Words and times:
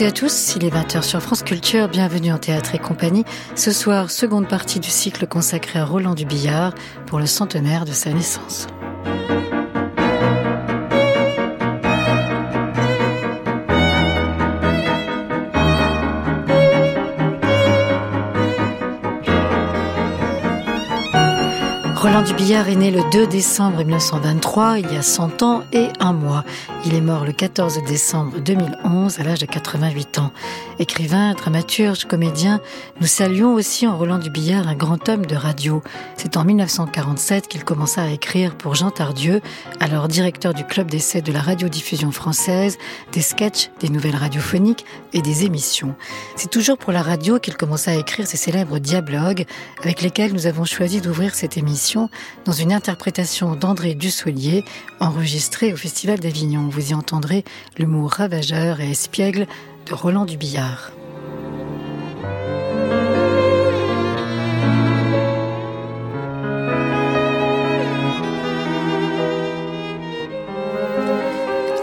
À 0.00 0.12
tous, 0.12 0.54
il 0.54 0.64
est 0.64 0.70
20h 0.70 1.02
sur 1.02 1.20
France 1.20 1.42
Culture, 1.42 1.88
bienvenue 1.88 2.30
en 2.30 2.38
Théâtre 2.38 2.76
et 2.76 2.78
compagnie. 2.78 3.24
Ce 3.56 3.72
soir, 3.72 4.12
seconde 4.12 4.46
partie 4.46 4.78
du 4.78 4.90
cycle 4.90 5.26
consacré 5.26 5.80
à 5.80 5.84
Roland 5.84 6.14
Dubillard 6.14 6.72
pour 7.06 7.18
le 7.18 7.26
centenaire 7.26 7.84
de 7.84 7.90
sa 7.90 8.12
naissance. 8.12 8.68
Roland 22.28 22.36
Dubillard 22.36 22.68
est 22.68 22.76
né 22.76 22.90
le 22.90 23.02
2 23.10 23.26
décembre 23.26 23.78
1923, 23.78 24.78
il 24.80 24.92
y 24.92 24.96
a 24.96 25.02
100 25.02 25.42
ans 25.42 25.62
et 25.72 25.88
un 26.00 26.12
mois. 26.12 26.44
Il 26.84 26.94
est 26.94 27.00
mort 27.00 27.24
le 27.24 27.32
14 27.32 27.82
décembre 27.86 28.38
2011 28.40 29.18
à 29.20 29.22
l'âge 29.22 29.38
de 29.38 29.46
88 29.46 30.18
ans. 30.18 30.32
Écrivain, 30.80 31.34
dramaturge, 31.34 32.04
comédien, 32.04 32.60
nous 33.00 33.08
saluons 33.08 33.54
aussi 33.54 33.88
en 33.88 33.98
Roland 33.98 34.18
Dubillard 34.18 34.68
un 34.68 34.76
grand 34.76 35.08
homme 35.08 35.26
de 35.26 35.34
radio. 35.34 35.82
C'est 36.16 36.36
en 36.36 36.44
1947 36.44 37.48
qu'il 37.48 37.64
commença 37.64 38.02
à 38.02 38.10
écrire 38.10 38.56
pour 38.56 38.76
Jean 38.76 38.92
Tardieu, 38.92 39.40
alors 39.80 40.06
directeur 40.06 40.54
du 40.54 40.64
club 40.64 40.88
d'essai 40.88 41.20
de 41.20 41.32
la 41.32 41.40
radiodiffusion 41.40 42.12
française, 42.12 42.78
des 43.10 43.22
sketchs, 43.22 43.70
des 43.80 43.88
nouvelles 43.88 44.14
radiophoniques 44.14 44.84
et 45.12 45.20
des 45.20 45.44
émissions. 45.44 45.96
C'est 46.36 46.50
toujours 46.50 46.78
pour 46.78 46.92
la 46.92 47.02
radio 47.02 47.40
qu'il 47.40 47.56
commença 47.56 47.90
à 47.90 47.94
écrire 47.94 48.28
ses 48.28 48.36
célèbres 48.36 48.78
dialogues 48.78 49.46
avec 49.82 50.00
lesquels 50.00 50.32
nous 50.32 50.46
avons 50.46 50.64
choisi 50.64 51.00
d'ouvrir 51.00 51.34
cette 51.34 51.56
émission 51.56 52.08
dans 52.44 52.52
une 52.52 52.72
interprétation 52.72 53.56
d'André 53.56 53.96
Dussolier 53.96 54.64
enregistrée 55.00 55.72
au 55.72 55.76
Festival 55.76 56.20
d'Avignon. 56.20 56.68
Vous 56.70 56.92
y 56.92 56.94
entendrez 56.94 57.44
l'humour 57.78 58.12
ravageur 58.12 58.80
et 58.80 58.92
espiègle 58.92 59.48
Roland 59.90 60.24
Dubillard. 60.24 60.92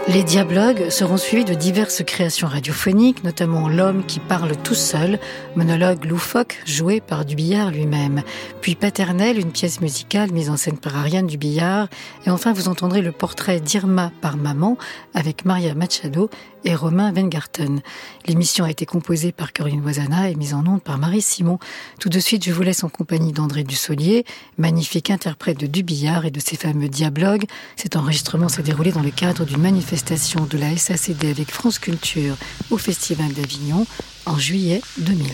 Les 0.08 0.22
dialogues 0.22 0.88
seront 0.88 1.16
suivis 1.16 1.44
de 1.44 1.52
diverses 1.52 2.02
créations 2.02 2.46
radiophoniques, 2.46 3.24
notamment 3.24 3.68
L'homme 3.68 4.02
qui 4.06 4.18
parle 4.18 4.56
tout 4.56 4.74
seul, 4.74 5.18
monologue 5.56 6.04
loufoque 6.04 6.62
joué 6.64 7.00
par 7.00 7.24
Dubillard 7.24 7.70
lui-même, 7.70 8.22
puis 8.60 8.76
Paternelle, 8.76 9.38
une 9.38 9.50
pièce 9.50 9.80
musicale 9.80 10.30
mise 10.32 10.48
en 10.48 10.56
scène 10.56 10.78
par 10.78 10.96
Ariane 10.96 11.26
Dubillard, 11.26 11.88
et 12.24 12.30
enfin 12.30 12.52
vous 12.52 12.68
entendrez 12.68 13.02
le 13.02 13.12
portrait 13.12 13.60
d'Irma 13.60 14.12
par 14.22 14.36
Maman 14.36 14.78
avec 15.12 15.44
Maria 15.44 15.74
Machado 15.74 16.30
et 16.66 16.74
Romain 16.74 17.12
Wengarten. 17.12 17.80
L'émission 18.26 18.64
a 18.64 18.70
été 18.70 18.84
composée 18.84 19.32
par 19.32 19.52
Caroline 19.52 19.80
Voisana 19.80 20.28
et 20.28 20.34
mise 20.34 20.52
en 20.52 20.66
onde 20.66 20.82
par 20.82 20.98
Marie 20.98 21.22
Simon. 21.22 21.58
Tout 22.00 22.08
de 22.08 22.18
suite, 22.18 22.44
je 22.44 22.52
vous 22.52 22.62
laisse 22.62 22.84
en 22.84 22.88
compagnie 22.88 23.32
d'André 23.32 23.62
Dussolier, 23.62 24.24
magnifique 24.58 25.10
interprète 25.10 25.58
de 25.58 25.66
Dubillard 25.66 26.26
et 26.26 26.30
de 26.30 26.40
ses 26.40 26.56
fameux 26.56 26.88
dialogues. 26.88 27.44
Cet 27.76 27.96
enregistrement 27.96 28.48
s'est 28.48 28.62
déroulé 28.62 28.90
dans 28.90 29.02
le 29.02 29.10
cadre 29.10 29.44
d'une 29.44 29.62
manifestation 29.62 30.44
de 30.44 30.58
la 30.58 30.76
SACD 30.76 31.30
avec 31.30 31.50
France 31.50 31.78
Culture 31.78 32.36
au 32.70 32.78
Festival 32.78 33.32
d'Avignon 33.32 33.86
en 34.26 34.36
juillet 34.36 34.82
2000. 34.98 35.32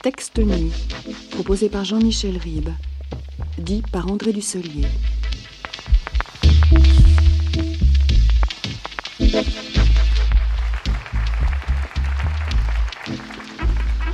Texte 0.00 0.38
nu, 0.38 0.70
proposé 1.32 1.68
par 1.68 1.84
Jean-Michel 1.84 2.36
Ribes, 2.36 2.70
dit 3.58 3.82
par 3.90 4.08
André 4.08 4.32
Dusselier. 4.32 4.86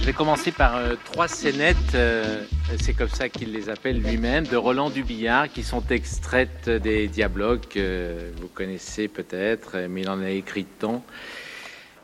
Je 0.00 0.06
vais 0.06 0.12
commencer 0.14 0.52
par 0.52 0.76
euh, 0.76 0.94
trois 1.04 1.28
scénettes, 1.28 1.76
euh, 1.94 2.42
c'est 2.80 2.94
comme 2.94 3.10
ça 3.10 3.28
qu'il 3.28 3.52
les 3.52 3.68
appelle 3.68 4.00
lui-même, 4.00 4.46
de 4.46 4.56
Roland 4.56 4.88
Dubillard, 4.88 5.50
qui 5.52 5.62
sont 5.62 5.82
extraites 5.90 6.70
des 6.70 7.08
dialogues 7.08 7.66
que 7.68 8.32
vous 8.40 8.48
connaissez 8.48 9.08
peut-être, 9.08 9.76
mais 9.90 10.00
il 10.00 10.08
en 10.08 10.22
a 10.22 10.30
écrit 10.30 10.64
tant. 10.64 11.04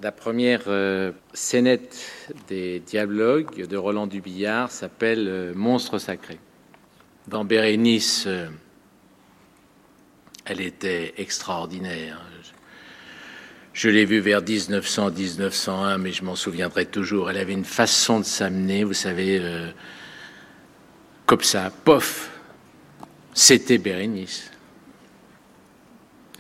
La 0.03 0.13
première 0.13 0.63
euh, 0.69 1.13
scénette 1.35 2.11
des 2.49 2.81
dialogues 2.81 3.67
de 3.67 3.77
Roland 3.77 4.07
Dubillard 4.07 4.71
s'appelle 4.71 5.29
euh, 5.29 5.53
Monstre 5.55 5.99
sacré. 5.99 6.39
Dans 7.29 7.45
Bérénice, 7.45 8.25
euh, 8.27 8.49
elle 10.47 10.63
était 10.63 11.13
extraordinaire. 11.19 12.19
Je 13.75 13.91
l'ai 13.91 14.07
vue 14.07 14.21
vers 14.21 14.41
1900-1901, 14.41 15.99
mais 15.99 16.13
je 16.13 16.25
m'en 16.25 16.35
souviendrai 16.35 16.87
toujours. 16.87 17.29
Elle 17.29 17.37
avait 17.37 17.53
une 17.53 17.67
façon 17.67 18.21
de 18.21 18.25
s'amener, 18.25 18.85
vous 18.85 18.95
savez, 18.95 19.41
comme 21.27 21.43
ça, 21.43 21.71
pof, 21.85 22.31
c'était 23.33 23.79
Bérénice. 23.79 24.50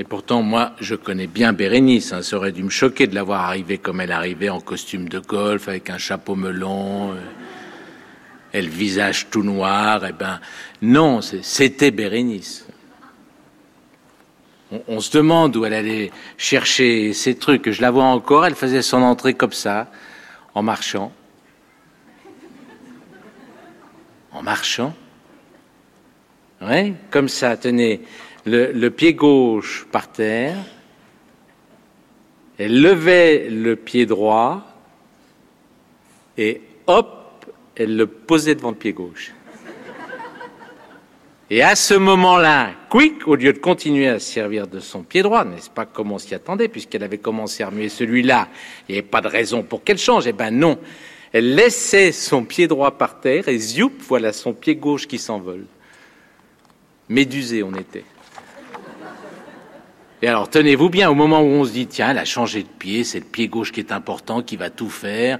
Et 0.00 0.04
pourtant, 0.04 0.40
moi, 0.40 0.72
je 0.80 0.94
connais 0.94 1.26
bien 1.26 1.52
Bérénice. 1.52 2.14
Hein. 2.14 2.22
Ça 2.22 2.38
aurait 2.38 2.52
dû 2.52 2.62
me 2.62 2.70
choquer 2.70 3.06
de 3.06 3.14
la 3.14 3.22
voir 3.22 3.44
arriver 3.44 3.76
comme 3.76 4.00
elle 4.00 4.12
arrivait, 4.12 4.48
en 4.48 4.58
costume 4.58 5.10
de 5.10 5.18
golf, 5.18 5.68
avec 5.68 5.90
un 5.90 5.98
chapeau 5.98 6.36
melon, 6.36 7.12
euh, 7.12 7.16
et 8.54 8.62
le 8.62 8.70
visage 8.70 9.26
tout 9.30 9.42
noir. 9.42 10.02
Eh 10.08 10.12
ben, 10.12 10.40
non, 10.80 11.20
c'était 11.20 11.90
Bérénice. 11.90 12.66
On, 14.72 14.80
on, 14.88 15.00
se 15.00 15.10
demande 15.14 15.54
où 15.58 15.66
elle 15.66 15.74
allait 15.74 16.10
chercher 16.38 17.12
ces 17.12 17.34
trucs. 17.34 17.70
Je 17.70 17.82
la 17.82 17.90
vois 17.90 18.04
encore. 18.04 18.46
Elle 18.46 18.54
faisait 18.54 18.80
son 18.80 19.02
entrée 19.02 19.34
comme 19.34 19.52
ça, 19.52 19.90
en 20.54 20.62
marchant. 20.62 21.12
En 24.32 24.42
marchant. 24.42 24.94
Oui, 26.62 26.94
comme 27.10 27.28
ça, 27.28 27.58
tenez 27.58 28.00
le, 28.46 28.88
pied 28.88 29.14
gauche 29.14 29.86
par 29.90 30.10
terre, 30.10 30.56
elle 32.58 32.80
levait 32.80 33.48
le 33.48 33.76
pied 33.76 34.06
droit 34.06 34.66
et 36.36 36.60
hop, 36.86 37.46
elle 37.76 37.96
le 37.96 38.06
posait 38.06 38.54
devant 38.54 38.70
le 38.70 38.76
pied 38.76 38.92
gauche. 38.92 39.32
Et 41.52 41.62
à 41.62 41.74
ce 41.74 41.94
moment-là, 41.94 42.74
quick, 42.88 43.26
au 43.26 43.34
lieu 43.34 43.52
de 43.52 43.58
continuer 43.58 44.06
à 44.06 44.20
servir 44.20 44.68
de 44.68 44.78
son 44.78 45.02
pied 45.02 45.22
droit, 45.22 45.44
n'est-ce 45.44 45.68
pas 45.68 45.84
comme 45.84 46.12
on 46.12 46.18
s'y 46.18 46.32
attendait, 46.32 46.68
puisqu'elle 46.68 47.02
avait 47.02 47.18
commencé 47.18 47.64
à 47.64 47.70
remuer 47.70 47.88
celui-là, 47.88 48.48
il 48.88 48.92
n'y 48.92 48.98
avait 48.98 49.08
pas 49.08 49.20
de 49.20 49.26
raison 49.26 49.64
pour 49.64 49.82
qu'elle 49.82 49.98
change. 49.98 50.28
Eh 50.28 50.32
ben 50.32 50.52
non, 50.52 50.78
elle 51.32 51.56
laissait 51.56 52.12
son 52.12 52.44
pied 52.44 52.68
droit 52.68 52.92
par 52.92 53.20
terre 53.20 53.48
et 53.48 53.58
zoup, 53.58 53.92
voilà 54.06 54.32
son 54.32 54.52
pied 54.52 54.76
gauche 54.76 55.08
qui 55.08 55.18
s'envole. 55.18 55.64
Médusé 57.08 57.64
on 57.64 57.74
était. 57.74 58.04
Et 60.22 60.28
alors, 60.28 60.50
tenez-vous 60.50 60.90
bien, 60.90 61.10
au 61.10 61.14
moment 61.14 61.40
où 61.40 61.46
on 61.46 61.64
se 61.64 61.72
dit, 61.72 61.86
tiens, 61.86 62.10
elle 62.10 62.18
a 62.18 62.26
changé 62.26 62.62
de 62.62 62.68
pied, 62.68 63.04
c'est 63.04 63.20
le 63.20 63.24
pied 63.24 63.48
gauche 63.48 63.72
qui 63.72 63.80
est 63.80 63.92
important, 63.92 64.42
qui 64.42 64.56
va 64.56 64.68
tout 64.68 64.90
faire. 64.90 65.38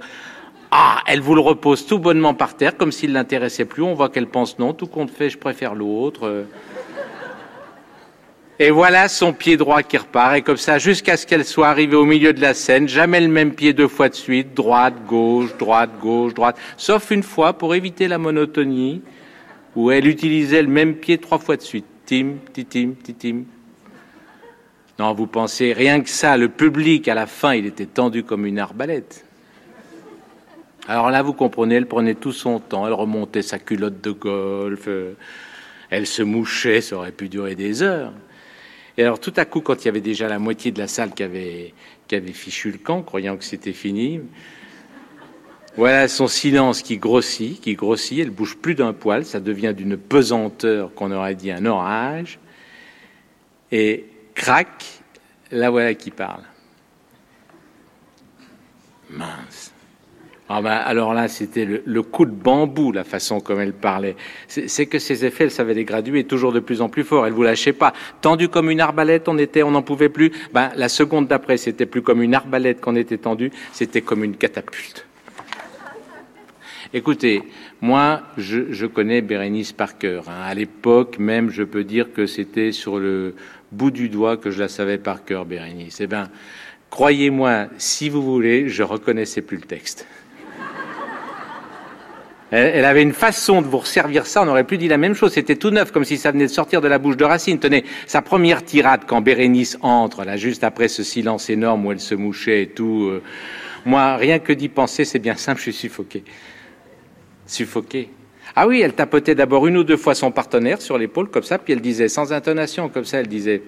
Ah, 0.71 1.01
elle 1.05 1.21
vous 1.21 1.35
le 1.35 1.41
repose 1.41 1.85
tout 1.85 1.99
bonnement 1.99 2.33
par 2.33 2.55
terre, 2.55 2.77
comme 2.77 2.91
s'il 2.91 3.13
l'intéressait 3.13 3.65
plus. 3.65 3.83
On 3.83 3.93
voit 3.93 4.09
qu'elle 4.09 4.27
pense 4.27 4.57
non, 4.57 4.73
tout 4.73 4.87
compte 4.87 5.11
fait, 5.11 5.29
je 5.29 5.37
préfère 5.37 5.75
l'autre. 5.75 6.45
Et 8.57 8.69
voilà 8.69 9.07
son 9.07 9.33
pied 9.33 9.57
droit 9.57 9.81
qui 9.81 9.97
repart, 9.97 10.35
et 10.35 10.41
comme 10.43 10.57
ça, 10.57 10.77
jusqu'à 10.77 11.17
ce 11.17 11.25
qu'elle 11.25 11.45
soit 11.45 11.67
arrivée 11.67 11.95
au 11.95 12.05
milieu 12.05 12.31
de 12.31 12.41
la 12.41 12.53
scène, 12.53 12.87
jamais 12.87 13.19
le 13.19 13.27
même 13.27 13.53
pied 13.53 13.73
deux 13.73 13.87
fois 13.87 14.07
de 14.07 14.13
suite, 14.13 14.53
droite, 14.53 14.93
gauche, 15.07 15.55
droite, 15.57 15.89
gauche, 15.99 16.33
droite, 16.35 16.57
sauf 16.77 17.09
une 17.09 17.23
fois 17.23 17.53
pour 17.53 17.73
éviter 17.73 18.07
la 18.07 18.17
monotonie, 18.17 19.01
où 19.75 19.89
elle 19.89 20.07
utilisait 20.07 20.61
le 20.61 20.67
même 20.67 20.95
pied 20.95 21.17
trois 21.17 21.39
fois 21.39 21.57
de 21.57 21.63
suite. 21.63 21.85
Tim, 22.05 22.33
titim, 22.53 22.93
titim, 23.03 23.45
non, 25.01 25.15
vous 25.15 25.25
pensez 25.25 25.73
rien 25.73 26.01
que 26.01 26.09
ça, 26.11 26.37
le 26.37 26.47
public 26.47 27.07
à 27.07 27.15
la 27.15 27.25
fin, 27.25 27.55
il 27.55 27.65
était 27.65 27.87
tendu 27.87 28.23
comme 28.23 28.45
une 28.45 28.59
arbalète. 28.59 29.25
Alors 30.87 31.09
là, 31.09 31.23
vous 31.23 31.33
comprenez, 31.33 31.73
elle 31.73 31.87
prenait 31.87 32.13
tout 32.13 32.31
son 32.31 32.59
temps, 32.59 32.85
elle 32.85 32.93
remontait 32.93 33.41
sa 33.41 33.57
culotte 33.57 33.99
de 33.99 34.11
golf, 34.11 34.83
euh, 34.87 35.13
elle 35.89 36.05
se 36.05 36.21
mouchait, 36.21 36.81
ça 36.81 36.97
aurait 36.97 37.13
pu 37.13 37.29
durer 37.29 37.55
des 37.55 37.81
heures. 37.81 38.13
Et 38.95 39.01
alors 39.01 39.19
tout 39.19 39.33
à 39.37 39.45
coup, 39.45 39.61
quand 39.61 39.83
il 39.83 39.85
y 39.85 39.89
avait 39.89 40.01
déjà 40.01 40.27
la 40.27 40.37
moitié 40.37 40.71
de 40.71 40.77
la 40.77 40.87
salle 40.87 41.15
qui 41.15 41.23
avait, 41.23 41.73
qui 42.07 42.13
avait 42.13 42.31
fichu 42.31 42.69
le 42.69 42.77
camp, 42.77 43.01
croyant 43.01 43.37
que 43.37 43.43
c'était 43.43 43.73
fini, 43.73 44.19
voilà 45.77 46.07
son 46.09 46.27
silence 46.27 46.83
qui 46.83 46.97
grossit, 46.97 47.59
qui 47.59 47.73
grossit, 47.73 48.19
elle 48.19 48.29
bouge 48.29 48.55
plus 48.55 48.75
d'un 48.75 48.93
poil, 48.93 49.25
ça 49.25 49.39
devient 49.39 49.73
d'une 49.75 49.97
pesanteur 49.97 50.93
qu'on 50.93 51.11
aurait 51.11 51.33
dit 51.33 51.49
un 51.49 51.65
orage. 51.65 52.37
Et 53.71 54.05
crac, 54.41 55.03
la 55.51 55.69
voilà 55.69 55.93
qui 55.93 56.09
parle. 56.09 56.41
Mince. 59.11 59.71
Ah 60.49 60.61
ben, 60.61 60.71
alors 60.71 61.13
là, 61.13 61.27
c'était 61.27 61.63
le, 61.63 62.01
coup 62.01 62.25
de 62.25 62.31
bambou, 62.31 62.91
la 62.91 63.03
façon 63.03 63.39
comme 63.39 63.59
elle 63.59 63.71
parlait. 63.71 64.15
C'est 64.47 64.87
que 64.87 64.97
ses 64.97 65.23
effets, 65.25 65.45
elle 65.45 65.51
savait 65.51 65.75
les 65.75 65.85
graduer 65.85 66.23
toujours 66.23 66.51
de 66.51 66.59
plus 66.59 66.81
en 66.81 66.89
plus 66.89 67.03
fort. 67.03 67.25
Elle 67.27 67.33
vous 67.33 67.43
lâchait 67.43 67.71
pas. 67.71 67.93
Tendu 68.19 68.49
comme 68.49 68.69
une 68.71 68.81
arbalète, 68.81 69.29
on 69.29 69.37
était, 69.37 69.63
on 69.63 69.71
n'en 69.71 69.83
pouvait 69.83 70.09
plus. 70.09 70.31
Ben, 70.53 70.71
la 70.75 70.89
seconde 70.89 71.27
d'après, 71.27 71.57
c'était 71.57 71.85
plus 71.85 72.01
comme 72.01 72.21
une 72.21 72.33
arbalète 72.33 72.81
qu'on 72.81 72.95
était 72.95 73.19
tendu, 73.19 73.51
c'était 73.71 74.01
comme 74.01 74.23
une 74.23 74.35
catapulte. 74.35 75.05
Écoutez, 76.93 77.43
moi, 77.79 78.23
je, 78.37 78.85
connais 78.85 79.21
Bérénice 79.21 79.71
par 79.71 79.97
cœur. 79.97 80.25
Hein. 80.27 80.41
À 80.43 80.53
l'époque, 80.53 81.19
même, 81.19 81.49
je 81.49 81.63
peux 81.63 81.85
dire 81.85 82.11
que 82.11 82.25
c'était 82.25 82.73
sur 82.73 82.99
le 82.99 83.35
bout 83.71 83.91
du 83.91 84.09
doigt 84.09 84.37
que 84.37 84.51
je 84.51 84.59
la 84.59 84.67
savais 84.67 84.97
par 84.97 85.23
cœur, 85.23 85.45
Bérénice. 85.45 86.01
Eh 86.01 86.07
bien, 86.07 86.29
croyez-moi, 86.89 87.67
si 87.77 88.09
vous 88.09 88.21
voulez, 88.21 88.69
je 88.69 88.83
reconnaissais 88.83 89.41
plus 89.41 89.57
le 89.57 89.63
texte. 89.63 90.05
Elle, 92.51 92.85
avait 92.85 93.01
une 93.01 93.13
façon 93.13 93.61
de 93.61 93.67
vous 93.67 93.79
resservir 93.79 94.27
ça, 94.27 94.43
on 94.43 94.47
aurait 94.47 94.65
plus 94.65 94.77
dit 94.77 94.87
la 94.87 94.97
même 94.97 95.13
chose. 95.13 95.33
C'était 95.33 95.55
tout 95.55 95.69
neuf, 95.69 95.91
comme 95.91 96.03
si 96.03 96.17
ça 96.17 96.31
venait 96.31 96.47
de 96.47 96.51
sortir 96.51 96.81
de 96.81 96.87
la 96.87 96.99
bouche 96.99 97.17
de 97.17 97.23
Racine. 97.23 97.59
Tenez, 97.59 97.85
sa 98.07 98.21
première 98.21 98.63
tirade 98.65 99.01
quand 99.07 99.21
Bérénice 99.21 99.77
entre, 99.81 100.25
là, 100.25 100.37
juste 100.37 100.63
après 100.63 100.87
ce 100.87 101.03
silence 101.03 101.49
énorme 101.49 101.85
où 101.85 101.91
elle 101.91 102.01
se 102.01 102.15
mouchait 102.15 102.63
et 102.63 102.67
tout. 102.67 103.07
Euh, 103.09 103.23
moi, 103.85 104.17
rien 104.17 104.39
que 104.39 104.53
d'y 104.53 104.69
penser, 104.69 105.05
c'est 105.05 105.19
bien 105.19 105.35
simple, 105.35 105.59
je 105.59 105.71
suis 105.71 105.73
suffoqué. 105.73 106.23
Suffoqué. 107.47 108.09
Ah 108.55 108.67
oui, 108.67 108.81
elle 108.81 108.93
tapotait 108.93 109.35
d'abord 109.35 109.67
une 109.67 109.77
ou 109.77 109.83
deux 109.83 109.97
fois 109.97 110.13
son 110.15 110.31
partenaire 110.31 110.81
sur 110.81 110.97
l'épaule, 110.97 111.29
comme 111.29 111.43
ça, 111.43 111.57
puis 111.57 111.73
elle 111.73 111.81
disait, 111.81 112.09
sans 112.09 112.33
intonation, 112.33 112.89
comme 112.89 113.05
ça, 113.05 113.19
elle 113.19 113.27
disait. 113.27 113.63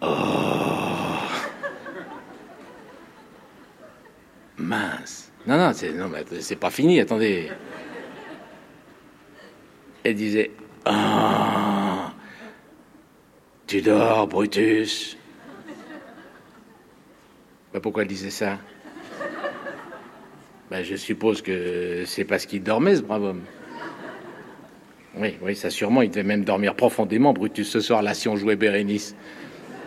Oh 0.00 0.06
Mince 4.56 5.32
non, 5.46 5.58
non, 5.58 5.72
c'est, 5.74 5.92
non, 5.92 6.10
c'est 6.40 6.56
pas 6.56 6.70
fini, 6.70 7.00
attendez. 7.00 7.50
Elle 10.02 10.14
disait 10.14 10.50
Ah, 10.86 12.12
tu 13.66 13.82
dors, 13.82 14.26
Brutus. 14.26 15.18
Bah, 17.72 17.80
pourquoi 17.80 18.02
elle 18.02 18.08
disait 18.08 18.30
ça? 18.30 18.58
Bah, 20.74 20.82
Je 20.82 20.96
suppose 20.96 21.40
que 21.40 22.02
c'est 22.04 22.24
parce 22.24 22.46
qu'il 22.46 22.64
dormait, 22.64 22.96
ce 22.96 23.02
brave 23.02 23.22
homme. 23.22 23.42
Oui, 25.16 25.34
oui, 25.40 25.54
ça 25.54 25.70
sûrement, 25.70 26.02
il 26.02 26.10
devait 26.10 26.24
même 26.24 26.42
dormir 26.42 26.74
profondément, 26.74 27.32
Brutus, 27.32 27.68
ce 27.70 27.78
soir-là, 27.78 28.12
si 28.14 28.26
on 28.26 28.34
jouait 28.34 28.56
Bérénice. 28.56 29.14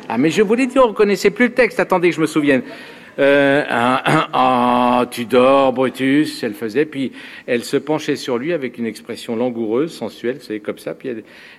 Ah, 0.07 0.18
mais 0.18 0.30
je 0.30 0.42
vous 0.42 0.54
l'ai 0.56 0.69
on 0.78 0.88
reconnaissait 0.88 1.31
plus 1.31 1.48
le 1.48 1.54
texte. 1.54 1.81
Attendez 1.81 2.12
que 2.12 2.16
je 2.16 2.22
me 2.22 2.25
souvienne. 2.25 2.62
Euh, 3.19 3.66
ah, 3.68 5.06
tu 5.12 5.25
dors, 5.25 5.74
Brutus, 5.74 6.42
elle 6.42 6.54
faisait, 6.54 6.86
puis 6.86 7.12
elle 7.48 7.66
se 7.66 7.75
penchait 7.75 8.16
sur 8.16 8.38
lui 8.38 8.54
avec 8.54 8.78
une 8.78 8.86
expression 8.86 9.36
langoureuse, 9.36 9.94
sensuelle, 9.94 10.38
c'est 10.40 10.62
comme 10.62 10.78
ça, 10.78 10.94
puis 10.94 11.10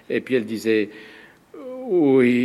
et 0.09 0.21
puis 0.23 0.37
elle 0.37 0.47
disait, 0.47 0.89
oui, 1.91 2.39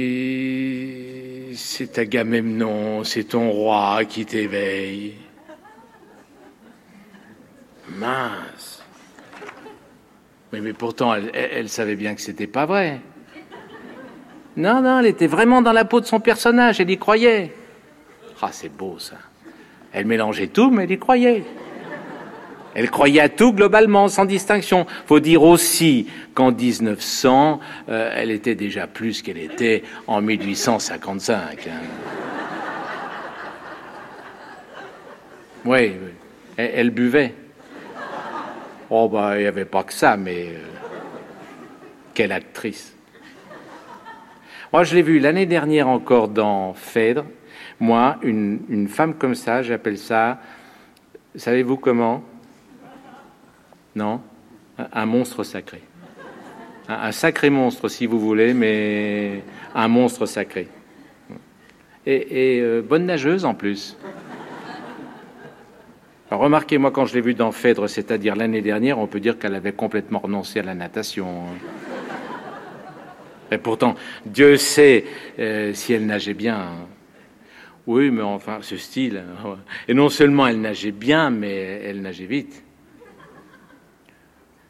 c'est 1.54 1.98
Agamemnon, 1.98 3.06
c'est 3.06 3.30
ton 3.30 3.50
roi 3.52 4.04
qui 4.04 4.26
t'éveille. 4.26 5.14
Mince. 7.98 8.84
Mais, 10.52 10.62
mais 10.62 10.74
pourtant, 10.74 11.14
elle, 11.16 11.70
savait 11.70 11.96
bien 11.96 12.16
que 12.16 12.22
c'était 12.22 12.48
pas 12.48 12.66
vrai. 12.66 13.02
Non, 14.56 14.82
non, 14.82 15.00
elle 15.00 15.08
était 15.08 15.28
vraiment 15.28 15.62
dans 15.62 15.72
la 15.72 15.86
peau 15.86 16.00
de 16.00 16.06
son 16.06 16.20
personnage, 16.20 16.80
elle 16.80 16.92
y 16.92 16.98
croyait. 16.98 17.54
Ah, 18.42 18.50
c'est 18.52 18.70
beau 18.70 19.00
ça. 19.00 19.16
Elle 19.94 20.06
mélangeait 20.06 20.48
tout, 20.48 20.70
mais 20.70 20.84
elle 20.84 20.92
y 20.92 21.00
croyait. 21.00 21.44
Elle 22.76 22.90
croyait 22.90 23.22
à 23.22 23.30
tout 23.30 23.54
globalement, 23.54 24.08
sans 24.08 24.26
distinction. 24.26 24.86
Faut 25.06 25.20
dire 25.20 25.44
aussi 25.44 26.08
qu'en 26.34 26.52
1900, 26.52 27.60
euh, 27.90 28.12
elle 28.16 28.32
était 28.32 28.56
déjà 28.56 28.88
plus 28.88 29.22
qu'elle 29.22 29.38
était 29.38 29.84
en 30.08 30.22
1855. 30.22 31.68
Hein. 31.68 31.72
Oui, 35.66 35.94
Elle, 36.58 36.90
buvait. 36.90 37.34
Oh, 38.96 39.10
bah, 39.10 39.40
il 39.40 39.42
n'y 39.42 39.48
avait 39.48 39.66
pas 39.66 39.82
que 39.82 39.92
ça, 39.92 40.18
mais 40.18 40.50
euh, 40.50 40.60
quelle 42.14 42.32
actrice. 42.32 42.96
Moi, 44.72 44.84
je 44.84 44.94
l'ai 44.94 45.02
vue 45.02 45.18
l'année 45.18 45.48
dernière 45.48 45.88
encore 45.88 46.28
dans 46.28 46.76
Phèdre. 46.76 47.26
Moi, 47.80 48.18
une, 48.22 48.88
femme 48.88 49.16
comme 49.16 49.34
ça, 49.34 49.64
j'appelle 49.64 49.98
ça, 49.98 50.40
savez-vous 51.36 51.78
comment? 51.78 52.24
Non? 53.96 54.22
Un, 54.78 55.06
monstre 55.08 55.44
sacré. 55.44 55.82
Un, 56.88 57.12
sacré 57.12 57.50
monstre, 57.50 57.88
si 57.88 58.06
vous 58.06 58.20
voulez, 58.20 58.54
mais 58.54 59.42
un 59.74 59.88
monstre 59.88 60.28
sacré. 60.28 60.68
Et, 62.06 62.60
euh, 62.62 62.84
bonne 62.88 63.08
nageuse 63.08 63.44
en 63.44 63.56
plus. 63.56 63.98
Remarquez, 66.38 66.78
moi, 66.78 66.92
quand 66.92 67.06
je 67.06 67.14
l'ai 67.14 67.22
vue 67.22 67.34
dans 67.34 67.52
Phèdre, 67.52 67.88
c'est-à-dire 67.88 68.36
l'année 68.36 68.62
dernière, 68.62 69.00
on 69.00 69.08
peut 69.08 69.20
dire 69.20 69.38
qu'elle 69.38 69.56
avait 69.56 69.74
complètement 69.74 70.20
renoncé 70.20 70.60
à 70.60 70.64
la 70.64 70.74
natation. 70.74 71.44
Et 73.52 73.58
pourtant, 73.58 73.96
Dieu 74.26 74.58
sait 74.58 75.06
euh, 75.38 75.74
si 75.74 75.94
elle 75.94 76.06
nageait 76.06 76.34
bien. 76.34 76.58
Hein. 76.58 76.88
Oui, 77.86 78.10
mais 78.10 78.22
enfin, 78.22 78.60
ce 78.62 78.78
style. 78.78 79.18
Hein, 79.18 79.58
Et 79.88 79.94
non 79.94 80.10
seulement 80.10 80.48
elle 80.48 80.62
nageait 80.62 80.92
bien, 80.92 81.30
mais 81.30 81.82
elle 81.84 82.02
nageait 82.02 82.26
vite. 82.26 82.64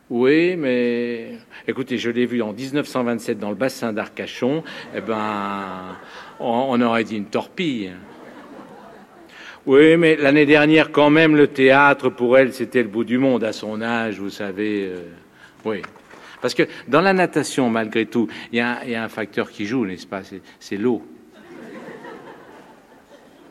Oui, 0.10 0.56
mais 0.58 1.38
écoutez, 1.68 1.98
je 1.98 2.10
l'ai 2.10 2.26
vu 2.26 2.42
en 2.42 2.54
1927 2.54 3.40
dans 3.40 3.50
le 3.50 3.56
bassin 3.56 3.94
d'Arcachon. 3.94 4.64
Eh 4.96 5.02
ben, 5.02 5.96
on, 6.40 6.82
aurait 6.82 7.04
dit 7.04 7.18
une 7.18 7.26
torpille. 7.26 7.92
Oui, 9.66 9.96
mais 9.96 10.18
l'année 10.18 10.46
dernière, 10.46 10.92
quand 10.92 11.10
même, 11.10 11.36
le 11.36 11.48
théâtre 11.48 12.10
pour 12.10 12.38
elle, 12.38 12.54
c'était 12.54 12.84
le 12.84 12.90
bout 12.90 13.06
du 13.06 13.18
monde 13.18 13.44
à 13.44 13.54
son 13.54 13.82
âge, 13.82 14.20
vous 14.20 14.30
savez. 14.30 14.90
Euh, 14.90 15.00
oui. 15.64 15.82
Parce 16.42 16.54
que 16.54 16.64
dans 16.90 17.00
la 17.00 17.14
natation, 17.14 17.70
malgré 17.70 18.06
tout, 18.06 18.28
il 18.52 18.56
y, 18.56 18.90
y, 18.90 18.96
a 18.96 19.04
un 19.04 19.08
facteur 19.08 19.50
qui 19.50 19.66
joue, 19.66 19.86
n'est-ce 19.86 20.06
pas? 20.06 20.22
C'est 20.60 20.78
l'eau. 20.78 21.02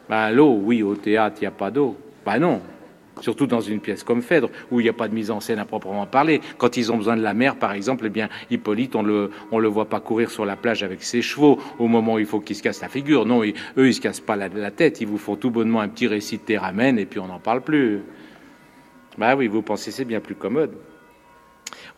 Ben, 0.09 0.31
l'eau, 0.31 0.61
oui, 0.63 0.83
au 0.83 0.95
théâtre, 0.95 1.37
il 1.39 1.45
n'y 1.45 1.49
a 1.49 1.53
pas 1.53 1.71
d'eau. 1.71 1.97
Ben 2.27 2.39
non. 2.39 2.61
Surtout 3.21 3.47
dans 3.47 3.61
une 3.61 3.81
pièce 3.81 4.03
comme 4.05 4.23
Phèdre, 4.23 4.49
où 4.71 4.81
il 4.81 4.85
n'y 4.85 4.89
a 4.89 4.95
pas 4.95 5.07
de 5.07 5.15
mise 5.15 5.31
en 5.31 5.41
scène 5.41 5.59
à 5.59 5.65
proprement 5.65 6.07
parler. 6.07 6.41
Quand 6.57 6.77
ils 6.77 6.91
ont 6.91 6.97
besoin 6.97 7.17
de 7.17 7.23
la 7.23 7.35
mer, 7.35 7.57
par 7.57 7.73
exemple, 7.73 8.05
eh 8.07 8.11
bien, 8.11 8.29
Hippolyte, 8.51 8.97
on 8.97 9.03
le, 9.03 9.31
le 9.53 9.69
voit 9.69 9.85
pas 9.85 10.01
courir 10.01 10.31
sur 10.31 10.45
la 10.45 10.57
plage 10.57 10.83
avec 10.83 11.03
ses 11.03 11.21
chevaux 11.21 11.61
au 11.79 11.89
moment 11.89 12.15
où 12.15 12.19
il 12.19 12.27
faut 12.27 12.41
qu'il 12.41 12.57
se 12.57 12.63
casse 12.63 12.81
la 12.81 12.89
figure. 12.89 13.27
Non, 13.27 13.43
eux, 13.43 13.53
ils 13.77 13.95
se 13.95 14.01
cassent 14.01 14.21
pas 14.21 14.37
la, 14.37 14.71
tête. 14.71 15.01
Ils 15.01 15.07
vous 15.07 15.19
font 15.19 15.37
tout 15.37 15.51
bonnement 15.51 15.81
un 15.81 15.89
petit 15.89 16.07
récit 16.07 16.39
de 16.39 16.43
Théramène 16.43 16.99
et 16.99 17.05
puis 17.05 17.21
on 17.21 17.27
n'en 17.27 17.39
parle 17.39 17.61
plus. 17.61 18.01
Bah 19.19 19.37
oui, 19.37 19.47
vous 19.47 19.63
pensez 19.63 19.91
c'est 19.91 20.07
bien 20.07 20.21
plus 20.21 20.35
commode. 20.35 20.73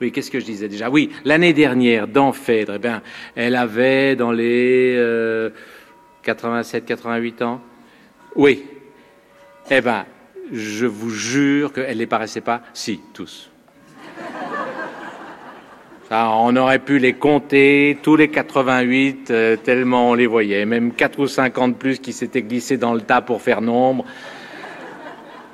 Oui, 0.00 0.10
qu'est-ce 0.10 0.30
que 0.30 0.40
je 0.40 0.44
disais 0.44 0.68
déjà? 0.68 0.90
Oui, 0.90 1.10
l'année 1.24 1.52
dernière, 1.52 2.08
dans 2.08 2.32
Phèdre, 2.32 2.74
eh 2.76 2.78
bien, 2.78 3.02
elle 3.36 3.54
avait 3.54 4.16
dans 4.16 4.32
les 4.32 4.98
87, 6.22 6.82
euh, 6.82 6.86
88 6.86 7.42
ans. 7.42 7.60
Oui. 8.34 8.64
Eh 9.70 9.80
bien, 9.80 10.04
je 10.52 10.86
vous 10.86 11.10
jure 11.10 11.72
qu'elle 11.72 11.94
ne 11.94 11.98
les 11.98 12.06
paraissait 12.06 12.40
pas. 12.40 12.62
Si, 12.72 13.00
tous. 13.12 13.50
on 16.10 16.56
aurait 16.56 16.78
pu 16.78 16.98
les 16.98 17.14
compter, 17.14 17.98
tous 18.02 18.16
les 18.16 18.28
88, 18.28 19.30
euh, 19.30 19.56
tellement 19.56 20.10
on 20.10 20.14
les 20.14 20.26
voyait. 20.26 20.64
Même 20.66 20.92
4 20.92 21.18
ou 21.18 21.26
50 21.26 21.76
plus 21.78 21.98
qui 21.98 22.12
s'étaient 22.12 22.42
glissés 22.42 22.76
dans 22.76 22.94
le 22.94 23.00
tas 23.00 23.20
pour 23.20 23.42
faire 23.42 23.60
nombre. 23.60 24.04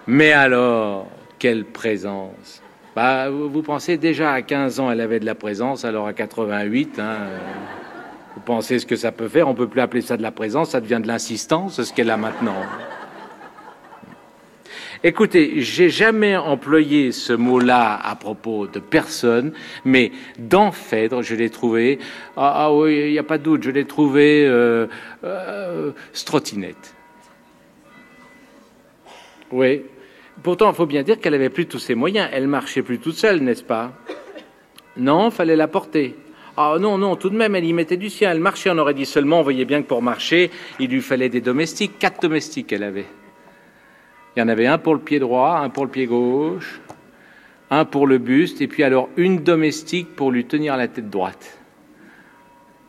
Mais 0.07 0.33
alors, 0.33 1.09
quelle 1.39 1.65
présence 1.65 2.63
bah, 2.97 3.31
Vous 3.31 3.63
pensez 3.63 3.97
déjà 3.97 4.33
à 4.33 4.43
15 4.43 4.81
ans, 4.81 4.91
elle 4.91 5.01
avait 5.01 5.21
de 5.21 5.27
la 5.27 5.35
présence, 5.35 5.85
alors 5.85 6.07
à 6.07 6.13
88, 6.13 6.99
hein, 6.99 7.17
vous 8.35 8.43
pensez 8.43 8.79
ce 8.79 8.87
que 8.87 8.97
ça 8.97 9.13
peut 9.13 9.29
faire 9.29 9.49
On 9.49 9.55
peut 9.55 9.69
plus 9.69 9.81
appeler 9.81 10.03
ça 10.03 10.17
de 10.17 10.23
la 10.23 10.33
présence, 10.33 10.71
ça 10.71 10.81
devient 10.81 11.01
de 11.03 11.07
l'insistance, 11.07 11.83
ce 11.83 11.93
qu'elle 11.93 12.11
a 12.11 12.17
maintenant. 12.17 12.57
Écoutez, 15.03 15.63
j'ai 15.63 15.89
jamais 15.89 16.37
employé 16.37 17.11
ce 17.13 17.33
mot-là 17.33 17.99
à 18.03 18.15
propos 18.17 18.67
de 18.67 18.81
personne, 18.81 19.53
mais 19.87 20.13
dans 20.39 20.73
Phèdre, 20.73 21.23
je 21.23 21.35
l'ai 21.35 21.49
trouvé. 21.49 21.99
Ah, 22.37 22.65
ah 22.65 22.75
oui, 22.75 23.05
il 23.07 23.13
n'y 23.13 23.19
a 23.19 23.23
pas 23.23 23.39
de 23.39 23.45
doute, 23.45 23.63
je 23.63 23.71
l'ai 23.71 23.87
trouvé 23.87 24.45
euh, 24.47 24.89
euh, 25.25 25.93
strottinette. 26.13 26.95
Oui. 29.51 29.83
Pourtant, 30.43 30.71
il 30.71 30.77
faut 30.77 30.85
bien 30.85 31.03
dire 31.03 31.19
qu'elle 31.19 31.35
avait 31.35 31.49
plus 31.49 31.65
tous 31.65 31.79
ses 31.79 31.95
moyens. 31.95 32.29
Elle 32.33 32.47
marchait 32.47 32.83
plus 32.83 32.99
toute 32.99 33.17
seule, 33.17 33.41
n'est-ce 33.41 33.65
pas? 33.65 33.93
Non, 34.99 35.31
fallait 35.31 35.57
la 35.57 35.69
porter. 35.69 36.15
Ah 36.59 36.77
non, 36.79 36.99
non, 36.99 37.17
tout 37.17 37.31
de 37.31 37.37
même, 37.37 37.55
elle 37.55 37.65
y 37.65 37.73
mettait 37.73 37.97
du 37.97 38.11
sien. 38.11 38.33
Elle 38.33 38.41
marchait, 38.41 38.69
on 38.69 38.77
aurait 38.77 38.93
dit 38.93 39.07
seulement, 39.07 39.41
on 39.41 39.43
voyait 39.43 39.65
bien 39.65 39.81
que 39.81 39.89
pour 39.89 40.03
marcher, 40.03 40.51
il 40.79 40.91
lui 40.91 41.01
fallait 41.01 41.31
des 41.31 41.41
domestiques. 41.41 41.99
Quatre 41.99 42.21
domestiques, 42.21 42.71
elle 42.73 42.83
avait. 42.83 43.07
Il 44.41 44.45
y 44.45 44.47
en 44.47 44.49
avait 44.49 44.69
un 44.69 44.79
pour 44.79 44.95
le 44.95 45.01
pied 45.01 45.19
droit, 45.19 45.61
un 45.63 45.69
pour 45.69 45.85
le 45.85 45.91
pied 45.91 46.07
gauche, 46.07 46.81
un 47.69 47.85
pour 47.85 48.07
le 48.07 48.17
buste, 48.17 48.63
et 48.63 48.69
puis 48.69 48.83
alors 48.83 49.11
une 49.19 49.41
domestique 49.41 50.17
pour 50.17 50.31
lui 50.31 50.47
tenir 50.47 50.79
la 50.79 50.89
tête 50.89 51.11
droite. 51.11 51.59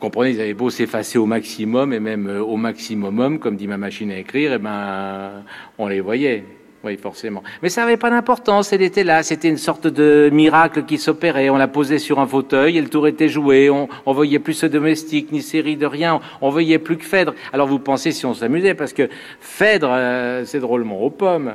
Comprenez, 0.00 0.30
ils 0.30 0.40
avaient 0.40 0.54
beau 0.54 0.70
s'effacer 0.70 1.18
au 1.18 1.26
maximum, 1.26 1.92
et 1.92 2.00
même 2.00 2.26
euh, 2.26 2.42
au 2.42 2.56
maximum, 2.56 3.38
comme 3.38 3.56
dit 3.56 3.66
ma 3.66 3.76
machine 3.76 4.10
à 4.10 4.16
écrire, 4.16 4.54
et 4.54 4.58
ben, 4.58 5.44
on 5.76 5.88
les 5.88 6.00
voyait. 6.00 6.46
Oui, 6.84 6.96
forcément. 6.96 7.44
Mais 7.62 7.68
ça 7.68 7.82
n'avait 7.82 7.96
pas 7.96 8.10
d'importance, 8.10 8.72
elle 8.72 8.82
était 8.82 9.04
là, 9.04 9.22
c'était 9.22 9.48
une 9.48 9.56
sorte 9.56 9.86
de 9.86 10.30
miracle 10.32 10.82
qui 10.82 10.98
s'opérait. 10.98 11.48
On 11.48 11.56
la 11.56 11.68
posait 11.68 12.00
sur 12.00 12.18
un 12.18 12.26
fauteuil, 12.26 12.76
et 12.76 12.80
le 12.80 12.88
tour 12.88 13.06
était 13.06 13.28
joué, 13.28 13.70
on, 13.70 13.88
on 14.04 14.12
voyait 14.12 14.40
plus 14.40 14.54
ce 14.54 14.66
domestique, 14.66 15.30
ni 15.30 15.42
série 15.42 15.76
de 15.76 15.86
rien, 15.86 16.20
on 16.40 16.50
voyait 16.50 16.80
plus 16.80 16.96
que 16.96 17.04
Phèdre. 17.04 17.34
Alors 17.52 17.68
vous 17.68 17.78
pensez 17.78 18.10
si 18.10 18.26
on 18.26 18.34
s'amusait, 18.34 18.74
parce 18.74 18.92
que 18.92 19.08
Phèdre, 19.38 19.90
euh, 19.92 20.44
c'est 20.44 20.58
drôlement 20.58 21.00
aux 21.00 21.10
pommes. 21.10 21.54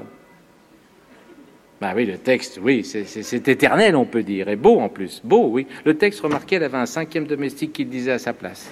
Bah 1.82 1.92
oui, 1.94 2.06
le 2.06 2.18
texte, 2.18 2.60
oui, 2.64 2.86
c'est 2.86 3.48
éternel, 3.50 3.98
on 3.98 4.06
peut 4.06 4.24
dire, 4.24 4.48
et 4.48 4.56
beau 4.56 4.80
en 4.80 4.88
plus, 4.88 5.22
beau, 5.26 5.50
oui. 5.52 5.68
Le 5.84 5.96
texte, 5.96 6.22
remarquez, 6.22 6.56
elle 6.56 6.64
avait 6.64 6.78
un 6.78 6.86
cinquième 6.86 7.28
domestique 7.28 7.74
qui 7.74 7.84
le 7.84 7.90
disait 7.90 8.14
à 8.14 8.18
sa 8.18 8.32
place, 8.32 8.72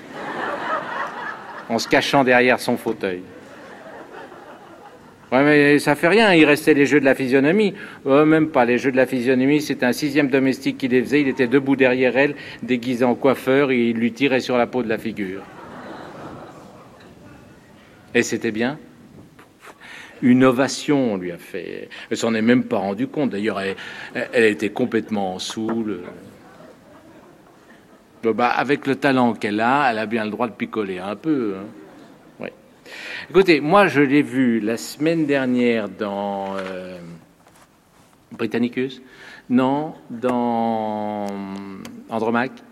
en 1.69 1.77
se 1.79 1.88
cachant 1.89 2.24
derrière 2.24 2.62
son 2.62 2.77
fauteuil. 2.77 3.21
Ouais, 5.32 5.44
mais 5.44 5.79
ça 5.79 5.96
fait 5.96 6.08
rien, 6.08 6.34
il 6.34 6.46
restait 6.46 6.74
les 6.74 6.86
jeux 6.86 7.00
de 7.00 7.05
la 7.05 7.15
physionomie. 7.15 7.74
même 8.05 8.50
pas, 8.50 8.63
les 8.65 8.77
jeux 8.77 8.91
de 8.91 8.98
la 8.98 9.08
physionomie, 9.08 9.62
c'était 9.62 9.86
un 9.86 9.91
sixième 9.91 10.29
domestique 10.29 10.77
qui 10.77 10.88
les 10.88 11.01
faisait, 11.01 11.22
il 11.22 11.27
était 11.27 11.48
debout 11.48 11.75
derrière 11.75 12.15
elle, 12.15 12.36
déguisé 12.62 13.03
en 13.03 13.15
coiffeur, 13.15 13.72
et 13.72 13.89
il 13.89 13.98
lui 13.98 14.12
tirait 14.12 14.39
sur 14.39 14.58
la 14.58 14.67
peau 14.67 14.84
de 14.84 14.89
la 14.89 14.98
figure. 14.98 15.41
Et 18.13 18.22
c'était 18.22 18.51
bien 18.51 18.77
une 20.22 20.44
ovation, 20.44 21.13
on 21.13 21.17
lui 21.17 21.32
a 21.32 21.38
fait. 21.38 21.89
Elle 22.10 22.17
s'en 22.17 22.34
est 22.34 22.41
même 22.41 22.63
pas 22.63 22.77
rendu 22.77 23.08
compte. 23.08 23.32
D'ailleurs, 23.32 23.62
elle, 23.62 24.44
était 24.44 24.70
complètement 24.70 25.36
en 25.36 25.39
saoul. 25.39 26.01
Bah, 28.24 28.50
avec 28.50 28.88
le 28.88 28.96
talent 28.96 29.34
qu'elle 29.34 29.62
a, 29.62 29.91
elle 29.91 30.00
a 30.00 30.05
bien 30.08 30.25
le 30.25 30.32
droit 30.32 30.48
de 30.48 30.53
picoler 30.53 30.98
un 30.98 31.15
peu. 31.15 31.55
Hein. 31.60 31.65
Écoutez, 33.30 33.60
moi, 33.60 33.88
je 33.88 34.01
l'ai 34.01 34.22
vu 34.22 34.60
la 34.60 34.77
semaine 34.77 35.25
dernière 35.25 35.89
dans 35.89 36.56
euh, 36.58 37.00
Britannicus. 38.32 39.01
Non, 39.50 39.96
dans 40.10 41.25
Andromaque. 42.10 42.63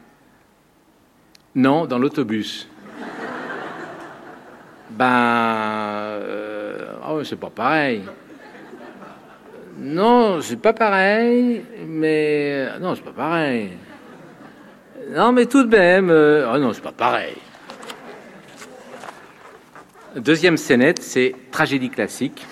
Non, 1.55 1.85
dans 1.85 1.99
l'autobus. 1.99 2.67
Ben, 4.91 5.05
euh, 5.05 6.95
oh, 7.09 7.23
c'est 7.23 7.39
pas 7.39 7.49
pareil. 7.49 8.03
Non, 9.77 10.39
c'est 10.41 10.61
pas 10.61 10.73
pareil, 10.73 11.63
mais 11.87 12.67
non, 12.79 12.93
c'est 12.95 13.03
pas 13.03 13.11
pareil. 13.11 13.71
Non, 15.09 15.31
mais 15.31 15.47
tout 15.47 15.63
de 15.63 15.75
même, 15.75 16.09
euh, 16.11 16.51
oh 16.53 16.59
non, 16.59 16.73
c'est 16.73 16.83
pas 16.83 16.91
pareil. 16.91 17.35
Deuxième 20.15 20.57
scénette, 20.57 21.01
c'est 21.01 21.35
tragédie 21.49 21.89
classique. 21.89 22.45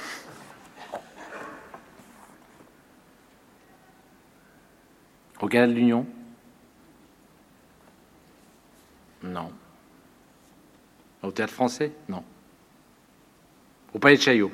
Au 5.39 5.47
Gala 5.47 5.67
de 5.67 5.73
l'Union? 5.73 6.07
Non. 9.23 9.51
Au 11.21 11.31
théâtre 11.31 11.53
français? 11.53 11.91
Non. 12.09 12.23
Au 13.93 13.99
Palais 13.99 14.17
de 14.17 14.21
Chaillot? 14.21 14.51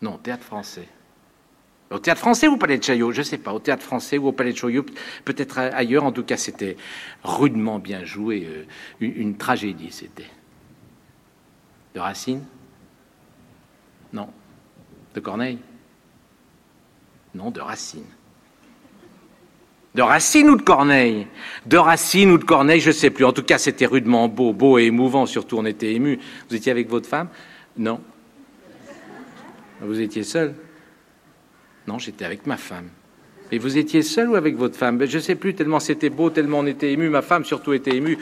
Non, 0.00 0.16
théâtre 0.16 0.44
français. 0.44 0.88
Au 1.90 1.98
théâtre 1.98 2.20
français 2.20 2.48
ou 2.48 2.54
au 2.54 2.56
Palais 2.56 2.78
de 2.78 2.82
Chaillot? 2.82 3.12
Je 3.12 3.18
ne 3.18 3.24
sais 3.24 3.38
pas. 3.38 3.52
Au 3.52 3.58
théâtre 3.58 3.82
français 3.82 4.16
ou 4.16 4.28
au 4.28 4.32
Palais 4.32 4.52
de 4.52 4.56
Chaillot, 4.56 4.86
peut-être 5.26 5.58
ailleurs. 5.58 6.04
En 6.04 6.12
tout 6.12 6.24
cas, 6.24 6.38
c'était 6.38 6.78
rudement 7.22 7.78
bien 7.78 8.04
joué. 8.04 8.46
Euh, 8.46 8.64
une, 9.00 9.36
tragédie, 9.36 9.90
c'était. 9.90 10.30
De 11.94 12.00
Racine? 12.00 12.44
Non. 14.12 14.28
De 15.14 15.20
Corneille? 15.20 15.58
Non, 17.34 17.50
de 17.50 17.60
Racine. 17.60 18.04
De 19.94 20.02
Racine 20.02 20.50
ou 20.50 20.56
de 20.56 20.62
Corneille? 20.62 21.28
De 21.66 21.76
Racine 21.76 22.32
ou 22.32 22.38
de 22.38 22.44
Corneille, 22.44 22.80
je 22.80 22.88
ne 22.88 22.94
sais 22.94 23.10
plus. 23.10 23.24
En 23.24 23.32
tout 23.32 23.44
cas, 23.44 23.58
c'était 23.58 23.86
rudement 23.86 24.26
beau, 24.26 24.52
beau 24.52 24.78
et 24.78 24.84
émouvant. 24.84 25.24
Surtout, 25.24 25.56
on 25.56 25.64
était 25.64 25.92
ému. 25.92 26.18
Vous 26.48 26.56
étiez 26.56 26.72
avec 26.72 26.88
votre 26.88 27.08
femme? 27.08 27.28
Non. 27.76 28.00
Vous 29.80 30.00
étiez 30.00 30.24
seul? 30.24 30.56
Non, 31.86 31.98
j'étais 32.00 32.24
avec 32.24 32.44
ma 32.46 32.56
femme. 32.56 32.88
Et 33.54 33.58
vous 33.58 33.78
étiez 33.78 34.02
seul 34.02 34.30
ou 34.30 34.34
avec 34.34 34.56
votre 34.56 34.76
femme? 34.76 34.98
Ben, 34.98 35.08
Je 35.08 35.18
ne 35.18 35.22
sais 35.22 35.36
plus, 35.36 35.54
tellement 35.54 35.78
c'était 35.78 36.10
beau, 36.10 36.28
tellement 36.28 36.58
on 36.58 36.66
était 36.66 36.90
ému. 36.90 37.08
Ma 37.08 37.22
femme 37.22 37.44
surtout 37.44 37.72
était 37.72 37.94
émue. 37.94 38.18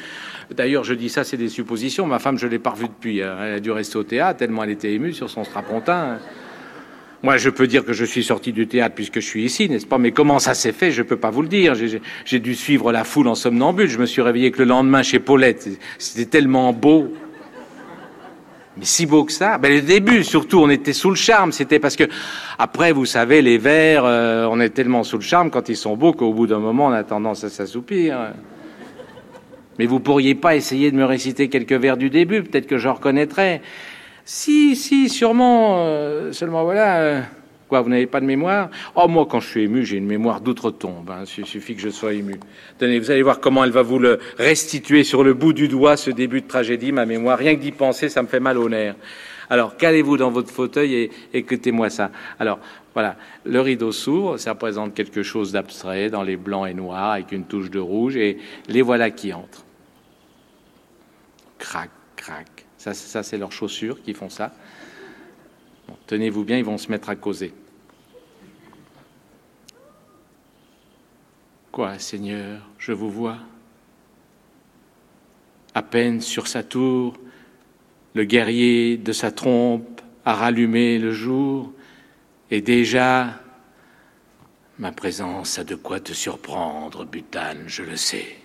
D'ailleurs, 0.54 0.84
je 0.84 0.92
dis 0.92 1.08
ça, 1.08 1.24
c'est 1.24 1.38
des 1.38 1.48
suppositions. 1.48 2.06
Ma 2.06 2.18
femme, 2.18 2.36
je 2.38 2.46
l'ai 2.46 2.58
pas 2.58 2.68
revue 2.68 2.88
depuis. 2.88 3.22
Hein. 3.22 3.38
Elle 3.42 3.54
a 3.54 3.60
dû 3.60 3.70
rester 3.70 3.96
au 3.96 4.02
théâtre, 4.02 4.40
tellement 4.40 4.62
elle 4.62 4.70
était 4.72 4.92
émue 4.92 5.14
sur 5.14 5.30
son 5.30 5.44
strapontin. 5.44 6.18
Moi, 7.22 7.38
je 7.38 7.48
peux 7.48 7.66
dire 7.66 7.86
que 7.86 7.94
je 7.94 8.04
suis 8.04 8.22
sorti 8.22 8.52
du 8.52 8.66
théâtre 8.66 8.94
puisque 8.94 9.20
je 9.20 9.26
suis 9.26 9.42
ici, 9.42 9.70
n'est-ce 9.70 9.86
pas? 9.86 9.96
Mais 9.96 10.12
comment 10.12 10.38
ça 10.38 10.52
s'est 10.52 10.72
fait? 10.72 10.90
Je 10.90 11.02
peux 11.02 11.16
pas 11.16 11.30
vous 11.30 11.40
le 11.40 11.48
dire. 11.48 11.74
J'ai 12.26 12.40
dû 12.40 12.54
suivre 12.54 12.92
la 12.92 13.04
foule 13.04 13.28
en 13.28 13.34
somnambule. 13.34 13.88
Je 13.88 13.98
me 13.98 14.04
suis 14.04 14.20
réveillé 14.20 14.50
que 14.50 14.58
le 14.58 14.68
lendemain 14.68 15.02
chez 15.02 15.18
Paulette. 15.18 15.66
C'était 15.96 16.28
tellement 16.28 16.74
beau. 16.74 17.10
Mais 18.76 18.84
si 18.84 19.04
beau 19.04 19.24
que 19.24 19.32
ça, 19.32 19.58
ben, 19.58 19.72
le 19.72 19.82
début 19.82 20.24
surtout, 20.24 20.58
on 20.60 20.70
était 20.70 20.92
sous 20.92 21.10
le 21.10 21.16
charme. 21.16 21.52
C'était 21.52 21.78
parce 21.78 21.96
que 21.96 22.04
après, 22.58 22.92
vous 22.92 23.04
savez, 23.04 23.42
les 23.42 23.58
vers, 23.58 24.04
euh, 24.04 24.46
on 24.50 24.60
est 24.60 24.70
tellement 24.70 25.04
sous 25.04 25.18
le 25.18 25.22
charme 25.22 25.50
quand 25.50 25.68
ils 25.68 25.76
sont 25.76 25.96
beaux 25.96 26.12
qu'au 26.12 26.32
bout 26.32 26.46
d'un 26.46 26.58
moment, 26.58 26.86
on 26.86 26.92
a 26.92 27.04
tendance 27.04 27.44
à 27.44 27.50
s'assoupir. 27.50 28.32
Mais 29.78 29.86
vous 29.86 30.00
pourriez 30.00 30.34
pas 30.34 30.56
essayer 30.56 30.90
de 30.90 30.96
me 30.96 31.04
réciter 31.04 31.48
quelques 31.48 31.72
vers 31.72 31.96
du 31.96 32.10
début, 32.10 32.42
peut-être 32.42 32.66
que 32.66 32.78
je 32.78 32.88
reconnaîtrais. 32.88 33.62
Si, 34.24 34.76
si, 34.76 35.08
sûrement. 35.08 35.86
Euh, 35.86 36.32
seulement 36.32 36.64
voilà. 36.64 37.00
Euh, 37.00 37.20
vous 37.80 37.88
n'avez 37.88 38.06
pas 38.06 38.20
de 38.20 38.26
mémoire 38.26 38.68
Oh, 38.94 39.08
moi, 39.08 39.26
quand 39.28 39.40
je 39.40 39.48
suis 39.48 39.62
ému, 39.62 39.84
j'ai 39.84 39.96
une 39.96 40.06
mémoire 40.06 40.40
d'outre-tombe. 40.40 41.10
Hein, 41.10 41.24
il 41.38 41.46
suffit 41.46 41.74
que 41.74 41.80
je 41.80 41.88
sois 41.88 42.12
ému. 42.12 42.38
Tenez, 42.78 42.98
vous 42.98 43.10
allez 43.10 43.22
voir 43.22 43.40
comment 43.40 43.64
elle 43.64 43.70
va 43.70 43.82
vous 43.82 43.98
le 43.98 44.18
restituer 44.38 45.04
sur 45.04 45.24
le 45.24 45.32
bout 45.32 45.52
du 45.52 45.68
doigt, 45.68 45.96
ce 45.96 46.10
début 46.10 46.42
de 46.42 46.46
tragédie, 46.46 46.92
ma 46.92 47.06
mémoire. 47.06 47.38
Rien 47.38 47.54
que 47.54 47.60
d'y 47.60 47.72
penser, 47.72 48.08
ça 48.08 48.22
me 48.22 48.28
fait 48.28 48.40
mal 48.40 48.58
au 48.58 48.68
nerf. 48.68 48.96
Alors, 49.48 49.76
calez-vous 49.76 50.16
dans 50.16 50.30
votre 50.30 50.50
fauteuil 50.50 50.94
et 50.94 51.10
écoutez-moi 51.34 51.90
ça. 51.90 52.10
Alors, 52.38 52.58
voilà, 52.94 53.16
le 53.44 53.60
rideau 53.60 53.92
s'ouvre, 53.92 54.36
ça 54.36 54.52
représente 54.52 54.94
quelque 54.94 55.22
chose 55.22 55.52
d'abstrait 55.52 56.10
dans 56.10 56.22
les 56.22 56.36
blancs 56.36 56.68
et 56.68 56.74
noirs 56.74 57.12
avec 57.12 57.32
une 57.32 57.44
touche 57.44 57.70
de 57.70 57.78
rouge, 57.78 58.16
et 58.16 58.38
les 58.68 58.82
voilà 58.82 59.10
qui 59.10 59.32
entrent. 59.32 59.64
Crac, 61.58 61.90
crac. 62.16 62.66
Ça, 62.76 63.22
c'est 63.22 63.38
leurs 63.38 63.52
chaussures 63.52 64.02
qui 64.02 64.12
font 64.12 64.28
ça. 64.28 64.52
Tenez-vous 66.06 66.44
bien, 66.44 66.58
ils 66.58 66.64
vont 66.64 66.78
se 66.78 66.90
mettre 66.90 67.10
à 67.10 67.16
causer. 67.16 67.52
Quoi, 71.72 71.98
Seigneur, 71.98 72.60
je 72.76 72.92
vous 72.92 73.10
vois? 73.10 73.38
À 75.74 75.80
peine 75.80 76.20
sur 76.20 76.46
sa 76.46 76.62
tour, 76.62 77.14
le 78.12 78.24
guerrier 78.24 78.98
de 78.98 79.12
sa 79.12 79.32
trompe 79.32 80.02
a 80.26 80.34
rallumé 80.34 80.98
le 80.98 81.12
jour, 81.12 81.72
et 82.50 82.60
déjà 82.60 83.40
ma 84.78 84.92
présence 84.92 85.58
a 85.58 85.64
de 85.64 85.74
quoi 85.74 85.98
te 85.98 86.12
surprendre, 86.12 87.06
Butane, 87.06 87.64
je 87.68 87.84
le 87.84 87.96
sais. 87.96 88.36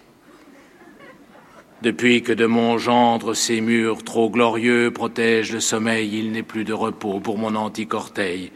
Depuis 1.81 2.23
que 2.23 2.31
de 2.31 2.45
mon 2.45 2.77
gendre 2.77 3.33
ces 3.33 3.59
murs 3.59 4.05
trop 4.05 4.29
glorieux 4.29 4.89
protègent 4.91 5.51
le 5.51 5.59
sommeil, 5.59 6.17
il 6.17 6.31
n'est 6.31 6.43
plus 6.43 6.63
de 6.63 6.71
repos 6.71 7.19
pour 7.19 7.37
mon 7.37 7.55
antique 7.55 7.93
orteil. 7.93 8.53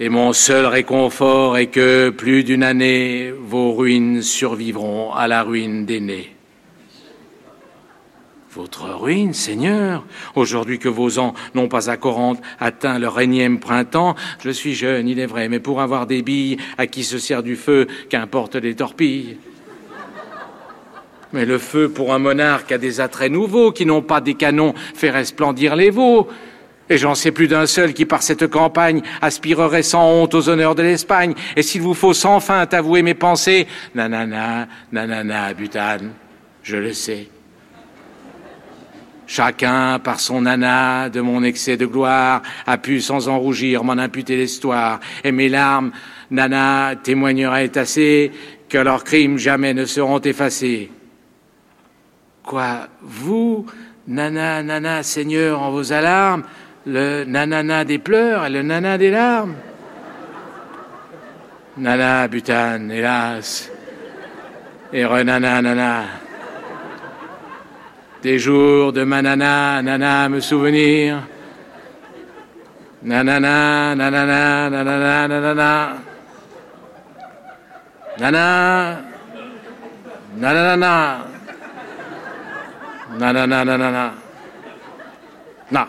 Et 0.00 0.08
mon 0.08 0.32
seul 0.32 0.66
réconfort 0.66 1.56
est 1.56 1.68
que 1.68 2.10
plus 2.10 2.42
d'une 2.42 2.64
année, 2.64 3.32
vos 3.32 3.72
ruines 3.72 4.22
survivront 4.22 5.12
à 5.12 5.28
la 5.28 5.44
ruine 5.44 5.86
des 5.86 6.00
nés. 6.00 6.34
Votre 8.52 8.90
ruine, 8.90 9.34
Seigneur, 9.34 10.04
aujourd'hui 10.34 10.80
que 10.80 10.88
vos 10.88 11.20
ans 11.20 11.34
n'ont 11.54 11.68
pas 11.68 11.90
à 11.90 11.96
Corinthe 11.96 12.40
atteint 12.58 12.98
leur 12.98 13.20
énième 13.20 13.60
printemps, 13.60 14.16
je 14.42 14.50
suis 14.50 14.74
jeune, 14.74 15.08
il 15.08 15.20
est 15.20 15.26
vrai, 15.26 15.48
mais 15.48 15.60
pour 15.60 15.80
avoir 15.80 16.06
des 16.06 16.22
billes, 16.22 16.56
à 16.76 16.88
qui 16.88 17.04
se 17.04 17.18
sert 17.18 17.44
du 17.44 17.54
feu, 17.54 17.86
qu'importe 18.10 18.56
les 18.56 18.74
torpilles. 18.74 19.38
Mais 21.32 21.44
le 21.46 21.58
feu 21.58 21.88
pour 21.88 22.14
un 22.14 22.20
monarque 22.20 22.70
a 22.72 22.78
des 22.78 23.00
attraits 23.00 23.30
nouveaux 23.30 23.72
qui 23.72 23.86
n'ont 23.86 24.02
pas 24.02 24.20
des 24.20 24.34
canons 24.34 24.74
fait 24.94 25.10
resplendir 25.10 25.74
les 25.74 25.90
veaux. 25.90 26.28
Et 26.90 26.98
j'en 26.98 27.14
sais 27.14 27.30
plus 27.30 27.48
d'un 27.48 27.66
seul 27.66 27.94
qui, 27.94 28.04
par 28.04 28.22
cette 28.22 28.46
campagne, 28.46 29.02
aspirerait 29.22 29.82
sans 29.82 30.06
honte 30.06 30.34
aux 30.34 30.48
honneurs 30.48 30.74
de 30.74 30.82
l'Espagne. 30.82 31.34
Et 31.56 31.62
s'il 31.62 31.80
vous 31.80 31.94
faut 31.94 32.12
sans 32.12 32.40
fin 32.40 32.66
t'avouer 32.66 33.02
mes 33.02 33.14
pensées, 33.14 33.66
nanana, 33.94 34.68
nanana, 34.92 35.54
butane, 35.54 36.10
je 36.62 36.76
le 36.76 36.92
sais. 36.92 37.28
Chacun, 39.26 39.98
par 39.98 40.20
son 40.20 40.42
nana, 40.42 41.08
de 41.08 41.22
mon 41.22 41.42
excès 41.42 41.78
de 41.78 41.86
gloire, 41.86 42.42
a 42.66 42.76
pu 42.76 43.00
sans 43.00 43.28
en 43.28 43.38
rougir 43.38 43.82
m'en 43.82 43.94
imputer 43.94 44.36
l'histoire, 44.36 45.00
et 45.22 45.32
mes 45.32 45.48
larmes, 45.48 45.92
nana, 46.30 46.94
témoigneraient 47.02 47.78
assez 47.78 48.30
que 48.68 48.76
leurs 48.76 49.04
crimes 49.04 49.38
jamais 49.38 49.72
ne 49.72 49.86
seront 49.86 50.20
effacés. 50.20 50.90
Quoi, 52.42 52.88
vous, 53.00 53.64
nana, 54.06 54.62
nana, 54.62 55.02
Seigneur, 55.02 55.62
en 55.62 55.70
vos 55.70 55.94
alarmes, 55.94 56.42
le 56.86 57.24
nanana 57.24 57.84
des 57.84 57.98
pleurs 57.98 58.46
et 58.46 58.50
le 58.50 58.62
nana 58.62 58.98
des 58.98 59.10
larmes 59.10 59.56
Nana, 61.76 62.28
butane, 62.28 62.88
hélas, 62.92 63.68
et 64.92 65.04
renana, 65.04 65.60
nana. 65.60 66.04
Des 68.22 68.38
jours 68.38 68.92
de 68.92 69.02
ma 69.02 69.20
nana, 69.20 69.82
nana 69.82 70.28
me 70.28 70.38
souvenir. 70.38 71.20
Nanana, 73.02 73.96
nanana, 73.96 74.70
nanana, 74.70 75.28
nanana. 75.28 75.96
Nana, 78.20 79.00
nanana, 80.36 81.24
nanana, 83.18 83.64
nanana. 83.64 84.14
Na. 85.72 85.88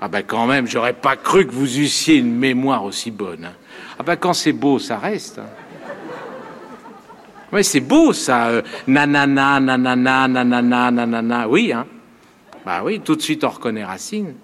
Ah 0.00 0.08
ben 0.08 0.22
quand 0.26 0.46
même, 0.46 0.66
j'aurais 0.66 0.94
pas 0.94 1.16
cru 1.16 1.46
que 1.46 1.52
vous 1.52 1.78
eussiez 1.78 2.16
une 2.16 2.34
mémoire 2.34 2.84
aussi 2.84 3.10
bonne. 3.10 3.44
Hein. 3.44 3.54
Ah 3.98 4.02
ben 4.02 4.16
quand 4.16 4.32
c'est 4.32 4.52
beau, 4.52 4.78
ça 4.78 4.98
reste. 4.98 5.38
Hein. 5.38 5.46
Oui, 7.52 7.64
c'est 7.64 7.80
beau 7.80 8.12
ça. 8.12 8.46
Euh, 8.48 8.62
nanana, 8.86 9.60
nanana, 9.60 10.28
nanana, 10.28 10.90
nanana. 10.90 11.48
Oui, 11.48 11.72
hein. 11.72 11.86
Bah 12.64 12.82
oui, 12.84 13.00
tout 13.00 13.16
de 13.16 13.22
suite 13.22 13.44
on 13.44 13.48
reconnaît 13.48 13.84
Racine. 13.84 14.34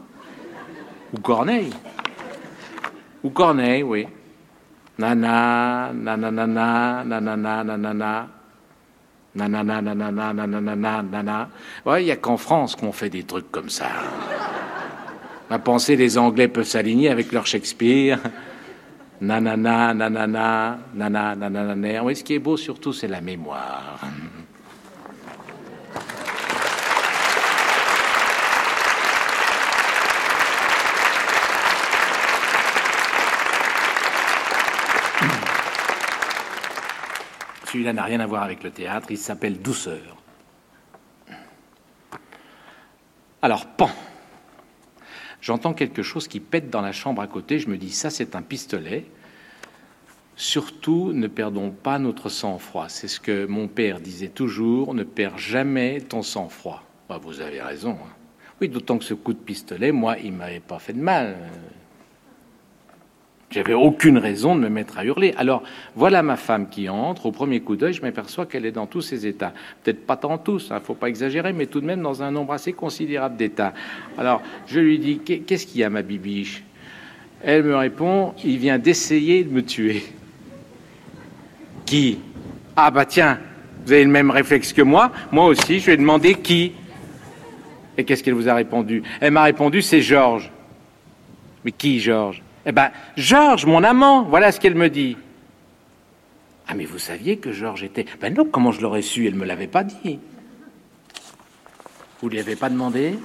Ou 1.14 1.20
Corneille. 1.20 1.72
Ou 3.22 3.30
Corneille, 3.30 3.82
oui. 3.82 4.06
Nana, 4.98 5.92
nanana, 5.94 7.04
nanana, 7.04 7.64
nanana. 7.64 8.28
Nanana, 9.34 9.82
nanana, 9.82 10.32
nanana, 10.32 11.02
nanana. 11.02 11.48
Ouais, 11.84 12.02
il 12.02 12.06
n'y 12.06 12.10
a 12.10 12.16
qu'en 12.16 12.38
France 12.38 12.74
qu'on 12.74 12.92
fait 12.92 13.10
des 13.10 13.22
trucs 13.22 13.50
comme 13.52 13.68
ça. 13.68 13.88
Ma 15.48 15.58
pensée, 15.60 15.94
les 15.94 16.18
Anglais 16.18 16.48
peuvent 16.48 16.66
s'aligner 16.66 17.08
avec 17.08 17.30
leur 17.30 17.46
Shakespeare. 17.46 18.18
Nanana, 19.20 19.94
nanana, 19.94 20.78
nanana, 20.92 21.48
nanana. 21.48 22.04
Oui, 22.04 22.16
ce 22.16 22.24
qui 22.24 22.34
est 22.34 22.38
beau 22.38 22.56
surtout, 22.56 22.92
c'est 22.92 23.08
la 23.08 23.20
mémoire. 23.20 24.00
Celui-là 37.66 37.92
n'a 37.92 38.04
rien 38.04 38.20
à 38.20 38.26
voir 38.26 38.42
avec 38.42 38.62
le 38.62 38.70
théâtre, 38.70 39.08
il 39.10 39.18
s'appelle 39.18 39.60
Douceur. 39.60 40.16
Alors, 43.42 43.66
pan. 43.66 43.90
J'entends 45.46 45.74
quelque 45.74 46.02
chose 46.02 46.26
qui 46.26 46.40
pète 46.40 46.70
dans 46.70 46.80
la 46.80 46.90
chambre 46.90 47.22
à 47.22 47.28
côté, 47.28 47.60
je 47.60 47.68
me 47.68 47.76
dis 47.76 47.92
ça 47.92 48.10
c'est 48.10 48.34
un 48.34 48.42
pistolet. 48.42 49.04
Surtout, 50.34 51.12
ne 51.12 51.28
perdons 51.28 51.70
pas 51.70 52.00
notre 52.00 52.28
sang-froid. 52.28 52.88
C'est 52.88 53.06
ce 53.06 53.20
que 53.20 53.46
mon 53.46 53.68
père 53.68 54.00
disait 54.00 54.26
toujours, 54.26 54.92
ne 54.92 55.04
perds 55.04 55.38
jamais 55.38 56.00
ton 56.00 56.22
sang-froid. 56.22 56.82
Bah, 57.08 57.20
vous 57.22 57.40
avez 57.40 57.62
raison. 57.62 57.92
Hein. 57.92 58.12
Oui, 58.60 58.68
d'autant 58.68 58.98
que 58.98 59.04
ce 59.04 59.14
coup 59.14 59.34
de 59.34 59.38
pistolet, 59.38 59.92
moi, 59.92 60.16
il 60.18 60.32
m'avait 60.32 60.58
pas 60.58 60.80
fait 60.80 60.94
de 60.94 61.00
mal. 61.00 61.36
J'avais 63.50 63.74
aucune 63.74 64.18
raison 64.18 64.56
de 64.56 64.60
me 64.60 64.68
mettre 64.68 64.98
à 64.98 65.04
hurler. 65.04 65.32
Alors, 65.36 65.62
voilà 65.94 66.22
ma 66.22 66.36
femme 66.36 66.68
qui 66.68 66.88
entre. 66.88 67.26
Au 67.26 67.32
premier 67.32 67.60
coup 67.60 67.76
d'œil, 67.76 67.92
je 67.92 68.02
m'aperçois 68.02 68.44
qu'elle 68.44 68.66
est 68.66 68.72
dans 68.72 68.86
tous 68.86 69.02
ses 69.02 69.26
états. 69.26 69.52
Peut-être 69.82 70.04
pas 70.04 70.16
tant 70.16 70.36
tous, 70.36 70.66
il 70.68 70.72
hein, 70.72 70.80
ne 70.80 70.84
faut 70.84 70.94
pas 70.94 71.08
exagérer, 71.08 71.52
mais 71.52 71.66
tout 71.66 71.80
de 71.80 71.86
même 71.86 72.02
dans 72.02 72.22
un 72.22 72.32
nombre 72.32 72.52
assez 72.52 72.72
considérable 72.72 73.36
d'états. 73.36 73.72
Alors, 74.18 74.42
je 74.66 74.80
lui 74.80 74.98
dis 74.98 75.18
Qu'est-ce 75.18 75.66
qu'il 75.66 75.80
y 75.80 75.84
a, 75.84 75.90
ma 75.90 76.02
bibiche? 76.02 76.64
Elle 77.42 77.62
me 77.62 77.76
répond 77.76 78.34
Il 78.44 78.58
vient 78.58 78.78
d'essayer 78.78 79.44
de 79.44 79.50
me 79.50 79.62
tuer. 79.62 80.02
Qui? 81.86 82.18
Ah, 82.74 82.90
bah 82.90 83.06
tiens, 83.06 83.38
vous 83.86 83.92
avez 83.92 84.02
le 84.02 84.10
même 84.10 84.32
réflexe 84.32 84.72
que 84.72 84.82
moi. 84.82 85.12
Moi 85.30 85.46
aussi, 85.46 85.78
je 85.78 85.86
lui 85.86 85.92
ai 85.92 85.96
demandé 85.96 86.34
qui. 86.34 86.72
Et 87.96 88.04
qu'est-ce 88.04 88.24
qu'elle 88.24 88.34
vous 88.34 88.48
a 88.48 88.54
répondu? 88.54 89.04
Elle 89.20 89.30
m'a 89.30 89.44
répondu 89.44 89.80
C'est 89.80 90.02
Georges. 90.02 90.50
Mais 91.64 91.70
qui, 91.70 92.00
Georges? 92.00 92.42
Eh 92.66 92.72
ben, 92.72 92.90
Georges, 93.16 93.64
mon 93.64 93.82
amant, 93.84 94.24
voilà 94.24 94.52
ce 94.52 94.60
qu'elle 94.60 94.74
me 94.74 94.90
dit. 94.90 95.16
Ah, 96.68 96.74
mais 96.74 96.84
vous 96.84 96.98
saviez 96.98 97.38
que 97.38 97.52
Georges 97.52 97.84
était. 97.84 98.06
Ben 98.20 98.34
non, 98.34 98.44
comment 98.44 98.72
je 98.72 98.80
l'aurais 98.80 99.02
su? 99.02 99.26
Elle 99.26 99.36
me 99.36 99.44
l'avait 99.44 99.68
pas 99.68 99.84
dit. 99.84 100.18
Vous 102.20 102.28
lui 102.28 102.40
avez 102.40 102.56
pas 102.56 102.68
demandé? 102.68 103.18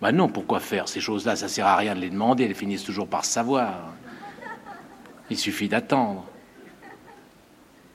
Ben 0.00 0.12
non, 0.12 0.28
pourquoi 0.28 0.60
faire 0.60 0.88
ces 0.88 1.00
choses-là? 1.00 1.36
Ça 1.36 1.48
sert 1.48 1.66
à 1.66 1.76
rien 1.76 1.94
de 1.94 2.00
les 2.00 2.08
demander, 2.08 2.44
elles 2.44 2.54
finissent 2.54 2.84
toujours 2.84 3.06
par 3.06 3.26
savoir. 3.26 3.92
Il 5.28 5.36
suffit 5.36 5.68
d'attendre. 5.68 6.24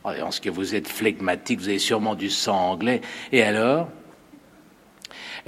Oh, 0.03 0.11
en 0.21 0.29
ce 0.29 0.39
que 0.39 0.51
vous 0.51 0.75
êtes 0.75 0.87
flegmatique, 0.87 1.59
vous 1.59 1.69
avez 1.69 1.79
sûrement 1.79 2.13
du 2.13 2.29
sang 2.29 2.71
anglais. 2.71 3.01
Et 3.31 3.41
alors? 3.41 3.89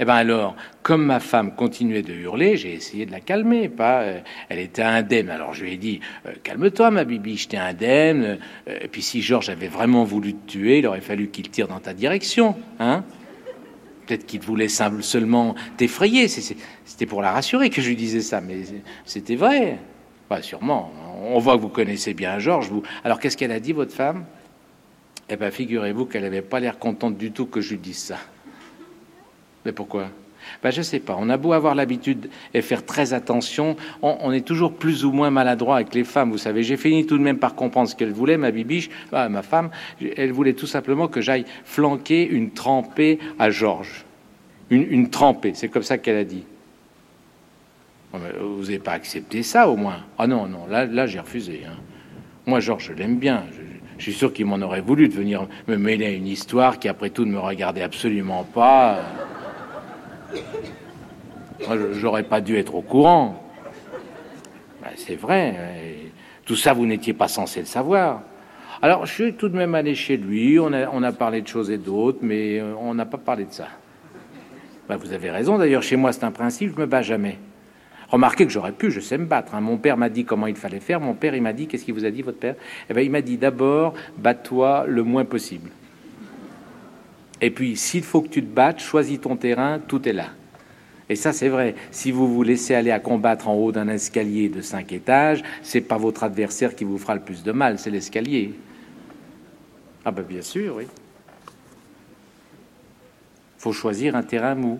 Eh 0.00 0.04
bien 0.04 0.14
alors, 0.14 0.54
comme 0.82 1.04
ma 1.04 1.18
femme 1.18 1.54
continuait 1.56 2.02
de 2.02 2.12
hurler, 2.12 2.56
j'ai 2.56 2.72
essayé 2.72 3.04
de 3.04 3.10
la 3.10 3.20
calmer. 3.20 3.68
Pas, 3.68 4.02
euh, 4.02 4.20
elle 4.48 4.60
était 4.60 4.82
indemne. 4.82 5.28
Alors 5.28 5.54
je 5.54 5.64
lui 5.64 5.74
ai 5.74 5.76
dit 5.76 6.00
euh, 6.26 6.32
calme-toi, 6.44 6.90
ma 6.92 7.04
bibi, 7.04 7.36
j'étais 7.36 7.56
indemne. 7.56 8.38
Euh, 8.68 8.78
et 8.80 8.88
puis 8.88 9.02
si 9.02 9.22
Georges 9.22 9.50
avait 9.50 9.68
vraiment 9.68 10.04
voulu 10.04 10.34
te 10.34 10.52
tuer, 10.52 10.78
il 10.78 10.86
aurait 10.86 11.00
fallu 11.00 11.28
qu'il 11.28 11.50
tire 11.50 11.66
dans 11.66 11.80
ta 11.80 11.94
direction, 11.94 12.54
hein 12.78 13.04
Peut-être 14.06 14.24
qu'il 14.24 14.40
voulait 14.40 14.68
seulement 14.68 15.54
t'effrayer. 15.76 16.28
C'était 16.28 17.04
pour 17.04 17.20
la 17.20 17.30
rassurer 17.30 17.68
que 17.68 17.82
je 17.82 17.88
lui 17.88 17.96
disais 17.96 18.22
ça, 18.22 18.40
mais 18.40 18.60
c'était 19.04 19.36
vrai. 19.36 19.78
Pas 20.30 20.40
sûrement. 20.40 20.92
On 21.24 21.38
voit 21.38 21.56
que 21.56 21.60
vous 21.60 21.68
connaissez 21.68 22.14
bien 22.14 22.38
Georges. 22.38 22.70
Alors 23.04 23.20
qu'est-ce 23.20 23.36
qu'elle 23.36 23.52
a 23.52 23.60
dit, 23.60 23.72
votre 23.74 23.92
femme? 23.92 24.24
Eh 25.28 25.36
bien, 25.36 25.50
figurez-vous 25.50 26.06
qu'elle 26.06 26.22
n'avait 26.22 26.40
pas 26.40 26.58
l'air 26.58 26.78
contente 26.78 27.18
du 27.18 27.32
tout 27.32 27.44
que 27.44 27.60
je 27.60 27.72
lui 27.72 27.78
dise 27.78 27.98
ça. 27.98 28.16
Mais 29.68 29.72
pourquoi? 29.72 30.06
Ben, 30.62 30.70
Je 30.70 30.78
ne 30.78 30.82
sais 30.82 30.98
pas. 30.98 31.14
On 31.20 31.28
a 31.28 31.36
beau 31.36 31.52
avoir 31.52 31.74
l'habitude 31.74 32.30
et 32.54 32.62
faire 32.62 32.86
très 32.86 33.12
attention, 33.12 33.76
on, 34.00 34.32
est 34.32 34.40
toujours 34.40 34.72
plus 34.72 35.04
ou 35.04 35.12
moins 35.12 35.28
maladroit 35.28 35.76
avec 35.76 35.94
les 35.94 36.04
femmes. 36.04 36.30
Vous 36.30 36.38
savez, 36.38 36.62
j'ai 36.62 36.78
fini 36.78 37.04
tout 37.04 37.18
de 37.18 37.22
même 37.22 37.36
par 37.36 37.54
comprendre 37.54 37.86
ce 37.86 37.94
qu'elle 37.94 38.12
voulait, 38.12 38.38
ma 38.38 38.50
bibiche, 38.50 38.88
ah, 39.12 39.28
ma 39.28 39.42
femme. 39.42 39.68
Elle 40.16 40.32
voulait 40.32 40.54
tout 40.54 40.66
simplement 40.66 41.06
que 41.06 41.20
j'aille 41.20 41.44
flanquer 41.66 42.26
une 42.26 42.52
trempée 42.52 43.18
à 43.38 43.50
Georges. 43.50 44.06
Une, 44.70 45.10
trempée, 45.10 45.52
c'est 45.52 45.68
comme 45.68 45.82
ça 45.82 45.98
qu'elle 45.98 46.16
a 46.16 46.24
dit. 46.24 46.44
vous 48.14 48.62
n'avez 48.62 48.78
pas 48.78 48.92
accepté 48.92 49.42
ça 49.42 49.68
au 49.68 49.76
moins? 49.76 49.98
Ah 50.18 50.26
non, 50.26 50.46
non, 50.46 50.66
là, 50.66 50.86
là 50.86 51.06
j'ai 51.06 51.20
refusé. 51.20 51.60
Hein. 51.66 51.76
Moi, 52.46 52.60
Georges, 52.60 52.86
je 52.86 52.92
l'aime 52.94 53.18
bien. 53.18 53.44
Je, 53.52 53.60
je 53.98 54.04
suis 54.04 54.14
sûr 54.14 54.32
qu'il 54.32 54.46
m'en 54.46 54.60
aurait 54.62 54.80
voulu 54.80 55.08
de 55.08 55.14
venir 55.14 55.46
me 55.66 55.76
mêler 55.76 56.06
à 56.06 56.10
une 56.10 56.26
histoire 56.26 56.78
qui, 56.78 56.88
après 56.88 57.10
tout, 57.10 57.26
ne 57.26 57.32
me 57.32 57.38
regardait 57.38 57.82
absolument 57.82 58.44
pas. 58.44 59.02
J'aurais 61.92 62.22
pas 62.22 62.40
dû 62.40 62.56
être 62.56 62.74
au 62.74 62.82
courant. 62.82 63.42
Ben, 64.82 64.90
c'est 64.96 65.16
vrai. 65.16 65.54
Tout 66.44 66.56
ça, 66.56 66.72
vous 66.72 66.86
n'étiez 66.86 67.12
pas 67.12 67.28
censé 67.28 67.60
le 67.60 67.66
savoir. 67.66 68.22
Alors, 68.80 69.06
je 69.06 69.12
suis 69.12 69.34
tout 69.34 69.48
de 69.48 69.56
même 69.56 69.74
allé 69.74 69.94
chez 69.94 70.16
lui. 70.16 70.58
On 70.58 70.72
a, 70.72 71.12
parlé 71.12 71.42
de 71.42 71.48
choses 71.48 71.70
et 71.70 71.78
d'autres, 71.78 72.20
mais 72.22 72.60
euh, 72.60 72.74
on 72.80 72.94
n'a 72.94 73.06
pas 73.06 73.18
parlé 73.18 73.44
de 73.44 73.52
ça. 73.52 73.68
Ben, 74.88 74.96
vous 74.96 75.12
avez 75.12 75.30
raison. 75.30 75.58
D'ailleurs, 75.58 75.82
chez 75.82 75.96
moi, 75.96 76.12
c'est 76.12 76.24
un 76.24 76.30
principe. 76.30 76.74
Je 76.74 76.80
me 76.80 76.86
bats 76.86 77.02
jamais. 77.02 77.38
Remarquez 78.08 78.46
que 78.46 78.52
j'aurais 78.52 78.72
pu, 78.72 78.90
je 78.90 79.00
sais 79.00 79.18
me 79.18 79.26
battre. 79.26 79.54
Hein. 79.54 79.60
Mon 79.60 79.76
père 79.76 79.98
m'a 79.98 80.08
dit 80.08 80.24
comment 80.24 80.46
il 80.46 80.56
fallait 80.56 80.80
faire. 80.80 81.00
Mon 81.00 81.14
père, 81.14 81.34
il 81.34 81.42
m'a 81.42 81.52
dit, 81.52 81.66
qu'est-ce 81.66 81.84
qu'il 81.84 81.92
vous 81.92 82.06
a 82.06 82.10
dit, 82.10 82.22
votre 82.22 82.38
père? 82.38 82.54
Eh 82.88 82.94
ben, 82.94 83.02
il 83.02 83.10
m'a 83.10 83.20
dit 83.20 83.36
d'abord, 83.36 83.94
bats-toi 84.16 84.86
le 84.86 85.02
moins 85.02 85.24
possible. 85.24 85.70
Et 87.40 87.50
puis, 87.50 87.76
s'il 87.76 88.02
faut 88.02 88.20
que 88.20 88.28
tu 88.28 88.42
te 88.42 88.52
battes, 88.52 88.80
choisis 88.80 89.20
ton 89.20 89.36
terrain, 89.36 89.78
tout 89.78 90.08
est 90.08 90.12
là. 90.12 90.30
Et 91.08 91.16
ça, 91.16 91.32
c'est 91.32 91.48
vrai. 91.48 91.74
Si 91.90 92.10
vous 92.10 92.32
vous 92.32 92.42
laissez 92.42 92.74
aller 92.74 92.90
à 92.90 93.00
combattre 93.00 93.48
en 93.48 93.54
haut 93.54 93.72
d'un 93.72 93.88
escalier 93.88 94.48
de 94.48 94.60
cinq 94.60 94.92
étages, 94.92 95.42
c'est 95.62 95.80
pas 95.80 95.96
votre 95.96 96.24
adversaire 96.24 96.74
qui 96.74 96.84
vous 96.84 96.98
fera 96.98 97.14
le 97.14 97.22
plus 97.22 97.42
de 97.42 97.52
mal, 97.52 97.78
c'est 97.78 97.90
l'escalier. 97.90 98.54
Ah 100.04 100.10
ben 100.10 100.22
bien 100.22 100.42
sûr, 100.42 100.76
oui. 100.76 100.84
Faut 103.56 103.72
choisir 103.72 104.14
un 104.16 104.22
terrain 104.22 104.54
mou. 104.54 104.78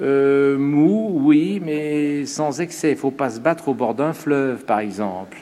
Euh, 0.00 0.56
mou, 0.56 1.20
oui, 1.24 1.60
mais 1.62 2.24
sans 2.26 2.60
excès. 2.60 2.92
Il 2.92 2.96
faut 2.96 3.10
pas 3.10 3.30
se 3.30 3.40
battre 3.40 3.68
au 3.68 3.74
bord 3.74 3.94
d'un 3.94 4.12
fleuve, 4.12 4.64
par 4.64 4.78
exemple. 4.78 5.38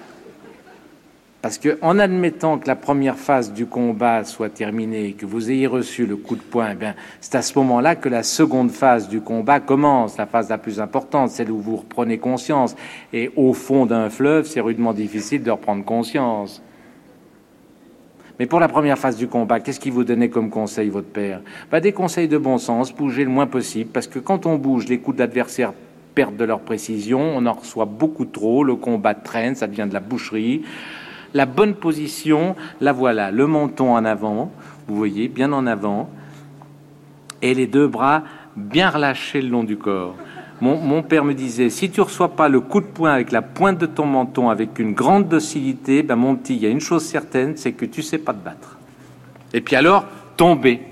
Parce 1.40 1.58
que, 1.58 1.78
en 1.82 2.00
admettant 2.00 2.58
que 2.58 2.66
la 2.66 2.74
première 2.74 3.16
phase 3.16 3.52
du 3.52 3.66
combat 3.66 4.24
soit 4.24 4.48
terminée, 4.48 5.12
que 5.12 5.24
vous 5.24 5.52
ayez 5.52 5.68
reçu 5.68 6.04
le 6.04 6.16
coup 6.16 6.34
de 6.34 6.40
poing, 6.42 6.74
eh 6.80 6.86
c'est 7.20 7.36
à 7.36 7.42
ce 7.42 7.56
moment-là 7.60 7.94
que 7.94 8.08
la 8.08 8.24
seconde 8.24 8.72
phase 8.72 9.08
du 9.08 9.20
combat 9.20 9.60
commence, 9.60 10.16
la 10.16 10.26
phase 10.26 10.48
la 10.48 10.58
plus 10.58 10.80
importante, 10.80 11.30
celle 11.30 11.52
où 11.52 11.60
vous 11.60 11.76
reprenez 11.76 12.18
conscience. 12.18 12.74
Et 13.12 13.30
au 13.36 13.52
fond 13.52 13.86
d'un 13.86 14.10
fleuve, 14.10 14.46
c'est 14.46 14.58
rudement 14.58 14.92
difficile 14.92 15.44
de 15.44 15.52
reprendre 15.52 15.84
conscience. 15.84 16.60
Mais 18.40 18.46
pour 18.46 18.58
la 18.58 18.68
première 18.68 18.98
phase 18.98 19.16
du 19.16 19.28
combat, 19.28 19.60
qu'est-ce 19.60 19.78
qu'il 19.78 19.92
vous 19.92 20.04
donnait 20.04 20.30
comme 20.30 20.50
conseil, 20.50 20.88
votre 20.88 21.08
père? 21.08 21.40
Bah, 21.70 21.78
Des 21.78 21.92
conseils 21.92 22.28
de 22.28 22.38
bon 22.38 22.58
sens, 22.58 22.92
bougez 22.92 23.22
le 23.22 23.30
moins 23.30 23.46
possible, 23.46 23.90
parce 23.92 24.08
que 24.08 24.18
quand 24.18 24.44
on 24.46 24.56
bouge, 24.56 24.88
les 24.88 24.98
coups 24.98 25.18
d'adversaire 25.18 25.72
perdent 26.16 26.36
de 26.36 26.44
leur 26.44 26.58
précision, 26.58 27.20
on 27.20 27.46
en 27.46 27.52
reçoit 27.52 27.84
beaucoup 27.84 28.24
trop, 28.24 28.64
le 28.64 28.74
combat 28.74 29.14
traîne, 29.14 29.54
ça 29.54 29.68
devient 29.68 29.86
de 29.88 29.94
la 29.94 30.00
boucherie 30.00 30.64
la 31.34 31.46
bonne 31.46 31.74
position, 31.74 32.56
la 32.80 32.92
voilà, 32.92 33.30
le 33.30 33.46
menton 33.46 33.94
en 33.94 34.04
avant, 34.04 34.50
vous 34.86 34.96
voyez, 34.96 35.28
bien 35.28 35.52
en 35.52 35.66
avant, 35.66 36.08
et 37.42 37.54
les 37.54 37.66
deux 37.66 37.86
bras 37.86 38.22
bien 38.56 38.90
relâchés 38.90 39.40
le 39.40 39.48
long 39.48 39.64
du 39.64 39.76
corps. 39.76 40.16
Mon, 40.60 41.04
père 41.04 41.24
me 41.24 41.34
disait, 41.34 41.70
si 41.70 41.88
tu 41.88 42.00
reçois 42.00 42.34
pas 42.34 42.48
le 42.48 42.58
coup 42.58 42.80
de 42.80 42.86
poing 42.86 43.12
avec 43.12 43.30
la 43.30 43.42
pointe 43.42 43.78
de 43.78 43.86
ton 43.86 44.06
menton, 44.06 44.50
avec 44.50 44.80
une 44.80 44.92
grande 44.92 45.28
docilité, 45.28 46.02
ben 46.02 46.16
mon 46.16 46.34
petit, 46.34 46.56
il 46.56 46.62
y 46.62 46.66
a 46.66 46.68
une 46.68 46.80
chose 46.80 47.04
certaine, 47.04 47.56
c'est 47.56 47.72
que 47.72 47.84
tu 47.84 48.02
sais 48.02 48.18
pas 48.18 48.32
te 48.32 48.44
battre. 48.44 48.76
Et 49.54 49.60
puis 49.60 49.76
alors, 49.76 50.04
tomber. 50.36 50.82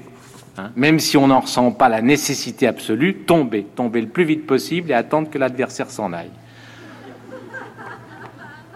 Hein. 0.59 0.71
même 0.75 1.01
si 1.01 1.19
on 1.19 1.27
n'en 1.27 1.41
ressent 1.41 1.71
pas 1.73 1.91
la 1.91 2.01
nécessité 2.01 2.67
absolue, 2.67 3.15
tomber. 3.15 3.65
Tomber 3.65 4.01
le 4.01 4.07
plus 4.07 4.25
vite 4.25 4.47
possible 4.47 4.93
et 4.93 4.95
attendre 4.95 5.29
que 5.29 5.37
l'adversaire 5.37 5.91
s'en 5.91 6.13
aille. 6.13 6.31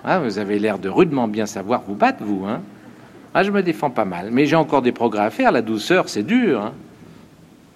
Ah, 0.04 0.18
vous 0.18 0.38
avez 0.38 0.58
l'air 0.58 0.78
de 0.78 0.88
rudement 0.88 1.28
bien 1.28 1.46
savoir 1.46 1.82
vous 1.86 1.94
battre, 1.94 2.22
vous. 2.22 2.44
Hein 2.46 2.60
ah, 3.34 3.42
je 3.42 3.50
me 3.50 3.62
défends 3.62 3.90
pas 3.90 4.04
mal. 4.04 4.30
Mais 4.32 4.46
j'ai 4.46 4.56
encore 4.56 4.82
des 4.82 4.92
progrès 4.92 5.22
à 5.22 5.30
faire. 5.30 5.52
La 5.52 5.62
douceur, 5.62 6.08
c'est 6.08 6.24
dur. 6.24 6.60
Hein 6.62 6.72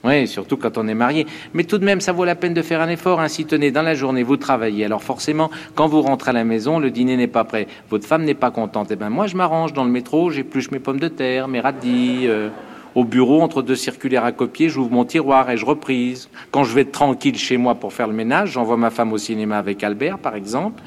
oui, 0.05 0.27
surtout 0.27 0.59
quand 0.59 0.77
on 0.77 0.87
est 0.87 0.95
marié. 0.95 1.27
Mais 1.55 1.65
tout 1.65 1.79
de 1.79 1.85
même, 1.85 2.01
ça 2.01 2.13
vaut 2.13 2.25
la 2.25 2.35
peine 2.35 2.53
de 2.53 2.61
faire 2.61 2.81
un 2.81 2.89
effort. 2.89 3.21
Ainsi, 3.21 3.47
tenez, 3.47 3.71
dans 3.71 3.83
la 3.83 3.95
journée, 3.95 4.23
vous 4.23 4.37
travaillez. 4.37 4.85
Alors 4.85 5.03
forcément, 5.03 5.51
quand 5.75 5.87
vous 5.87 6.03
rentrez 6.03 6.31
à 6.31 6.35
la 6.35 6.45
maison, 6.45 6.79
le 6.79 6.91
dîner 6.91 7.17
n'est 7.17 7.27
pas 7.27 7.45
prêt. 7.45 7.69
Votre 7.89 8.07
femme 8.07 8.25
n'est 8.25 8.35
pas 8.35 8.51
contente. 8.51 8.89
Eh 8.91 8.97
ben, 8.97 9.09
moi, 9.09 9.27
je 9.27 9.37
m'arrange 9.37 9.73
dans 9.73 9.85
le 9.85 9.91
métro. 9.91 10.31
J'épluche 10.31 10.71
mes 10.73 10.79
pommes 10.79 11.01
de 11.01 11.09
terre, 11.09 11.49
mes 11.49 11.61
radis. 11.61 12.25
Euh, 12.25 12.51
au 12.95 13.05
bureau, 13.05 13.43
entre 13.43 13.63
deux 13.63 13.75
circulaires 13.75 14.25
à 14.25 14.31
copier, 14.31 14.69
j'ouvre 14.69 14.91
mon 14.91 15.05
tiroir 15.05 15.51
et 15.51 15.57
je 15.57 15.65
reprise. 15.65 16.29
Quand 16.53 16.63
je 16.63 16.75
vais 16.75 16.85
tranquille 16.85 17.37
chez 17.37 17.57
moi 17.57 17.75
pour 17.75 17.93
faire 17.93 18.07
le 18.07 18.13
ménage, 18.13 18.53
j'envoie 18.53 18.77
ma 18.77 18.91
femme 18.91 19.13
au 19.13 19.19
cinéma 19.19 19.59
avec 19.59 19.83
Albert, 19.83 20.19
par 20.19 20.37
exemple. 20.37 20.81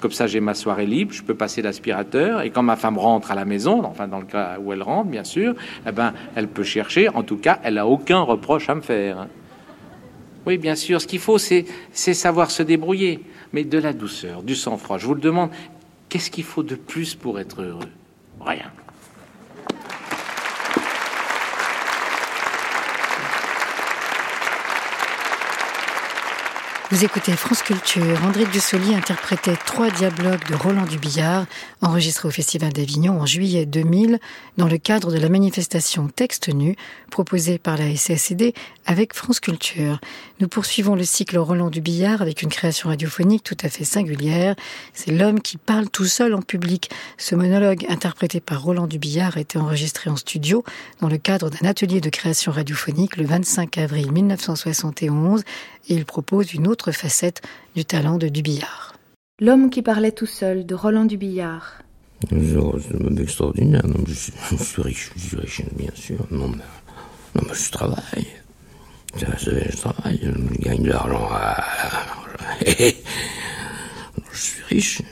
Comme 0.00 0.12
ça, 0.12 0.26
j'ai 0.26 0.40
ma 0.40 0.54
soirée 0.54 0.86
libre, 0.86 1.12
je 1.12 1.22
peux 1.22 1.34
passer 1.34 1.60
l'aspirateur. 1.60 2.40
Et 2.40 2.50
quand 2.50 2.62
ma 2.62 2.76
femme 2.76 2.96
rentre 2.96 3.30
à 3.30 3.34
la 3.34 3.44
maison, 3.44 3.84
enfin 3.84 4.08
dans 4.08 4.18
le 4.18 4.24
cas 4.24 4.58
où 4.58 4.72
elle 4.72 4.82
rentre, 4.82 5.10
bien 5.10 5.24
sûr, 5.24 5.54
eh 5.86 5.92
ben, 5.92 6.14
elle 6.34 6.48
peut 6.48 6.62
chercher. 6.62 7.08
En 7.10 7.22
tout 7.22 7.36
cas, 7.36 7.60
elle 7.62 7.74
n'a 7.74 7.86
aucun 7.86 8.20
reproche 8.20 8.70
à 8.70 8.74
me 8.74 8.80
faire. 8.80 9.26
Oui, 10.46 10.56
bien 10.56 10.74
sûr. 10.74 11.02
Ce 11.02 11.06
qu'il 11.06 11.18
faut, 11.18 11.36
c'est 11.36 11.66
savoir 11.92 12.50
se 12.50 12.62
débrouiller, 12.62 13.20
mais 13.52 13.62
de 13.64 13.76
la 13.76 13.92
douceur, 13.92 14.42
du 14.42 14.54
sang-froid. 14.54 14.96
Je 14.96 15.06
vous 15.06 15.14
le 15.14 15.20
demande. 15.20 15.50
Qu'est-ce 16.08 16.30
qu'il 16.30 16.44
faut 16.44 16.62
de 16.62 16.74
plus 16.74 17.14
pour 17.14 17.38
être 17.38 17.62
heureux? 17.62 17.88
Rien. 18.40 18.70
Vous 26.92 27.04
écoutez 27.04 27.30
France 27.36 27.62
Culture. 27.62 28.18
André 28.24 28.46
Dussolier 28.46 28.96
interprétait 28.96 29.54
trois 29.54 29.90
dialogues 29.90 30.44
de 30.50 30.56
Roland 30.56 30.86
Dubillard, 30.86 31.46
enregistrés 31.82 32.26
au 32.26 32.32
Festival 32.32 32.72
d'Avignon 32.72 33.20
en 33.20 33.26
juillet 33.26 33.64
2000, 33.64 34.18
dans 34.56 34.66
le 34.66 34.76
cadre 34.76 35.12
de 35.12 35.18
la 35.18 35.28
manifestation 35.28 36.08
Texte 36.08 36.52
Nu, 36.52 36.74
proposée 37.08 37.58
par 37.58 37.76
la 37.76 37.94
SSD 37.94 38.54
avec 38.86 39.14
France 39.14 39.38
Culture. 39.38 40.00
Nous 40.40 40.48
poursuivons 40.48 40.96
le 40.96 41.04
cycle 41.04 41.38
Roland 41.38 41.70
Dubillard 41.70 42.22
avec 42.22 42.42
une 42.42 42.48
création 42.48 42.88
radiophonique 42.88 43.44
tout 43.44 43.56
à 43.62 43.68
fait 43.68 43.84
singulière. 43.84 44.56
C'est 44.92 45.12
l'homme 45.12 45.40
qui 45.40 45.58
parle 45.58 45.88
tout 45.88 46.06
seul 46.06 46.34
en 46.34 46.42
public. 46.42 46.90
Ce 47.18 47.36
monologue, 47.36 47.86
interprété 47.88 48.40
par 48.40 48.62
Roland 48.62 48.88
Dubillard, 48.88 49.36
a 49.36 49.40
été 49.40 49.58
enregistré 49.58 50.10
en 50.10 50.16
studio 50.16 50.64
dans 51.00 51.08
le 51.08 51.18
cadre 51.18 51.50
d'un 51.50 51.68
atelier 51.68 52.00
de 52.00 52.10
création 52.10 52.50
radiophonique 52.50 53.16
le 53.16 53.26
25 53.26 53.78
avril 53.78 54.10
1971 54.10 55.44
et 55.88 55.94
il 55.94 56.04
propose 56.04 56.54
une 56.54 56.66
autre 56.66 56.92
facette 56.92 57.42
du 57.74 57.84
talent 57.84 58.18
de 58.18 58.28
Dubillard. 58.28 58.94
L'homme 59.40 59.70
qui 59.70 59.82
parlait 59.82 60.12
tout 60.12 60.26
seul 60.26 60.66
de 60.66 60.74
Roland 60.74 61.04
Dubillard. 61.04 61.82
C'est 62.28 62.36
un 62.36 63.06
homme 63.06 63.18
extraordinaire. 63.18 63.86
Non, 63.86 64.04
je, 64.06 64.12
suis, 64.12 64.82
riche, 64.82 65.10
je 65.16 65.20
suis 65.28 65.36
riche, 65.36 65.62
bien 65.72 65.90
sûr. 65.94 66.18
Non, 66.30 66.48
mais, 66.48 66.62
non, 67.34 67.42
mais 67.48 67.54
je 67.54 67.70
travaille. 67.70 68.26
Je, 69.16 69.24
je 69.38 69.76
travaille, 69.76 70.20
je 70.22 70.62
gagne 70.62 70.82
de 70.82 70.90
l'argent. 70.90 71.28
je 72.66 72.92
suis 74.32 74.62
riche. 74.68 75.02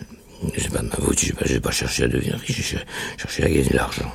C'est 0.57 0.71
pas 0.71 0.83
de 0.83 0.89
ma 0.89 0.95
faute, 0.97 1.19
j'ai 1.19 1.33
pas, 1.33 1.47
pas 1.61 1.71
cherché 1.73 2.05
à 2.05 2.09
devenir 2.09 2.39
riche, 2.39 2.71
j'ai 2.71 2.79
cherché 3.17 3.45
à 3.45 3.49
gagner 3.49 3.69
de 3.71 3.75
l'argent. 3.75 4.13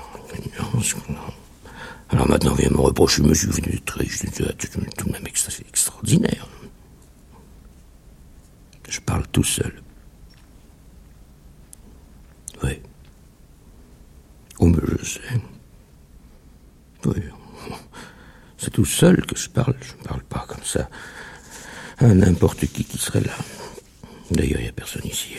Alors 2.13 2.29
maintenant, 2.29 2.53
vient 2.53 2.69
me 2.69 2.79
reprocher, 2.79 3.23
monsieur, 3.23 3.49
vous 3.49 3.57
je 3.57 4.51
tout 4.53 5.07
de 5.07 5.11
même 5.11 5.25
extraordinaire. 5.25 6.47
Je 8.87 8.99
parle 8.99 9.25
tout 9.29 9.43
seul. 9.43 9.81
Oui. 12.61 12.79
Oh, 14.59 14.67
mais 14.67 14.77
je 14.99 15.05
sais. 15.05 15.21
Oui. 17.05 17.15
C'est 18.59 18.69
tout 18.69 18.85
seul 18.85 19.25
que 19.25 19.35
je 19.35 19.49
parle. 19.49 19.75
Je 19.81 19.93
ne 19.93 20.03
parle 20.03 20.21
pas 20.21 20.45
comme 20.47 20.63
ça 20.63 20.87
à 21.97 22.13
n'importe 22.13 22.67
qui 22.67 22.85
qui 22.85 22.99
serait 22.99 23.21
là. 23.21 23.33
D'ailleurs, 24.29 24.59
il 24.59 24.65
n'y 24.65 24.69
a 24.69 24.73
personne 24.73 25.05
ici. 25.05 25.37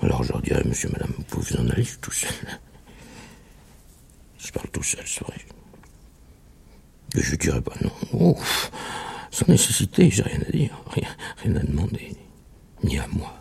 Alors 0.00 0.22
je 0.22 0.32
leur 0.32 0.40
dirais, 0.40 0.62
monsieur, 0.64 0.88
madame, 0.88 1.12
vous 1.14 1.24
pouvez 1.24 1.58
en 1.58 1.68
aller, 1.68 1.86
tout 2.00 2.10
seul. 2.10 2.30
Je 4.44 4.52
parle 4.52 4.68
tout 4.68 4.82
seul, 4.82 5.04
c'est 5.06 5.24
vrai. 5.24 5.38
Mais 7.14 7.22
je 7.22 7.36
dirais 7.36 7.60
pas 7.60 7.74
non. 7.80 8.36
Sans 9.30 9.48
nécessité, 9.48 10.10
j'ai 10.10 10.22
rien 10.22 10.40
à 10.46 10.50
dire, 10.50 10.82
rien, 10.90 11.08
rien 11.42 11.56
à 11.56 11.60
demander. 11.60 12.14
Ni 12.82 12.98
à 12.98 13.06
moi, 13.08 13.34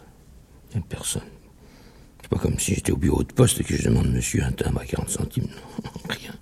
ni 0.74 0.80
à 0.80 0.84
personne. 0.88 1.22
C'est 2.22 2.30
pas 2.30 2.40
comme 2.40 2.58
si 2.58 2.74
j'étais 2.74 2.92
au 2.92 2.98
bureau 2.98 3.24
de 3.24 3.34
poste 3.34 3.60
et 3.60 3.64
que 3.64 3.76
je 3.76 3.84
demande 3.84 4.12
monsieur 4.12 4.44
un 4.44 4.52
timbre 4.52 4.80
à 4.82 4.86
40 4.86 5.10
centimes. 5.10 5.50
Non, 5.84 5.92
rien. 6.10 6.34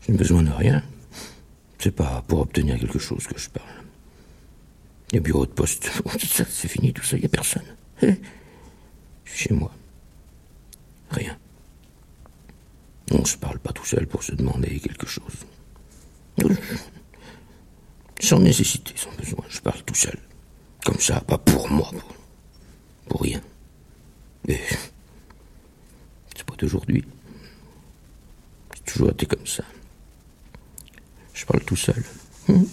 Je 0.00 0.12
n'ai 0.12 0.18
besoin 0.18 0.42
de 0.42 0.50
rien. 0.50 0.82
C'est 1.78 1.90
pas 1.90 2.22
pour 2.28 2.40
obtenir 2.40 2.78
quelque 2.78 2.98
chose 2.98 3.26
que 3.26 3.38
je 3.38 3.50
parle. 3.50 3.68
Les 5.12 5.20
bureaux 5.20 5.46
de 5.46 5.52
poste, 5.52 5.90
c'est 6.48 6.68
fini 6.68 6.92
tout 6.92 7.02
ça, 7.02 7.16
il 7.16 7.20
n'y 7.20 7.26
a 7.26 7.28
personne. 7.28 7.64
Suis 8.00 9.48
chez 9.48 9.54
moi. 9.54 9.72
Rien. 11.10 11.36
On 13.10 13.18
ne 13.18 13.26
se 13.26 13.36
parle 13.36 13.58
pas 13.58 13.72
tout 13.72 13.84
seul 13.84 14.06
pour 14.06 14.22
se 14.22 14.32
demander 14.32 14.80
quelque 14.80 15.06
chose. 15.06 15.34
Sans 18.20 18.38
nécessité, 18.38 18.94
sans 18.96 19.12
besoin, 19.12 19.44
je 19.48 19.60
parle 19.60 19.82
tout 19.82 19.94
seul. 19.94 20.18
Comme 20.84 20.98
ça, 20.98 21.20
pas 21.20 21.38
pour 21.38 21.68
moi, 21.70 21.90
pour, 23.08 23.22
rien. 23.22 23.40
Mais 24.46 24.60
c'est 26.34 26.44
pas 26.44 26.54
d'aujourd'hui. 26.56 27.04
C'est 28.74 28.84
toujours 28.92 29.10
été 29.10 29.26
comme 29.26 29.46
ça. 29.46 29.64
Je 31.32 31.44
parle 31.44 31.64
tout 31.64 31.76
seul. 31.76 32.02
Hum. 32.48 32.66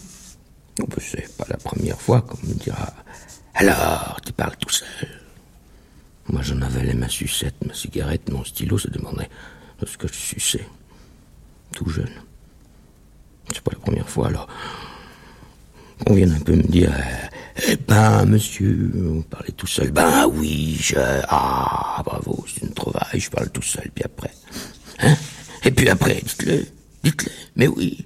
C'est 1.00 1.38
pas 1.38 1.46
la 1.50 1.58
première 1.58 2.00
fois 2.00 2.22
qu'on 2.22 2.38
me 2.48 2.54
dira 2.54 2.94
Alors, 3.54 4.20
tu 4.26 4.34
parles 4.34 4.56
tout 4.58 4.70
seul. 4.70 4.88
Moi, 6.28 6.42
j'en 6.44 6.62
avais 6.62 6.94
ma 6.94 7.10
sucette, 7.10 7.66
ma 7.66 7.74
cigarette, 7.74 8.30
mon 8.30 8.44
stylo, 8.44 8.78
ça 8.78 8.90
demandait 8.90 9.30
ce 9.86 9.98
que 9.98 10.08
je 10.08 10.14
suçais. 10.14 10.68
Tout 11.74 11.90
jeune. 11.90 12.10
C'est 13.54 13.62
pas 13.62 13.72
la 13.74 13.80
première 13.80 14.10
fois, 14.10 14.28
alors. 14.28 14.48
On 16.08 16.14
vient 16.16 16.32
un 16.32 16.40
peu 16.40 16.56
me 16.56 16.64
dire, 16.64 16.92
eh 17.68 17.76
ben, 17.76 18.26
monsieur, 18.26 18.92
vous 18.94 19.22
parlez 19.22 19.52
tout 19.52 19.68
seul. 19.68 19.92
Ben 19.92 20.26
oui, 20.28 20.78
je, 20.80 20.96
ah, 20.98 22.02
bravo, 22.04 22.44
c'est 22.48 22.64
une 22.66 22.74
trouvaille, 22.74 23.20
je 23.20 23.30
parle 23.30 23.50
tout 23.52 23.62
seul, 23.62 23.90
puis 23.94 24.04
après. 24.04 24.32
Hein? 25.00 25.16
Et 25.64 25.70
puis 25.70 25.88
après, 25.90 26.22
dites-le, 26.24 26.66
dites-le, 27.04 27.32
mais 27.56 27.68
oui. 27.68 28.06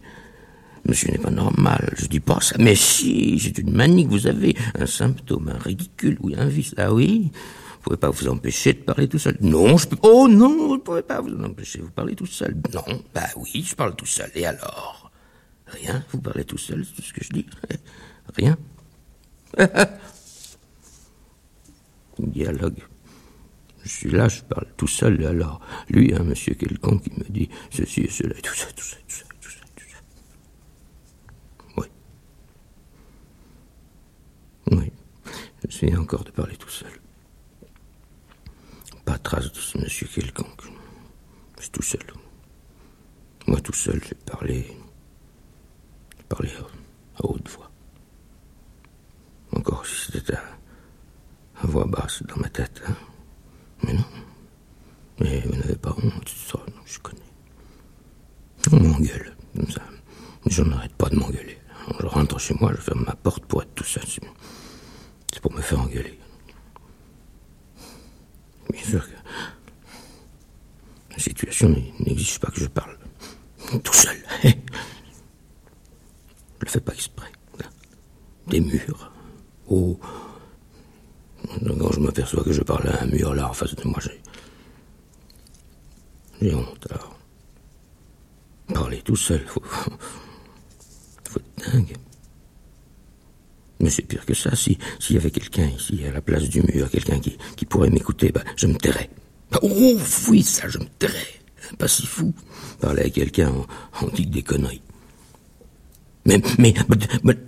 Monsieur 0.87 1.09
n'est 1.09 1.17
pas 1.17 1.31
normal, 1.31 1.93
je 1.97 2.05
dis 2.05 2.19
pas 2.19 2.39
ça. 2.41 2.55
Mais 2.59 2.75
si, 2.75 3.39
c'est 3.39 3.57
une 3.57 3.71
manie 3.71 4.05
que 4.05 4.11
vous 4.11 4.27
avez, 4.27 4.55
un 4.77 4.85
symptôme, 4.85 5.49
un 5.49 5.57
ridicule, 5.57 6.17
oui, 6.21 6.35
un 6.37 6.45
vice. 6.45 6.75
Ah 6.77 6.93
oui? 6.93 7.31
Pouvez 7.85 7.97
pas 7.97 8.09
vous 8.09 8.27
empêcher 8.27 8.73
de 8.73 8.79
parler 8.79 9.07
tout 9.07 9.19
seul 9.19 9.37
Non, 9.41 9.77
je 9.77 9.87
peux... 9.87 9.97
Oh 10.01 10.27
non, 10.27 10.67
vous 10.67 10.77
ne 10.77 10.81
pouvez 10.81 11.03
pas 11.03 11.21
vous 11.21 11.31
empêcher, 11.43 11.79
vous 11.81 11.91
parlez 11.91 12.15
tout 12.15 12.25
seul. 12.25 12.55
Non, 12.73 12.83
bah 13.13 13.27
oui, 13.35 13.63
je 13.63 13.75
parle 13.75 13.95
tout 13.95 14.07
seul. 14.07 14.31
Et 14.33 14.45
alors? 14.45 15.11
Rien, 15.67 16.03
vous 16.11 16.19
parlez 16.19 16.45
tout 16.45 16.57
seul, 16.57 16.83
c'est 16.83 16.95
tout 16.95 17.03
ce 17.03 17.13
que 17.13 17.23
je 17.23 17.29
dis. 17.29 17.45
Rien. 18.35 18.57
Dialogue. 22.19 22.79
Je 23.83 23.89
suis 23.89 24.09
là, 24.09 24.27
je 24.29 24.41
parle 24.41 24.65
tout 24.77 24.87
seul, 24.87 25.21
et 25.21 25.27
alors, 25.27 25.61
lui, 25.89 26.11
un 26.15 26.23
monsieur 26.23 26.55
quelconque 26.55 27.03
qui 27.03 27.11
me 27.11 27.23
dit 27.29 27.49
ceci 27.69 28.01
et 28.01 28.09
cela, 28.09 28.35
et 28.35 28.41
tout 28.41 28.55
ça, 28.55 28.65
tout 28.75 28.83
ça, 28.83 28.97
tout 29.07 29.15
ça, 29.15 29.25
tout 29.39 29.51
ça, 29.51 29.59
tout 29.75 29.85
ça. 29.91 29.97
Oui. 31.77 31.85
Oui. 34.71 34.91
J'essaie 35.63 35.95
encore 35.95 36.23
de 36.23 36.31
parler 36.31 36.55
tout 36.55 36.69
seul. 36.69 36.89
Pas 39.05 39.17
trace 39.19 39.51
de 39.51 39.59
ce 39.59 39.77
monsieur 39.77 40.07
quelconque. 40.07 40.63
Suis 41.59 41.69
tout 41.69 41.81
seul. 41.81 42.01
Moi 43.47 43.61
tout 43.61 43.73
seul, 43.73 44.01
j'ai 44.03 44.15
parlé. 44.15 44.65
J'ai 46.17 46.23
parlé 46.23 46.49
à, 47.17 47.25
haute 47.25 47.47
voix. 47.49 47.71
Encore 49.51 49.85
si 49.85 50.11
c'était 50.11 50.33
à, 50.35 50.43
voix 51.67 51.85
basse 51.85 52.23
dans 52.23 52.37
ma 52.37 52.49
tête. 52.49 52.81
Hein. 52.87 52.95
Mais 53.83 53.93
non. 53.93 54.05
Mais 55.19 55.39
vous 55.41 55.55
n'avez 55.55 55.75
pas 55.75 55.95
honte, 56.03 56.27
ça, 56.29 56.57
non, 56.75 56.81
je 56.85 56.99
connais. 56.99 57.21
On 58.71 58.79
m'engueule, 58.81 59.35
comme 59.55 59.69
ça. 59.69 59.81
Je 60.47 60.61
n'arrête 60.63 60.93
pas 60.95 61.09
de 61.09 61.15
m'engueuler. 61.15 61.57
Je 61.99 62.05
rentre 62.07 62.39
chez 62.39 62.55
moi, 62.59 62.73
je 62.75 62.81
ferme 62.81 63.03
ma 63.05 63.15
porte 63.15 63.45
pour 63.45 63.61
être 63.61 63.73
tout 63.75 63.83
seul. 63.83 64.03
C'est- 64.07 64.21
C'est 65.31 65.39
pour 65.41 65.53
me 65.53 65.61
faire 65.61 65.79
engueuler. 65.81 66.19
Bien 68.71 68.83
sûr 68.83 69.05
que 69.07 69.13
la 71.11 71.14
situation 71.29 71.69
n'exige 71.99 72.39
pas 72.39 72.51
que 72.51 72.59
je 72.59 72.67
parle 72.67 72.97
tout 73.83 73.93
seul. 73.93 74.17
Je 74.43 74.49
le 76.61 76.67
fais 76.67 76.79
pas 76.79 76.93
exprès. 76.93 77.31
Des 78.47 78.61
murs. 78.61 79.11
Oh. 79.67 79.99
Quand 81.79 81.91
je 81.91 81.99
m'aperçois 81.99 82.43
que 82.43 82.51
je 82.51 82.61
parle 82.61 82.87
à 82.89 83.03
un 83.03 83.07
mur 83.07 83.33
là 83.33 83.49
en 83.49 83.53
face 83.53 83.75
de 83.75 83.87
moi, 83.87 83.99
j'ai. 84.01 84.21
J'ai 86.41 86.53
honte 86.53 86.87
alors. 86.91 87.17
Parler 88.71 89.01
tout 89.01 89.15
seul, 89.15 89.43
faut. 89.47 89.63
faut 91.29 91.39
être 91.39 91.71
dingue. 91.71 91.95
Mais 93.79 93.89
c'est 93.89 94.03
pire 94.03 94.25
que 94.25 94.35
ça. 94.35 94.55
Si 94.55 94.77
s'il 94.99 95.15
y 95.15 95.19
avait 95.19 95.31
quelqu'un 95.31 95.67
ici 95.67 96.03
à 96.05 96.11
la 96.11 96.21
place 96.21 96.47
du 96.49 96.61
mur, 96.61 96.89
quelqu'un 96.89 97.19
qui, 97.19 97.35
qui 97.55 97.65
pourrait 97.65 97.89
m'écouter, 97.89 98.31
bah, 98.31 98.43
je 98.55 98.67
me 98.67 98.75
tairais. 98.75 99.09
Oh 99.61 99.97
oui, 100.29 100.43
ça, 100.43 100.67
je 100.69 100.77
me 100.79 100.85
tairais. 100.99 101.27
Pas 101.77 101.87
si 101.87 102.05
fou. 102.05 102.33
Parler 102.79 103.03
à 103.03 103.09
quelqu'un, 103.09 103.51
on, 104.01 104.05
on 104.05 104.09
dit 104.09 104.25
des 104.25 104.43
conneries. 104.43 104.81
Mais, 106.27 106.41
mais, 106.57 106.73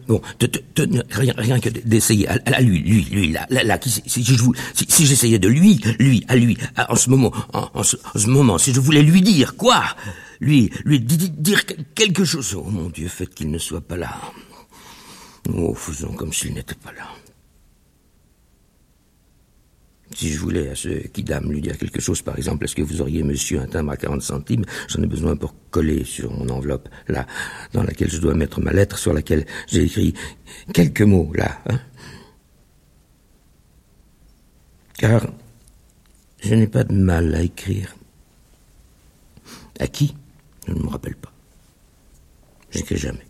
bon, 0.07 0.21
te- 0.37 0.81
rien, 1.19 1.33
rien 1.35 1.59
que 1.59 1.69
d'essayer, 1.69 2.27
à, 2.27 2.61
lui, 2.61 2.79
lui, 2.79 3.03
lui, 3.05 3.31
là, 3.31 3.47
là, 3.49 3.77
qui, 3.79 3.89
si, 3.89 4.03
si 4.05 4.23
je 4.23 4.35
si, 4.87 5.05
j'essayais 5.07 5.39
de 5.39 5.47
lui, 5.47 5.81
lui, 5.97 6.23
à 6.27 6.35
lui, 6.35 6.55
à- 6.75 6.91
en 6.91 6.95
ce 6.95 7.09
moment, 7.09 7.31
en, 7.53 7.69
en 7.73 7.81
ce, 7.81 7.95
en 7.97 8.27
moment, 8.29 8.59
si 8.59 8.73
je 8.73 8.79
voulais 8.79 9.01
lui 9.01 9.21
dire 9.23 9.55
quoi, 9.55 9.83
lui, 10.41 10.69
lui 10.85 10.99
di- 10.99 11.17
di- 11.17 11.31
dire 11.31 11.65
que- 11.65 11.73
quelque 11.95 12.23
chose, 12.23 12.53
oh 12.55 12.69
mon 12.69 12.89
Dieu, 12.89 13.07
faites 13.07 13.33
qu'il 13.33 13.49
ne 13.49 13.57
soit 13.57 13.81
pas 13.81 13.97
là. 13.97 14.15
Oh, 15.51 15.73
faisons 15.73 16.13
comme 16.13 16.31
s'il 16.31 16.53
n'était 16.53 16.75
pas 16.75 16.91
là. 16.91 17.07
Si 20.15 20.31
je 20.31 20.39
voulais 20.39 20.69
à 20.69 20.75
ce 20.75 20.89
Kidam 21.07 21.51
lui 21.51 21.61
dire 21.61 21.77
quelque 21.77 22.01
chose, 22.01 22.21
par 22.21 22.37
exemple, 22.37 22.65
est-ce 22.65 22.75
que 22.75 22.81
vous 22.81 23.01
auriez, 23.01 23.23
monsieur, 23.23 23.59
un 23.59 23.67
timbre 23.67 23.91
à 23.91 23.97
40 23.97 24.21
centimes? 24.21 24.65
J'en 24.87 25.03
ai 25.03 25.07
besoin 25.07 25.35
pour 25.35 25.53
coller 25.69 26.03
sur 26.05 26.31
mon 26.31 26.49
enveloppe, 26.49 26.89
là, 27.07 27.27
dans 27.73 27.83
laquelle 27.83 28.09
je 28.09 28.19
dois 28.19 28.33
mettre 28.33 28.61
ma 28.61 28.71
lettre, 28.71 28.97
sur 28.97 29.13
laquelle 29.13 29.45
j'ai 29.67 29.83
écrit 29.83 30.13
quelques 30.73 31.01
mots, 31.01 31.31
là. 31.35 31.59
Hein 31.67 31.79
Car 34.97 35.27
je 36.41 36.55
n'ai 36.55 36.67
pas 36.67 36.83
de 36.83 36.93
mal 36.93 37.35
à 37.35 37.41
écrire. 37.41 37.95
À 39.79 39.87
qui? 39.87 40.15
Je 40.67 40.73
ne 40.73 40.79
me 40.79 40.87
rappelle 40.87 41.15
pas. 41.15 41.31
J'écris 42.71 42.97
jamais. 42.97 43.25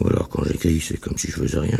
Ou 0.00 0.08
alors 0.08 0.28
quand 0.28 0.44
j'écris, 0.44 0.80
c'est 0.80 0.98
comme 0.98 1.16
si 1.16 1.28
je 1.28 1.36
faisais 1.36 1.58
rien. 1.58 1.78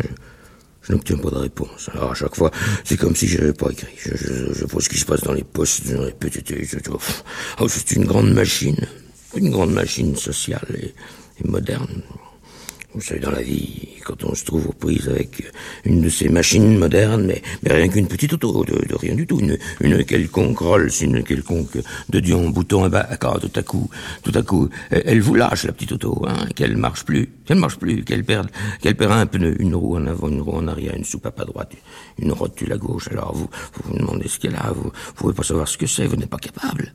N'obtiens 0.90 1.18
pas 1.18 1.30
de 1.30 1.36
réponse. 1.36 1.88
Alors 1.94 2.12
à 2.12 2.14
chaque 2.14 2.36
fois, 2.36 2.50
c'est 2.84 2.96
comme 2.96 3.16
si 3.16 3.26
je 3.26 3.38
n'avais 3.38 3.52
pas 3.52 3.70
écrit. 3.70 3.94
Je, 3.96 4.16
je, 4.16 4.52
je 4.52 4.64
vois 4.66 4.82
ce 4.82 4.88
qui 4.88 4.98
se 4.98 5.04
passe 5.06 5.22
dans 5.22 5.32
les 5.32 5.44
postes, 5.44 5.90
dans 5.92 6.04
les 6.04 6.12
petites... 6.12 6.52
Oh, 7.60 7.68
c'est 7.68 7.92
une 7.92 8.04
grande 8.04 8.32
machine. 8.32 8.86
Une 9.36 9.50
grande 9.50 9.72
machine 9.72 10.16
sociale 10.16 10.66
et 10.80 10.92
moderne. 11.46 12.02
Vous 12.92 13.00
savez, 13.00 13.20
dans 13.20 13.30
la 13.30 13.42
vie, 13.42 13.88
quand 14.04 14.24
on 14.24 14.34
se 14.34 14.44
trouve 14.44 14.66
aux 14.68 14.72
prises 14.72 15.08
avec 15.08 15.44
une 15.84 16.00
de 16.02 16.08
ces 16.08 16.28
machines 16.28 16.76
modernes, 16.76 17.24
mais, 17.24 17.40
mais 17.62 17.72
rien 17.72 17.88
qu'une 17.88 18.08
petite 18.08 18.32
auto, 18.32 18.64
de, 18.64 18.96
rien 18.96 19.14
du 19.14 19.28
tout, 19.28 19.38
une, 19.38 19.56
une 19.80 20.04
quelconque 20.04 20.58
Rolls, 20.58 20.90
une 21.00 21.22
quelconque 21.22 21.78
de 22.08 22.18
Dion, 22.18 22.50
bouton, 22.50 22.86
et 22.86 22.88
ben, 22.88 23.06
d'accord, 23.08 23.38
tout 23.38 23.52
à 23.54 23.62
coup, 23.62 23.88
tout 24.24 24.32
à 24.34 24.42
coup, 24.42 24.68
elle, 24.90 25.20
vous 25.20 25.36
lâche, 25.36 25.64
la 25.64 25.72
petite 25.72 25.92
auto, 25.92 26.24
hein, 26.26 26.46
qu'elle 26.56 26.76
marche 26.76 27.04
plus, 27.04 27.28
qu'elle 27.44 27.58
marche 27.58 27.78
plus, 27.78 28.02
qu'elle 28.02 28.24
perde, 28.24 28.50
qu'elle 28.80 28.96
perd 28.96 29.12
un 29.12 29.26
pneu, 29.26 29.54
une 29.62 29.76
roue 29.76 29.96
en 29.96 30.06
avant, 30.06 30.28
une 30.28 30.40
roue 30.40 30.56
en 30.56 30.66
arrière, 30.66 30.96
une 30.96 31.04
soupape 31.04 31.38
à 31.38 31.44
droite, 31.44 31.72
une 32.18 32.32
rotule 32.32 32.72
à 32.72 32.76
gauche, 32.76 33.06
alors 33.12 33.32
vous, 33.34 33.48
vous 33.74 33.92
vous 33.92 33.98
demandez 33.98 34.26
ce 34.26 34.40
qu'elle 34.40 34.56
a, 34.56 34.72
vous, 34.72 34.90
vous 34.90 35.12
pouvez 35.14 35.34
pas 35.34 35.44
savoir 35.44 35.68
ce 35.68 35.78
que 35.78 35.86
c'est, 35.86 36.06
vous 36.06 36.16
n'êtes 36.16 36.28
pas 36.28 36.38
capable. 36.38 36.92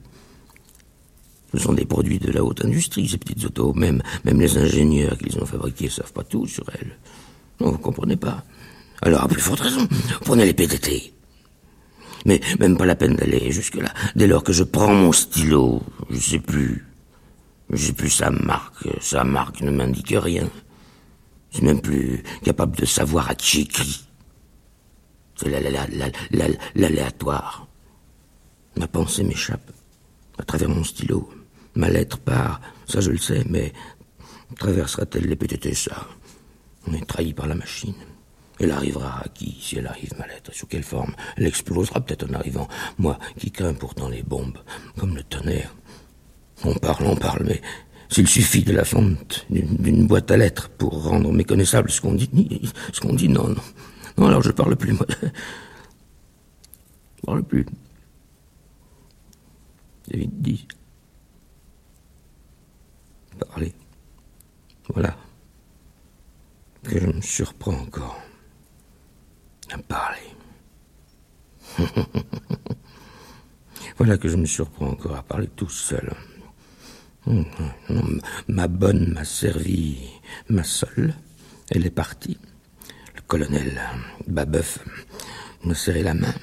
Ce 1.55 1.63
sont 1.63 1.73
des 1.73 1.85
produits 1.85 2.19
de 2.19 2.31
la 2.31 2.43
haute 2.43 2.65
industrie, 2.65 3.07
ces 3.07 3.17
petites 3.17 3.45
autos. 3.45 3.73
Même, 3.73 4.03
même 4.25 4.41
les 4.41 4.57
ingénieurs 4.57 5.17
qui 5.17 5.29
les 5.29 5.37
ont 5.37 5.45
fabriquées 5.45 5.89
savent 5.89 6.11
pas 6.11 6.23
tout 6.23 6.45
sur 6.45 6.65
elles. 6.73 6.97
Non, 7.61 7.71
vous 7.71 7.77
comprenez 7.77 8.17
pas. 8.17 8.43
Alors, 9.01 9.23
à 9.23 9.27
plus 9.29 9.39
forte 9.39 9.61
raison, 9.61 9.87
prenez 10.25 10.45
les 10.45 10.53
PTT. 10.53 11.13
Mais 12.25 12.41
même 12.59 12.75
pas 12.75 12.85
la 12.85 12.95
peine 12.95 13.15
d'aller 13.15 13.51
jusque-là. 13.51 13.93
Dès 14.15 14.27
lors 14.27 14.43
que 14.43 14.51
je 14.51 14.63
prends 14.63 14.93
mon 14.93 15.13
stylo, 15.13 15.81
je 16.09 16.19
sais 16.19 16.39
plus. 16.39 16.85
Je 17.69 17.85
sais 17.85 17.93
plus 17.93 18.09
sa 18.09 18.31
marque. 18.31 18.87
Sa 18.99 19.23
marque 19.23 19.61
ne 19.61 19.71
m'indique 19.71 20.13
rien. 20.17 20.49
Je 21.51 21.57
suis 21.57 21.65
même 21.65 21.81
plus 21.81 22.21
capable 22.43 22.75
de 22.75 22.85
savoir 22.85 23.29
à 23.29 23.35
qui 23.35 23.59
j'écris. 23.59 24.05
C'est 25.37 25.49
l'aléatoire. 26.75 27.67
Ma 28.75 28.87
pensée 28.87 29.23
m'échappe 29.23 29.71
à 30.37 30.43
travers 30.43 30.69
mon 30.69 30.83
stylo. 30.83 31.29
Ma 31.75 31.89
lettre 31.89 32.19
part, 32.19 32.61
ça 32.87 33.01
je 33.01 33.11
le 33.11 33.17
sais, 33.17 33.43
mais 33.49 33.73
traversera-t-elle 34.57 35.27
les 35.27 35.35
PTT, 35.35 35.73
ça 35.73 36.07
On 36.87 36.93
est 36.93 37.05
trahi 37.05 37.33
par 37.33 37.47
la 37.47 37.55
machine. 37.55 37.95
Elle 38.59 38.71
arrivera 38.71 39.21
à 39.21 39.27
qui, 39.27 39.57
si 39.59 39.77
elle 39.77 39.87
arrive, 39.87 40.13
ma 40.17 40.27
lettre? 40.27 40.53
Sous 40.53 40.67
quelle 40.67 40.83
forme? 40.83 41.13
Elle 41.35 41.47
explosera 41.47 41.99
peut-être 41.99 42.29
en 42.29 42.33
arrivant. 42.33 42.69
Moi, 42.97 43.19
qui 43.37 43.51
crains 43.51 43.73
pourtant 43.73 44.07
les 44.07 44.23
bombes, 44.23 44.57
comme 44.97 45.15
le 45.15 45.23
tonnerre. 45.23 45.75
On 46.63 46.73
parle, 46.73 47.05
on 47.07 47.17
parle, 47.17 47.43
mais 47.45 47.61
s'il 48.07 48.29
suffit 48.29 48.63
de 48.63 48.71
la 48.71 48.85
fonte 48.85 49.45
d'une 49.49 50.07
boîte 50.07 50.31
à 50.31 50.37
lettres 50.37 50.69
pour 50.69 51.03
rendre 51.03 51.33
méconnaissable 51.33 51.91
ce 51.91 51.99
qu'on 51.99 52.13
dit, 52.13 52.29
ce 52.93 53.01
qu'on 53.01 53.13
dit, 53.13 53.27
non, 53.27 53.49
non. 53.49 53.61
Non, 54.17 54.27
alors 54.27 54.41
je 54.41 54.51
parle 54.51 54.77
plus, 54.77 54.93
moi. 54.93 55.05
Je 57.17 57.21
parle 57.25 57.43
plus. 57.43 57.65
David 60.07 60.41
dit. 60.41 60.67
Parler. 63.47 63.73
Voilà. 64.93 65.15
Que 66.83 66.99
je 66.99 67.07
me 67.07 67.21
surprends 67.21 67.73
encore 67.73 68.21
à 69.71 69.77
parler. 69.79 70.19
voilà 73.97 74.17
que 74.17 74.27
je 74.27 74.35
me 74.35 74.45
surprends 74.45 74.89
encore 74.89 75.15
à 75.15 75.23
parler 75.23 75.47
tout 75.55 75.69
seul. 75.69 76.13
Non, 77.27 77.43
ma 78.47 78.67
bonne 78.67 79.13
m'a 79.13 79.25
servi 79.25 79.97
ma 80.49 80.63
seule. 80.63 81.15
Elle 81.71 81.87
est 81.87 81.91
partie. 81.91 82.37
Le 83.15 83.21
colonel 83.21 83.81
Babeuf 84.27 84.79
m'a 85.63 85.73
serré 85.73 86.03
la 86.03 86.13
main. 86.13 86.35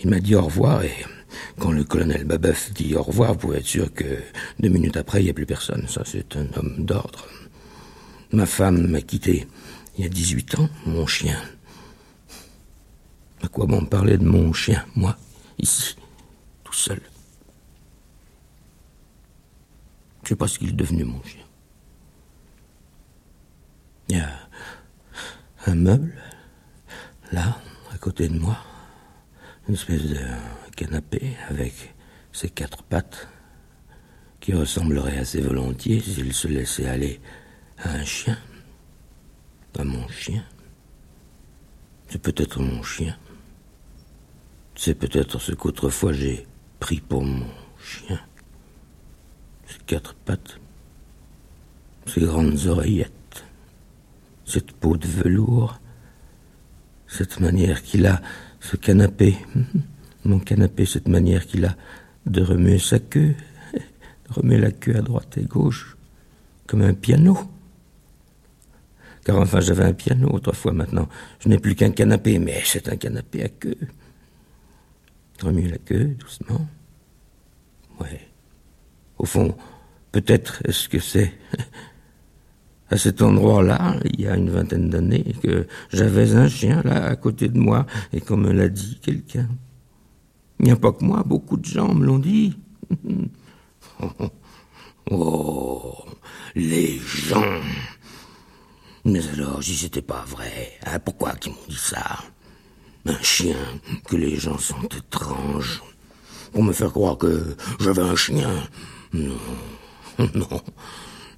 Il 0.00 0.10
m'a 0.10 0.20
dit 0.20 0.36
au 0.36 0.42
revoir 0.42 0.84
et 0.84 1.04
quand 1.58 1.72
le 1.72 1.84
colonel 1.84 2.24
Babeuf 2.24 2.72
dit 2.72 2.94
au 2.94 3.02
revoir, 3.02 3.32
vous 3.32 3.38
pouvez 3.38 3.58
être 3.58 3.66
sûr 3.66 3.92
que 3.92 4.22
deux 4.58 4.68
minutes 4.68 4.96
après, 4.96 5.20
il 5.20 5.24
n'y 5.24 5.30
a 5.30 5.34
plus 5.34 5.46
personne. 5.46 5.86
Ça, 5.88 6.02
c'est 6.04 6.36
un 6.36 6.46
homme 6.56 6.84
d'ordre. 6.84 7.26
Ma 8.32 8.46
femme 8.46 8.88
m'a 8.88 9.00
quitté 9.00 9.46
il 9.96 10.04
y 10.04 10.06
a 10.06 10.10
18 10.10 10.58
ans, 10.58 10.68
mon 10.86 11.06
chien. 11.06 11.40
À 13.42 13.48
quoi 13.48 13.66
bon 13.66 13.84
parler 13.84 14.18
de 14.18 14.24
mon 14.24 14.52
chien, 14.52 14.84
moi, 14.96 15.16
ici, 15.58 15.96
tout 16.64 16.72
seul? 16.72 17.00
Je 20.24 20.30
sais 20.30 20.36
pas 20.36 20.48
ce 20.48 20.58
qu'il 20.58 20.70
est 20.70 20.72
devenu, 20.72 21.04
mon 21.04 21.22
chien. 21.22 21.44
Il 24.08 24.16
y 24.16 24.20
a 24.20 24.30
un 25.66 25.74
meuble, 25.74 26.14
là, 27.30 27.58
à 27.92 27.98
côté 27.98 28.28
de 28.28 28.38
moi, 28.38 28.56
une 29.68 29.74
espèce 29.74 30.02
de 30.02 30.18
canapé 30.74 31.36
avec 31.48 31.94
ses 32.32 32.50
quatre 32.50 32.82
pattes 32.82 33.28
qui 34.40 34.52
ressemblerait 34.52 35.18
assez 35.18 35.40
volontiers 35.40 36.00
s'il 36.00 36.32
se 36.34 36.48
laissait 36.48 36.86
aller 36.86 37.20
à 37.78 37.90
un 37.90 38.04
chien, 38.04 38.36
à 39.78 39.84
mon 39.84 40.06
chien. 40.08 40.44
C'est 42.08 42.20
peut-être 42.20 42.60
mon 42.60 42.82
chien. 42.82 43.16
C'est 44.74 44.94
peut-être 44.94 45.38
ce 45.38 45.52
qu'autrefois 45.52 46.12
j'ai 46.12 46.46
pris 46.78 47.00
pour 47.00 47.24
mon 47.24 47.46
chien. 47.82 48.20
Ses 49.66 49.78
quatre 49.86 50.14
pattes, 50.14 50.60
ses 52.06 52.20
grandes 52.20 52.66
oreillettes, 52.66 53.44
cette 54.44 54.72
peau 54.72 54.96
de 54.96 55.06
velours, 55.06 55.80
cette 57.08 57.40
manière 57.40 57.82
qu'il 57.82 58.06
a, 58.06 58.20
ce 58.60 58.76
canapé, 58.76 59.36
mon 60.24 60.38
canapé, 60.38 60.86
cette 60.86 61.08
manière 61.08 61.46
qu'il 61.46 61.64
a 61.64 61.76
de 62.26 62.42
remuer 62.42 62.78
sa 62.78 62.98
queue, 62.98 63.34
de 63.74 64.32
remuer 64.32 64.58
la 64.58 64.72
queue 64.72 64.96
à 64.96 65.02
droite 65.02 65.36
et 65.36 65.44
gauche, 65.44 65.96
comme 66.66 66.82
un 66.82 66.94
piano. 66.94 67.36
Car 69.24 69.38
enfin 69.38 69.60
j'avais 69.60 69.84
un 69.84 69.92
piano 69.92 70.28
autrefois 70.30 70.72
maintenant. 70.72 71.08
Je 71.40 71.48
n'ai 71.48 71.58
plus 71.58 71.74
qu'un 71.74 71.90
canapé, 71.90 72.38
mais 72.38 72.60
c'est 72.64 72.88
un 72.88 72.96
canapé 72.96 73.44
à 73.44 73.48
queue. 73.48 73.78
Remuer 75.42 75.68
la 75.68 75.78
queue, 75.78 76.14
doucement. 76.18 76.66
Ouais. 78.00 78.28
Au 79.18 79.24
fond, 79.24 79.56
peut-être 80.12 80.62
est-ce 80.66 80.88
que 80.88 80.98
c'est 80.98 81.32
à 82.90 82.96
cet 82.96 83.22
endroit-là, 83.22 83.96
il 84.04 84.20
y 84.20 84.26
a 84.26 84.36
une 84.36 84.50
vingtaine 84.50 84.90
d'années, 84.90 85.34
que 85.42 85.66
j'avais 85.90 86.34
un 86.34 86.48
chien 86.48 86.82
là 86.84 87.06
à 87.06 87.16
côté 87.16 87.48
de 87.48 87.58
moi, 87.58 87.86
et 88.12 88.20
qu'on 88.20 88.36
me 88.36 88.52
l'a 88.52 88.68
dit 88.68 88.98
quelqu'un. 89.02 89.48
Il 90.64 90.68
n'y 90.68 90.72
a 90.72 90.76
pas 90.76 90.92
que 90.92 91.04
moi, 91.04 91.22
beaucoup 91.26 91.58
de 91.58 91.64
gens 91.66 91.92
me 91.92 92.06
l'ont 92.06 92.18
dit. 92.18 92.56
oh, 95.10 95.94
les 96.54 96.98
gens. 96.98 97.60
Mais 99.04 99.20
alors, 99.34 99.62
si 99.62 99.74
c'était 99.74 100.00
pas 100.00 100.24
vrai, 100.26 100.72
hein, 100.86 100.98
pourquoi 101.00 101.34
qu'ils 101.34 101.52
m'ont 101.52 101.58
dit 101.68 101.76
ça? 101.76 102.18
Un 103.04 103.20
chien, 103.20 103.58
que 104.08 104.16
les 104.16 104.36
gens 104.36 104.56
sont 104.56 104.80
étranges. 104.84 105.82
Pour 106.54 106.62
me 106.62 106.72
faire 106.72 106.92
croire 106.92 107.18
que 107.18 107.54
j'avais 107.78 108.00
un 108.00 108.16
chien. 108.16 108.48
Non, 109.12 109.36
non. 110.34 110.62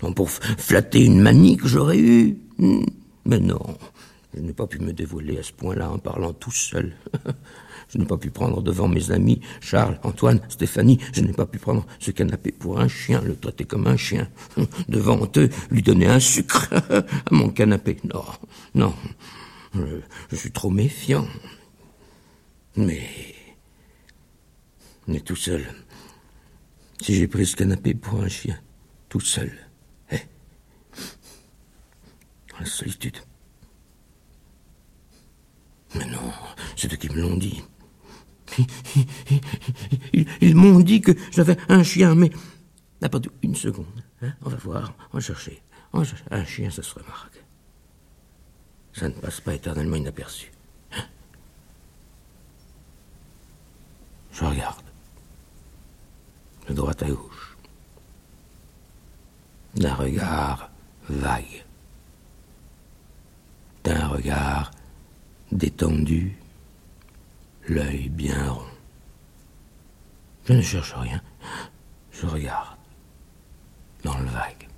non 0.05 0.13
pour 0.13 0.31
flatter 0.31 1.05
une 1.05 1.21
manie 1.21 1.57
que 1.57 1.67
j'aurais 1.67 1.99
eue. 1.99 2.39
Mais 3.25 3.41
non, 3.41 3.77
je 4.35 4.41
n'ai 4.41 4.53
pas 4.53 4.69
pu 4.69 4.79
me 4.79 4.93
dévoiler 4.93 5.39
à 5.39 5.43
ce 5.43 5.53
point-là 5.53 5.91
en 5.91 5.99
parlant 5.99 6.33
tout 6.33 6.53
seul. 6.53 6.95
Je 7.89 7.99
n'ai 7.99 8.05
pas 8.05 8.17
pu 8.17 8.31
prendre 8.31 8.63
devant 8.63 8.89
mes 8.89 9.11
amis, 9.11 9.41
Charles, 9.61 9.99
Antoine, 10.03 10.41
Stéphanie, 10.49 10.99
je 11.13 11.21
n'ai 11.21 11.33
pas 11.33 11.47
pu 11.47 11.59
prendre 11.59 11.87
ce 11.99 12.11
canapé 12.11 12.51
pour 12.53 12.81
un 12.81 12.89
chien, 12.89 13.21
le 13.23 13.37
traiter 13.37 13.65
comme 13.65 13.87
un 13.87 13.97
chien. 13.97 14.29
Devant 14.89 15.31
eux, 15.37 15.49
lui 15.71 15.83
donner 15.83 16.07
un 16.07 16.21
sucre 16.21 16.69
à 16.73 17.05
mon 17.31 17.51
canapé. 17.51 17.99
Non, 18.05 18.25
non, 18.75 18.95
je, 19.75 20.37
suis 20.37 20.51
trop 20.51 20.71
méfiant. 20.71 21.27
Mais... 22.77 23.03
Mais 25.07 25.21
tout 25.21 25.37
seul. 25.37 25.65
Si 27.01 27.15
j'ai 27.15 27.29
pris 27.29 27.47
ce 27.47 27.55
canapé 27.55 27.95
pour 27.95 28.21
un 28.21 28.29
chien, 28.29 28.59
tout 29.09 29.21
seul, 29.21 29.53
eh, 30.11 30.19
la 32.59 32.67
solitude. 32.67 33.19
Mais 35.95 36.07
non, 36.07 36.33
c'est 36.77 36.93
eux 36.93 36.97
qui 36.97 37.09
me 37.11 37.21
l'ont 37.21 37.37
dit. 37.37 37.63
Ils, 40.41 40.55
m'ont 40.55 40.81
dit 40.81 41.01
que 41.01 41.13
j'avais 41.31 41.57
un 41.69 41.83
chien, 41.83 42.15
mais 42.15 42.31
pas 43.01 43.21
une 43.43 43.55
seconde. 43.55 43.87
Hein. 44.23 44.33
on 44.43 44.49
va 44.49 44.57
voir, 44.57 44.95
on 45.13 45.19
va 45.19 45.21
chercher. 45.21 45.63
Un 46.31 46.45
chien, 46.45 46.71
ça 46.71 46.83
se 46.83 46.95
remarque. 46.95 47.43
Ça 48.93 49.09
ne 49.09 49.15
passe 49.15 49.41
pas 49.41 49.55
éternellement 49.55 49.97
inaperçu. 49.97 50.53
Hein. 50.93 51.05
Je 54.33 54.45
regarde. 54.45 54.85
De 56.69 56.75
droite 56.75 57.03
à 57.03 57.09
gauche. 57.09 57.57
D'un 59.75 59.95
regard 59.95 60.71
vague. 61.09 61.65
D'un 63.85 64.09
regard 64.09 64.71
détendu 65.53 66.37
l'œil 67.69 68.09
bien 68.09 68.51
rond. 68.53 68.63
Je 70.45 70.53
ne 70.53 70.63
cherche 70.63 70.95
rien, 70.95 71.21
je 72.13 72.27
regarde 72.27 72.79
dans 74.05 74.17
le 74.19 74.27
vague, 74.27 74.69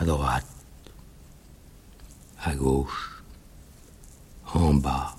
à 0.00 0.04
droite, 0.04 0.46
à 2.40 2.54
gauche, 2.54 3.22
en 4.52 4.74
bas, 4.74 5.16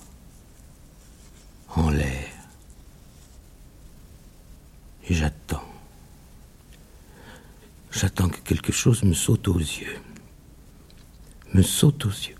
en 1.69 1.89
l'air, 1.89 2.34
et 5.08 5.13
j'attends. 5.13 5.63
J'attends 7.91 8.30
que 8.30 8.39
quelque 8.39 8.72
chose 8.72 9.04
me 9.04 9.13
saute 9.13 9.48
aux 9.48 9.58
yeux. 9.58 10.00
Me 11.54 11.63
saute 11.63 12.06
aux 12.06 12.10
yeux. 12.10 12.36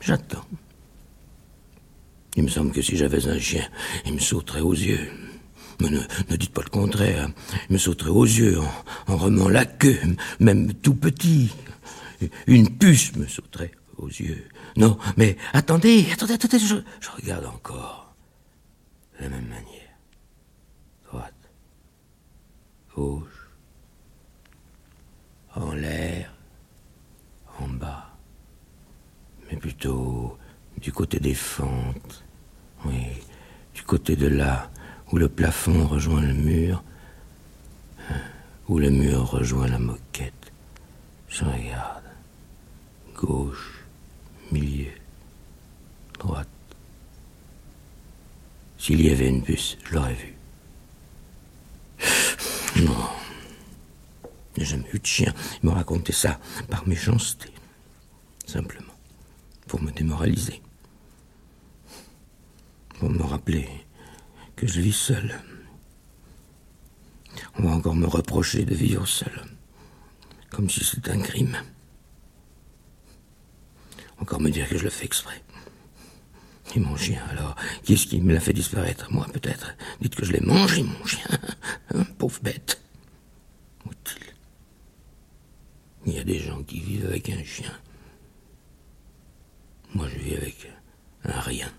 J'attends. 0.00 0.44
Il 2.40 2.44
me 2.44 2.48
semble 2.48 2.72
que 2.72 2.80
si 2.80 2.96
j'avais 2.96 3.28
un 3.28 3.38
chien, 3.38 3.68
il 4.06 4.14
me 4.14 4.18
sauterait 4.18 4.62
aux 4.62 4.72
yeux. 4.72 5.10
Mais 5.78 5.90
ne, 5.90 6.00
ne 6.30 6.36
dites 6.36 6.54
pas 6.54 6.62
le 6.62 6.70
contraire. 6.70 7.28
Il 7.68 7.74
me 7.74 7.78
sauterait 7.78 8.08
aux 8.08 8.24
yeux 8.24 8.58
en, 9.08 9.38
en 9.38 9.48
la 9.50 9.66
queue, 9.66 10.00
même 10.38 10.72
tout 10.72 10.94
petit. 10.94 11.52
Une 12.46 12.78
puce 12.78 13.14
me 13.16 13.26
sauterait 13.26 13.72
aux 13.98 14.08
yeux. 14.08 14.48
Non, 14.78 14.98
mais 15.18 15.36
attendez, 15.52 16.06
attendez, 16.14 16.32
attendez, 16.32 16.58
je, 16.58 16.76
je 16.98 17.10
regarde 17.10 17.44
encore. 17.44 18.14
De 19.18 19.24
la 19.24 19.28
même 19.28 19.46
manière. 19.48 19.98
Droite. 21.10 21.34
Gauche. 22.96 23.50
En 25.54 25.72
l'air. 25.72 26.32
En 27.58 27.68
bas. 27.68 28.16
Mais 29.50 29.58
plutôt 29.58 30.38
du 30.78 30.90
côté 30.90 31.20
des 31.20 31.34
fentes, 31.34 32.24
oui, 32.84 33.06
du 33.74 33.82
côté 33.82 34.16
de 34.16 34.26
là 34.26 34.70
où 35.12 35.18
le 35.18 35.28
plafond 35.28 35.86
rejoint 35.86 36.22
le 36.22 36.32
mur, 36.32 36.82
hein, 38.08 38.14
où 38.68 38.78
le 38.78 38.90
mur 38.90 39.30
rejoint 39.30 39.66
la 39.66 39.78
moquette. 39.78 40.52
Je 41.28 41.44
regarde. 41.44 42.04
Gauche, 43.14 43.84
milieu, 44.50 44.92
droite. 46.18 46.48
S'il 48.78 49.02
y 49.02 49.10
avait 49.10 49.28
une 49.28 49.42
puce, 49.42 49.76
je 49.84 49.94
l'aurais 49.94 50.14
vue. 50.14 50.34
Non. 52.76 53.08
J'ai 54.56 54.64
jamais 54.64 54.88
eu 54.92 54.98
de 54.98 55.06
chien. 55.06 55.34
Il 55.62 55.68
m'a 55.68 55.74
raconté 55.74 56.12
ça 56.12 56.40
par 56.68 56.88
méchanceté. 56.88 57.50
Simplement. 58.46 58.94
Pour 59.66 59.82
me 59.82 59.90
démoraliser 59.92 60.62
pour 63.00 63.10
me 63.10 63.22
rappeler 63.22 63.66
que 64.56 64.66
je 64.66 64.82
vis 64.82 64.92
seul. 64.92 65.40
On 67.58 67.62
va 67.62 67.70
encore 67.70 67.94
me 67.94 68.06
reprocher 68.06 68.66
de 68.66 68.74
vivre 68.74 69.08
seul, 69.08 69.42
comme 70.50 70.68
si 70.68 70.84
c'était 70.84 71.12
un 71.12 71.20
crime. 71.20 71.56
Encore 74.18 74.40
me 74.40 74.50
dire 74.50 74.68
que 74.68 74.76
je 74.76 74.84
le 74.84 74.90
fais 74.90 75.06
exprès. 75.06 75.42
Et 76.76 76.78
mon 76.78 76.94
chien, 76.94 77.22
alors, 77.30 77.56
qui 77.82 77.94
est-ce 77.94 78.06
qui 78.06 78.20
me 78.20 78.34
l'a 78.34 78.40
fait 78.40 78.52
disparaître? 78.52 79.10
Moi, 79.10 79.26
peut-être. 79.32 79.74
Dites 80.02 80.14
que 80.14 80.26
je 80.26 80.32
l'ai 80.32 80.40
mangé, 80.40 80.82
mon 80.82 81.06
chien. 81.06 81.26
Hein, 81.92 82.04
pauvre 82.18 82.40
bête. 82.42 82.80
Où-il 83.86 84.22
Il 86.06 86.12
y 86.12 86.18
a 86.20 86.24
des 86.24 86.38
gens 86.38 86.62
qui 86.62 86.78
vivent 86.78 87.06
avec 87.06 87.28
un 87.30 87.42
chien. 87.42 87.72
Moi, 89.94 90.06
je 90.08 90.18
vis 90.20 90.36
avec 90.36 90.70
un 91.24 91.40
rien 91.40 91.72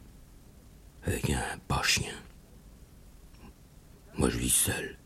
avec 1.05 1.29
un 1.29 1.57
pas 1.67 1.83
chien. 1.83 2.13
Moi, 4.17 4.29
je 4.29 4.37
vis 4.37 4.49
seul. 4.49 4.97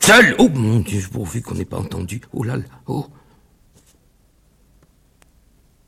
Seul? 0.00 0.34
Oh 0.38 0.48
mon 0.48 0.80
Dieu, 0.80 1.02
pourvu 1.12 1.42
qu'on 1.42 1.54
n'ait 1.54 1.64
pas 1.64 1.78
entendu. 1.78 2.20
Oh 2.32 2.42
là 2.42 2.56
là, 2.56 2.64
oh 2.86 3.08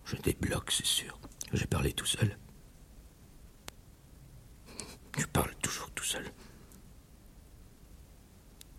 Je 0.04 0.16
débloque, 0.16 0.70
c'est 0.70 0.86
sûr. 0.86 1.18
J'ai 1.52 1.66
parlé 1.66 1.92
tout 1.92 2.06
seul. 2.06 2.36
Je 5.18 5.26
parle 5.26 5.54
toujours 5.62 5.90
tout 5.90 6.04
seul. 6.04 6.24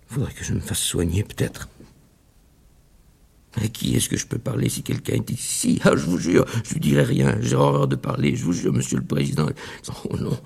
Faudrait 0.07 0.33
que 0.33 0.43
je 0.43 0.53
me 0.53 0.59
fasse 0.59 0.79
soigner, 0.79 1.23
peut-être. 1.23 1.67
À 3.61 3.67
qui 3.67 3.95
est-ce 3.95 4.09
que 4.09 4.17
je 4.17 4.27
peux 4.27 4.37
parler 4.37 4.69
si 4.69 4.83
quelqu'un 4.83 5.13
est 5.13 5.29
ici? 5.29 5.79
Ah, 5.83 5.95
je 5.95 6.05
vous 6.05 6.17
jure, 6.17 6.45
je 6.63 6.73
lui 6.73 6.81
dirai 6.81 7.03
rien. 7.03 7.37
J'ai 7.39 7.55
horreur 7.55 7.87
de 7.87 7.95
parler, 7.95 8.35
je 8.35 8.43
vous 8.43 8.53
jure, 8.53 8.73
monsieur 8.73 8.97
le 8.97 9.05
président. 9.05 9.47
Oh 10.03 10.17
non, 10.17 10.37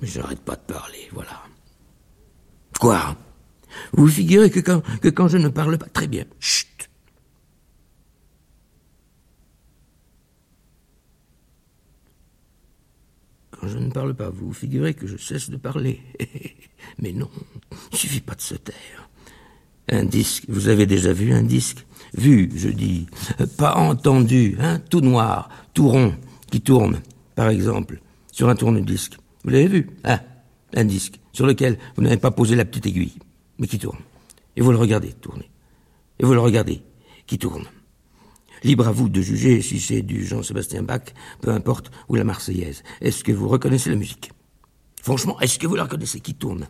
mais 0.00 0.06
j'arrête 0.06 0.40
pas 0.40 0.56
de 0.56 0.72
parler, 0.72 1.08
voilà. 1.12 1.42
Quoi? 2.78 3.16
Vous 3.92 4.08
figurez 4.08 4.50
que 4.50 4.60
quand, 4.60 4.82
que 5.00 5.08
quand 5.08 5.28
je 5.28 5.38
ne 5.38 5.48
parle 5.48 5.78
pas... 5.78 5.86
Très 5.86 6.06
bien, 6.06 6.24
chut 6.38 6.66
Quand 13.50 13.68
je 13.68 13.78
ne 13.78 13.90
parle 13.90 14.14
pas, 14.14 14.30
vous 14.30 14.46
vous 14.46 14.52
figurez 14.54 14.94
que 14.94 15.06
je 15.06 15.18
cesse 15.18 15.50
de 15.50 15.58
parler. 15.58 16.00
Mais 16.98 17.12
non, 17.12 17.30
il 17.92 17.98
suffit 17.98 18.22
pas 18.22 18.34
de 18.34 18.40
se 18.40 18.54
taire. 18.54 19.10
Un 19.88 20.04
disque, 20.04 20.44
vous 20.48 20.68
avez 20.68 20.86
déjà 20.86 21.12
vu 21.12 21.32
un 21.32 21.42
disque? 21.42 21.84
Vu, 22.14 22.50
je 22.54 22.68
dis, 22.68 23.06
pas 23.56 23.76
entendu, 23.76 24.56
hein, 24.60 24.80
tout 24.90 25.00
noir, 25.00 25.48
tout 25.74 25.88
rond, 25.88 26.14
qui 26.50 26.60
tourne, 26.60 27.00
par 27.34 27.48
exemple, 27.48 28.00
sur 28.32 28.48
un 28.48 28.56
tourne-disque. 28.56 29.16
Vous 29.44 29.50
l'avez 29.50 29.68
vu 29.68 29.90
hein 30.04 30.20
Un 30.74 30.84
disque 30.84 31.20
sur 31.32 31.46
lequel 31.46 31.78
vous 31.96 32.02
n'avez 32.02 32.16
pas 32.16 32.30
posé 32.30 32.56
la 32.56 32.64
petite 32.64 32.86
aiguille, 32.86 33.14
mais 33.58 33.66
qui 33.66 33.78
tourne. 33.78 33.98
Et 34.56 34.60
vous 34.60 34.72
le 34.72 34.78
regardez 34.78 35.12
tourner. 35.12 35.50
Et 36.18 36.24
vous 36.24 36.34
le 36.34 36.40
regardez, 36.40 36.82
qui 37.26 37.38
tourne. 37.38 37.64
Libre 38.62 38.88
à 38.88 38.92
vous 38.92 39.08
de 39.08 39.22
juger 39.22 39.62
si 39.62 39.80
c'est 39.80 40.02
du 40.02 40.26
Jean-Sébastien 40.26 40.82
Bach, 40.82 41.14
peu 41.40 41.50
importe, 41.50 41.90
ou 42.08 42.16
la 42.16 42.24
Marseillaise. 42.24 42.82
Est-ce 43.00 43.24
que 43.24 43.32
vous 43.32 43.48
reconnaissez 43.48 43.88
la 43.88 43.96
musique? 43.96 44.32
Franchement, 45.02 45.40
est-ce 45.40 45.58
que 45.58 45.66
vous 45.66 45.76
la 45.76 45.84
reconnaissez? 45.84 46.20
Qui 46.20 46.34
tourne? 46.34 46.68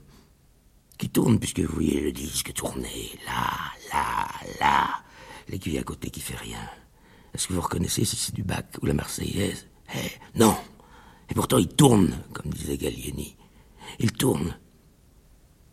Qui 0.98 1.08
tourne, 1.08 1.40
puisque 1.40 1.60
vous 1.60 1.74
voyez 1.74 2.00
le 2.00 2.12
disque 2.12 2.52
tourner, 2.52 3.18
là, 3.26 3.72
là, 3.92 4.28
là. 4.60 4.86
L'aiguille 5.50 5.78
à 5.78 5.82
côté 5.82 6.10
qui 6.10 6.20
fait 6.20 6.36
rien. 6.36 6.60
Est-ce 7.34 7.48
que 7.48 7.52
vous 7.52 7.60
reconnaissez 7.60 8.04
si 8.04 8.14
c'est 8.14 8.34
du 8.34 8.44
Bach 8.44 8.64
ou 8.80 8.86
la 8.86 8.94
Marseillaise? 8.94 9.66
Eh, 9.96 10.38
non 10.38 10.56
Et 11.28 11.34
pourtant 11.34 11.58
il 11.58 11.66
tourne, 11.66 12.16
comme 12.32 12.52
disait 12.52 12.76
Gallieni. 12.76 13.36
Il 13.98 14.12
tourne. 14.12 14.56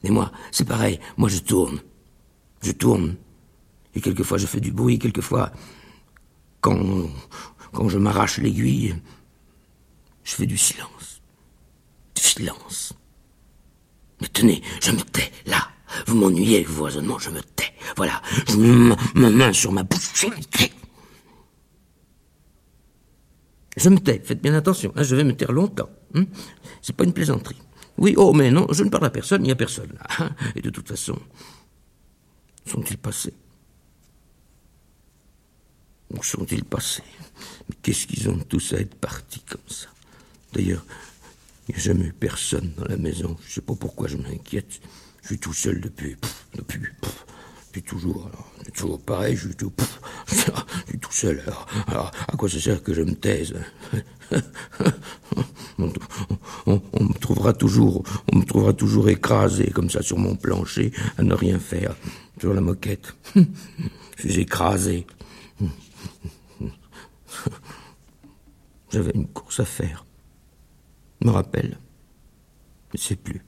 Et 0.03 0.09
moi, 0.09 0.31
c'est 0.51 0.67
pareil, 0.67 0.99
moi 1.15 1.29
je 1.29 1.37
tourne. 1.37 1.79
Je 2.61 2.71
tourne. 2.71 3.17
Et 3.93 4.01
quelquefois 4.01 4.39
je 4.39 4.47
fais 4.47 4.59
du 4.59 4.71
bruit, 4.71 4.97
quelquefois 4.97 5.51
quand, 6.59 7.07
quand 7.71 7.87
je 7.87 7.99
m'arrache 7.99 8.39
l'aiguille, 8.39 8.95
je 10.23 10.33
fais 10.33 10.47
du 10.47 10.57
silence. 10.57 11.21
Du 12.15 12.21
silence. 12.23 12.93
Mais 14.21 14.27
tenez, 14.27 14.63
je 14.81 14.91
me 14.91 15.01
tais, 15.01 15.31
là. 15.45 15.69
Vous 16.05 16.15
m'ennuyez, 16.15 16.63
voisinnement, 16.63 17.19
je 17.19 17.29
me 17.29 17.41
tais. 17.41 17.73
Voilà, 17.95 18.21
je 18.47 18.57
mets 18.57 18.95
ma 19.15 19.29
main 19.29 19.53
sur 19.53 19.71
ma 19.71 19.83
bouche, 19.83 20.11
je 20.15 20.27
me 20.27 20.43
tais. 20.43 20.71
Je 23.77 23.89
me 23.89 23.99
tais, 23.99 24.19
faites 24.19 24.41
bien 24.41 24.53
attention, 24.53 24.91
hein, 24.95 25.03
je 25.03 25.15
vais 25.15 25.23
me 25.23 25.35
taire 25.35 25.51
longtemps. 25.51 25.89
Hein. 26.15 26.25
C'est 26.81 26.95
pas 26.95 27.03
une 27.03 27.13
plaisanterie. 27.13 27.61
Oui, 27.97 28.15
oh, 28.17 28.33
mais 28.33 28.51
non, 28.51 28.67
je 28.71 28.83
ne 28.83 28.89
parle 28.89 29.05
à 29.05 29.09
personne, 29.09 29.41
il 29.43 29.45
n'y 29.45 29.51
a 29.51 29.55
personne 29.55 29.91
là. 29.93 30.05
Hein. 30.19 30.31
Et 30.55 30.61
de 30.61 30.69
toute 30.69 30.87
façon, 30.87 31.17
sont-ils 32.65 32.97
passés? 32.97 33.33
Où 36.11 36.23
sont-ils 36.23 36.63
passés? 36.63 37.03
Mais 37.69 37.75
qu'est-ce 37.81 38.07
qu'ils 38.07 38.29
ont 38.29 38.39
tous 38.39 38.73
à 38.73 38.77
être 38.77 38.95
partis 38.95 39.41
comme 39.41 39.67
ça? 39.67 39.87
D'ailleurs, 40.53 40.85
il 41.67 41.75
n'y 41.75 41.81
a 41.81 41.83
jamais 41.83 42.05
eu 42.05 42.13
personne 42.13 42.71
dans 42.77 42.85
la 42.85 42.97
maison. 42.97 43.35
Je 43.41 43.47
ne 43.47 43.53
sais 43.53 43.61
pas 43.61 43.75
pourquoi 43.75 44.07
je 44.07 44.17
m'inquiète. 44.17 44.79
Je 45.21 45.27
suis 45.27 45.39
tout 45.39 45.53
seul 45.53 45.81
depuis. 45.81 46.15
depuis. 46.55 46.79
depuis 47.67 47.83
toujours. 47.83 48.29
Toujours 48.73 49.01
pareil, 49.01 49.35
je 49.35 49.47
suis 49.47 49.55
tout. 49.55 49.73
je 50.27 50.35
suis 50.89 50.99
tout 50.99 51.11
seul. 51.11 51.43
Alors, 51.87 52.11
à 52.27 52.35
quoi 52.35 52.49
ça 52.49 52.59
sert 52.59 52.83
que 52.83 52.93
je 52.93 53.01
me 53.01 53.15
taise 53.15 53.55
on, 55.77 55.93
me 56.65 57.19
trouvera 57.19 57.53
toujours, 57.53 58.03
on 58.31 58.39
me 58.39 58.43
trouvera 58.43 58.73
toujours 58.73 59.09
écrasé 59.09 59.71
comme 59.71 59.89
ça 59.89 60.01
sur 60.01 60.17
mon 60.17 60.35
plancher 60.35 60.91
à 61.17 61.23
ne 61.23 61.33
rien 61.33 61.59
faire 61.59 61.95
sur 62.39 62.53
la 62.53 62.61
moquette. 62.61 63.15
je 63.35 64.29
suis 64.29 64.41
écrasé. 64.41 65.07
J'avais 68.91 69.11
une 69.11 69.27
course 69.27 69.59
à 69.59 69.65
faire. 69.65 70.05
Me 71.23 71.29
rappelle. 71.29 71.77
Je 72.93 72.97
ne 72.97 73.01
sais 73.01 73.15
plus. 73.15 73.41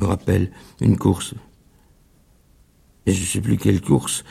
Me 0.00 0.06
rappelle 0.06 0.50
une 0.80 0.96
course. 0.96 1.34
Et 3.06 3.12
je 3.12 3.20
ne 3.20 3.26
sais 3.26 3.40
plus 3.40 3.56
quelle 3.56 3.80
course. 3.80 4.24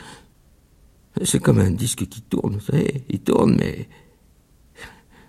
C'est 1.24 1.40
comme 1.40 1.58
un 1.58 1.70
disque 1.70 2.06
qui 2.06 2.22
tourne, 2.22 2.54
vous 2.54 2.60
savez. 2.60 3.04
Il 3.10 3.20
tourne, 3.20 3.56
mais 3.56 3.88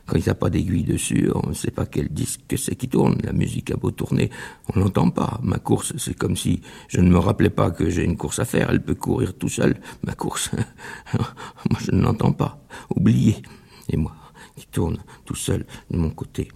quand 0.06 0.18
il 0.18 0.24
n'y 0.24 0.30
a 0.30 0.36
pas 0.36 0.50
d'aiguille 0.50 0.84
dessus, 0.84 1.30
on 1.34 1.50
ne 1.50 1.54
sait 1.54 1.72
pas 1.72 1.86
quel 1.86 2.10
disque 2.10 2.42
que 2.48 2.58
c'est 2.58 2.76
qui 2.76 2.90
tourne. 2.90 3.18
La 3.24 3.34
musique 3.34 3.72
a 3.72 3.76
beau 3.76 3.92
tourner, 3.92 4.30
on 4.74 4.80
l'entend 4.80 5.10
pas. 5.10 5.40
Ma 5.44 5.60
course, 5.60 5.94
c'est 5.98 6.18
comme 6.18 6.36
si 6.36 6.62
je 6.88 7.00
ne 7.00 7.10
me 7.10 7.18
rappelais 7.18 7.50
pas 7.50 7.72
que 7.72 7.90
j'ai 7.90 8.04
une 8.04 8.18
course 8.18 8.40
à 8.40 8.46
faire. 8.46 8.70
Elle 8.70 8.84
peut 8.84 8.96
courir 8.96 9.38
tout 9.38 9.50
seul, 9.50 9.80
ma 10.06 10.14
course. 10.14 10.52
moi, 11.14 11.80
je 11.80 11.92
ne 11.92 12.02
l'entends 12.02 12.34
pas. 12.34 12.66
Oublié. 12.96 13.42
Et 13.90 13.98
moi, 13.98 14.16
qui 14.56 14.68
tourne 14.68 14.98
tout 15.26 15.36
seul 15.36 15.66
de 15.90 15.98
mon 15.98 16.10
côté. 16.10 16.50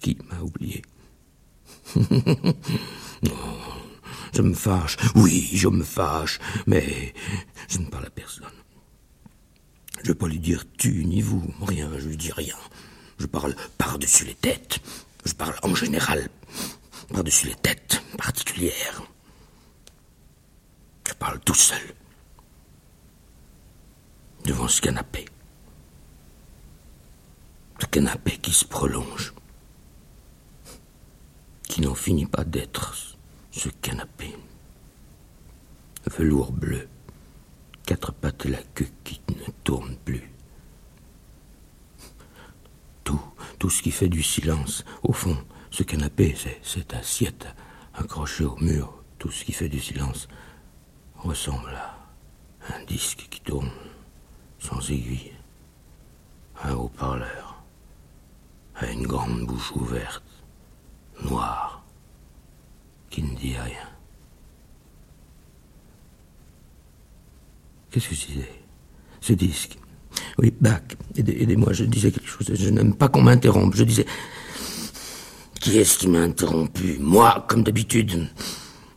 Qui 0.00 0.16
m'a 0.30 0.40
oublié 0.40 0.82
je 4.34 4.42
me 4.42 4.54
fâche. 4.54 4.96
Oui, 5.14 5.50
je 5.52 5.68
me 5.68 5.84
fâche. 5.84 6.38
Mais 6.66 7.14
je 7.68 7.78
ne 7.78 7.86
parle 7.86 8.06
à 8.06 8.10
personne. 8.10 8.46
Je 9.96 10.08
ne 10.08 10.08
vais 10.08 10.14
pas 10.14 10.28
lui 10.28 10.38
dire 10.38 10.64
tu 10.78 11.04
ni 11.04 11.20
vous, 11.20 11.42
rien, 11.62 11.90
je 11.98 12.08
lui 12.08 12.16
dis 12.16 12.32
rien. 12.32 12.56
Je 13.18 13.26
parle 13.26 13.54
par-dessus 13.76 14.24
les 14.24 14.34
têtes. 14.34 14.80
Je 15.26 15.34
parle 15.34 15.54
en 15.62 15.74
général, 15.74 16.28
par-dessus 17.12 17.48
les 17.48 17.54
têtes 17.54 18.02
particulières. 18.16 19.02
Je 21.06 21.12
parle 21.12 21.38
tout 21.40 21.54
seul, 21.54 21.94
devant 24.44 24.68
ce 24.68 24.80
canapé. 24.80 25.26
Ce 27.78 27.86
canapé 27.86 28.38
qui 28.38 28.52
se 28.52 28.64
prolonge, 28.64 29.34
qui 31.70 31.82
n'en 31.82 31.94
finit 31.94 32.26
pas 32.26 32.42
d'être 32.42 33.16
ce 33.52 33.68
canapé. 33.68 34.36
Velours 36.04 36.50
bleu. 36.50 36.88
Quatre 37.86 38.12
pattes 38.12 38.44
et 38.46 38.48
la 38.48 38.62
queue 38.74 38.88
qui 39.04 39.20
ne 39.28 39.52
tourne 39.62 39.96
plus. 40.04 40.32
Tout, 43.04 43.22
tout 43.60 43.70
ce 43.70 43.82
qui 43.82 43.92
fait 43.92 44.08
du 44.08 44.20
silence, 44.20 44.84
au 45.04 45.12
fond, 45.12 45.36
ce 45.70 45.84
canapé, 45.84 46.34
c'est 46.36 46.58
cette 46.64 46.92
assiette 46.92 47.46
accrochée 47.94 48.44
au 48.44 48.56
mur, 48.56 49.04
tout 49.20 49.30
ce 49.30 49.44
qui 49.44 49.52
fait 49.52 49.68
du 49.68 49.78
silence 49.78 50.26
ressemble 51.18 51.70
à 51.70 52.74
un 52.74 52.84
disque 52.84 53.28
qui 53.30 53.40
tourne 53.42 53.70
sans 54.58 54.90
aiguille, 54.90 55.32
un 56.64 56.74
haut-parleur, 56.74 57.62
à 58.74 58.90
une 58.90 59.06
grande 59.06 59.46
bouche 59.46 59.70
ouverte, 59.76 60.29
noire, 61.24 61.82
qui 63.10 63.22
ne 63.22 63.34
dit 63.36 63.54
rien. 63.56 63.88
Qu'est-ce 67.90 68.08
que 68.08 68.14
je 68.14 68.26
disais 68.26 68.52
Ce 69.20 69.32
disque? 69.32 69.78
Oui, 70.38 70.54
Bach. 70.60 70.82
Aidez-moi, 71.16 71.72
je 71.72 71.84
disais 71.84 72.10
quelque 72.12 72.28
chose. 72.28 72.50
Je 72.54 72.70
n'aime 72.70 72.94
pas 72.94 73.08
qu'on 73.08 73.22
m'interrompe. 73.22 73.74
Je 73.74 73.84
disais. 73.84 74.06
Qui 75.60 75.78
est-ce 75.78 75.98
qui 75.98 76.08
m'a 76.08 76.20
interrompu? 76.20 76.98
Moi, 77.00 77.44
comme 77.48 77.62
d'habitude. 77.62 78.28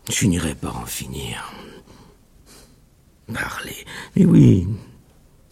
Je 0.09 0.13
finirai 0.13 0.55
par 0.55 0.77
en 0.77 0.85
finir. 0.85 1.51
Parler. 3.33 3.85
Mais 4.15 4.25
oui, 4.25 4.67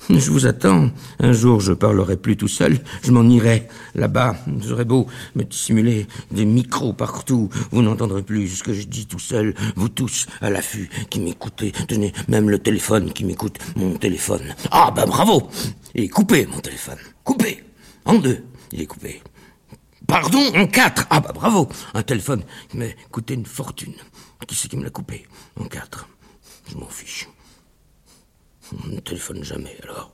je 0.09 0.31
vous 0.31 0.45
attends. 0.45 0.89
Un 1.19 1.31
jour, 1.33 1.59
je 1.59 1.73
parlerai 1.73 2.17
plus 2.17 2.37
tout 2.37 2.47
seul. 2.47 2.79
Je 3.03 3.11
m'en 3.11 3.23
irai 3.23 3.67
là-bas. 3.95 4.35
J'aurais 4.65 4.85
beau 4.85 5.07
me 5.35 5.43
dissimuler 5.43 6.07
des 6.31 6.45
micros 6.45 6.93
partout. 6.93 7.49
Vous 7.71 7.81
n'entendrez 7.81 8.23
plus 8.23 8.47
ce 8.47 8.63
que 8.63 8.73
je 8.73 8.83
dis 8.87 9.05
tout 9.05 9.19
seul. 9.19 9.53
Vous 9.75 9.89
tous 9.89 10.27
à 10.41 10.49
l'affût 10.49 10.89
qui 11.09 11.19
m'écoutez. 11.19 11.71
Tenez, 11.87 12.13
même 12.27 12.49
le 12.49 12.59
téléphone 12.59 13.13
qui 13.13 13.23
m'écoute. 13.25 13.57
Mon 13.75 13.95
téléphone. 13.95 14.55
Ah, 14.71 14.91
bah 14.95 15.05
bravo 15.05 15.49
Et 15.95 16.09
coupé, 16.09 16.47
mon 16.47 16.59
téléphone. 16.59 16.97
Coupé. 17.23 17.63
En 18.05 18.15
deux. 18.15 18.43
Il 18.71 18.81
est 18.81 18.85
coupé. 18.85 19.21
Pardon, 20.07 20.43
en 20.55 20.65
quatre. 20.67 21.05
Ah, 21.09 21.19
bah 21.19 21.31
bravo 21.33 21.69
Un 21.93 22.03
téléphone 22.03 22.43
qui 22.69 22.77
m'a 22.77 22.85
coûté 23.11 23.35
une 23.35 23.45
fortune. 23.45 23.93
Qui 24.47 24.55
c'est 24.55 24.67
qui 24.67 24.77
me 24.77 24.83
l'a 24.83 24.89
coupé? 24.89 25.25
En 25.59 25.65
quatre. 25.65 26.07
Je 26.69 26.75
m'en 26.75 26.87
fiche. 26.87 27.27
On 28.71 28.87
ne 28.87 28.99
téléphone 28.99 29.43
jamais, 29.43 29.77
alors. 29.83 30.13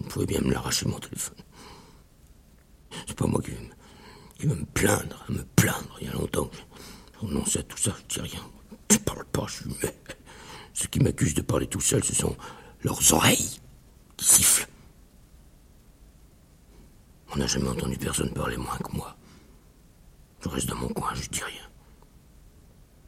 Vous 0.00 0.08
pouvez 0.08 0.26
bien 0.26 0.40
me 0.40 0.52
l'arracher, 0.52 0.86
mon 0.86 0.98
téléphone. 0.98 1.36
C'est 3.06 3.16
pas 3.16 3.26
moi 3.26 3.40
qui 3.42 3.50
vais, 4.46 4.54
me, 4.54 4.64
plaindre, 4.64 5.24
me 5.28 5.42
plaindre. 5.56 5.96
Il 6.00 6.06
y 6.06 6.10
a 6.10 6.12
longtemps 6.12 6.46
que 6.46 6.56
je 6.56 7.26
renonce 7.26 7.56
à 7.56 7.62
tout 7.62 7.78
ça, 7.78 7.94
je 8.08 8.14
dis 8.14 8.20
rien. 8.20 8.42
Je 8.90 8.98
parle 8.98 9.24
pas, 9.26 9.46
je 9.46 9.54
suis. 9.54 9.70
Ceux 10.72 10.88
qui 10.88 11.00
m'accusent 11.00 11.34
de 11.34 11.42
parler 11.42 11.66
tout 11.66 11.80
seul, 11.80 12.04
ce 12.04 12.14
sont 12.14 12.36
leurs 12.82 13.12
oreilles 13.12 13.60
qui 14.16 14.24
sifflent. 14.24 14.68
On 17.32 17.36
n'a 17.36 17.46
jamais 17.46 17.68
entendu 17.68 17.96
personne 17.96 18.32
parler 18.32 18.56
moins 18.56 18.78
que 18.78 18.96
moi. 18.96 19.16
Je 20.40 20.48
reste 20.48 20.68
dans 20.68 20.76
mon 20.76 20.88
coin, 20.88 21.12
je 21.14 21.28
dis 21.28 21.42
rien. 21.42 21.68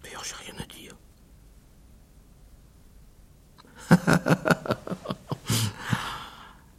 D'ailleurs, 0.02 0.24
j'ai 0.24 0.34
rien 0.50 0.60
à 0.60 0.66
dire. 0.66 0.89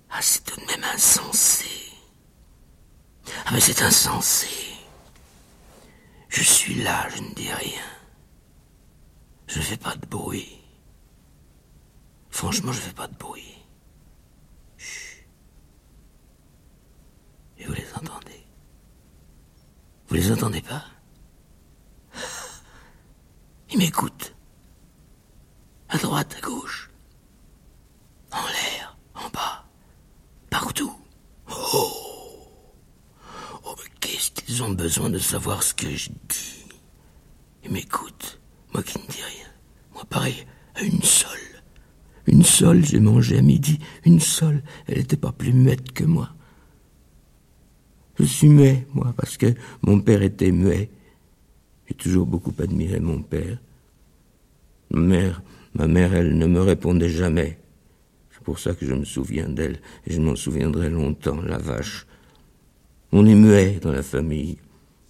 Ah, 0.10 0.22
c'est 0.22 0.44
tout 0.44 0.60
de 0.60 0.66
même 0.66 0.84
insensé. 0.94 1.66
Ah, 3.46 3.52
mais 3.52 3.60
c'est 3.60 3.82
insensé. 3.82 4.48
Je 6.30 6.44
suis 6.44 6.76
là, 6.84 7.08
je 7.10 7.22
ne 7.22 7.34
dis 7.34 7.52
rien. 7.52 7.82
Je 9.48 9.60
ne 9.60 9.64
fais 9.64 9.78
pas 9.78 9.96
de 9.96 10.06
bruit. 10.06 10.58
Franchement, 12.30 12.72
je 12.72 12.80
ne 12.80 12.84
fais 12.86 12.94
pas 12.94 13.08
de 13.08 13.16
bruit. 13.16 13.58
Chut. 14.78 15.26
Et 17.58 17.66
vous 17.66 17.74
les 17.74 17.94
entendez? 17.94 18.46
Vous 20.08 20.16
les 20.16 20.32
entendez 20.32 20.62
pas? 20.62 20.86
Ils 23.70 23.78
m'écoutent. 23.78 24.34
À 25.90 25.98
droite, 25.98 26.34
à 26.38 26.42
gauche. 26.42 26.90
En 28.32 28.46
l'air, 28.48 28.98
en 29.14 29.30
bas. 29.30 29.66
Partout. 30.50 30.96
Oh 31.50 32.48
Oh, 33.64 33.76
mais 33.78 33.90
qu'ils 34.52 34.64
ont 34.64 34.72
besoin 34.72 35.10
de 35.10 35.18
savoir 35.18 35.64
ce 35.64 35.74
que 35.74 35.90
je 35.90 36.10
dis 36.28 36.66
Ils 37.64 37.72
m'écoutent. 37.72 38.42
Moi 38.74 38.84
qui 38.84 38.98
ne 38.98 39.08
dis 39.08 39.24
rien. 39.24 39.48
Moi 39.94 40.04
pareil 40.10 40.46
à 40.76 40.84
une 40.84 41.02
seule. 41.02 41.40
Une 42.28 42.44
seule, 42.44 42.84
j'ai 42.84 43.00
mangé 43.00 43.38
à 43.38 43.42
midi. 43.42 43.80
Une 44.04 44.20
seule. 44.20 44.62
Elle 44.88 44.98
n'était 44.98 45.16
pas 45.16 45.32
plus 45.32 45.54
muette 45.54 45.94
que 45.94 46.04
moi. 46.04 46.32
Je 48.20 48.26
suis 48.26 48.50
muet, 48.50 48.86
moi, 48.94 49.14
parce 49.16 49.38
que 49.38 49.54
mon 49.84 50.02
père 50.02 50.22
était 50.22 50.52
muet. 50.52 50.90
J'ai 51.88 51.96
toujours 51.96 52.26
beaucoup 52.26 52.54
admiré 52.60 53.00
mon 53.00 53.22
père. 53.22 53.58
Ma 54.90 55.00
mère, 55.00 55.42
ma 55.76 55.88
mère, 55.88 56.14
elle 56.14 56.38
ne 56.38 56.46
me 56.46 56.60
répondait 56.60 57.10
jamais. 57.10 57.58
C'est 58.32 58.44
pour 58.44 58.60
ça 58.60 58.74
que 58.74 58.86
je 58.86 58.94
me 58.94 59.06
souviens 59.06 59.48
d'elle, 59.48 59.80
et 60.06 60.14
je 60.14 60.20
m'en 60.20 60.36
souviendrai 60.36 60.90
longtemps, 60.90 61.42
la 61.42 61.58
vache. 61.58 62.06
On 63.12 63.26
est 63.26 63.36
muet 63.36 63.80
dans 63.82 63.92
la 63.92 64.04
famille. 64.04 64.58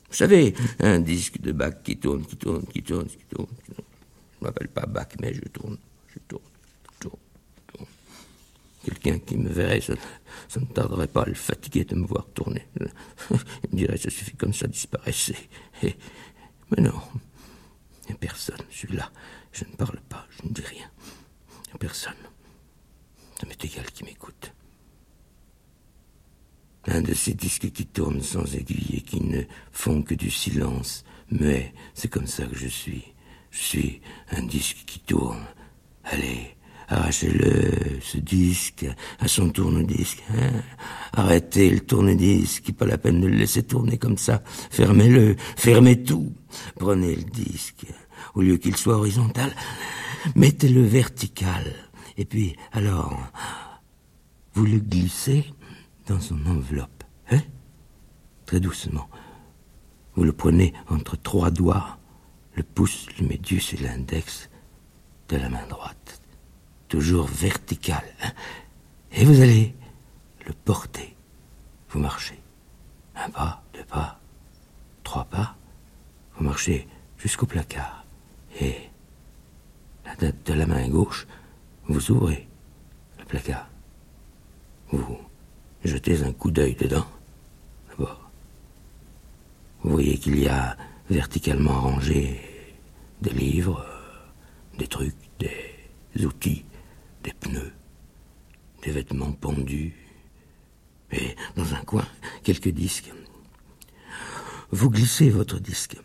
Vous 0.09 0.15
savez, 0.17 0.53
un 0.79 0.99
disque 0.99 1.39
de 1.39 1.51
bac 1.51 1.83
qui 1.83 1.97
tourne, 1.97 2.25
qui 2.25 2.35
tourne, 2.35 2.65
qui 2.65 2.81
tourne, 2.81 3.07
qui 3.07 3.25
tourne. 3.29 3.47
Je 3.67 3.73
ne 4.41 4.47
m'appelle 4.47 4.67
pas 4.67 4.85
bac, 4.85 5.15
mais 5.21 5.33
je 5.33 5.41
tourne, 5.41 5.77
je 6.07 6.19
tourne, 6.27 6.43
je 6.93 6.97
tourne, 6.99 7.19
je 7.55 7.73
tourne. 7.77 7.87
Quelqu'un 8.83 9.19
qui 9.19 9.37
me 9.37 9.49
verrait, 9.49 9.81
ça, 9.81 9.93
ça, 10.49 10.59
ne 10.59 10.65
tarderait 10.65 11.07
pas 11.07 11.23
à 11.23 11.27
le 11.27 11.35
fatiguer 11.35 11.85
de 11.85 11.95
me 11.95 12.05
voir 12.05 12.25
tourner. 12.33 12.65
Il 13.29 13.69
me 13.71 13.77
dirait, 13.77 13.97
ça 13.97 14.09
suffit 14.09 14.35
comme 14.35 14.53
ça, 14.53 14.67
disparaissez. 14.67 15.37
Et, 15.83 15.95
mais 16.71 16.83
non, 16.83 16.99
a 18.09 18.13
personne, 18.15 18.61
je 18.69 18.77
suis 18.77 18.95
là. 18.95 19.11
Je 19.53 19.63
ne 19.65 19.75
parle 19.75 19.99
pas, 20.09 20.27
je 20.31 20.47
ne 20.47 20.53
dis 20.53 20.61
rien. 20.61 20.89
A 21.73 21.77
personne. 21.77 22.13
Ça 23.39 23.47
m'est 23.47 23.63
égal 23.63 23.85
qui 23.91 24.03
m'écoute. 24.03 24.51
Un 26.87 27.01
de 27.01 27.13
ces 27.13 27.33
disques 27.33 27.71
qui 27.71 27.85
tournent 27.85 28.21
sans 28.21 28.55
aiguille 28.55 28.97
et 28.97 29.01
qui 29.01 29.21
ne 29.23 29.43
font 29.71 30.01
que 30.01 30.15
du 30.15 30.31
silence. 30.31 31.03
Mais 31.29 31.73
c'est 31.93 32.07
comme 32.07 32.27
ça 32.27 32.45
que 32.45 32.57
je 32.57 32.67
suis. 32.67 33.03
Je 33.51 33.59
suis 33.59 34.01
un 34.31 34.43
disque 34.43 34.83
qui 34.85 34.99
tourne. 34.99 35.45
Allez, 36.05 36.55
arrachez-le, 36.87 37.99
ce 38.01 38.17
disque, 38.17 38.85
à 39.19 39.27
son 39.27 39.49
tourne-disque. 39.49 40.23
Hein 40.31 40.63
Arrêtez 41.13 41.69
le 41.69 41.81
tourne-disque, 41.81 42.71
pas 42.73 42.85
la 42.85 42.97
peine 42.97 43.21
de 43.21 43.27
le 43.27 43.35
laisser 43.35 43.63
tourner 43.63 43.97
comme 43.97 44.17
ça. 44.17 44.41
Fermez-le, 44.71 45.35
fermez 45.57 46.01
tout. 46.03 46.33
Prenez 46.77 47.15
le 47.15 47.23
disque. 47.23 47.85
Au 48.33 48.41
lieu 48.41 48.57
qu'il 48.57 48.77
soit 48.77 48.95
horizontal, 48.97 49.53
mettez-le 50.35 50.81
vertical. 50.81 51.73
Et 52.17 52.25
puis, 52.25 52.55
alors, 52.71 53.17
vous 54.53 54.65
le 54.65 54.79
glissez 54.79 55.45
dans 56.11 56.19
son 56.19 56.45
enveloppe, 56.45 57.03
hein? 57.31 57.39
Très 58.45 58.59
doucement. 58.59 59.09
Vous 60.15 60.25
le 60.25 60.33
prenez 60.33 60.73
entre 60.89 61.15
trois 61.15 61.51
doigts, 61.51 61.97
le 62.55 62.63
pouce, 62.63 63.07
le 63.17 63.27
médius 63.27 63.73
et 63.73 63.77
l'index 63.77 64.49
de 65.29 65.37
la 65.37 65.47
main 65.47 65.65
droite. 65.67 66.21
Toujours 66.89 67.27
vertical. 67.27 68.03
Hein? 68.23 68.31
Et 69.13 69.23
vous 69.23 69.39
allez 69.39 69.73
le 70.45 70.51
porter. 70.51 71.15
Vous 71.89 71.99
marchez. 71.99 72.39
Un 73.15 73.29
pas, 73.29 73.63
deux 73.73 73.85
pas, 73.85 74.19
trois 75.03 75.23
pas. 75.25 75.55
Vous 76.35 76.43
marchez 76.43 76.89
jusqu'au 77.17 77.45
placard. 77.45 78.03
Et 78.59 78.75
la 80.05 80.15
tête 80.17 80.45
de 80.45 80.53
la 80.53 80.65
main 80.65 80.89
gauche, 80.89 81.25
vous 81.85 82.11
ouvrez 82.11 82.49
le 83.17 83.23
placard. 83.23 83.69
Vous 84.91 85.30
jetez 85.83 86.23
un 86.23 86.33
coup 86.33 86.51
d'œil 86.51 86.75
dedans. 86.75 87.05
D'abord, 87.89 88.29
vous 89.83 89.91
voyez 89.91 90.17
qu'il 90.17 90.39
y 90.39 90.47
a 90.47 90.77
verticalement 91.09 91.79
rangé 91.79 92.39
des 93.21 93.31
livres, 93.31 93.85
des 94.77 94.87
trucs, 94.87 95.15
des 95.39 96.25
outils, 96.25 96.65
des 97.23 97.33
pneus, 97.33 97.73
des 98.83 98.91
vêtements 98.91 99.31
pendus, 99.31 99.93
et 101.11 101.35
dans 101.55 101.73
un 101.73 101.81
coin, 101.81 102.05
quelques 102.43 102.69
disques. 102.69 103.11
Vous 104.71 104.89
glissez 104.89 105.29
votre 105.29 105.59
disque, 105.59 105.97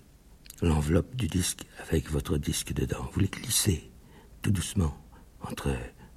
l'enveloppe 0.62 1.14
du 1.14 1.28
disque 1.28 1.64
avec 1.88 2.10
votre 2.10 2.38
disque 2.38 2.72
dedans. 2.72 3.08
Vous 3.12 3.20
les 3.20 3.28
glissez 3.28 3.90
tout 4.42 4.50
doucement 4.50 4.96
entre 5.40 5.72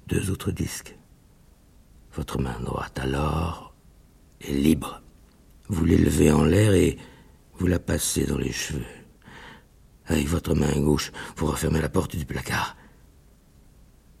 deux 0.08 0.30
autres 0.30 0.50
disques. 0.50 0.96
Votre 2.14 2.40
main 2.40 2.58
droite 2.60 2.98
alors 2.98 3.74
est 4.40 4.52
libre. 4.52 5.02
Vous 5.68 5.84
l'élevez 5.84 6.32
en 6.32 6.44
l'air 6.44 6.72
et 6.74 6.98
vous 7.58 7.66
la 7.66 7.78
passez 7.78 8.26
dans 8.26 8.38
les 8.38 8.52
cheveux. 8.52 8.84
Avec 10.06 10.26
votre 10.26 10.54
main 10.54 10.80
gauche, 10.80 11.12
vous 11.36 11.46
refermez 11.46 11.80
la 11.80 11.88
porte 11.88 12.16
du 12.16 12.24
placard. 12.24 12.76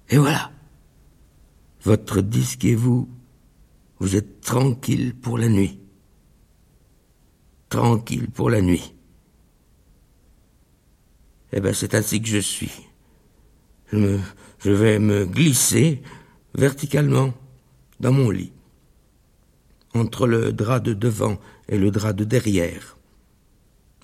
Et 0.08 0.18
voilà. 0.18 0.52
Votre 1.82 2.20
disque 2.20 2.64
et 2.64 2.74
vous, 2.74 3.08
vous 3.98 4.14
êtes 4.14 4.40
tranquille 4.40 5.14
pour 5.14 5.38
la 5.38 5.48
nuit. 5.48 5.80
Tranquille 7.68 8.30
pour 8.30 8.50
la 8.50 8.60
nuit. 8.60 8.94
Eh 11.52 11.60
bien, 11.60 11.72
c'est 11.72 11.94
ainsi 11.94 12.22
que 12.22 12.28
je 12.28 12.38
suis. 12.38 12.72
Je, 13.90 13.96
me, 13.96 14.20
je 14.60 14.70
vais 14.70 14.98
me 15.00 15.26
glisser 15.26 16.02
verticalement 16.54 17.32
dans 18.00 18.12
mon 18.12 18.30
lit, 18.30 18.52
entre 19.94 20.26
le 20.26 20.52
drap 20.52 20.80
de 20.80 20.94
devant 20.94 21.38
et 21.68 21.78
le 21.78 21.90
drap 21.90 22.12
de 22.12 22.24
derrière. 22.24 22.96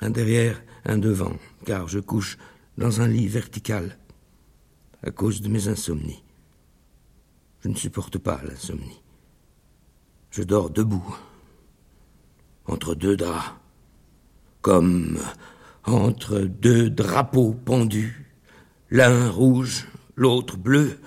Un 0.00 0.10
derrière, 0.10 0.62
un 0.84 0.98
devant, 0.98 1.36
car 1.64 1.88
je 1.88 1.98
couche 1.98 2.36
dans 2.76 3.00
un 3.00 3.08
lit 3.08 3.28
vertical 3.28 3.98
à 5.02 5.10
cause 5.10 5.40
de 5.40 5.48
mes 5.48 5.68
insomnies. 5.68 6.22
Je 7.60 7.68
ne 7.68 7.74
supporte 7.74 8.18
pas 8.18 8.40
l'insomnie. 8.46 9.00
Je 10.30 10.42
dors 10.42 10.68
debout, 10.68 11.16
entre 12.66 12.94
deux 12.94 13.16
draps, 13.16 13.54
comme 14.60 15.18
entre 15.84 16.40
deux 16.40 16.90
drapeaux 16.90 17.54
pendus, 17.54 18.26
l'un 18.90 19.30
rouge, 19.30 19.86
l'autre 20.16 20.56
bleu. 20.56 20.98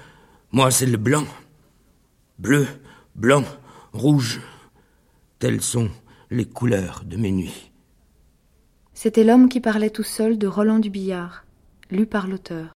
Moi, 0.52 0.72
c'est 0.72 0.86
le 0.86 0.98
blanc 0.98 1.28
bleu, 2.40 2.66
blanc, 3.16 3.44
rouge. 3.94 4.42
Telles 5.38 5.62
sont 5.62 5.90
les 6.32 6.46
couleurs 6.46 7.04
de 7.06 7.18
mes 7.18 7.32
nuits. 7.32 7.72
C'était 8.94 9.24
l'homme 9.24 9.50
qui 9.50 9.62
parlait 9.62 9.90
tout 9.90 10.04
seul 10.04 10.38
de 10.38 10.48
Roland 10.48 10.80
du 10.80 10.90
Billard, 10.90 11.46
lu 11.92 12.06
par 12.06 12.28
l'auteur. 12.28 12.72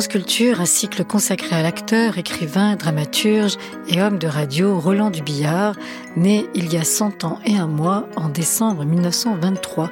France 0.00 0.08
Culture, 0.08 0.62
un 0.62 0.64
cycle 0.64 1.04
consacré 1.04 1.54
à 1.54 1.60
l'acteur, 1.60 2.16
écrivain, 2.16 2.74
dramaturge 2.74 3.58
et 3.86 4.00
homme 4.00 4.18
de 4.18 4.28
radio 4.28 4.80
Roland 4.80 5.10
Dubillard, 5.10 5.76
né 6.16 6.46
il 6.54 6.72
y 6.72 6.78
a 6.78 6.84
100 6.84 7.24
ans 7.24 7.38
et 7.44 7.58
un 7.58 7.66
mois 7.66 8.08
en 8.16 8.30
décembre 8.30 8.86
1923. 8.86 9.90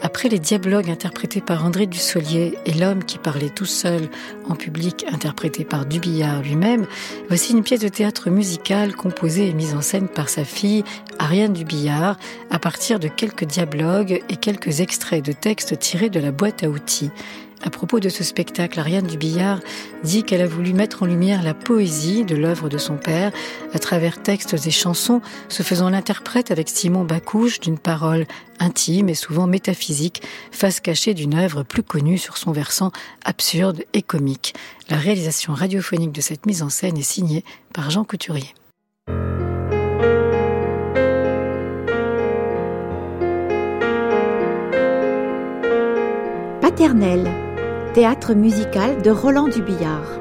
Après 0.00 0.28
les 0.28 0.38
dialogues 0.38 0.90
interprétés 0.90 1.40
par 1.40 1.64
André 1.64 1.88
Dussolier 1.88 2.56
et 2.66 2.72
l'homme 2.72 3.02
qui 3.02 3.18
parlait 3.18 3.48
tout 3.48 3.64
seul 3.64 4.08
en 4.48 4.54
public 4.54 5.04
interprété 5.10 5.64
par 5.64 5.86
Dubillard 5.86 6.42
lui-même, 6.42 6.86
voici 7.26 7.52
une 7.52 7.64
pièce 7.64 7.80
de 7.80 7.88
théâtre 7.88 8.30
musical 8.30 8.94
composée 8.94 9.48
et 9.48 9.54
mise 9.54 9.74
en 9.74 9.82
scène 9.82 10.06
par 10.06 10.28
sa 10.28 10.44
fille 10.44 10.84
Ariane 11.18 11.52
Dubillard 11.52 12.16
à 12.50 12.60
partir 12.60 13.00
de 13.00 13.08
quelques 13.08 13.44
dialogues 13.44 14.22
et 14.28 14.36
quelques 14.36 14.78
extraits 14.78 15.24
de 15.24 15.32
textes 15.32 15.76
tirés 15.80 16.10
de 16.10 16.20
la 16.20 16.30
boîte 16.30 16.62
à 16.62 16.68
outils. 16.68 17.10
À 17.64 17.70
propos 17.70 17.98
de 17.98 18.08
ce 18.08 18.22
spectacle, 18.22 18.78
Ariane 18.78 19.06
Dubillard 19.06 19.60
dit 20.04 20.22
qu'elle 20.22 20.42
a 20.42 20.46
voulu 20.46 20.72
mettre 20.72 21.02
en 21.02 21.06
lumière 21.06 21.42
la 21.42 21.54
poésie 21.54 22.24
de 22.24 22.36
l'œuvre 22.36 22.68
de 22.68 22.78
son 22.78 22.96
père 22.96 23.32
à 23.74 23.78
travers 23.80 24.22
textes 24.22 24.54
et 24.64 24.70
chansons, 24.70 25.20
se 25.48 25.64
faisant 25.64 25.90
l'interprète 25.90 26.52
avec 26.52 26.68
Simon 26.68 27.04
Bacouche 27.04 27.58
d'une 27.58 27.78
parole 27.78 28.26
intime 28.60 29.08
et 29.08 29.14
souvent 29.14 29.48
métaphysique, 29.48 30.22
face 30.52 30.78
cachée 30.78 31.14
d'une 31.14 31.34
œuvre 31.34 31.64
plus 31.64 31.82
connue 31.82 32.18
sur 32.18 32.36
son 32.36 32.52
versant 32.52 32.92
absurde 33.24 33.82
et 33.92 34.02
comique. 34.02 34.54
La 34.88 34.96
réalisation 34.96 35.52
radiophonique 35.52 36.12
de 36.12 36.20
cette 36.20 36.46
mise 36.46 36.62
en 36.62 36.68
scène 36.68 36.96
est 36.96 37.02
signée 37.02 37.44
par 37.74 37.90
Jean 37.90 38.04
Couturier. 38.04 38.54
Paternelle 46.60 47.47
théâtre 47.94 48.34
musical 48.34 49.02
de 49.02 49.10
Roland 49.10 49.48
Dubillard. 49.48 50.20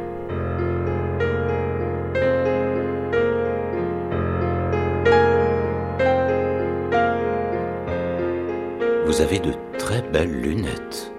Vous 9.05 9.22
avez 9.22 9.39
de 9.39 9.53
très 9.78 10.01
belles 10.01 10.41
lunettes. 10.41 11.11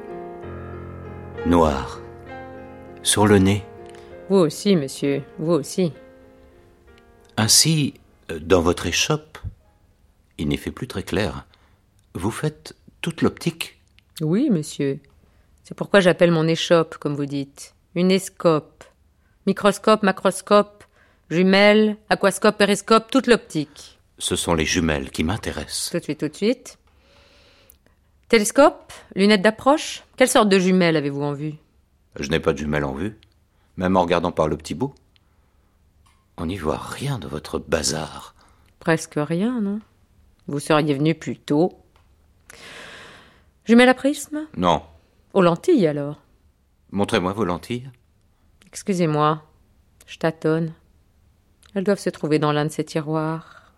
Noires. 1.46 2.00
Sur 3.02 3.26
le 3.26 3.38
nez. 3.38 3.64
Vous 4.28 4.36
aussi, 4.36 4.76
monsieur, 4.76 5.22
vous 5.38 5.52
aussi. 5.52 5.92
Ainsi, 7.36 7.94
dans 8.40 8.60
votre 8.60 8.86
échoppe, 8.86 9.38
il 10.38 10.48
n'est 10.48 10.56
fait 10.56 10.70
plus 10.70 10.88
très 10.88 11.02
clair. 11.02 11.46
Vous 12.14 12.30
faites 12.30 12.74
toute 13.00 13.22
l'optique? 13.22 13.80
Oui, 14.20 14.50
monsieur. 14.50 15.00
C'est 15.68 15.74
pourquoi 15.74 16.00
j'appelle 16.00 16.30
mon 16.30 16.48
échoppe, 16.48 16.96
comme 16.96 17.14
vous 17.14 17.26
dites. 17.26 17.74
Une 17.94 18.10
escope. 18.10 18.84
Microscope, 19.44 20.02
macroscope, 20.02 20.82
jumelle, 21.28 21.98
aquascope, 22.08 22.56
périscope, 22.56 23.10
toute 23.10 23.26
l'optique. 23.26 24.00
Ce 24.16 24.34
sont 24.34 24.54
les 24.54 24.64
jumelles 24.64 25.10
qui 25.10 25.24
m'intéressent. 25.24 25.90
Tout 25.90 25.98
de 25.98 26.04
suite, 26.04 26.20
tout 26.20 26.28
de 26.28 26.34
suite. 26.34 26.78
Télescope 28.30 28.94
Lunettes 29.14 29.42
d'approche 29.42 30.04
Quelle 30.16 30.30
sorte 30.30 30.48
de 30.48 30.58
jumelles 30.58 30.96
avez-vous 30.96 31.20
en 31.20 31.34
vue? 31.34 31.56
Je 32.18 32.30
n'ai 32.30 32.40
pas 32.40 32.54
de 32.54 32.58
jumelles 32.58 32.84
en 32.84 32.94
vue, 32.94 33.18
même 33.76 33.98
en 33.98 34.00
regardant 34.00 34.32
par 34.32 34.48
le 34.48 34.56
petit 34.56 34.74
bout. 34.74 34.94
On 36.38 36.46
n'y 36.46 36.56
voit 36.56 36.78
rien 36.78 37.18
de 37.18 37.28
votre 37.28 37.58
bazar. 37.58 38.34
Presque 38.80 39.16
rien, 39.18 39.60
non? 39.60 39.80
Vous 40.46 40.60
seriez 40.60 40.94
venu 40.94 41.14
plus 41.14 41.36
tôt. 41.36 41.78
Jumelles 43.66 43.90
à 43.90 43.94
prisme? 43.94 44.46
Non, 44.56 44.80
aux 45.34 45.42
lentilles 45.42 45.86
alors 45.86 46.20
Montrez-moi 46.90 47.32
vos 47.32 47.44
lentilles. 47.44 47.90
Excusez-moi, 48.66 49.42
je 50.06 50.18
tâtonne. 50.18 50.72
Elles 51.74 51.84
doivent 51.84 51.98
se 51.98 52.10
trouver 52.10 52.38
dans 52.38 52.52
l'un 52.52 52.64
de 52.64 52.70
ces 52.70 52.84
tiroirs. 52.84 53.72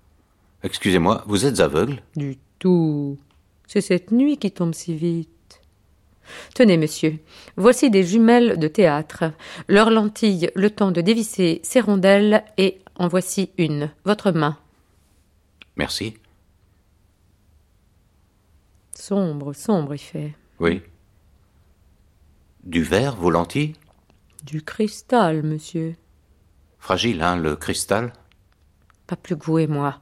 Excusez-moi, 0.63 1.25
vous 1.27 1.47
êtes 1.47 1.61
aveugle? 1.61 2.03
Du 2.17 2.39
tout. 2.59 3.19
C'est 3.67 3.81
cette 3.81 4.11
nuit 4.11 4.37
qui 4.37 4.51
tombe 4.53 4.75
si 4.75 4.95
vite. 4.95 5.61
Tenez, 6.55 6.77
monsieur, 6.77 7.19
voici 7.57 7.91
des 7.91 8.05
jumelles 8.05 8.59
de 8.59 8.69
théâtre. 8.69 9.33
Leurs 9.69 9.91
lentilles, 9.91 10.51
le 10.55 10.71
temps 10.71 10.93
de 10.93 11.01
dévisser 11.01 11.61
ces 11.65 11.81
rondelles, 11.81 12.45
et 12.57 12.81
en 12.97 13.09
voici 13.09 13.51
une. 13.59 13.91
Votre 14.05 14.31
main. 14.31 14.57
Merci. 15.77 16.15
Sombre, 18.95 19.53
sombre, 19.55 19.95
il 19.95 19.99
fait. 19.99 20.35
Oui. 20.61 20.83
Du 22.65 22.83
verre, 22.83 23.17
vos 23.17 23.31
lentilles 23.31 23.75
Du 24.45 24.63
cristal, 24.63 25.43
monsieur. 25.43 25.97
Fragile, 26.79 27.23
hein, 27.23 27.37
le 27.37 27.57
cristal? 27.57 28.13
Pas 29.07 29.17
plus 29.17 29.37
que 29.37 29.45
vous 29.45 29.59
et 29.59 29.67
moi. 29.67 29.99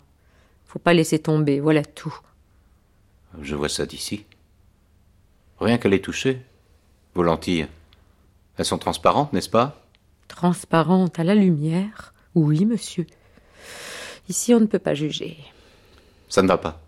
Faut 0.65 0.79
pas 0.79 0.93
laisser 0.93 1.19
tomber, 1.19 1.61
voilà 1.61 1.85
tout. 1.85 2.17
Je 3.41 3.55
vois 3.55 3.69
ça 3.69 3.87
d'ici. 3.87 4.25
Rien 5.61 5.79
qu'à 5.79 5.89
les 5.89 6.01
toucher. 6.01 6.43
Vos 7.15 7.23
lentilles. 7.23 7.69
Elles 8.57 8.65
sont 8.65 8.79
transparentes, 8.79 9.33
n'est-ce 9.33 9.51
pas? 9.51 9.81
Transparentes 10.27 11.19
à 11.19 11.25
la 11.25 11.35
lumière 11.35 12.13
Oui, 12.35 12.65
monsieur. 12.65 13.07
Ici, 14.29 14.53
on 14.53 14.61
ne 14.61 14.67
peut 14.67 14.79
pas 14.79 14.95
juger. 14.95 15.39
Ça 16.29 16.43
ne 16.43 16.49
va 16.49 16.59
pas? 16.59 16.81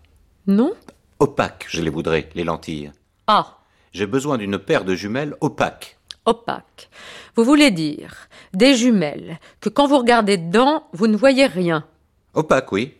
Non? 0.47 0.73
Opaques, 1.19 1.65
je 1.69 1.81
les 1.81 1.89
voudrais, 1.89 2.29
les 2.35 2.43
lentilles. 2.43 2.91
Ah 3.27 3.60
j'ai 3.91 4.07
besoin 4.07 4.37
d'une 4.37 4.57
paire 4.57 4.85
de 4.85 4.95
jumelles 4.95 5.35
opaques. 5.41 5.97
Opaques. 6.25 6.89
Vous 7.35 7.43
voulez 7.43 7.71
dire 7.71 8.27
des 8.53 8.75
jumelles 8.75 9.39
que 9.59 9.69
quand 9.69 9.87
vous 9.87 9.97
regardez 9.97 10.37
dedans, 10.37 10.87
vous 10.93 11.07
ne 11.07 11.17
voyez 11.17 11.45
rien. 11.45 11.85
Opaques, 12.33 12.71
oui. 12.71 12.93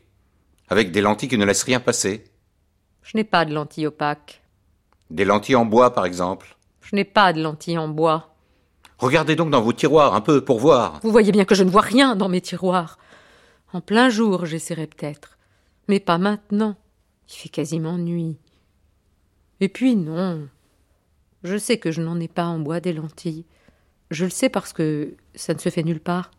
Avec 0.70 0.92
des 0.92 1.02
lentilles 1.02 1.30
qui 1.30 1.38
ne 1.38 1.46
laissent 1.46 1.64
rien 1.64 1.80
passer. 1.80 2.24
Je 3.04 3.18
n'ai 3.18 3.24
pas 3.24 3.46
de 3.46 3.54
lentilles 3.54 3.88
opaques. 3.88 4.42
Des 5.10 5.26
lentilles 5.26 5.56
en 5.56 5.66
bois, 5.66 5.94
par 5.94 6.06
exemple. 6.06 6.56
Je 6.82 6.96
n'ai 6.96 7.04
pas 7.04 7.34
de 7.34 7.42
lentilles 7.42 7.78
en 7.78 7.88
bois. 7.88 8.36
Regardez 8.98 9.36
donc 9.36 9.50
dans 9.50 9.62
vos 9.62 9.74
tiroirs 9.74 10.14
un 10.14 10.22
peu 10.22 10.44
pour 10.44 10.60
voir. 10.60 11.00
Vous 11.04 11.12
voyez 11.12 11.32
bien 11.32 11.46
que 11.46 11.56
je 11.56 11.64
ne 11.64 11.70
vois 11.70 11.82
rien 11.82 12.16
dans 12.16 12.30
mes 12.30 12.42
tiroirs. 12.42 12.98
En 13.74 13.82
plein 13.82 14.10
jour, 14.10 14.46
j'essaierai 14.46 14.88
peut-être. 14.88 15.38
Mais 15.88 16.00
pas 16.00 16.18
maintenant. 16.18 16.76
Il 17.30 17.36
fait 17.36 17.50
quasiment 17.50 17.98
nuit. 17.98 18.38
Et 19.60 19.70
puis 19.70 19.96
non. 19.96 20.48
Je 21.44 21.58
sais 21.58 21.78
que 21.78 21.92
je 21.92 22.02
n'en 22.02 22.20
ai 22.20 22.28
pas 22.28 22.46
en 22.46 22.60
bois 22.60 22.80
des 22.80 22.94
lentilles. 22.94 23.46
Je 24.12 24.26
le 24.26 24.32
sais 24.32 24.50
parce 24.50 24.74
que 24.74 25.16
ça 25.36 25.54
ne 25.54 25.60
se 25.60 25.70
fait 25.70 25.84
nulle 25.84 26.00
part. 26.00 26.32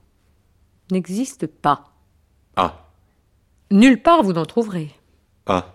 N'existe 0.91 1.47
pas. 1.47 1.93
Ah. 2.57 2.87
Nulle 3.71 4.03
part 4.03 4.23
vous 4.23 4.35
n'en 4.35 4.45
trouverez. 4.45 4.91
Ah. 5.47 5.75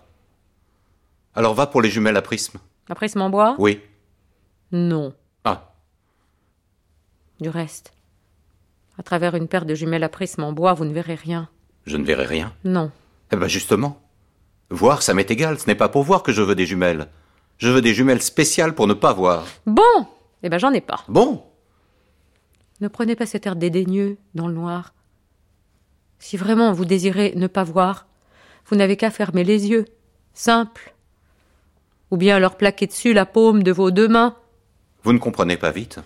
Alors 1.34 1.54
va 1.54 1.66
pour 1.66 1.82
les 1.82 1.90
jumelles 1.90 2.16
à 2.16 2.22
prisme. 2.22 2.58
À 2.88 2.94
prisme 2.94 3.20
en 3.20 3.30
bois? 3.30 3.56
Oui. 3.58 3.80
Non. 4.72 5.14
Ah. 5.44 5.72
Du 7.40 7.48
reste, 7.48 7.92
à 8.98 9.02
travers 9.02 9.34
une 9.34 9.48
paire 9.48 9.64
de 9.64 9.74
jumelles 9.74 10.04
à 10.04 10.08
prisme 10.08 10.42
en 10.42 10.52
bois, 10.52 10.74
vous 10.74 10.84
ne 10.84 10.92
verrez 10.92 11.14
rien. 11.14 11.48
Je 11.86 11.96
ne 11.96 12.04
verrai 12.04 12.26
rien? 12.26 12.52
Non. 12.64 12.90
Eh 13.32 13.36
bien 13.36 13.48
justement. 13.48 14.00
Voir, 14.70 15.02
ça 15.02 15.14
m'est 15.14 15.30
égal, 15.30 15.58
ce 15.58 15.66
n'est 15.66 15.74
pas 15.74 15.88
pour 15.88 16.02
voir 16.02 16.22
que 16.22 16.32
je 16.32 16.42
veux 16.42 16.54
des 16.54 16.66
jumelles. 16.66 17.08
Je 17.58 17.68
veux 17.68 17.80
des 17.82 17.94
jumelles 17.94 18.22
spéciales 18.22 18.74
pour 18.74 18.86
ne 18.86 18.94
pas 18.94 19.12
voir. 19.12 19.46
Bon 19.66 20.06
Eh 20.42 20.48
ben 20.48 20.58
j'en 20.58 20.72
ai 20.72 20.80
pas. 20.80 21.04
Bon 21.08 21.44
Ne 22.80 22.88
prenez 22.88 23.16
pas 23.16 23.26
cet 23.26 23.46
air 23.46 23.56
dédaigneux 23.56 24.16
dans 24.34 24.46
le 24.46 24.54
noir. 24.54 24.94
Si 26.20 26.36
vraiment 26.36 26.72
vous 26.72 26.84
désirez 26.84 27.32
ne 27.36 27.46
pas 27.46 27.64
voir, 27.64 28.06
vous 28.66 28.76
n'avez 28.76 28.96
qu'à 28.96 29.10
fermer 29.10 29.44
les 29.44 29.68
yeux. 29.68 29.86
Simple. 30.34 30.94
Ou 32.10 32.16
bien 32.16 32.38
leur 32.38 32.56
plaquer 32.56 32.86
dessus 32.86 33.12
la 33.12 33.26
paume 33.26 33.62
de 33.62 33.72
vos 33.72 33.90
deux 33.90 34.08
mains. 34.08 34.36
Vous 35.02 35.12
ne 35.12 35.18
comprenez 35.18 35.56
pas 35.56 35.70
vite 35.70 35.98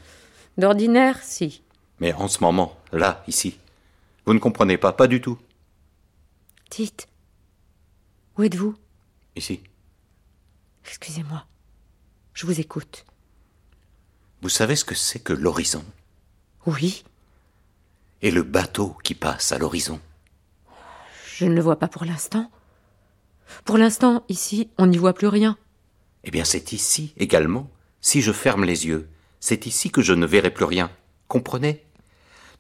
D'ordinaire, 0.59 1.19
si. 1.23 1.63
Mais 2.01 2.13
en 2.15 2.29
ce 2.29 2.43
moment, 2.43 2.77
là, 2.93 3.23
ici, 3.29 3.59
vous 4.27 4.35
ne 4.35 4.39
comprenez 4.39 4.77
pas, 4.77 4.93
pas 4.93 5.07
du 5.07 5.21
tout. 5.21 5.39
Dites. 6.71 7.07
Où 8.37 8.43
êtes-vous? 8.43 8.75
Ici. 9.37 9.61
Excusez-moi. 10.87 11.47
Je 12.35 12.47
vous 12.47 12.61
écoute. 12.61 13.05
Vous 14.41 14.49
savez 14.49 14.77
ce 14.77 14.85
que 14.85 14.95
c'est 14.95 15.21
que 15.21 15.33
l'horizon? 15.33 15.85
Oui. 16.67 17.05
Et 18.23 18.31
le 18.31 18.43
bateau 18.43 18.97
qui 19.05 19.15
passe 19.15 19.53
à 19.53 19.59
l'horizon? 19.59 20.01
Je 21.37 21.45
ne 21.45 21.55
le 21.55 21.61
vois 21.61 21.79
pas 21.79 21.89
pour 21.89 22.05
l'instant. 22.05 22.51
Pour 23.65 23.79
l'instant, 23.79 24.25
ici, 24.29 24.71
on 24.79 24.87
n'y 24.87 24.97
voit 24.97 25.15
plus 25.15 25.29
rien. 25.29 25.57
Eh 26.25 26.31
bien, 26.31 26.45
c'est 26.45 26.73
ici 26.73 27.15
également. 27.17 27.71
Si 28.01 28.23
je 28.23 28.33
ferme 28.33 28.65
les 28.65 28.87
yeux, 28.87 29.09
c'est 29.41 29.67
ici 29.67 29.91
que 29.91 30.03
je 30.03 30.13
ne 30.13 30.27
verrai 30.27 30.51
plus 30.51 30.65
rien. 30.65 30.91
Comprenez? 31.29 31.85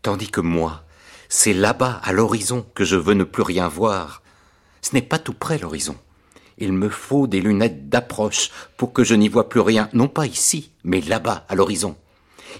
Tandis 0.02 0.30
que 0.30 0.40
moi, 0.40 0.84
c'est 1.28 1.54
là-bas, 1.54 2.00
à 2.02 2.12
l'horizon, 2.12 2.66
que 2.74 2.84
je 2.84 2.96
veux 2.96 3.14
ne 3.14 3.24
plus 3.24 3.42
rien 3.42 3.68
voir. 3.68 4.22
Ce 4.82 4.94
n'est 4.94 5.02
pas 5.02 5.18
tout 5.18 5.34
près 5.34 5.58
l'horizon. 5.58 5.96
Il 6.58 6.72
me 6.72 6.88
faut 6.88 7.26
des 7.26 7.40
lunettes 7.40 7.88
d'approche 7.88 8.50
pour 8.76 8.92
que 8.92 9.04
je 9.04 9.14
n'y 9.14 9.28
vois 9.28 9.48
plus 9.48 9.60
rien, 9.60 9.88
non 9.92 10.08
pas 10.08 10.26
ici, 10.26 10.72
mais 10.84 11.00
là-bas, 11.00 11.44
à 11.48 11.54
l'horizon. 11.54 11.96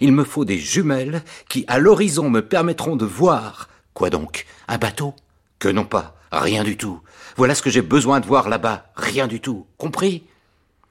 Il 0.01 0.13
me 0.13 0.25
faut 0.25 0.45
des 0.45 0.59
jumelles 0.59 1.23
qui, 1.49 1.65
à 1.69 1.79
l'horizon, 1.79 2.31
me 2.31 2.41
permettront 2.41 2.97
de 2.97 3.05
voir. 3.05 3.69
Quoi 3.95 4.11
donc? 4.11 4.47
Un 4.69 4.79
bateau? 4.79 5.15
Que 5.59 5.69
non 5.69 5.85
pas. 5.85 6.17
Rien 6.33 6.65
du 6.65 6.77
tout. 6.77 7.01
Voilà 7.37 7.55
ce 7.55 7.63
que 7.63 7.71
j'ai 7.71 7.83
besoin 7.83 8.21
de 8.21 8.27
voir 8.27 8.49
là-bas. 8.49 8.91
Rien 8.97 9.27
du 9.27 9.41
tout. 9.41 9.67
Compris? 9.77 10.25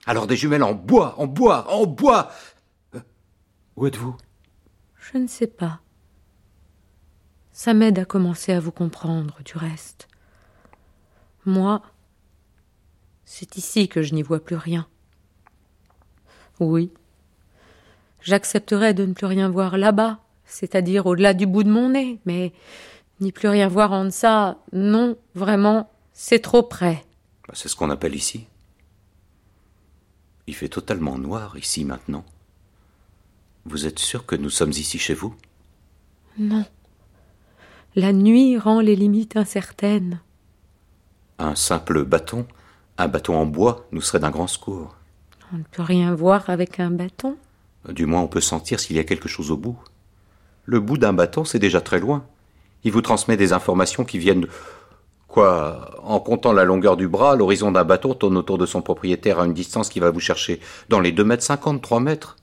Alors 0.06 0.28
des 0.28 0.36
jumelles 0.36 0.64
en 0.64 0.74
bois, 0.74 1.16
en 1.18 1.28
bois, 1.28 1.72
en 1.72 1.86
bois. 1.86 2.32
Euh, 2.96 3.00
où 3.76 3.88
êtes-vous? 3.88 4.16
Je 4.96 5.18
ne 5.18 5.28
sais 5.28 5.48
pas. 5.48 5.80
Ça 7.52 7.74
m'aide 7.74 8.00
à 8.00 8.06
commencer 8.06 8.54
à 8.54 8.60
vous 8.60 8.72
comprendre, 8.72 9.38
du 9.44 9.58
reste. 9.58 10.08
Moi, 11.46 11.82
c'est 13.34 13.56
ici 13.56 13.88
que 13.88 14.02
je 14.02 14.14
n'y 14.14 14.24
vois 14.24 14.44
plus 14.44 14.58
rien. 14.58 14.86
Oui, 16.60 16.92
j'accepterais 18.20 18.94
de 18.94 19.06
ne 19.06 19.14
plus 19.14 19.26
rien 19.26 19.48
voir 19.48 19.78
là-bas, 19.78 20.20
c'est-à-dire 20.44 21.06
au-delà 21.06 21.34
du 21.34 21.46
bout 21.48 21.64
de 21.64 21.72
mon 21.72 21.92
nez, 21.92 22.20
mais 22.26 22.52
n'y 23.22 23.32
plus 23.32 23.48
rien 23.48 23.70
voir 23.70 23.94
en 23.94 24.04
deçà, 24.04 24.58
non, 24.74 25.16
vraiment, 25.34 25.90
c'est 26.12 26.40
trop 26.40 26.62
près. 26.62 27.06
Bah, 27.48 27.54
c'est 27.56 27.70
ce 27.70 27.76
qu'on 27.78 27.90
appelle 27.90 28.16
ici. 28.16 28.48
Il 30.46 30.54
fait 30.54 30.68
totalement 30.68 31.18
noir 31.18 31.58
ici 31.58 31.86
maintenant. 31.86 32.26
Vous 33.64 33.86
êtes 33.86 34.00
sûr 34.00 34.26
que 34.26 34.36
nous 34.36 34.50
sommes 34.50 34.72
ici 34.72 35.00
chez 35.00 35.14
vous? 35.14 35.34
Non. 36.38 36.66
La 37.96 38.12
nuit 38.12 38.58
rend 38.58 38.82
les 38.82 38.98
limites 38.98 39.38
incertaines. 39.38 40.20
Un 41.40 41.56
simple 41.56 42.04
bâton, 42.04 42.46
un 42.98 43.08
bâton 43.08 43.36
en 43.36 43.46
bois, 43.46 43.88
nous 43.92 44.02
serait 44.02 44.20
d'un 44.20 44.30
grand 44.30 44.48
secours. 44.48 44.96
On 45.54 45.58
ne 45.58 45.64
peut 45.64 45.82
rien 45.82 46.14
voir 46.14 46.50
avec 46.50 46.80
un 46.80 46.92
bâton. 46.92 47.36
Du 47.90 48.06
moins, 48.06 48.22
on 48.22 48.28
peut 48.28 48.42
sentir 48.42 48.80
s'il 48.80 48.96
y 48.96 49.00
a 49.00 49.04
quelque 49.04 49.28
chose 49.28 49.52
au 49.52 49.58
bout. 49.58 49.78
Le 50.66 50.80
bout 50.80 50.98
d'un 50.98 51.14
bâton, 51.14 51.44
c'est 51.44 51.60
déjà 51.60 51.82
très 51.82 52.00
loin. 52.00 52.26
Il 52.84 52.92
vous 52.92 53.02
transmet 53.02 53.38
des 53.38 53.54
informations 53.54 54.06
qui 54.06 54.18
viennent. 54.18 54.48
Quoi 55.28 56.00
En 56.04 56.20
comptant 56.20 56.54
la 56.54 56.64
longueur 56.64 56.98
du 56.98 57.08
bras, 57.08 57.36
l'horizon 57.36 57.72
d'un 57.72 57.84
bâton 57.84 58.14
tourne 58.14 58.38
autour 58.38 58.58
de 58.58 58.66
son 58.66 58.82
propriétaire 58.82 59.40
à 59.40 59.46
une 59.46 59.54
distance 59.54 59.90
qui 59.90 60.00
va 60.00 60.12
vous 60.12 60.20
chercher 60.20 60.60
dans 60.90 61.00
les 61.00 61.12
deux 61.12 61.24
mètres 61.24 61.44
cinquante, 61.44 61.82
trois 61.82 62.00
mètres. 62.00 62.38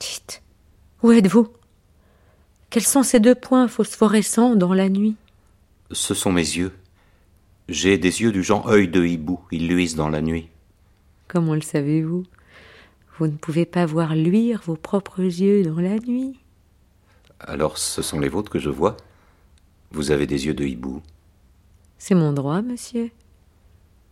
Dites, 0.00 0.42
où 1.02 1.12
êtes-vous? 1.12 1.48
Quels 2.70 2.82
sont 2.84 3.02
ces 3.02 3.20
deux 3.20 3.34
points 3.34 3.68
phosphorescents 3.68 4.56
dans 4.56 4.72
la 4.72 4.88
nuit? 4.88 5.16
Ce 5.90 6.14
sont 6.14 6.32
mes 6.32 6.40
yeux. 6.40 6.72
J'ai 7.68 7.98
des 7.98 8.22
yeux 8.22 8.32
du 8.32 8.42
genre 8.42 8.68
œil 8.68 8.88
de 8.88 9.04
hibou. 9.04 9.40
Ils 9.50 9.68
luisent 9.68 9.94
dans 9.94 10.08
la 10.08 10.20
nuit. 10.20 10.48
Comment 11.28 11.54
le 11.54 11.60
savez-vous 11.60 12.24
Vous 13.18 13.26
ne 13.26 13.36
pouvez 13.36 13.64
pas 13.66 13.86
voir 13.86 14.14
luire 14.14 14.62
vos 14.64 14.76
propres 14.76 15.20
yeux 15.22 15.62
dans 15.62 15.80
la 15.80 15.98
nuit. 15.98 16.38
Alors 17.40 17.78
ce 17.78 18.02
sont 18.02 18.20
les 18.20 18.28
vôtres 18.28 18.50
que 18.50 18.58
je 18.58 18.70
vois 18.70 18.96
Vous 19.90 20.10
avez 20.10 20.26
des 20.26 20.46
yeux 20.46 20.54
de 20.54 20.64
hibou. 20.64 21.02
C'est 21.98 22.14
mon 22.14 22.32
droit, 22.32 22.62
monsieur. 22.62 23.10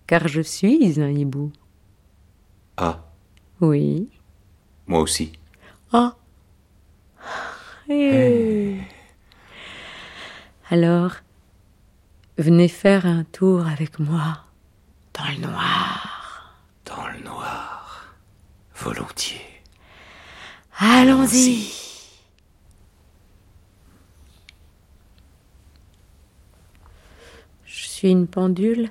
Car 0.06 0.28
je 0.28 0.40
suis 0.40 1.00
un 1.00 1.10
hibou. 1.10 1.52
Ah. 2.76 3.04
Oui. 3.60 4.08
Moi 4.86 5.00
aussi. 5.00 5.32
Ah. 5.92 6.16
Eh. 7.88 8.78
Alors, 10.70 11.16
venez 12.42 12.68
faire 12.68 13.06
un 13.06 13.24
tour 13.24 13.66
avec 13.66 13.98
moi 13.98 14.44
dans 15.14 15.24
le 15.28 15.46
noir. 15.46 16.56
Dans 16.86 17.08
le 17.08 17.22
noir. 17.22 18.14
Volontiers. 18.74 19.40
Allons-y. 20.78 21.70
Je 27.66 27.84
suis 27.84 28.10
une 28.10 28.26
pendule. 28.26 28.88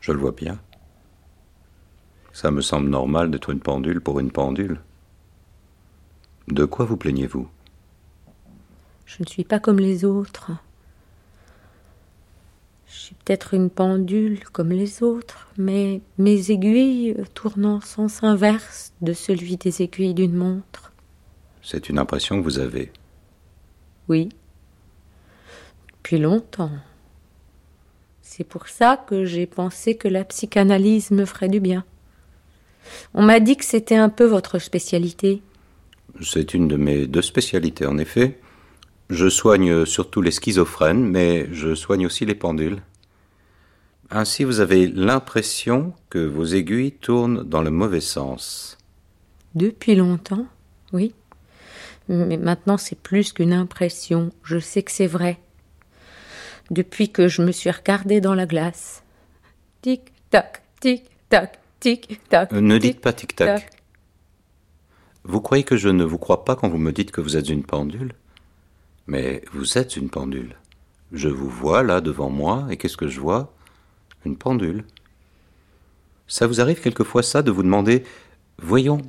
Je 0.00 0.12
le 0.12 0.18
vois 0.18 0.32
bien. 0.32 0.60
Ça 2.32 2.50
me 2.50 2.60
semble 2.60 2.88
normal 2.88 3.30
d'être 3.30 3.50
une 3.50 3.60
pendule 3.60 4.00
pour 4.00 4.20
une 4.20 4.30
pendule. 4.30 4.80
De 6.48 6.64
quoi 6.64 6.84
vous 6.84 6.96
plaignez-vous? 6.96 7.48
Je 9.04 9.16
ne 9.20 9.26
suis 9.26 9.44
pas 9.44 9.58
comme 9.58 9.78
les 9.78 10.04
autres. 10.04 10.52
Je 12.92 12.98
suis 12.98 13.14
peut-être 13.14 13.54
une 13.54 13.70
pendule 13.70 14.44
comme 14.50 14.70
les 14.70 15.02
autres, 15.02 15.48
mais 15.56 16.02
mes 16.18 16.50
aiguilles 16.50 17.16
tournent 17.32 17.64
en 17.64 17.80
sens 17.80 18.22
inverse 18.22 18.92
de 19.00 19.14
celui 19.14 19.56
des 19.56 19.80
aiguilles 19.80 20.12
d'une 20.12 20.34
montre. 20.34 20.92
C'est 21.62 21.88
une 21.88 21.98
impression 21.98 22.38
que 22.38 22.44
vous 22.44 22.58
avez. 22.58 22.92
Oui. 24.08 24.28
Depuis 25.88 26.18
longtemps. 26.18 26.72
C'est 28.20 28.44
pour 28.44 28.68
ça 28.68 28.98
que 28.98 29.24
j'ai 29.24 29.46
pensé 29.46 29.96
que 29.96 30.08
la 30.08 30.24
psychanalyse 30.24 31.12
me 31.12 31.24
ferait 31.24 31.48
du 31.48 31.60
bien. 31.60 31.86
On 33.14 33.22
m'a 33.22 33.40
dit 33.40 33.56
que 33.56 33.64
c'était 33.64 33.96
un 33.96 34.10
peu 34.10 34.26
votre 34.26 34.58
spécialité. 34.58 35.40
C'est 36.20 36.52
une 36.52 36.68
de 36.68 36.76
mes 36.76 37.06
deux 37.06 37.22
spécialités, 37.22 37.86
en 37.86 37.96
effet. 37.96 38.38
Je 39.12 39.28
soigne 39.28 39.84
surtout 39.84 40.22
les 40.22 40.30
schizophrènes, 40.30 41.06
mais 41.06 41.46
je 41.52 41.74
soigne 41.74 42.06
aussi 42.06 42.24
les 42.24 42.34
pendules. 42.34 42.80
Ainsi, 44.08 44.42
vous 44.42 44.60
avez 44.60 44.86
l'impression 44.86 45.92
que 46.08 46.18
vos 46.18 46.46
aiguilles 46.46 46.92
tournent 46.92 47.42
dans 47.42 47.60
le 47.60 47.70
mauvais 47.70 48.00
sens. 48.00 48.78
Depuis 49.54 49.96
longtemps, 49.96 50.46
oui. 50.94 51.12
Mais 52.08 52.38
maintenant, 52.38 52.78
c'est 52.78 52.98
plus 52.98 53.34
qu'une 53.34 53.52
impression. 53.52 54.30
Je 54.44 54.58
sais 54.58 54.82
que 54.82 54.90
c'est 54.90 55.06
vrai. 55.06 55.38
Depuis 56.70 57.10
que 57.10 57.28
je 57.28 57.42
me 57.42 57.52
suis 57.52 57.70
regardée 57.70 58.22
dans 58.22 58.34
la 58.34 58.46
glace. 58.46 59.02
Tic-tac, 59.82 60.62
tic-tac, 60.80 61.60
tic-tac. 61.80 62.50
Euh, 62.54 62.62
ne 62.62 62.78
dites 62.78 63.02
pas 63.02 63.12
tic-tac. 63.12 63.68
Vous 65.24 65.42
croyez 65.42 65.64
que 65.64 65.76
je 65.76 65.90
ne 65.90 66.02
vous 66.02 66.18
crois 66.18 66.46
pas 66.46 66.56
quand 66.56 66.70
vous 66.70 66.78
me 66.78 66.92
dites 66.92 67.10
que 67.10 67.20
vous 67.20 67.36
êtes 67.36 67.50
une 67.50 67.62
pendule? 67.62 68.14
Mais 69.06 69.42
vous 69.52 69.78
êtes 69.78 69.96
une 69.96 70.10
pendule. 70.10 70.56
Je 71.12 71.28
vous 71.28 71.50
vois 71.50 71.82
là 71.82 72.00
devant 72.00 72.30
moi, 72.30 72.66
et 72.70 72.76
qu'est-ce 72.76 72.96
que 72.96 73.08
je 73.08 73.20
vois? 73.20 73.52
Une 74.24 74.36
pendule. 74.36 74.84
Ça 76.26 76.46
vous 76.46 76.60
arrive 76.60 76.80
quelquefois 76.80 77.22
ça 77.22 77.42
de 77.42 77.50
vous 77.50 77.62
demander 77.62 78.04
Voyons, 78.58 79.02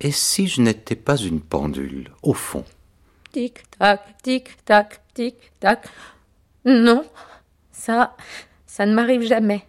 et 0.00 0.12
si 0.12 0.46
je 0.46 0.60
n'étais 0.60 0.94
pas 0.94 1.16
une 1.16 1.40
pendule, 1.40 2.12
au 2.22 2.32
fond? 2.32 2.64
Tic-tac, 3.32 4.00
tic-tac, 4.22 5.00
tic-tac. 5.14 5.88
Non, 6.64 7.04
ça, 7.72 8.16
ça 8.66 8.86
ne 8.86 8.94
m'arrive 8.94 9.22
jamais. 9.22 9.66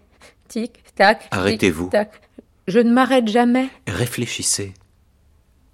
Tic-tac. 0.47 1.28
Arrêtez-vous. 1.32 1.86
tic-tac. 1.86 2.22
Je 2.68 2.80
ne 2.80 2.93
m'arrête 2.93 3.28
jamais. 3.28 3.70
Réfléchissez. 3.88 4.74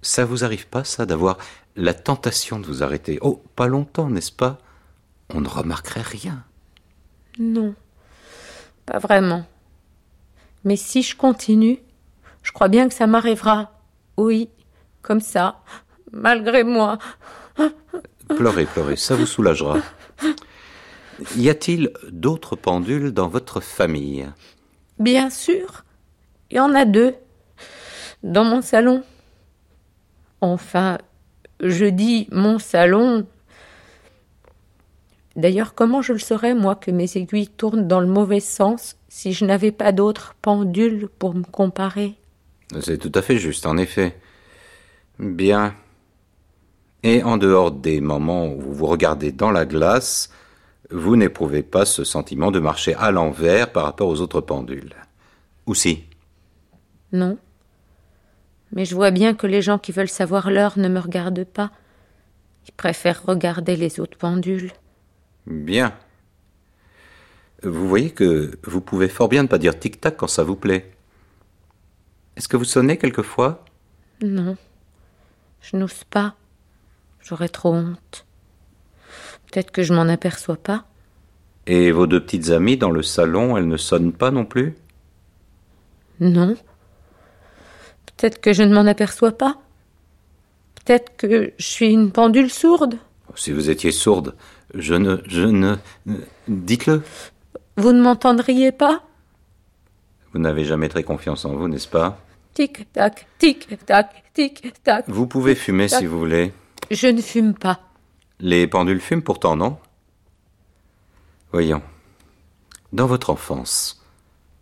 Ça 0.00 0.24
vous 0.24 0.44
arrive 0.44 0.66
pas, 0.66 0.84
ça, 0.84 1.04
d'avoir 1.04 1.36
la 1.76 1.94
tentation 1.94 2.58
de 2.58 2.66
vous 2.66 2.82
arrêter 2.82 3.18
Oh, 3.20 3.42
pas 3.54 3.66
longtemps, 3.66 4.08
n'est-ce 4.08 4.32
pas? 4.32 4.58
On 5.32 5.40
ne 5.40 5.48
remarquerait 5.48 6.02
rien. 6.02 6.44
Non, 7.38 7.74
pas 8.86 8.98
vraiment. 8.98 9.44
Mais 10.64 10.76
si 10.76 11.02
je 11.02 11.16
continue, 11.16 11.78
je 12.42 12.52
crois 12.52 12.68
bien 12.68 12.88
que 12.88 12.94
ça 12.94 13.06
m'arrivera. 13.06 13.72
Oui, 14.16 14.48
comme 15.02 15.20
ça, 15.20 15.60
malgré 16.12 16.64
moi. 16.64 16.98
Pleurez, 18.28 18.64
pleurez, 18.64 18.96
ça 18.96 19.14
vous 19.14 19.26
soulagera. 19.26 19.78
Y 21.36 21.48
a-t-il 21.48 21.92
d'autres 22.10 22.56
pendules 22.56 23.12
dans 23.12 23.28
votre 23.28 23.60
famille? 23.60 24.26
Bien 24.98 25.30
sûr, 25.30 25.84
il 26.50 26.56
y 26.56 26.60
en 26.60 26.74
a 26.74 26.84
deux. 26.84 27.14
Dans 28.22 28.44
mon 28.44 28.62
salon. 28.62 29.04
Enfin, 30.40 30.98
je 31.60 31.86
dis 31.86 32.28
mon 32.30 32.58
salon. 32.58 33.26
D'ailleurs, 35.36 35.74
comment 35.74 36.02
je 36.02 36.12
le 36.12 36.18
saurais, 36.18 36.54
moi, 36.54 36.74
que 36.74 36.90
mes 36.90 37.16
aiguilles 37.16 37.48
tournent 37.48 37.86
dans 37.86 38.00
le 38.00 38.06
mauvais 38.06 38.40
sens 38.40 38.96
si 39.08 39.32
je 39.32 39.44
n'avais 39.44 39.72
pas 39.72 39.92
d'autres 39.92 40.34
pendules 40.40 41.08
pour 41.18 41.34
me 41.34 41.44
comparer? 41.44 42.14
C'est 42.80 42.98
tout 42.98 43.12
à 43.14 43.22
fait 43.22 43.38
juste, 43.38 43.66
en 43.66 43.76
effet. 43.76 44.18
Bien. 45.18 45.74
Et 47.02 47.22
en 47.22 47.36
dehors 47.36 47.70
des 47.70 48.00
moments 48.00 48.48
où 48.48 48.60
vous 48.60 48.72
vous 48.72 48.86
regardez 48.86 49.30
dans 49.30 49.50
la 49.50 49.66
glace, 49.66 50.30
vous 50.90 51.16
n'éprouvez 51.16 51.62
pas 51.62 51.84
ce 51.84 52.04
sentiment 52.04 52.50
de 52.50 52.60
marcher 52.60 52.94
à 52.94 53.10
l'envers 53.10 53.70
par 53.70 53.84
rapport 53.84 54.08
aux 54.08 54.20
autres 54.20 54.40
pendules. 54.40 54.94
Ou 55.66 55.74
si? 55.74 56.04
Non. 57.12 57.38
Mais 58.72 58.84
je 58.84 58.94
vois 58.94 59.10
bien 59.10 59.34
que 59.34 59.46
les 59.46 59.62
gens 59.62 59.78
qui 59.78 59.92
veulent 59.92 60.08
savoir 60.08 60.50
l'heure 60.50 60.78
ne 60.78 60.88
me 60.88 60.98
regardent 60.98 61.44
pas. 61.44 61.70
Ils 62.68 62.72
préfèrent 62.72 63.24
regarder 63.24 63.76
les 63.76 64.00
autres 64.00 64.18
pendules. 64.18 64.72
Bien. 65.46 65.94
Vous 67.62 67.88
voyez 67.88 68.10
que 68.10 68.58
vous 68.64 68.80
pouvez 68.80 69.08
fort 69.08 69.28
bien 69.28 69.44
ne 69.44 69.48
pas 69.48 69.58
dire 69.58 69.78
tic-tac 69.78 70.16
quand 70.16 70.26
ça 70.26 70.42
vous 70.42 70.56
plaît. 70.56 70.92
Est-ce 72.36 72.48
que 72.48 72.56
vous 72.56 72.64
sonnez 72.64 72.98
quelquefois? 72.98 73.64
Non. 74.22 74.56
Je 75.62 75.76
n'ose 75.76 76.04
pas. 76.04 76.34
J'aurais 77.20 77.48
trop 77.48 77.72
honte. 77.72 78.26
Peut-être 79.50 79.70
que 79.70 79.82
je 79.82 79.94
m'en 79.94 80.08
aperçois 80.08 80.56
pas. 80.56 80.84
Et 81.66 81.90
vos 81.90 82.06
deux 82.06 82.22
petites 82.22 82.50
amies 82.50 82.76
dans 82.76 82.90
le 82.90 83.02
salon, 83.02 83.56
elles 83.56 83.66
ne 83.66 83.76
sonnent 83.76 84.12
pas 84.12 84.30
non 84.30 84.44
plus? 84.44 84.76
Non. 86.20 86.56
Peut-être 88.16 88.40
que 88.40 88.52
je 88.52 88.62
ne 88.62 88.74
m'en 88.74 88.86
aperçois 88.86 89.32
pas. 89.32 89.58
Peut-être 90.84 91.16
que 91.16 91.52
je 91.58 91.66
suis 91.66 91.92
une 91.92 92.12
pendule 92.12 92.50
sourde. 92.50 92.98
Si 93.34 93.52
vous 93.52 93.68
étiez 93.68 93.92
sourde, 93.92 94.34
je 94.74 94.94
ne. 94.94 95.18
Je 95.26 95.42
ne. 95.42 95.76
Dites-le. 96.48 97.02
Vous 97.76 97.92
ne 97.92 98.00
m'entendriez 98.00 98.72
pas? 98.72 99.02
Vous 100.32 100.38
n'avez 100.38 100.64
jamais 100.64 100.88
très 100.88 101.02
confiance 101.02 101.44
en 101.44 101.54
vous, 101.54 101.68
n'est-ce 101.68 101.88
pas? 101.88 102.18
Tic-tac, 102.54 103.26
tic-tac, 103.38 104.24
tic-tac. 104.32 105.04
Vous 105.08 105.26
pouvez 105.26 105.54
fumer 105.54 105.88
si 105.88 106.06
vous 106.06 106.18
voulez. 106.18 106.54
Je 106.90 107.08
ne 107.08 107.20
fume 107.20 107.54
pas. 107.54 107.80
Les 108.40 108.66
pendules 108.66 109.00
fument 109.00 109.22
pourtant, 109.22 109.56
non? 109.56 109.78
Voyons. 111.52 111.82
Dans 112.92 113.06
votre 113.06 113.30
enfance, 113.30 114.02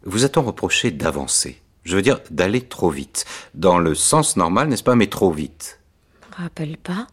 vous 0.05 0.25
a-t-on 0.25 0.43
reproché 0.43 0.91
d'avancer? 0.91 1.61
Je 1.85 1.97
veux 1.97 2.03
dire, 2.03 2.21
d'aller 2.31 2.63
trop 2.63 2.91
vite. 2.91 3.25
Dans 3.55 3.79
le 3.79 3.95
sens 3.95 4.37
normal, 4.37 4.69
n'est-ce 4.69 4.83
pas, 4.83 4.97
mais 4.97 5.07
trop 5.07 5.31
vite. 5.31 5.81
Je 6.23 6.39
me 6.39 6.43
rappelle 6.45 6.79
pas. 6.79 7.07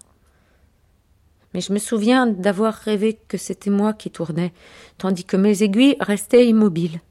Mais 1.54 1.62
je 1.62 1.74
me 1.74 1.80
souviens 1.80 2.28
d'avoir 2.28 2.74
rêvé 2.74 3.20
que 3.28 3.38
c'était 3.38 3.70
moi 3.70 3.94
qui 3.94 4.10
tournais, 4.10 4.54
tandis 4.98 5.26
que 5.26 5.36
mes 5.38 5.64
aiguilles 5.64 5.98
restaient 6.00 6.48
immobiles. 6.48 7.02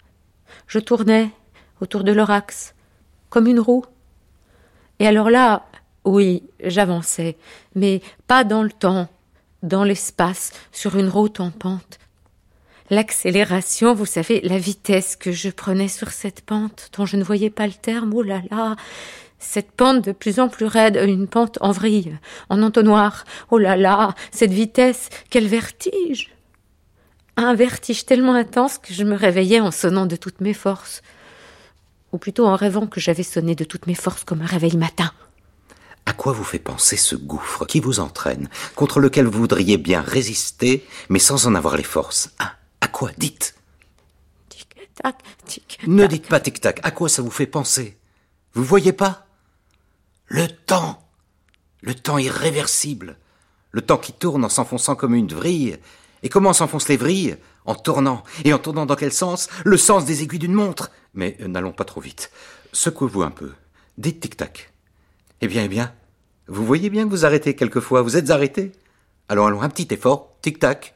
Je 0.67 0.79
tournais 0.79 1.31
autour 1.81 2.05
de 2.05 2.13
leur 2.13 2.31
axe, 2.31 2.75
comme 3.29 3.47
une 3.47 3.61
roue. 3.61 3.85
Et 4.99 5.07
alors 5.07 5.31
là, 5.31 5.67
oui, 6.05 6.43
j'avançais, 6.65 7.37
mais 7.75 8.01
pas 8.27 8.45
dans 8.45 8.63
le 8.63 8.73
temps, 8.73 9.09
dans 9.63 9.85
l'espace, 9.85 10.53
sur 10.73 10.97
une 10.97 11.09
route 11.09 11.41
en 11.41 11.51
pente. 11.51 11.99
L'accélération, 12.91 13.95
vous 13.95 14.05
savez, 14.05 14.41
la 14.41 14.59
vitesse 14.59 15.15
que 15.15 15.31
je 15.31 15.49
prenais 15.49 15.87
sur 15.87 16.11
cette 16.11 16.41
pente, 16.41 16.91
dont 16.97 17.07
je 17.07 17.17
ne 17.17 17.23
voyais 17.23 17.49
pas 17.49 17.69
le 17.69 17.73
terme, 17.73 18.13
oh 18.13 18.23
là 18.23 18.43
là, 18.51 18.75
cette 19.39 19.71
pente 19.71 20.05
de 20.05 20.11
plus 20.11 20.41
en 20.41 20.49
plus 20.49 20.67
raide, 20.67 21.01
une 21.07 21.29
pente 21.29 21.57
en 21.61 21.71
vrille, 21.71 22.19
en 22.49 22.63
entonnoir, 22.65 23.25
oh 23.53 23.59
là 23.59 23.77
là, 23.77 24.17
cette 24.33 24.51
vitesse, 24.51 25.09
quel 25.31 25.47
vertige. 25.47 26.33
Un 27.37 27.55
vertige 27.55 28.07
tellement 28.07 28.35
intense 28.35 28.79
que 28.79 28.93
je 28.93 29.05
me 29.05 29.15
réveillais 29.15 29.61
en 29.61 29.71
sonnant 29.71 30.07
de 30.07 30.17
toutes 30.17 30.41
mes 30.41 30.53
forces, 30.53 31.03
ou 32.11 32.19
plutôt 32.19 32.47
en 32.47 32.57
rêvant 32.57 32.89
que 32.89 32.99
j'avais 32.99 33.23
sonné 33.23 33.55
de 33.55 33.65
toutes 33.65 33.87
mes 33.87 33.95
forces 33.95 34.25
comme 34.25 34.43
un 34.43 34.47
réveil 34.47 34.77
matin. 34.77 35.13
À 36.07 36.13
quoi 36.13 36.33
vous 36.33 36.43
fait 36.43 36.59
penser 36.59 36.97
ce 36.97 37.15
gouffre 37.15 37.67
qui 37.67 37.79
vous 37.79 38.01
entraîne, 38.01 38.49
contre 38.75 38.99
lequel 38.99 39.27
vous 39.27 39.39
voudriez 39.39 39.79
bien 39.79 40.01
résister, 40.01 40.85
mais 41.09 41.21
sans 41.21 41.47
en 41.47 41.55
avoir 41.55 41.77
les 41.77 41.85
forces? 41.85 42.31
Quoi 43.01 43.13
Dites 43.17 43.55
Tic-tac, 44.51 45.17
tic-tac. 45.47 45.87
Ne 45.87 46.07
dites 46.07 46.29
pas 46.29 46.39
tic-tac. 46.39 46.81
À 46.83 46.91
quoi 46.91 47.09
ça 47.09 47.23
vous 47.23 47.31
fait 47.31 47.47
penser? 47.47 47.97
Vous 48.53 48.63
voyez 48.63 48.93
pas? 48.93 49.27
Le 50.27 50.47
temps 50.47 51.03
Le 51.81 51.95
temps 51.95 52.19
irréversible 52.19 53.17
Le 53.71 53.81
temps 53.81 53.97
qui 53.97 54.13
tourne 54.13 54.45
en 54.45 54.51
s'enfonçant 54.51 54.97
comme 54.97 55.15
une 55.15 55.33
vrille. 55.33 55.79
Et 56.23 56.29
comment 56.29 56.53
s'enfoncent 56.53 56.91
les 56.91 56.99
vrilles? 56.99 57.39
En 57.65 57.75
tournant. 57.75 58.23
Et 58.45 58.53
en 58.53 58.59
tournant 58.59 58.85
dans 58.85 58.97
quel 58.97 59.15
sens? 59.15 59.49
Le 59.65 59.79
sens 59.79 60.05
des 60.05 60.23
aiguilles 60.23 60.39
d'une 60.39 60.53
montre. 60.53 60.91
Mais 61.15 61.39
euh, 61.41 61.49
n'allons 61.49 61.73
pas 61.73 61.85
trop 61.85 62.03
vite. 62.03 62.31
Secouez-vous 62.75 63.23
un 63.23 63.31
peu. 63.31 63.53
Dites 63.97 64.21
tic-tac. 64.21 64.75
Eh 65.41 65.49
bien, 65.49 65.65
eh 65.65 65.69
bien. 65.69 65.95
Vous 66.49 66.67
voyez 66.67 66.91
bien 66.91 67.05
que 67.05 67.11
vous 67.11 67.25
arrêtez 67.25 67.57
quelquefois. 67.57 68.03
Vous 68.03 68.19
êtes 68.19 68.29
arrêté. 68.29 68.73
Allons, 69.31 69.47
allons, 69.47 69.63
un 69.63 69.71
petit 69.71 69.89
effort. 69.95 70.37
Tic-tac. 70.43 70.95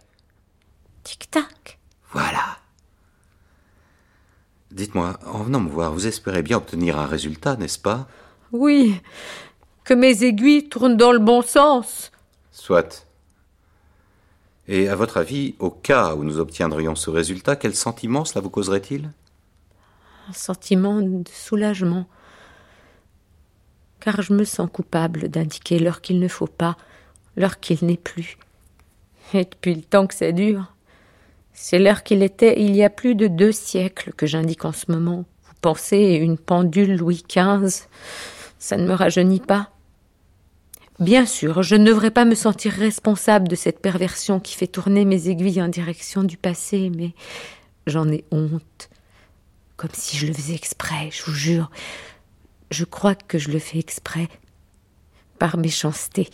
Tic-tac. 1.02 1.53
Voilà. 2.14 2.58
Dites-moi, 4.70 5.18
en 5.26 5.42
venant 5.42 5.60
me 5.60 5.68
voir, 5.68 5.92
vous 5.92 6.06
espérez 6.06 6.42
bien 6.42 6.56
obtenir 6.56 6.98
un 6.98 7.06
résultat, 7.06 7.56
n'est-ce 7.56 7.78
pas? 7.78 8.08
Oui, 8.52 9.00
que 9.82 9.94
mes 9.94 10.22
aiguilles 10.22 10.68
tournent 10.68 10.96
dans 10.96 11.12
le 11.12 11.18
bon 11.18 11.42
sens. 11.42 12.12
Soit. 12.52 13.06
Et 14.68 14.88
à 14.88 14.94
votre 14.94 15.16
avis, 15.16 15.56
au 15.58 15.70
cas 15.70 16.14
où 16.14 16.24
nous 16.24 16.38
obtiendrions 16.38 16.94
ce 16.94 17.10
résultat, 17.10 17.56
quel 17.56 17.74
sentiment 17.74 18.24
cela 18.24 18.40
vous 18.40 18.50
causerait-il? 18.50 19.10
Un 20.28 20.32
sentiment 20.32 21.02
de 21.02 21.28
soulagement. 21.28 22.06
Car 24.00 24.22
je 24.22 24.32
me 24.32 24.44
sens 24.44 24.68
coupable 24.72 25.28
d'indiquer 25.28 25.78
l'heure 25.80 26.00
qu'il 26.00 26.20
ne 26.20 26.28
faut 26.28 26.46
pas, 26.46 26.76
l'heure 27.36 27.58
qu'il 27.58 27.84
n'est 27.84 27.96
plus. 27.96 28.38
Et 29.32 29.44
depuis 29.44 29.74
le 29.74 29.82
temps 29.82 30.06
que 30.06 30.14
ça 30.14 30.30
dure, 30.32 30.73
c'est 31.54 31.78
l'heure 31.78 32.02
qu'il 32.02 32.22
était 32.22 32.60
il 32.60 32.74
y 32.74 32.82
a 32.82 32.90
plus 32.90 33.14
de 33.14 33.28
deux 33.28 33.52
siècles 33.52 34.12
que 34.12 34.26
j'indique 34.26 34.64
en 34.64 34.72
ce 34.72 34.90
moment. 34.90 35.24
Vous 35.44 35.54
pensez, 35.60 36.18
une 36.20 36.36
pendule 36.36 36.96
Louis 36.96 37.22
XV, 37.26 37.86
ça 38.58 38.76
ne 38.76 38.86
me 38.86 38.92
rajeunit 38.92 39.40
pas. 39.40 39.70
Bien 41.00 41.26
sûr, 41.26 41.62
je 41.62 41.76
ne 41.76 41.84
devrais 41.84 42.10
pas 42.10 42.24
me 42.24 42.34
sentir 42.34 42.72
responsable 42.72 43.48
de 43.48 43.56
cette 43.56 43.80
perversion 43.80 44.40
qui 44.40 44.54
fait 44.54 44.66
tourner 44.66 45.04
mes 45.04 45.28
aiguilles 45.28 45.62
en 45.62 45.68
direction 45.68 46.22
du 46.24 46.36
passé, 46.36 46.90
mais 46.94 47.14
j'en 47.86 48.08
ai 48.08 48.24
honte. 48.30 48.90
Comme 49.76 49.90
si 49.92 50.16
je 50.16 50.26
le 50.26 50.32
faisais 50.32 50.54
exprès, 50.54 51.10
je 51.10 51.24
vous 51.24 51.34
jure. 51.34 51.70
Je 52.70 52.84
crois 52.84 53.14
que 53.14 53.38
je 53.38 53.50
le 53.50 53.58
fais 53.58 53.78
exprès. 53.78 54.28
Par 55.38 55.56
méchanceté. 55.56 56.28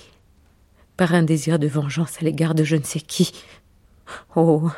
Par 0.96 1.14
un 1.14 1.22
désir 1.22 1.58
de 1.58 1.66
vengeance 1.66 2.18
à 2.20 2.24
l'égard 2.24 2.54
de 2.54 2.64
je 2.64 2.76
ne 2.76 2.84
sais 2.84 3.00
qui. 3.00 3.32
Oh. 4.36 4.70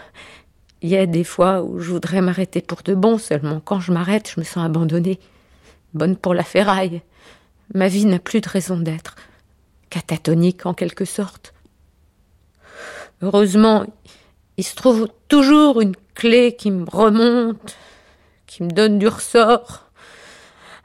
Il 0.80 0.88
y 0.88 0.96
a 0.96 1.06
des 1.06 1.24
fois 1.24 1.62
où 1.62 1.78
je 1.78 1.90
voudrais 1.90 2.20
m'arrêter 2.20 2.60
pour 2.60 2.82
de 2.82 2.94
bon, 2.94 3.18
seulement 3.18 3.60
quand 3.60 3.80
je 3.80 3.92
m'arrête, 3.92 4.30
je 4.34 4.40
me 4.40 4.44
sens 4.44 4.64
abandonnée. 4.64 5.20
Bonne 5.94 6.16
pour 6.16 6.34
la 6.34 6.42
ferraille. 6.42 7.02
Ma 7.74 7.88
vie 7.88 8.04
n'a 8.04 8.18
plus 8.18 8.40
de 8.40 8.48
raison 8.48 8.76
d'être 8.76 9.16
catatonique 9.90 10.66
en 10.66 10.74
quelque 10.74 11.04
sorte. 11.04 11.54
Heureusement, 13.20 13.86
il 14.56 14.64
se 14.64 14.74
trouve 14.74 15.08
toujours 15.28 15.80
une 15.80 15.94
clé 16.14 16.56
qui 16.56 16.70
me 16.70 16.84
remonte, 16.88 17.76
qui 18.46 18.62
me 18.62 18.70
donne 18.70 18.98
du 18.98 19.06
ressort, 19.06 19.90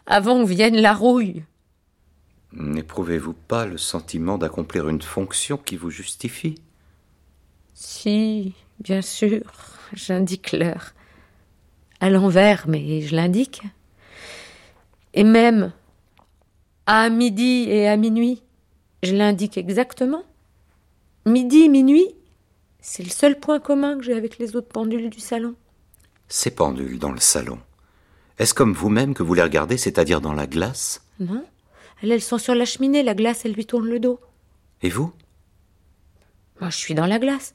avant 0.06 0.44
que 0.44 0.50
vienne 0.50 0.76
la 0.76 0.94
rouille. 0.94 1.44
N'éprouvez-vous 2.54 3.34
pas 3.34 3.66
le 3.66 3.78
sentiment 3.78 4.38
d'accomplir 4.38 4.88
une 4.88 5.02
fonction 5.02 5.58
qui 5.58 5.76
vous 5.76 5.90
justifie? 5.90 6.62
Si, 7.80 8.56
bien 8.80 9.04
sûr, 9.04 9.44
j'indique 9.94 10.52
l'heure. 10.52 10.96
À 12.00 12.10
l'envers, 12.10 12.68
mais 12.68 13.02
je 13.02 13.16
l'indique. 13.16 13.62
Et 15.14 15.24
même 15.24 15.72
à 16.88 17.12
midi 17.12 17.68
et 17.70 17.88
à 17.88 17.96
minuit. 17.96 18.42
Je 19.04 19.14
l'indique 19.14 19.60
exactement. 19.60 20.24
Midi, 21.28 21.70
minuit, 21.70 22.08
c'est 22.82 23.04
le 23.04 23.12
seul 23.12 23.40
point 23.40 23.60
commun 23.60 24.00
que 24.00 24.04
j'ai 24.04 24.16
avec 24.16 24.40
les 24.40 24.56
autres 24.56 24.70
pendules 24.70 25.12
du 25.12 25.20
salon. 25.20 25.54
Ces 26.30 26.50
pendules 26.50 26.98
dans 26.98 27.12
le 27.12 27.20
salon, 27.20 27.60
est-ce 28.40 28.56
comme 28.56 28.74
vous-même 28.74 29.14
que 29.14 29.22
vous 29.22 29.36
les 29.36 29.44
regardez, 29.44 29.78
c'est-à-dire 29.78 30.20
dans 30.20 30.34
la 30.34 30.48
glace? 30.48 31.04
Non. 31.20 31.46
Elles, 32.02 32.12
elles 32.12 32.24
sont 32.24 32.40
sur 32.40 32.56
la 32.56 32.66
cheminée, 32.66 33.04
la 33.04 33.14
glace, 33.14 33.46
elle 33.46 33.54
lui 33.54 33.68
tourne 33.68 33.88
le 33.88 34.00
dos. 34.00 34.20
Et 34.82 34.90
vous? 34.90 35.14
Moi, 36.60 36.72
je 36.72 36.78
suis 36.78 36.96
dans 36.96 37.06
la 37.06 37.20
glace, 37.20 37.54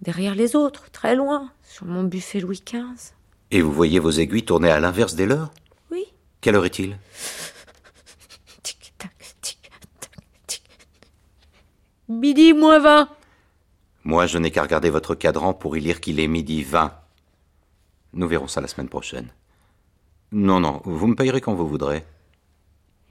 derrière 0.00 0.34
les 0.34 0.56
autres, 0.56 0.90
très 0.90 1.14
loin, 1.14 1.50
sur 1.62 1.86
mon 1.86 2.04
buffet 2.04 2.40
Louis 2.40 2.62
XV. 2.64 3.14
Et 3.50 3.62
vous 3.62 3.72
voyez 3.72 3.98
vos 3.98 4.10
aiguilles 4.10 4.44
tourner 4.44 4.70
à 4.70 4.80
l'inverse 4.80 5.14
des 5.14 5.26
leurs? 5.26 5.50
Oui. 5.90 6.04
Quelle 6.40 6.56
heure 6.56 6.66
est-il? 6.66 6.98
Tic-tac, 8.62 9.12
tic-tac, 9.40 10.10
tic. 10.46 10.62
Midi 12.08 12.52
moins 12.52 12.80
vingt. 12.80 13.08
Moi, 14.04 14.26
je 14.26 14.38
n'ai 14.38 14.50
qu'à 14.50 14.62
regarder 14.62 14.90
votre 14.90 15.14
cadran 15.14 15.54
pour 15.54 15.76
y 15.76 15.80
lire 15.80 16.00
qu'il 16.00 16.20
est 16.20 16.28
midi 16.28 16.62
20. 16.62 16.92
Nous 18.12 18.28
verrons 18.28 18.48
ça 18.48 18.60
la 18.60 18.68
semaine 18.68 18.88
prochaine. 18.88 19.32
Non, 20.32 20.60
non, 20.60 20.80
vous 20.84 21.06
me 21.06 21.14
payerez 21.14 21.40
quand 21.40 21.54
vous 21.54 21.68
voudrez. 21.68 22.04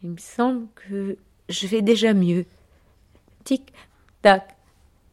Il 0.04 0.12
me 0.12 0.18
semble 0.18 0.68
que 0.76 1.18
je 1.50 1.68
vais 1.68 1.82
déjà 1.82 2.14
mieux. 2.14 2.46
Tic-tac, 3.44 4.56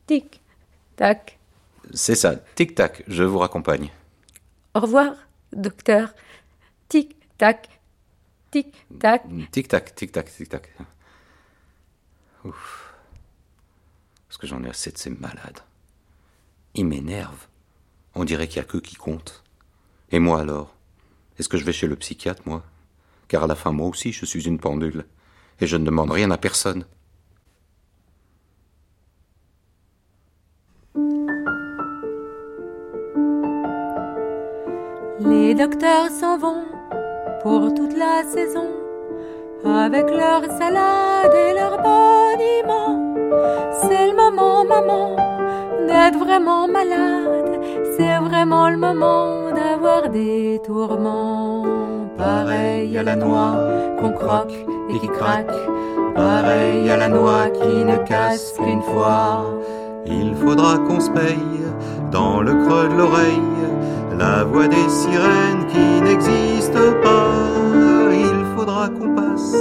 tic-tac. 0.07 1.39
C'est 1.95 2.14
ça, 2.14 2.36
tic-tac, 2.55 3.05
je 3.07 3.22
vous 3.22 3.38
raccompagne. 3.38 3.90
Au 4.74 4.80
revoir, 4.80 5.14
docteur. 5.53 6.14
Tic-tac, 6.88 7.68
tic-tac. 8.51 9.22
Tic-tac, 9.53 9.95
tic-tac, 9.95 10.34
tic-tac. 10.34 10.74
Ouf. 12.45 12.95
Parce 14.26 14.38
que 14.38 14.47
j'en 14.47 14.64
ai 14.64 14.70
assez 14.70 14.90
de 14.90 14.99
ces 14.99 15.11
malades. 15.11 15.61
Ils 16.74 16.86
m'énervent. 16.86 17.47
On 18.14 18.24
dirait 18.24 18.49
qu'il 18.49 18.61
n'y 18.61 18.66
a 18.66 18.70
que 18.70 18.78
qui 18.78 18.97
compte. 18.97 19.43
Et 20.11 20.18
moi 20.18 20.40
alors? 20.40 20.74
Est-ce 21.38 21.49
que 21.49 21.59
je 21.59 21.64
vais 21.64 21.72
chez 21.72 21.86
le 21.86 21.97
psychiatre, 21.97 22.43
moi? 22.47 22.62
Car 23.28 23.45
à 23.45 23.47
la 23.47 23.55
fin, 23.55 23.72
moi 23.72 23.88
aussi, 23.88 24.12
je 24.12 24.24
suis 24.24 24.47
une 24.47 24.59
pendule. 24.59 25.05
et 25.61 25.66
je 25.66 25.76
ne 25.76 25.84
demande 25.86 26.11
rien 26.11 26.30
à 26.30 26.38
personne. 26.38 26.84
Les 35.25 35.55
docteurs 35.55 36.09
s'en 36.11 36.37
vont 36.39 36.64
pour 37.43 37.73
toute 37.75 37.97
la 37.97 38.23
saison 38.25 38.68
avec 39.64 40.11
leur 40.11 40.43
salade 40.59 41.33
et 41.33 41.55
leur 41.55 41.77
boniment. 41.79 43.14
C'est 43.83 44.09
le 44.09 44.16
moment, 44.16 44.64
maman, 44.64 45.16
d'être 45.87 46.18
vraiment 46.18 46.66
malade. 46.66 47.61
C'est 47.97 48.18
vraiment 48.18 48.68
le 48.68 48.77
moment 48.77 49.51
d'avoir 49.51 50.09
des 50.09 50.61
tourments. 50.64 51.64
Pareil 52.18 52.97
à 52.99 53.03
la 53.03 53.16
noix 53.16 53.57
qu'on 54.01 54.12
croque 54.12 54.55
et 54.91 54.99
qui 54.99 55.09
craque. 55.09 55.53
Pareil 56.14 56.91
à 56.91 56.97
la 56.97 57.09
noix 57.09 57.49
qui 57.51 57.85
ne 57.85 57.97
casse 58.09 58.55
qu'une 58.57 58.83
fois. 58.83 59.45
Il 60.07 60.35
faudra 60.35 60.79
qu'on 60.79 61.01
se 61.01 61.11
paye 61.11 61.62
dans 62.11 62.41
le 62.41 62.53
creux 62.66 62.89
de 62.89 62.95
l'oreille 62.95 63.41
la 64.23 64.45
voix 64.45 64.68
des 64.68 64.89
sirènes 64.89 65.64
qui 65.73 65.87
n'existent 66.07 66.95
pas. 67.03 67.31
Il 68.27 68.41
faudra 68.55 68.89
qu'on 68.89 69.11
passe 69.20 69.57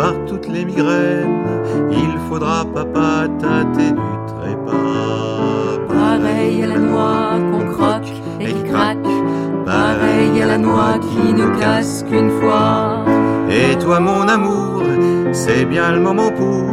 par 0.00 0.14
toutes 0.28 0.48
les 0.54 0.64
migraines. 0.64 1.44
Il 1.90 2.12
faudra 2.28 2.64
papa 2.78 3.26
tâter 3.42 3.90
du 4.02 4.12
trépas. 4.32 5.78
Pareil 6.02 6.62
à 6.62 6.68
la 6.74 6.78
noix 6.78 7.30
qu'on 7.50 7.66
croque 7.74 8.12
et 8.40 8.52
qui 8.56 8.64
craque. 8.70 9.10
Pareil 9.66 10.42
à 10.44 10.46
la 10.52 10.58
noix 10.58 10.94
qui 11.08 11.32
ne 11.40 11.46
casse 11.62 12.04
qu'une 12.08 12.32
fois. 12.40 13.04
Et 13.50 13.76
toi, 13.84 13.98
mon 13.98 14.24
amour, 14.36 14.82
c'est 15.32 15.64
bien 15.64 15.88
le 15.96 16.00
moment 16.08 16.30
pour 16.40 16.64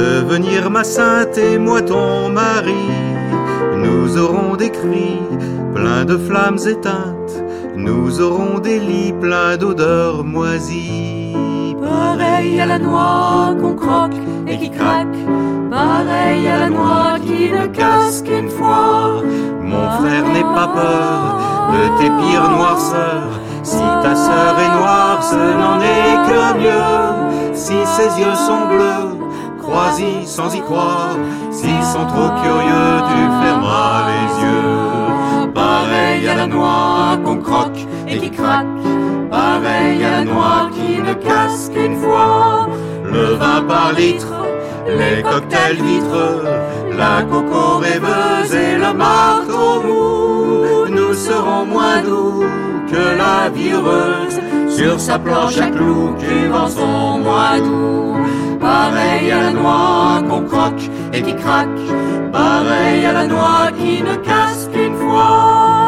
devenir 0.00 0.70
ma 0.70 0.84
sainte 0.84 1.38
et 1.38 1.58
moi 1.58 1.80
ton 1.80 2.28
mari. 2.28 2.84
Nous 3.84 4.18
aurons 4.18 4.56
des 4.56 4.70
cris 4.70 5.20
pleins 5.74 6.04
de 6.04 6.16
flammes 6.16 6.58
éteintes. 6.66 7.42
Nous 7.76 8.20
aurons 8.20 8.58
des 8.58 8.78
lits 8.78 9.12
pleins 9.12 9.56
d'odeurs 9.56 10.24
moisies. 10.24 11.76
Pareil 11.82 12.60
à 12.60 12.66
la 12.66 12.78
noix 12.78 13.54
qu'on 13.60 13.74
croque 13.74 14.20
et 14.46 14.58
qui 14.58 14.70
craque. 14.70 15.18
Pareil 15.70 16.48
à 16.48 16.58
la 16.58 16.70
noix 16.70 17.18
qui 17.24 17.50
ne 17.50 17.66
casse 17.66 18.22
qu'une 18.22 18.50
fois. 18.50 19.22
Mon 19.62 19.88
frère 19.98 20.24
n'aie 20.32 20.42
pas 20.42 20.68
peur 20.68 21.40
de 21.72 21.82
tes 21.98 22.10
pires 22.10 22.50
noirceurs. 22.50 23.40
Si 23.62 23.78
ta 24.02 24.14
sœur 24.14 24.58
est 24.58 24.74
noire, 24.78 25.22
ce 25.22 25.36
n'en 25.60 25.80
est 25.80 26.16
que 26.28 26.58
mieux. 26.62 27.54
Si 27.54 27.76
ses 27.86 28.20
yeux 28.20 28.34
sont 28.34 28.66
bleus, 28.66 29.18
crois-y 29.62 30.26
sans 30.26 30.52
y 30.54 30.60
croire. 30.60 31.16
S'ils 31.50 31.84
sont 31.84 32.06
trop 32.06 32.30
curieux, 32.42 32.92
tu 33.10 33.20
fermeras 33.42 34.02
les 34.10 34.42
yeux. 34.44 35.09
Pareil 36.10 36.28
à 36.28 36.34
la 36.34 36.46
noix 36.48 37.18
qu'on 37.24 37.36
croque 37.36 37.86
et 38.08 38.18
qui 38.18 38.30
craque. 38.32 38.66
Pareil 39.30 40.04
à 40.04 40.10
la 40.10 40.24
noix 40.24 40.68
qui 40.74 41.00
ne 41.00 41.14
casse 41.14 41.70
qu'une 41.72 41.96
fois. 42.00 42.68
Le 43.04 43.34
vin 43.34 43.62
par 43.62 43.92
litre, 43.92 44.32
les 44.88 45.22
cocktails 45.22 45.76
vitreux, 45.76 46.42
la 46.98 47.22
coco 47.22 47.78
rêveuse 47.78 48.52
et 48.52 48.76
le 48.76 48.92
marteau 48.92 49.82
mou. 49.84 50.88
Nous 50.90 51.14
serons 51.14 51.64
moins 51.66 52.02
doux 52.02 52.42
que 52.90 53.16
la 53.16 53.48
vie 53.50 53.70
heureuse. 53.70 54.40
Sur 54.68 54.98
sa 54.98 55.16
planche 55.16 55.58
à 55.58 55.68
clous, 55.68 56.16
cuvant 56.18 56.68
son 56.68 57.18
moins 57.18 57.58
doux. 57.58 58.16
Pareil 58.60 59.30
à 59.30 59.42
la 59.44 59.52
noix 59.52 60.22
qu'on 60.28 60.42
croque 60.42 60.90
et 61.12 61.22
qui 61.22 61.36
craque. 61.36 61.68
Pareil 62.32 63.06
à 63.06 63.12
la 63.12 63.26
noix 63.28 63.70
qui 63.78 64.02
ne 64.02 64.16
casse 64.16 64.68
qu'une 64.72 64.96
fois. 64.96 65.79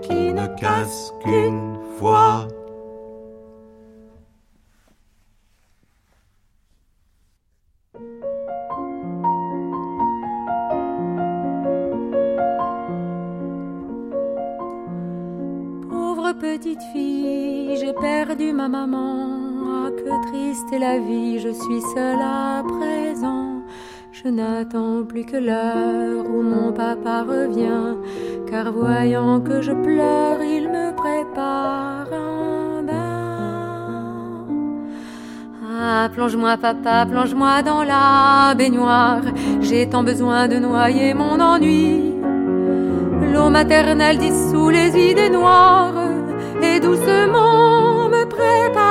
Qui 0.00 0.32
ne 0.32 0.46
casse 0.58 1.12
qu'une 1.22 1.76
fois. 1.98 2.48
Pauvre 15.90 16.32
petite 16.32 16.82
fille, 16.92 17.76
j'ai 17.76 17.92
perdu 17.92 18.52
ma 18.52 18.68
maman. 18.68 19.28
Ah, 19.66 19.90
que 19.90 20.28
triste 20.28 20.72
est 20.72 20.78
la 20.78 20.98
vie, 20.98 21.38
je 21.38 21.50
suis 21.50 21.82
seule 21.94 22.20
à 22.22 22.62
présent. 22.62 23.61
Je 24.12 24.28
n'attends 24.28 25.04
plus 25.08 25.24
que 25.24 25.38
l'heure 25.38 26.26
où 26.28 26.42
mon 26.42 26.70
papa 26.70 27.22
revient, 27.22 27.96
car 28.46 28.70
voyant 28.70 29.40
que 29.40 29.62
je 29.62 29.72
pleure, 29.72 30.42
il 30.42 30.68
me 30.68 30.94
prépare 30.94 32.08
un 32.12 32.82
bain. 32.82 34.46
Ah, 35.64 36.10
plonge-moi 36.12 36.58
papa, 36.58 37.06
plonge-moi 37.10 37.62
dans 37.62 37.82
la 37.82 38.54
baignoire, 38.54 39.22
j'ai 39.62 39.88
tant 39.88 40.02
besoin 40.02 40.46
de 40.46 40.56
noyer 40.56 41.14
mon 41.14 41.40
ennui. 41.40 42.12
L'eau 43.32 43.48
maternelle 43.48 44.18
dissout 44.18 44.68
les 44.68 44.90
idées 45.10 45.30
noires 45.30 45.94
et 46.62 46.80
doucement 46.80 48.10
me 48.10 48.26
prépare. 48.26 48.81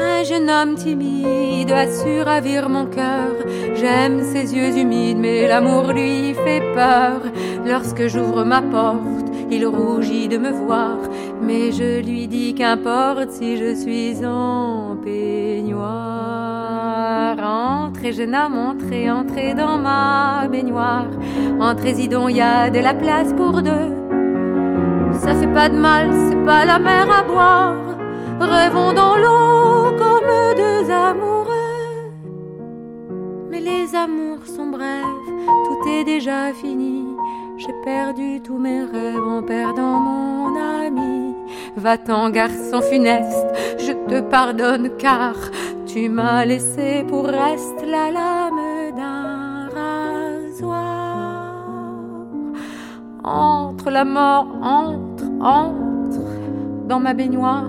Un 0.00 0.22
jeune 0.22 0.48
homme 0.48 0.74
timide 0.76 1.72
assure 1.72 2.26
ravir 2.26 2.68
mon 2.68 2.86
cœur. 2.86 3.34
J'aime 3.74 4.22
ses 4.22 4.54
yeux 4.54 4.76
humides, 4.78 5.18
mais 5.18 5.48
l'amour 5.48 5.92
lui 5.92 6.34
fait 6.34 6.62
peur. 6.74 7.20
Lorsque 7.66 8.06
j'ouvre 8.06 8.44
ma 8.44 8.62
porte, 8.62 9.26
il 9.50 9.66
rougit 9.66 10.28
de 10.28 10.38
me 10.38 10.50
voir, 10.50 10.98
mais 11.42 11.72
je 11.72 12.00
lui 12.00 12.28
dis 12.28 12.54
qu'importe 12.54 13.30
si 13.30 13.56
je 13.56 13.74
suis 13.74 14.24
en 14.24 14.96
peignoir. 15.02 16.38
Entrez, 17.40 18.12
jeune 18.12 18.34
homme, 18.34 18.56
entrez, 18.56 19.10
entrez 19.10 19.54
dans 19.54 19.78
ma 19.78 20.46
baignoire. 20.48 21.08
Entrez-y 21.60 22.08
donc, 22.08 22.32
y 22.32 22.40
a 22.40 22.70
de 22.70 22.78
la 22.78 22.94
place 22.94 23.32
pour 23.32 23.62
deux. 23.62 23.94
Ça 25.12 25.34
fait 25.34 25.52
pas 25.52 25.68
de 25.68 25.76
mal, 25.76 26.10
c'est 26.28 26.44
pas 26.44 26.64
la 26.64 26.78
mer 26.78 27.08
à 27.10 27.22
boire. 27.22 27.97
Rêvons 28.40 28.92
dans 28.92 29.16
l'eau 29.16 29.96
comme 29.98 30.56
deux 30.56 30.90
amoureux. 30.90 32.12
Mais 33.50 33.60
les 33.60 33.94
amours 33.94 34.46
sont 34.46 34.68
brefs, 34.68 35.28
tout 35.66 35.88
est 35.88 36.04
déjà 36.04 36.52
fini. 36.52 37.04
J'ai 37.56 37.74
perdu 37.84 38.40
tous 38.40 38.58
mes 38.58 38.82
rêves 38.84 39.26
en 39.26 39.42
perdant 39.42 39.98
mon 39.98 40.56
ami. 40.56 41.34
Va-t'en, 41.76 42.30
garçon 42.30 42.80
funeste, 42.80 43.46
je 43.78 43.92
te 44.08 44.20
pardonne 44.20 44.90
car 44.98 45.34
tu 45.86 46.08
m'as 46.08 46.44
laissé 46.44 47.04
pour 47.08 47.26
reste 47.26 47.84
la 47.84 48.10
lame 48.12 48.94
d'un 48.96 49.68
rasoir. 49.74 50.76
Entre 53.24 53.90
la 53.90 54.04
mort, 54.04 54.46
entre, 54.62 55.24
entre 55.40 56.20
dans 56.86 57.00
ma 57.00 57.14
baignoire, 57.14 57.68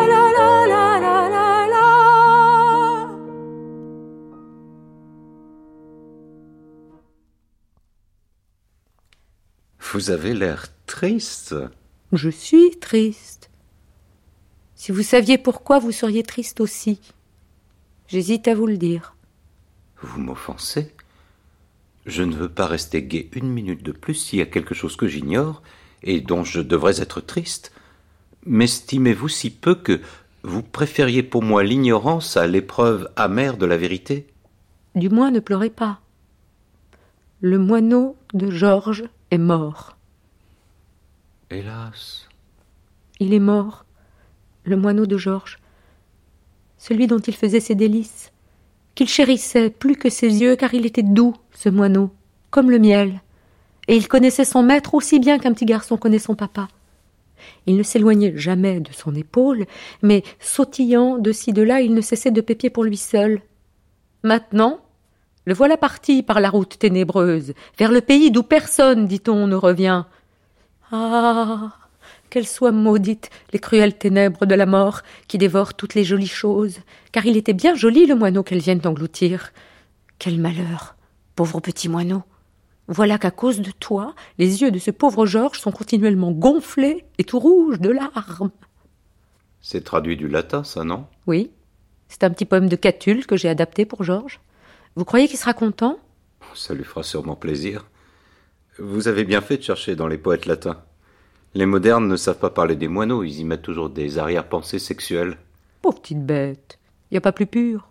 Vous 9.93 10.09
avez 10.09 10.33
l'air 10.33 10.67
triste. 10.85 11.53
Je 12.13 12.29
suis 12.29 12.79
triste. 12.79 13.49
Si 14.73 14.93
vous 14.93 15.01
saviez 15.03 15.37
pourquoi, 15.37 15.79
vous 15.79 15.91
seriez 15.91 16.23
triste 16.23 16.61
aussi. 16.61 17.01
J'hésite 18.07 18.47
à 18.47 18.55
vous 18.55 18.67
le 18.67 18.77
dire. 18.77 19.15
Vous 20.01 20.21
m'offensez 20.21 20.93
Je 22.05 22.23
ne 22.23 22.33
veux 22.33 22.47
pas 22.47 22.67
rester 22.67 23.03
gai 23.03 23.29
une 23.33 23.49
minute 23.49 23.83
de 23.83 23.91
plus 23.91 24.13
s'il 24.13 24.39
y 24.39 24.41
a 24.41 24.45
quelque 24.45 24.73
chose 24.73 24.95
que 24.95 25.07
j'ignore 25.07 25.61
et 26.03 26.21
dont 26.21 26.45
je 26.45 26.61
devrais 26.61 27.01
être 27.01 27.19
triste. 27.19 27.73
M'estimez-vous 28.45 29.27
si 29.27 29.49
peu 29.49 29.75
que, 29.75 29.99
Vous 30.43 30.63
préfériez 30.63 31.21
pour 31.21 31.43
moi 31.43 31.63
l'ignorance 31.63 32.37
à 32.37 32.47
l'épreuve 32.47 33.11
amère 33.17 33.57
de 33.57 33.65
la 33.65 33.75
vérité? 33.75 34.27
Du 34.95 35.09
moins 35.09 35.31
ne 35.31 35.41
pleurez 35.41 35.69
pas. 35.69 35.99
Le 37.41 37.59
moineau 37.59 38.15
de 38.33 38.49
Georges 38.49 39.09
est 39.31 39.37
mort. 39.37 39.97
Hélas. 41.49 42.27
Il 43.19 43.33
est 43.33 43.39
mort, 43.39 43.85
le 44.65 44.75
moineau 44.75 45.05
de 45.05 45.17
Georges, 45.17 45.59
celui 46.77 47.07
dont 47.07 47.19
il 47.19 47.35
faisait 47.35 47.61
ses 47.61 47.75
délices, 47.75 48.31
qu'il 48.93 49.07
chérissait 49.07 49.69
plus 49.69 49.95
que 49.95 50.09
ses 50.09 50.41
yeux, 50.41 50.55
car 50.57 50.73
il 50.73 50.85
était 50.85 51.01
doux, 51.01 51.33
ce 51.53 51.69
moineau, 51.69 52.11
comme 52.49 52.69
le 52.69 52.79
miel, 52.79 53.21
et 53.87 53.95
il 53.95 54.07
connaissait 54.07 54.45
son 54.45 54.63
maître 54.63 54.93
aussi 54.95 55.19
bien 55.19 55.39
qu'un 55.39 55.53
petit 55.53 55.65
garçon 55.65 55.97
connaît 55.97 56.19
son 56.19 56.35
papa. 56.35 56.67
Il 57.65 57.77
ne 57.77 57.83
s'éloignait 57.83 58.37
jamais 58.37 58.81
de 58.81 58.91
son 58.91 59.15
épaule, 59.15 59.65
mais 60.01 60.23
sautillant 60.39 61.17
de 61.17 61.31
ci 61.31 61.53
de 61.53 61.61
là, 61.61 61.81
il 61.81 61.93
ne 61.93 62.01
cessait 62.01 62.31
de 62.31 62.41
pépier 62.41 62.69
pour 62.69 62.83
lui 62.83 62.97
seul. 62.97 63.41
Maintenant, 64.23 64.81
le 65.45 65.53
voilà 65.53 65.77
parti 65.77 66.23
par 66.23 66.39
la 66.39 66.49
route 66.49 66.77
ténébreuse, 66.77 67.53
vers 67.77 67.91
le 67.91 68.01
pays 68.01 68.31
d'où 68.31 68.43
personne, 68.43 69.07
dit-on, 69.07 69.47
ne 69.47 69.55
revient. 69.55 70.05
Ah. 70.91 71.73
Qu'elles 72.29 72.47
soient 72.47 72.71
maudites, 72.71 73.29
les 73.51 73.59
cruelles 73.59 73.97
ténèbres 73.97 74.45
de 74.45 74.55
la 74.55 74.65
mort, 74.65 75.01
qui 75.27 75.37
dévorent 75.37 75.73
toutes 75.73 75.95
les 75.95 76.03
jolies 76.03 76.27
choses, 76.27 76.79
car 77.11 77.25
il 77.25 77.37
était 77.37 77.53
bien 77.53 77.75
joli 77.75 78.05
le 78.05 78.15
moineau 78.15 78.43
qu'elles 78.43 78.59
viennent 78.59 78.85
engloutir. 78.85 79.51
Quel 80.19 80.39
malheur. 80.39 80.95
Pauvre 81.35 81.59
petit 81.59 81.89
moineau. 81.89 82.23
Voilà 82.87 83.17
qu'à 83.17 83.31
cause 83.31 83.61
de 83.61 83.71
toi, 83.71 84.13
les 84.37 84.61
yeux 84.61 84.71
de 84.71 84.79
ce 84.79 84.91
pauvre 84.91 85.25
Georges 85.25 85.59
sont 85.59 85.71
continuellement 85.71 86.31
gonflés 86.31 87.05
et 87.17 87.23
tout 87.23 87.39
rouges 87.39 87.79
de 87.79 87.89
larmes. 87.89 88.51
C'est 89.61 89.83
traduit 89.83 90.17
du 90.17 90.27
latin, 90.27 90.63
ça, 90.63 90.83
non? 90.83 91.05
Oui. 91.27 91.51
C'est 92.07 92.23
un 92.23 92.29
petit 92.29 92.45
poème 92.45 92.67
de 92.67 92.75
Catulle 92.75 93.25
que 93.25 93.37
j'ai 93.37 93.49
adapté 93.49 93.85
pour 93.85 94.03
Georges. 94.03 94.39
Vous 94.95 95.05
croyez 95.05 95.27
qu'il 95.27 95.37
sera 95.37 95.53
content? 95.53 95.99
Ça 96.53 96.73
lui 96.73 96.83
fera 96.83 97.03
sûrement 97.03 97.35
plaisir. 97.35 97.85
Vous 98.77 99.07
avez 99.07 99.23
bien 99.23 99.41
fait 99.41 99.57
de 99.57 99.63
chercher 99.63 99.95
dans 99.95 100.07
les 100.07 100.17
poètes 100.17 100.45
latins. 100.45 100.81
Les 101.53 101.65
modernes 101.65 102.07
ne 102.07 102.15
savent 102.15 102.39
pas 102.39 102.49
parler 102.49 102.75
des 102.75 102.87
moineaux, 102.87 103.23
ils 103.23 103.39
y 103.39 103.43
mettent 103.45 103.61
toujours 103.61 103.89
des 103.89 104.17
arrière-pensées 104.17 104.79
sexuelles. 104.79 105.37
Pauvre 105.81 106.01
petite 106.01 106.25
bête, 106.25 106.79
y 107.11 107.17
a 107.17 107.21
pas 107.21 107.31
plus 107.31 107.45
pur. 107.45 107.87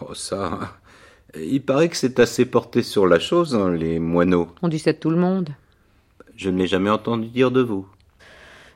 Oh, 0.00 0.14
ça. 0.14 0.78
Il 1.36 1.62
paraît 1.62 1.88
que 1.88 1.96
c'est 1.96 2.18
assez 2.18 2.44
porté 2.44 2.82
sur 2.82 3.06
la 3.06 3.20
chose, 3.20 3.54
hein, 3.54 3.70
les 3.70 3.98
moineaux. 3.98 4.48
On 4.62 4.68
dit 4.68 4.78
ça 4.78 4.92
de 4.92 4.98
tout 4.98 5.10
le 5.10 5.16
monde. 5.16 5.50
Je 6.36 6.50
ne 6.50 6.58
l'ai 6.58 6.66
jamais 6.66 6.90
entendu 6.90 7.28
dire 7.28 7.50
de 7.50 7.60
vous. 7.60 7.86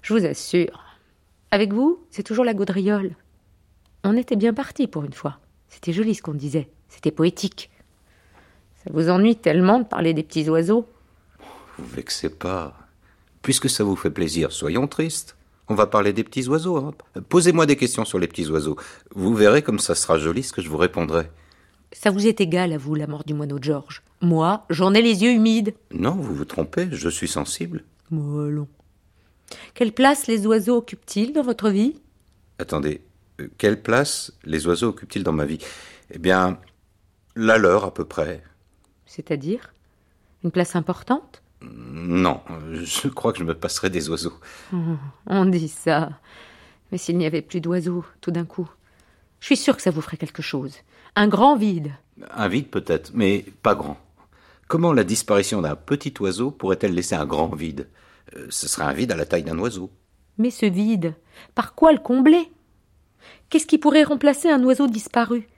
Je 0.02 0.12
vous 0.14 0.24
assure. 0.24 0.84
Avec 1.50 1.72
vous, 1.72 2.04
c'est 2.10 2.22
toujours 2.22 2.44
la 2.44 2.54
gaudriole. 2.54 3.16
On 4.04 4.16
était 4.16 4.36
bien 4.36 4.52
partis 4.52 4.86
pour 4.86 5.04
une 5.04 5.12
fois. 5.12 5.38
C'était 5.68 5.92
joli 5.92 6.14
ce 6.14 6.22
qu'on 6.22 6.34
disait. 6.34 6.68
C'était 6.94 7.10
poétique. 7.10 7.70
Ça 8.84 8.90
vous 8.92 9.08
ennuie 9.08 9.36
tellement 9.36 9.80
de 9.80 9.84
parler 9.84 10.14
des 10.14 10.22
petits 10.22 10.48
oiseaux 10.48 10.86
Vous 11.78 11.86
vexez 11.86 12.30
pas. 12.30 12.76
Puisque 13.42 13.68
ça 13.68 13.84
vous 13.84 13.96
fait 13.96 14.10
plaisir, 14.10 14.52
soyons 14.52 14.86
tristes. 14.86 15.36
On 15.68 15.74
va 15.74 15.86
parler 15.86 16.12
des 16.12 16.24
petits 16.24 16.46
oiseaux. 16.48 16.76
Hein. 16.76 16.92
Posez-moi 17.28 17.66
des 17.66 17.76
questions 17.76 18.04
sur 18.04 18.18
les 18.18 18.28
petits 18.28 18.48
oiseaux. 18.48 18.76
Vous 19.14 19.34
verrez 19.34 19.62
comme 19.62 19.78
ça 19.78 19.94
sera 19.94 20.18
joli 20.18 20.42
ce 20.42 20.52
que 20.52 20.62
je 20.62 20.68
vous 20.68 20.76
répondrai. 20.76 21.30
Ça 21.92 22.10
vous 22.10 22.26
est 22.26 22.40
égal 22.40 22.72
à 22.72 22.78
vous, 22.78 22.94
la 22.94 23.06
mort 23.06 23.24
du 23.24 23.34
moineau 23.34 23.58
de 23.58 23.64
Georges. 23.64 24.02
Moi, 24.20 24.64
j'en 24.68 24.94
ai 24.94 25.02
les 25.02 25.22
yeux 25.22 25.30
humides. 25.30 25.74
Non, 25.92 26.12
vous 26.12 26.34
vous 26.34 26.44
trompez, 26.44 26.88
je 26.90 27.08
suis 27.08 27.28
sensible. 27.28 27.84
Allons. 28.12 28.68
Quelle 29.74 29.92
place 29.92 30.26
les 30.26 30.46
oiseaux 30.46 30.76
occupent-ils 30.76 31.32
dans 31.32 31.42
votre 31.42 31.70
vie? 31.70 32.00
Attendez, 32.58 33.00
euh, 33.40 33.48
quelle 33.58 33.80
place 33.82 34.32
les 34.44 34.66
oiseaux 34.66 34.88
occupent-ils 34.88 35.22
dans 35.22 35.32
ma 35.32 35.44
vie? 35.44 35.58
Eh 36.12 36.18
bien, 36.18 36.58
la 37.36 37.58
leur 37.58 37.84
à 37.84 37.92
peu 37.94 38.04
près. 38.04 38.42
C'est-à-dire 39.06 39.72
Une 40.42 40.50
place 40.50 40.76
importante? 40.76 41.42
Non, 41.62 42.40
je 42.82 43.08
crois 43.08 43.32
que 43.32 43.38
je 43.38 43.44
me 43.44 43.54
passerai 43.54 43.88
des 43.90 44.08
oiseaux. 44.10 44.38
on 45.26 45.46
dit 45.46 45.68
ça. 45.68 46.10
Mais 46.92 46.98
s'il 46.98 47.16
n'y 47.16 47.26
avait 47.26 47.42
plus 47.42 47.60
d'oiseaux, 47.60 48.04
tout 48.20 48.30
d'un 48.30 48.44
coup, 48.44 48.68
je 49.40 49.46
suis 49.46 49.56
sûr 49.56 49.74
que 49.76 49.82
ça 49.82 49.90
vous 49.90 50.02
ferait 50.02 50.16
quelque 50.18 50.42
chose. 50.42 50.76
Un 51.16 51.28
grand 51.28 51.56
vide. 51.56 51.92
Un 52.32 52.48
vide 52.48 52.68
peut-être, 52.68 53.12
mais 53.14 53.46
pas 53.62 53.74
grand. 53.74 53.96
Comment 54.68 54.92
la 54.92 55.04
disparition 55.04 55.62
d'un 55.62 55.76
petit 55.76 56.12
oiseau 56.20 56.50
pourrait-elle 56.50 56.94
laisser 56.94 57.14
un 57.14 57.26
grand 57.26 57.54
vide? 57.54 57.88
Euh, 58.36 58.46
Ce 58.50 58.68
serait 58.68 58.84
un 58.84 58.92
vide 58.92 59.12
à 59.12 59.16
la 59.16 59.26
taille 59.26 59.42
d'un 59.44 59.58
oiseau. 59.58 59.90
Mais 60.38 60.50
ce 60.50 60.66
vide, 60.66 61.14
par 61.54 61.74
quoi 61.74 61.92
le 61.92 61.98
combler? 61.98 62.50
Qu'est-ce 63.48 63.66
qui 63.66 63.78
pourrait 63.78 64.02
remplacer 64.04 64.50
un 64.50 64.62
oiseau 64.64 64.86
disparu? 64.86 65.48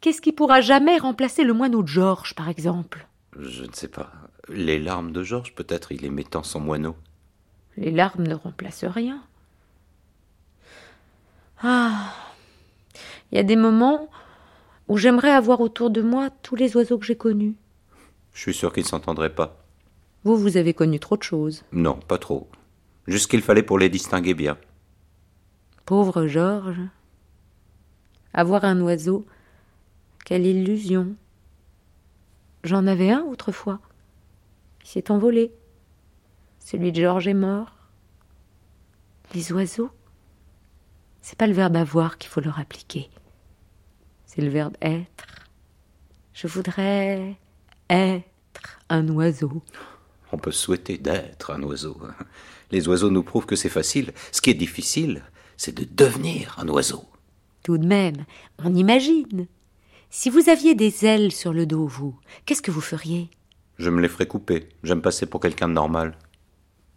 Qu'est-ce 0.00 0.20
qui 0.22 0.32
pourra 0.32 0.60
jamais 0.60 0.96
remplacer 0.98 1.44
le 1.44 1.52
moineau 1.52 1.82
de 1.82 1.88
Georges, 1.88 2.34
par 2.34 2.48
exemple? 2.48 3.06
Je 3.38 3.64
ne 3.64 3.72
sais 3.72 3.88
pas. 3.88 4.10
Les 4.48 4.78
larmes 4.78 5.12
de 5.12 5.22
Georges, 5.22 5.54
peut-être 5.54 5.92
il 5.92 6.04
aimait 6.04 6.24
tant 6.24 6.42
son 6.42 6.60
moineau. 6.60 6.96
Les 7.76 7.90
larmes 7.90 8.26
ne 8.26 8.34
remplacent 8.34 8.84
rien. 8.84 9.22
Ah 11.62 12.14
Il 13.30 13.36
y 13.36 13.38
a 13.38 13.44
des 13.44 13.56
moments 13.56 14.08
où 14.88 14.96
j'aimerais 14.96 15.30
avoir 15.30 15.60
autour 15.60 15.90
de 15.90 16.02
moi 16.02 16.30
tous 16.42 16.56
les 16.56 16.76
oiseaux 16.76 16.98
que 16.98 17.06
j'ai 17.06 17.16
connus. 17.16 17.54
Je 18.32 18.40
suis 18.40 18.54
sûr 18.54 18.72
qu'ils 18.72 18.84
ne 18.84 18.88
s'entendraient 18.88 19.34
pas. 19.34 19.62
Vous, 20.24 20.36
vous 20.36 20.56
avez 20.56 20.74
connu 20.74 20.98
trop 20.98 21.16
de 21.16 21.22
choses. 21.22 21.62
Non, 21.72 21.94
pas 21.94 22.18
trop. 22.18 22.48
Juste 23.06 23.30
qu'il 23.30 23.42
fallait 23.42 23.62
pour 23.62 23.78
les 23.78 23.88
distinguer 23.88 24.34
bien. 24.34 24.56
Pauvre 25.84 26.26
Georges. 26.26 26.80
Avoir 28.32 28.64
un 28.64 28.80
oiseau, 28.80 29.26
quelle 30.30 30.46
illusion. 30.46 31.16
J'en 32.62 32.86
avais 32.86 33.10
un 33.10 33.22
autrefois. 33.22 33.80
Il 34.80 34.86
s'est 34.86 35.10
envolé. 35.10 35.52
Celui 36.60 36.92
de 36.92 37.02
Georges 37.02 37.26
est 37.26 37.34
mort. 37.34 37.74
Les 39.34 39.50
oiseaux, 39.50 39.90
c'est 41.20 41.36
pas 41.36 41.48
le 41.48 41.52
verbe 41.52 41.74
avoir 41.74 42.16
qu'il 42.16 42.30
faut 42.30 42.40
leur 42.40 42.60
appliquer. 42.60 43.10
C'est 44.24 44.40
le 44.40 44.50
verbe 44.50 44.76
être. 44.80 45.48
Je 46.32 46.46
voudrais 46.46 47.36
être 47.88 48.78
un 48.88 49.08
oiseau. 49.08 49.64
On 50.30 50.38
peut 50.38 50.52
souhaiter 50.52 50.96
d'être 50.96 51.50
un 51.50 51.62
oiseau. 51.64 52.00
Les 52.70 52.86
oiseaux 52.86 53.10
nous 53.10 53.24
prouvent 53.24 53.46
que 53.46 53.56
c'est 53.56 53.68
facile. 53.68 54.12
Ce 54.30 54.40
qui 54.40 54.50
est 54.50 54.54
difficile, 54.54 55.24
c'est 55.56 55.74
de 55.74 55.84
devenir 55.92 56.54
un 56.56 56.68
oiseau. 56.68 57.04
Tout 57.64 57.78
de 57.78 57.86
même, 57.86 58.24
on 58.62 58.72
imagine. 58.76 59.48
Si 60.12 60.28
vous 60.28 60.48
aviez 60.48 60.74
des 60.74 61.06
ailes 61.06 61.30
sur 61.30 61.52
le 61.52 61.66
dos, 61.66 61.86
vous, 61.86 62.18
qu'est-ce 62.44 62.62
que 62.62 62.72
vous 62.72 62.80
feriez? 62.80 63.30
Je 63.78 63.90
me 63.90 64.00
les 64.00 64.08
ferai 64.08 64.26
couper. 64.26 64.68
J'aime 64.82 65.02
passer 65.02 65.24
pour 65.24 65.38
quelqu'un 65.38 65.68
de 65.68 65.74
normal. 65.74 66.18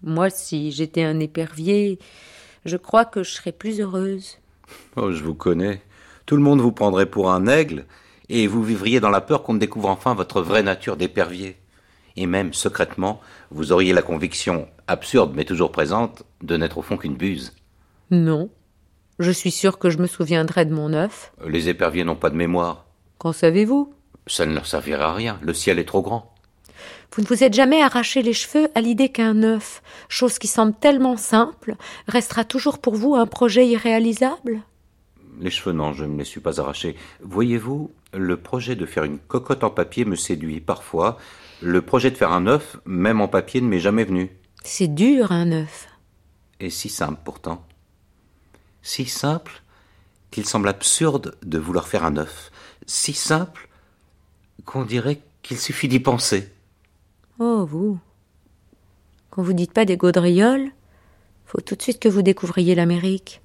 Moi, 0.01 0.31
si 0.31 0.71
j'étais 0.71 1.03
un 1.03 1.19
épervier, 1.19 1.99
je 2.65 2.75
crois 2.75 3.05
que 3.05 3.21
je 3.21 3.29
serais 3.29 3.51
plus 3.51 3.79
heureuse. 3.79 4.39
Oh, 4.95 5.11
je 5.11 5.23
vous 5.23 5.35
connais. 5.35 5.83
Tout 6.25 6.35
le 6.37 6.41
monde 6.41 6.59
vous 6.59 6.71
prendrait 6.71 7.05
pour 7.05 7.31
un 7.31 7.45
aigle, 7.45 7.85
et 8.29 8.47
vous 8.47 8.63
vivriez 8.63 8.99
dans 8.99 9.11
la 9.11 9.21
peur 9.21 9.43
qu'on 9.43 9.53
ne 9.53 9.59
découvre 9.59 9.89
enfin 9.89 10.15
votre 10.15 10.41
vraie 10.41 10.63
nature 10.63 10.97
d'épervier. 10.97 11.55
Et 12.15 12.25
même, 12.25 12.51
secrètement, 12.51 13.21
vous 13.51 13.71
auriez 13.71 13.93
la 13.93 14.01
conviction, 14.01 14.67
absurde 14.87 15.33
mais 15.35 15.45
toujours 15.45 15.71
présente, 15.71 16.23
de 16.41 16.57
n'être 16.57 16.79
au 16.79 16.81
fond 16.81 16.97
qu'une 16.97 17.15
buse. 17.15 17.53
Non. 18.09 18.49
Je 19.19 19.29
suis 19.29 19.51
sûr 19.51 19.77
que 19.77 19.91
je 19.91 19.99
me 19.99 20.07
souviendrai 20.07 20.65
de 20.65 20.73
mon 20.73 20.93
œuf. 20.93 21.31
Les 21.45 21.69
éperviers 21.69 22.05
n'ont 22.05 22.15
pas 22.15 22.31
de 22.31 22.35
mémoire. 22.35 22.87
Qu'en 23.23 23.31
savez-vous? 23.31 23.93
Ça 24.27 24.45
ne 24.45 24.53
leur 24.53 24.65
servirait 24.65 25.01
à 25.01 25.13
rien. 25.13 25.39
Le 25.41 25.53
ciel 25.53 25.79
est 25.79 25.85
trop 25.85 26.01
grand. 26.01 26.35
Vous 27.13 27.21
ne 27.21 27.27
vous 27.27 27.41
êtes 27.41 27.53
jamais 27.53 27.81
arraché 27.81 28.21
les 28.21 28.33
cheveux 28.33 28.67
à 28.75 28.81
l'idée 28.81 29.07
qu'un 29.07 29.43
œuf, 29.43 29.81
chose 30.09 30.39
qui 30.39 30.47
semble 30.47 30.73
tellement 30.73 31.15
simple, 31.15 31.77
restera 32.09 32.43
toujours 32.43 32.79
pour 32.79 32.95
vous 32.95 33.15
un 33.15 33.25
projet 33.25 33.65
irréalisable? 33.65 34.61
Les 35.39 35.49
cheveux, 35.49 35.71
non, 35.71 35.93
je 35.93 36.03
ne 36.03 36.09
me 36.09 36.17
les 36.17 36.25
suis 36.25 36.41
pas 36.41 36.59
arrachés. 36.59 36.97
Voyez-vous, 37.21 37.91
le 38.13 38.35
projet 38.35 38.75
de 38.75 38.85
faire 38.85 39.05
une 39.05 39.19
cocotte 39.19 39.63
en 39.63 39.69
papier 39.69 40.03
me 40.03 40.17
séduit 40.17 40.59
parfois. 40.59 41.17
Le 41.61 41.81
projet 41.81 42.11
de 42.11 42.17
faire 42.17 42.33
un 42.33 42.45
œuf, 42.45 42.75
même 42.85 43.21
en 43.21 43.29
papier, 43.29 43.61
ne 43.61 43.67
m'est 43.67 43.79
jamais 43.79 44.03
venu. 44.03 44.37
C'est 44.65 44.93
dur, 44.93 45.31
un 45.31 45.53
œuf. 45.53 45.87
Et 46.59 46.69
si 46.69 46.89
simple 46.89 47.21
pourtant. 47.23 47.65
Si 48.81 49.05
simple 49.05 49.63
qu'il 50.29 50.45
semble 50.45 50.67
absurde 50.67 51.37
de 51.43 51.59
vouloir 51.59 51.87
faire 51.87 52.03
un 52.03 52.17
œuf. 52.17 52.51
Si 52.85 53.13
simple 53.13 53.69
qu'on 54.65 54.83
dirait 54.85 55.19
qu'il 55.41 55.57
suffit 55.57 55.87
d'y 55.87 55.99
penser. 55.99 56.49
Oh, 57.39 57.65
vous. 57.65 57.99
Quand 59.29 59.41
vous 59.41 59.53
dites 59.53 59.73
pas 59.73 59.85
des 59.85 59.97
gaudrioles, 59.97 60.71
faut 61.45 61.61
tout 61.61 61.75
de 61.75 61.81
suite 61.81 61.99
que 61.99 62.09
vous 62.09 62.21
découvriez 62.21 62.75
l'Amérique. 62.75 63.41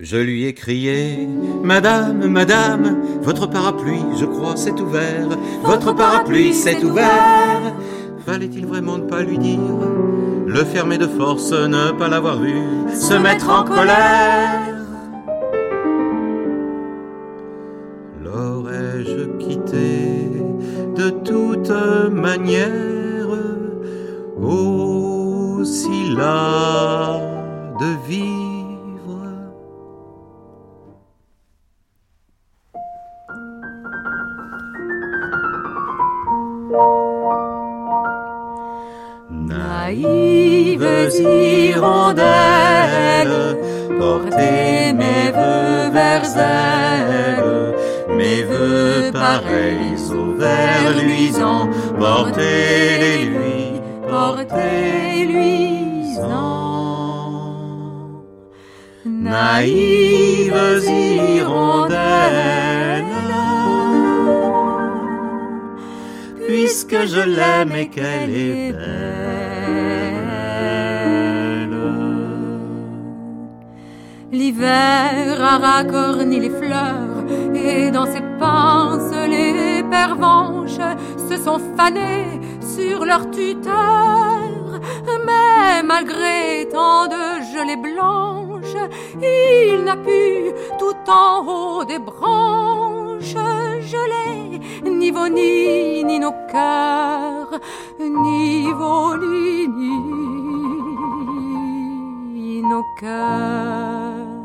Je 0.00 0.16
lui 0.16 0.46
ai 0.46 0.54
crié, 0.54 1.28
Madame, 1.62 2.26
Madame, 2.26 3.00
votre 3.22 3.46
parapluie, 3.46 4.02
je 4.18 4.24
crois, 4.24 4.56
s'est 4.56 4.80
ouvert. 4.80 5.28
Votre 5.62 5.92
parapluie 5.92 6.54
s'est 6.54 6.82
ouvert. 6.82 7.72
Fallait-il 8.26 8.66
vraiment 8.66 8.98
ne 8.98 9.04
pas 9.04 9.22
lui 9.22 9.38
dire 9.38 9.60
Le 10.46 10.64
fermer 10.64 10.98
de 10.98 11.06
force, 11.06 11.52
ne 11.52 11.92
pas 11.92 12.08
l'avoir 12.08 12.40
vu 12.40 12.54
Se 12.94 13.14
mettre 13.14 13.48
en 13.48 13.64
colère 13.64 14.71
De 19.72 21.08
toute 21.24 21.70
manière 22.10 23.26
Aussi 24.36 26.14
là 26.14 27.18
de 27.80 27.90
vivre. 28.06 28.42
Naïves 39.30 41.12
hirondelles, 41.18 42.26
portez 43.98 44.92
mes 44.92 45.30
voeux 45.30 45.90
vers 45.92 46.24
elle, 46.36 47.71
mes 48.16 48.42
voeux 48.44 49.10
pareils 49.12 49.96
aux 50.10 50.32
vers 50.34 50.92
luisants, 51.02 51.68
portez-les 51.98 53.24
lui, 53.24 53.80
portez 54.08 55.24
luisants. 55.26 56.62
Naïves 59.04 60.84
hirondelles, 60.98 62.00
puisque 66.46 67.06
je 67.06 67.20
l'aime 67.20 67.72
et 67.72 67.88
qu'elle 67.88 68.30
est 68.30 68.72
belle. 68.72 68.92
L'hiver 74.32 75.42
a 75.52 75.58
racorni 75.58 76.40
les 76.40 76.50
fleurs 76.50 77.01
et 77.64 77.90
dans 77.90 78.06
ses 78.06 78.22
pinces 78.38 79.14
les 79.28 79.82
pervenches 79.84 80.80
se 81.28 81.36
sont 81.36 81.60
fanées 81.76 82.40
sur 82.60 83.04
leur 83.04 83.30
tuteur. 83.30 84.80
Mais 85.26 85.82
malgré 85.84 86.68
tant 86.70 87.06
de 87.06 87.42
gelée 87.52 87.76
blanche, 87.76 88.76
il 89.20 89.84
n'a 89.84 89.96
pu 89.96 90.52
tout 90.78 91.10
en 91.10 91.44
haut 91.46 91.84
des 91.84 91.98
branches 91.98 93.36
geler 93.92 94.60
ni 94.84 95.10
vos 95.10 95.28
nids 95.28 96.04
ni 96.04 96.18
nos 96.18 96.34
cœurs, 96.50 97.60
ni 98.00 98.72
vos 98.72 99.16
ni 102.34 102.62
nos 102.62 102.84
cœurs. 103.00 104.41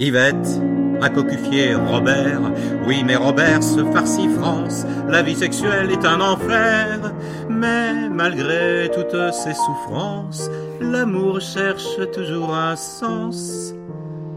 Yvette, 0.00 0.60
à 1.02 1.10
cocufier 1.10 1.74
Robert. 1.74 2.40
Oui, 2.86 3.02
mais 3.04 3.16
Robert 3.16 3.62
se 3.62 3.84
farcit 3.92 4.28
France. 4.30 4.86
La 5.08 5.20
vie 5.20 5.36
sexuelle 5.36 5.90
est 5.90 6.06
un 6.06 6.22
enfer. 6.22 7.12
Mais 7.50 8.08
malgré 8.08 8.90
toutes 8.94 9.32
ces 9.32 9.52
souffrances, 9.52 10.50
l'amour 10.80 11.40
cherche 11.40 12.00
toujours 12.12 12.54
un 12.54 12.76
sens 12.76 13.74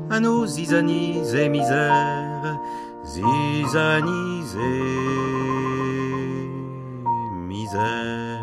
à 0.10 0.20
nos 0.20 0.46
zizanies 0.46 1.34
et 1.34 1.48
misères. 1.48 2.60
Zizanies 3.06 4.44
et 4.58 4.84
misères. 7.48 8.40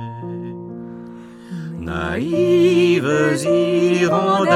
Naïves 1.81 3.45
hirondelles, 3.45 4.51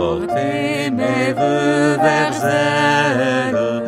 portez 0.00 0.90
mes 0.90 1.32
voeux 1.38 1.96
vers 2.06 2.38
elle, 2.44 3.82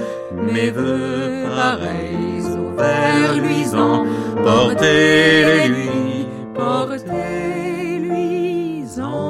mes 0.46 0.70
voeux 0.70 1.44
pareils 1.56 2.44
aux 2.60 2.72
vers 2.82 3.34
luisants, 3.44 4.04
portez-les 4.44 5.68
lui, 5.68 6.26
portez 6.54 7.98
luisants. 8.08 9.22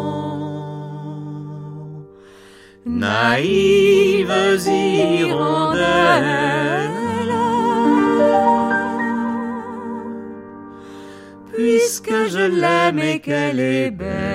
Naïves 2.84 4.66
hirondelles, 4.66 5.82
puisque 11.54 12.18
je 12.34 12.44
l'aime 12.60 12.98
et 12.98 13.20
qu'elle 13.20 13.60
est 13.60 13.90
belle. 13.92 14.31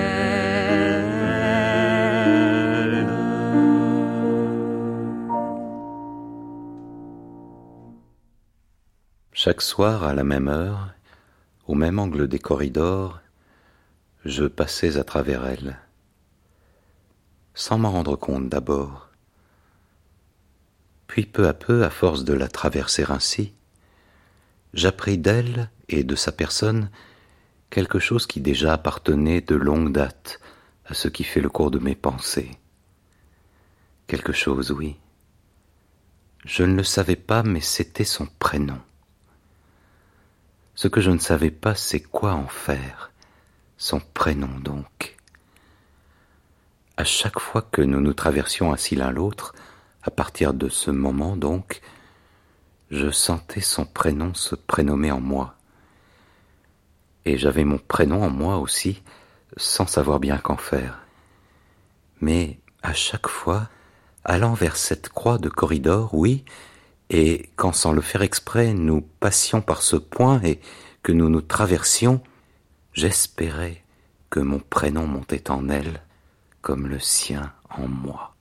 Chaque 9.40 9.62
soir, 9.62 10.02
à 10.02 10.14
la 10.14 10.24
même 10.24 10.48
heure, 10.48 10.92
au 11.68 11.76
même 11.76 12.00
angle 12.00 12.26
des 12.26 12.40
corridors, 12.40 13.20
je 14.24 14.46
passais 14.46 14.96
à 14.96 15.04
travers 15.04 15.46
elle, 15.46 15.78
sans 17.54 17.78
m'en 17.78 17.92
rendre 17.92 18.16
compte 18.16 18.48
d'abord. 18.48 19.10
Puis 21.06 21.24
peu 21.24 21.46
à 21.46 21.52
peu, 21.52 21.84
à 21.84 21.90
force 21.90 22.24
de 22.24 22.32
la 22.32 22.48
traverser 22.48 23.04
ainsi, 23.08 23.52
j'appris 24.74 25.18
d'elle 25.18 25.70
et 25.88 26.02
de 26.02 26.16
sa 26.16 26.32
personne 26.32 26.90
quelque 27.70 28.00
chose 28.00 28.26
qui 28.26 28.40
déjà 28.40 28.72
appartenait 28.72 29.40
de 29.40 29.54
longue 29.54 29.92
date 29.92 30.40
à 30.84 30.94
ce 30.94 31.06
qui 31.06 31.22
fait 31.22 31.40
le 31.40 31.48
cours 31.48 31.70
de 31.70 31.78
mes 31.78 31.94
pensées. 31.94 32.50
Quelque 34.08 34.32
chose, 34.32 34.72
oui. 34.72 34.96
Je 36.44 36.64
ne 36.64 36.74
le 36.74 36.82
savais 36.82 37.14
pas, 37.14 37.44
mais 37.44 37.60
c'était 37.60 38.02
son 38.02 38.26
prénom. 38.40 38.80
Ce 40.78 40.86
que 40.86 41.00
je 41.00 41.10
ne 41.10 41.18
savais 41.18 41.50
pas, 41.50 41.74
c'est 41.74 41.98
quoi 41.98 42.34
en 42.34 42.46
faire. 42.46 43.10
Son 43.78 43.98
prénom, 43.98 44.60
donc. 44.60 45.16
À 46.96 47.02
chaque 47.02 47.40
fois 47.40 47.62
que 47.62 47.82
nous 47.82 48.00
nous 48.00 48.14
traversions 48.14 48.72
ainsi 48.72 48.94
l'un 48.94 49.10
l'autre, 49.10 49.56
à 50.04 50.12
partir 50.12 50.54
de 50.54 50.68
ce 50.68 50.92
moment, 50.92 51.34
donc, 51.36 51.80
je 52.92 53.10
sentais 53.10 53.60
son 53.60 53.86
prénom 53.86 54.34
se 54.34 54.54
prénommer 54.54 55.10
en 55.10 55.18
moi. 55.20 55.56
Et 57.24 57.38
j'avais 57.38 57.64
mon 57.64 57.78
prénom 57.78 58.22
en 58.22 58.30
moi 58.30 58.58
aussi, 58.58 59.02
sans 59.56 59.88
savoir 59.88 60.20
bien 60.20 60.38
qu'en 60.38 60.56
faire. 60.56 61.00
Mais 62.20 62.60
à 62.84 62.94
chaque 62.94 63.26
fois, 63.26 63.68
allant 64.24 64.54
vers 64.54 64.76
cette 64.76 65.08
croix 65.08 65.38
de 65.38 65.48
corridor, 65.48 66.14
oui, 66.14 66.44
et 67.10 67.50
quand 67.56 67.72
sans 67.72 67.92
le 67.92 68.00
faire 68.00 68.22
exprès 68.22 68.74
nous 68.74 69.00
passions 69.20 69.60
par 69.60 69.82
ce 69.82 69.96
point 69.96 70.40
et 70.42 70.60
que 71.02 71.12
nous 71.12 71.30
nous 71.30 71.40
traversions, 71.40 72.20
j'espérais 72.92 73.82
que 74.30 74.40
mon 74.40 74.58
prénom 74.58 75.06
montait 75.06 75.50
en 75.50 75.68
elle 75.68 76.02
comme 76.60 76.86
le 76.86 76.98
sien 76.98 77.52
en 77.70 77.88
moi. 77.88 78.34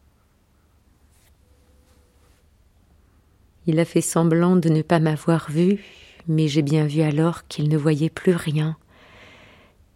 Il 3.67 3.79
a 3.79 3.85
fait 3.85 4.01
semblant 4.01 4.55
de 4.55 4.69
ne 4.69 4.81
pas 4.81 4.99
m'avoir 4.99 5.51
vu, 5.51 5.83
mais 6.27 6.47
j'ai 6.47 6.61
bien 6.61 6.85
vu 6.85 7.01
alors 7.01 7.47
qu'il 7.47 7.69
ne 7.69 7.77
voyait 7.77 8.09
plus 8.09 8.33
rien. 8.33 8.77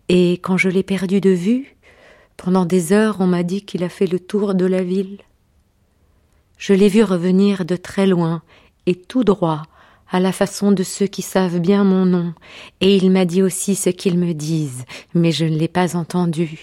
Et 0.10 0.34
quand 0.34 0.58
je 0.58 0.70
l'ai 0.70 0.84
perdu 0.84 1.22
de 1.22 1.30
vue, 1.30 1.76
pendant 2.38 2.66
des 2.66 2.94
heures 2.94 3.18
on 3.20 3.28
m'a 3.28 3.44
dit 3.44 3.64
qu'il 3.64 3.84
a 3.84 3.90
fait 3.90 4.08
le 4.08 4.20
tour 4.20 4.56
de 4.56 4.66
la 4.66 4.84
ville. 4.84 5.20
Je 6.62 6.76
l'ai 6.76 6.90
vu 6.90 7.02
revenir 7.02 7.66
de 7.66 7.76
très 7.76 8.06
loin 8.06 8.44
et 8.86 8.94
tout 8.94 9.24
droit, 9.24 9.64
à 10.12 10.20
la 10.20 10.32
façon 10.32 10.72
de 10.72 10.84
ceux 10.84 11.08
qui 11.08 11.24
savent 11.24 11.58
bien 11.58 11.84
mon 11.84 12.06
nom, 12.06 12.36
et 12.82 12.96
il 12.96 13.10
m'a 13.10 13.26
dit 13.26 13.42
aussi 13.42 13.74
ce 13.74 13.90
qu'ils 13.90 14.20
me 14.20 14.36
disent, 14.36 14.86
mais 15.16 15.32
je 15.32 15.46
ne 15.46 15.58
l'ai 15.58 15.68
pas 15.68 15.96
entendu. 15.96 16.60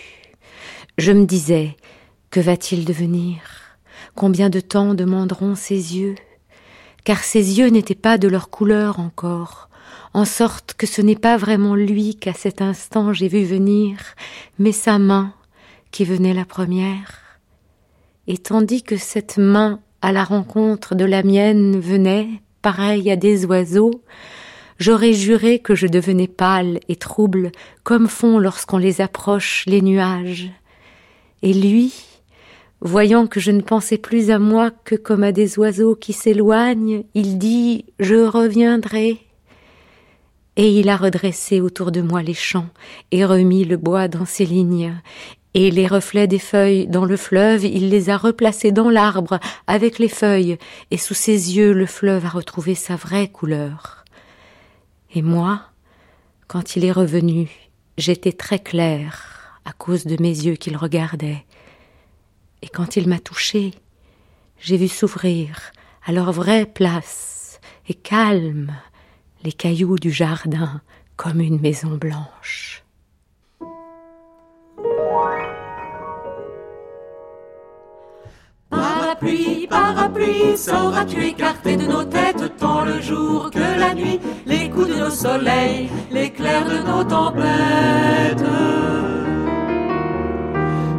Je 0.98 1.10
me 1.10 1.24
disais, 1.24 1.76
que 2.30 2.38
va-t-il 2.38 2.84
devenir? 2.84 3.40
Combien 4.14 4.50
de 4.50 4.60
temps 4.60 4.94
demanderont 4.94 5.56
ses 5.56 5.96
yeux? 5.96 6.14
Car 7.02 7.24
ses 7.24 7.58
yeux 7.58 7.70
n'étaient 7.70 7.96
pas 7.96 8.18
de 8.18 8.28
leur 8.28 8.50
couleur 8.50 9.00
encore, 9.00 9.68
en 10.14 10.24
sorte 10.24 10.74
que 10.74 10.86
ce 10.86 11.02
n'est 11.02 11.16
pas 11.16 11.36
vraiment 11.36 11.74
lui 11.74 12.14
qu'à 12.14 12.34
cet 12.34 12.62
instant 12.62 13.12
j'ai 13.12 13.26
vu 13.26 13.42
venir, 13.42 13.98
mais 14.60 14.70
sa 14.70 15.00
main 15.00 15.34
qui 15.90 16.04
venait 16.04 16.34
la 16.34 16.44
première. 16.44 17.40
Et 18.28 18.38
tandis 18.38 18.84
que 18.84 18.96
cette 18.96 19.38
main 19.38 19.80
à 20.02 20.12
la 20.12 20.24
rencontre 20.24 20.94
de 20.94 21.04
la 21.04 21.22
mienne 21.22 21.78
venait, 21.78 22.28
pareil 22.62 23.10
à 23.10 23.16
des 23.16 23.44
oiseaux, 23.44 24.02
j'aurais 24.78 25.12
juré 25.12 25.58
que 25.58 25.74
je 25.74 25.86
devenais 25.86 26.28
pâle 26.28 26.78
et 26.88 26.96
trouble, 26.96 27.50
comme 27.82 28.08
font 28.08 28.38
lorsqu'on 28.38 28.78
les 28.78 29.00
approche 29.00 29.64
les 29.66 29.82
nuages. 29.82 30.50
Et 31.42 31.52
lui, 31.52 31.92
voyant 32.80 33.26
que 33.26 33.40
je 33.40 33.50
ne 33.50 33.60
pensais 33.60 33.98
plus 33.98 34.30
à 34.30 34.38
moi 34.38 34.70
que 34.70 34.94
comme 34.94 35.24
à 35.24 35.32
des 35.32 35.58
oiseaux 35.58 35.96
qui 35.96 36.12
s'éloignent, 36.12 37.04
il 37.14 37.38
dit 37.38 37.84
Je 37.98 38.16
reviendrai. 38.16 39.18
et 40.56 40.80
il 40.80 40.88
a 40.88 40.96
redressé 40.96 41.60
autour 41.60 41.92
de 41.92 42.00
moi 42.00 42.20
les 42.22 42.34
champs, 42.34 42.68
et 43.12 43.24
remis 43.24 43.64
le 43.64 43.76
bois 43.76 44.08
dans 44.08 44.26
ses 44.26 44.44
lignes, 44.44 44.92
et 45.60 45.72
les 45.72 45.88
reflets 45.88 46.28
des 46.28 46.38
feuilles 46.38 46.86
dans 46.86 47.04
le 47.04 47.16
fleuve, 47.16 47.64
il 47.64 47.88
les 47.88 48.10
a 48.10 48.16
replacés 48.16 48.70
dans 48.70 48.90
l'arbre 48.90 49.40
avec 49.66 49.98
les 49.98 50.08
feuilles, 50.08 50.56
et 50.92 50.96
sous 50.96 51.14
ses 51.14 51.56
yeux 51.56 51.72
le 51.72 51.86
fleuve 51.86 52.26
a 52.26 52.28
retrouvé 52.28 52.76
sa 52.76 52.94
vraie 52.94 53.26
couleur. 53.26 54.04
Et 55.16 55.20
moi, 55.20 55.62
quand 56.46 56.76
il 56.76 56.84
est 56.84 56.92
revenu, 56.92 57.50
j'étais 57.96 58.30
très 58.30 58.60
claire 58.60 59.58
à 59.64 59.72
cause 59.72 60.06
de 60.06 60.16
mes 60.22 60.28
yeux 60.28 60.54
qu'il 60.54 60.76
regardait. 60.76 61.44
Et 62.62 62.68
quand 62.68 62.94
il 62.94 63.08
m'a 63.08 63.18
touchée, 63.18 63.72
j'ai 64.60 64.76
vu 64.76 64.86
s'ouvrir 64.86 65.72
à 66.06 66.12
leur 66.12 66.30
vraie 66.30 66.66
place 66.66 67.58
et 67.88 67.94
calme 67.94 68.76
les 69.42 69.52
cailloux 69.52 69.98
du 69.98 70.12
jardin 70.12 70.82
comme 71.16 71.40
une 71.40 71.60
maison 71.60 71.96
blanche. 71.96 72.77
Parapluie, 79.20 79.66
parapluie, 79.68 80.56
sauras-tu 80.56 81.24
écarter 81.24 81.76
de 81.76 81.86
nos 81.86 82.04
têtes 82.04 82.56
tant 82.56 82.84
le 82.84 83.00
jour 83.00 83.50
que 83.50 83.58
la 83.58 83.92
nuit, 83.92 84.20
les 84.46 84.70
coups 84.70 84.88
de 84.88 84.94
nos 84.94 85.10
soleils, 85.10 85.88
l'éclair 86.12 86.64
de 86.64 86.86
nos 86.86 87.02
tempêtes? 87.02 88.44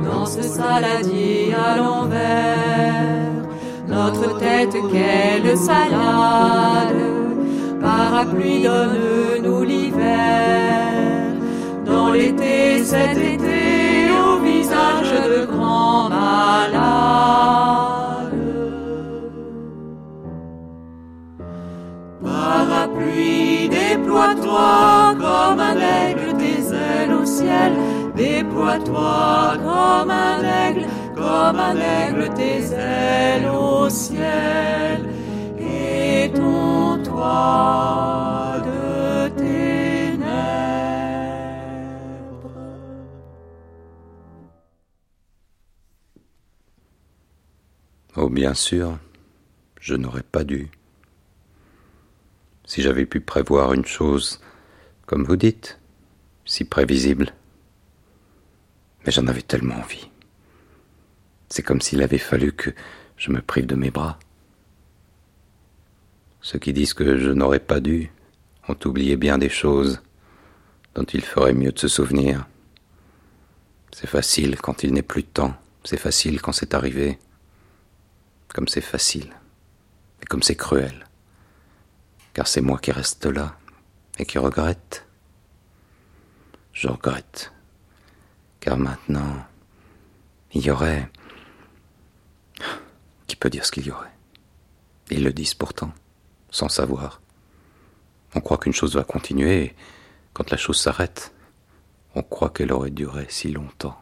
Dans 0.04 0.26
ce 0.26 0.42
saladier 0.42 1.54
à 1.54 1.78
l'envers, 1.78 3.46
notre 3.88 4.38
tête 4.38 4.76
quelle 4.92 5.58
salade, 5.58 6.96
parapluie 7.82 8.64
donne-nous 8.64 9.64
l'hiver, 9.64 10.92
dans 11.86 12.12
l'été 12.12 12.84
cet 12.84 13.18
été 13.18 14.10
au 14.12 14.40
visage 14.44 15.14
de 15.26 15.46
grand 15.46 16.10
malade. 16.10 17.89
Parapluie, 22.50 23.70
déploie-toi 23.70 25.16
comme 25.20 25.60
un 25.60 25.78
aigle 25.78 26.36
des 26.36 26.74
ailes 26.74 27.14
au 27.14 27.24
ciel, 27.24 27.74
déploie-toi 28.16 29.54
comme 29.58 30.10
un 30.10 30.40
aigle, 30.66 30.88
comme 31.16 31.60
un 31.60 31.76
aigle 31.76 32.34
tes 32.34 32.74
ailes 32.74 33.50
au 33.50 33.88
ciel, 33.88 35.08
et 35.60 36.32
ton 36.34 37.04
toit 37.04 38.56
de 38.66 39.30
ténèbres. 39.38 40.26
Oh, 48.18 48.28
bien 48.28 48.56
sûr, 48.56 48.98
je 49.80 49.94
n'aurais 49.94 50.24
pas 50.24 50.44
dû. 50.44 50.72
Si 52.70 52.84
j'avais 52.84 53.08
pu 53.08 53.20
prévoir 53.20 53.74
une 53.74 53.88
chose, 53.88 54.40
comme 55.08 55.24
vous 55.24 55.38
dites, 55.38 55.80
si 56.46 56.66
prévisible. 56.66 57.34
Mais 59.04 59.12
j'en 59.12 59.26
avais 59.26 59.42
tellement 59.42 59.78
envie. 59.78 60.12
C'est 61.50 61.64
comme 61.64 61.82
s'il 61.82 62.04
avait 62.04 62.20
fallu 62.20 62.52
que 62.52 62.70
je 63.18 63.32
me 63.32 63.42
prive 63.42 63.66
de 63.66 63.74
mes 63.74 63.90
bras. 63.90 64.20
Ceux 66.42 66.60
qui 66.60 66.72
disent 66.72 66.94
que 66.94 67.18
je 67.18 67.32
n'aurais 67.32 67.60
pas 67.60 67.80
dû 67.80 68.12
ont 68.68 68.78
oublié 68.86 69.18
bien 69.18 69.40
des 69.40 69.50
choses 69.50 70.04
dont 70.94 71.06
il 71.06 71.22
ferait 71.22 71.56
mieux 71.56 71.72
de 71.72 71.80
se 71.80 71.88
souvenir. 71.88 72.48
C'est 73.92 74.06
facile 74.06 74.62
quand 74.62 74.84
il 74.84 74.94
n'est 74.94 75.02
plus 75.02 75.24
temps, 75.24 75.56
c'est 75.84 75.98
facile 75.98 76.40
quand 76.40 76.52
c'est 76.52 76.76
arrivé. 76.76 77.18
Comme 78.54 78.68
c'est 78.68 78.80
facile, 78.80 79.34
et 80.22 80.28
comme 80.28 80.44
c'est 80.44 80.56
cruel. 80.56 81.09
Car 82.40 82.48
c'est 82.48 82.62
moi 82.62 82.80
qui 82.80 82.94
reste 82.94 83.26
là, 83.26 83.58
et 84.18 84.26
qui 84.26 84.38
regrette. 84.38 85.06
Je 86.72 86.88
regrette. 86.88 87.52
Car 88.62 88.78
maintenant, 88.78 89.46
il 90.54 90.62
y 90.62 90.72
aurait... 90.72 91.12
Qui 93.28 93.36
peut 93.36 93.50
dire 93.50 93.66
ce 93.66 93.74
qu'il 93.74 93.88
y 93.88 93.92
aurait? 93.92 94.14
Ils 95.12 95.26
le 95.26 95.34
disent 95.34 95.54
pourtant, 95.54 95.92
sans 96.50 96.70
savoir. 96.70 97.20
On 98.34 98.40
croit 98.40 98.58
qu'une 98.58 98.72
chose 98.72 98.96
va 98.96 99.04
continuer, 99.04 99.64
et 99.66 99.76
quand 100.32 100.50
la 100.50 100.56
chose 100.56 100.80
s'arrête, 100.80 101.34
on 102.16 102.24
croit 102.24 102.52
qu'elle 102.52 102.72
aurait 102.72 102.90
duré 102.90 103.26
si 103.28 103.52
longtemps. 103.52 104.02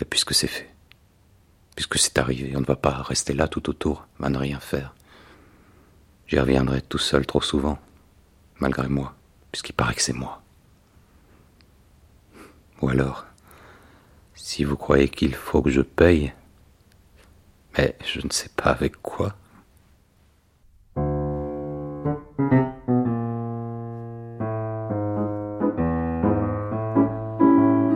Et 0.00 0.06
puisque 0.06 0.32
c'est 0.32 0.46
fait, 0.46 0.74
puisque 1.76 1.98
c'est 1.98 2.16
arrivé, 2.16 2.56
on 2.56 2.60
ne 2.60 2.64
va 2.64 2.76
pas 2.76 3.02
rester 3.02 3.34
là 3.34 3.46
tout 3.46 3.68
autour, 3.68 4.06
à 4.22 4.30
ne 4.30 4.38
rien 4.38 4.58
faire. 4.58 4.94
J'y 6.28 6.38
reviendrai 6.38 6.82
tout 6.82 6.98
seul 6.98 7.24
trop 7.24 7.40
souvent, 7.40 7.78
malgré 8.60 8.86
moi, 8.86 9.14
puisqu'il 9.50 9.72
paraît 9.72 9.94
que 9.94 10.02
c'est 10.02 10.12
moi. 10.12 10.42
Ou 12.82 12.90
alors, 12.90 13.24
si 14.34 14.62
vous 14.62 14.76
croyez 14.76 15.08
qu'il 15.08 15.34
faut 15.34 15.62
que 15.62 15.70
je 15.70 15.80
paye, 15.80 16.34
mais 17.76 17.96
je 18.04 18.20
ne 18.22 18.30
sais 18.30 18.50
pas 18.54 18.70
avec 18.70 19.00
quoi. 19.00 19.34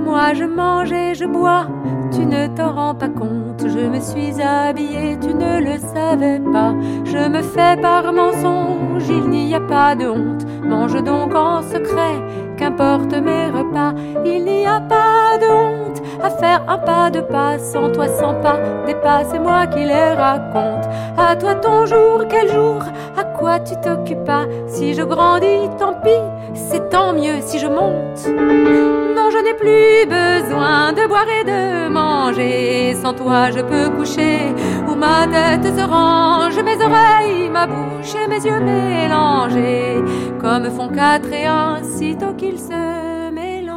Moi 0.05 0.33
je 0.33 0.45
mange 0.45 0.91
et 0.91 1.15
je 1.15 1.27
bois, 1.27 1.69
tu 2.13 2.27
ne 2.27 2.47
t'en 2.49 2.73
rends 2.73 2.95
pas 2.95 3.09
compte. 3.09 3.63
Je 3.63 3.87
me 3.87 4.01
suis 4.01 4.41
habillée, 4.41 5.19
tu 5.21 5.35
ne 5.35 5.61
le 5.61 5.79
savais 5.79 6.41
pas. 6.53 6.75
Je 7.05 7.29
me 7.29 7.43
fais 7.43 7.77
par 7.81 8.13
mensonge, 8.13 9.09
il 9.09 9.29
n'y 9.29 9.55
a 9.55 9.61
pas 9.61 9.95
de 9.95 10.07
honte. 10.07 10.45
Mange 10.63 11.03
donc 11.03 11.35
en 11.35 11.63
secret, 11.63 12.17
qu'importe 12.57 13.13
mes 13.15 13.47
repas. 13.47 13.95
Il 14.25 14.45
n'y 14.45 14.67
a 14.67 14.81
pas 14.81 15.39
de 15.41 15.47
honte 15.47 16.03
à 16.23 16.31
faire 16.31 16.63
un 16.69 16.79
pas 16.79 17.11
de 17.11 17.21
pas. 17.21 17.59
Sans 17.59 17.91
toi, 17.91 18.07
sans 18.09 18.35
pas, 18.35 18.59
des 18.87 18.95
pas, 18.95 19.25
c'est 19.25 19.39
moi 19.39 19.67
qui 19.67 19.85
les 19.85 20.13
raconte. 20.13 20.89
À 21.19 21.37
toi 21.37 21.55
ton 21.57 21.87
jour, 21.87 22.25
quel 22.29 22.49
jour 22.49 22.83
À 23.19 23.25
quoi 23.25 23.59
tu 23.61 23.75
t'occupes 23.77 24.31
Si 24.67 24.95
je 24.95 25.03
grandis, 25.03 25.69
tant 25.79 25.95
pis, 25.95 26.11
c'est 26.55 26.89
tant 26.91 27.13
mieux 27.13 27.41
si 27.41 27.59
je 27.59 27.67
monte. 27.67 29.02
Je 29.33 29.39
n'ai 29.39 29.55
plus 29.55 30.05
besoin 30.05 30.93
de 30.93 31.07
boire 31.09 31.25
et 31.41 31.45
de 31.45 31.89
manger. 31.89 32.95
Sans 33.03 33.15
toi, 33.15 33.51
je 33.51 33.61
peux 33.61 33.89
coucher 33.97 34.55
où 34.87 34.95
ma 34.95 35.27
tête 35.27 35.75
se 35.75 35.85
range, 35.89 36.59
mes 36.63 36.77
oreilles, 36.85 37.49
ma 37.49 37.67
bouche 37.67 38.15
et 38.15 38.29
mes 38.29 38.45
yeux 38.45 38.61
mélangés, 38.61 40.03
comme 40.39 40.71
font 40.71 40.89
quatre 40.89 41.33
et 41.33 41.47
un 41.47 41.83
sitôt 41.83 42.35
qu'ils 42.35 42.59
se 42.59 43.31
mélangent. 43.31 43.73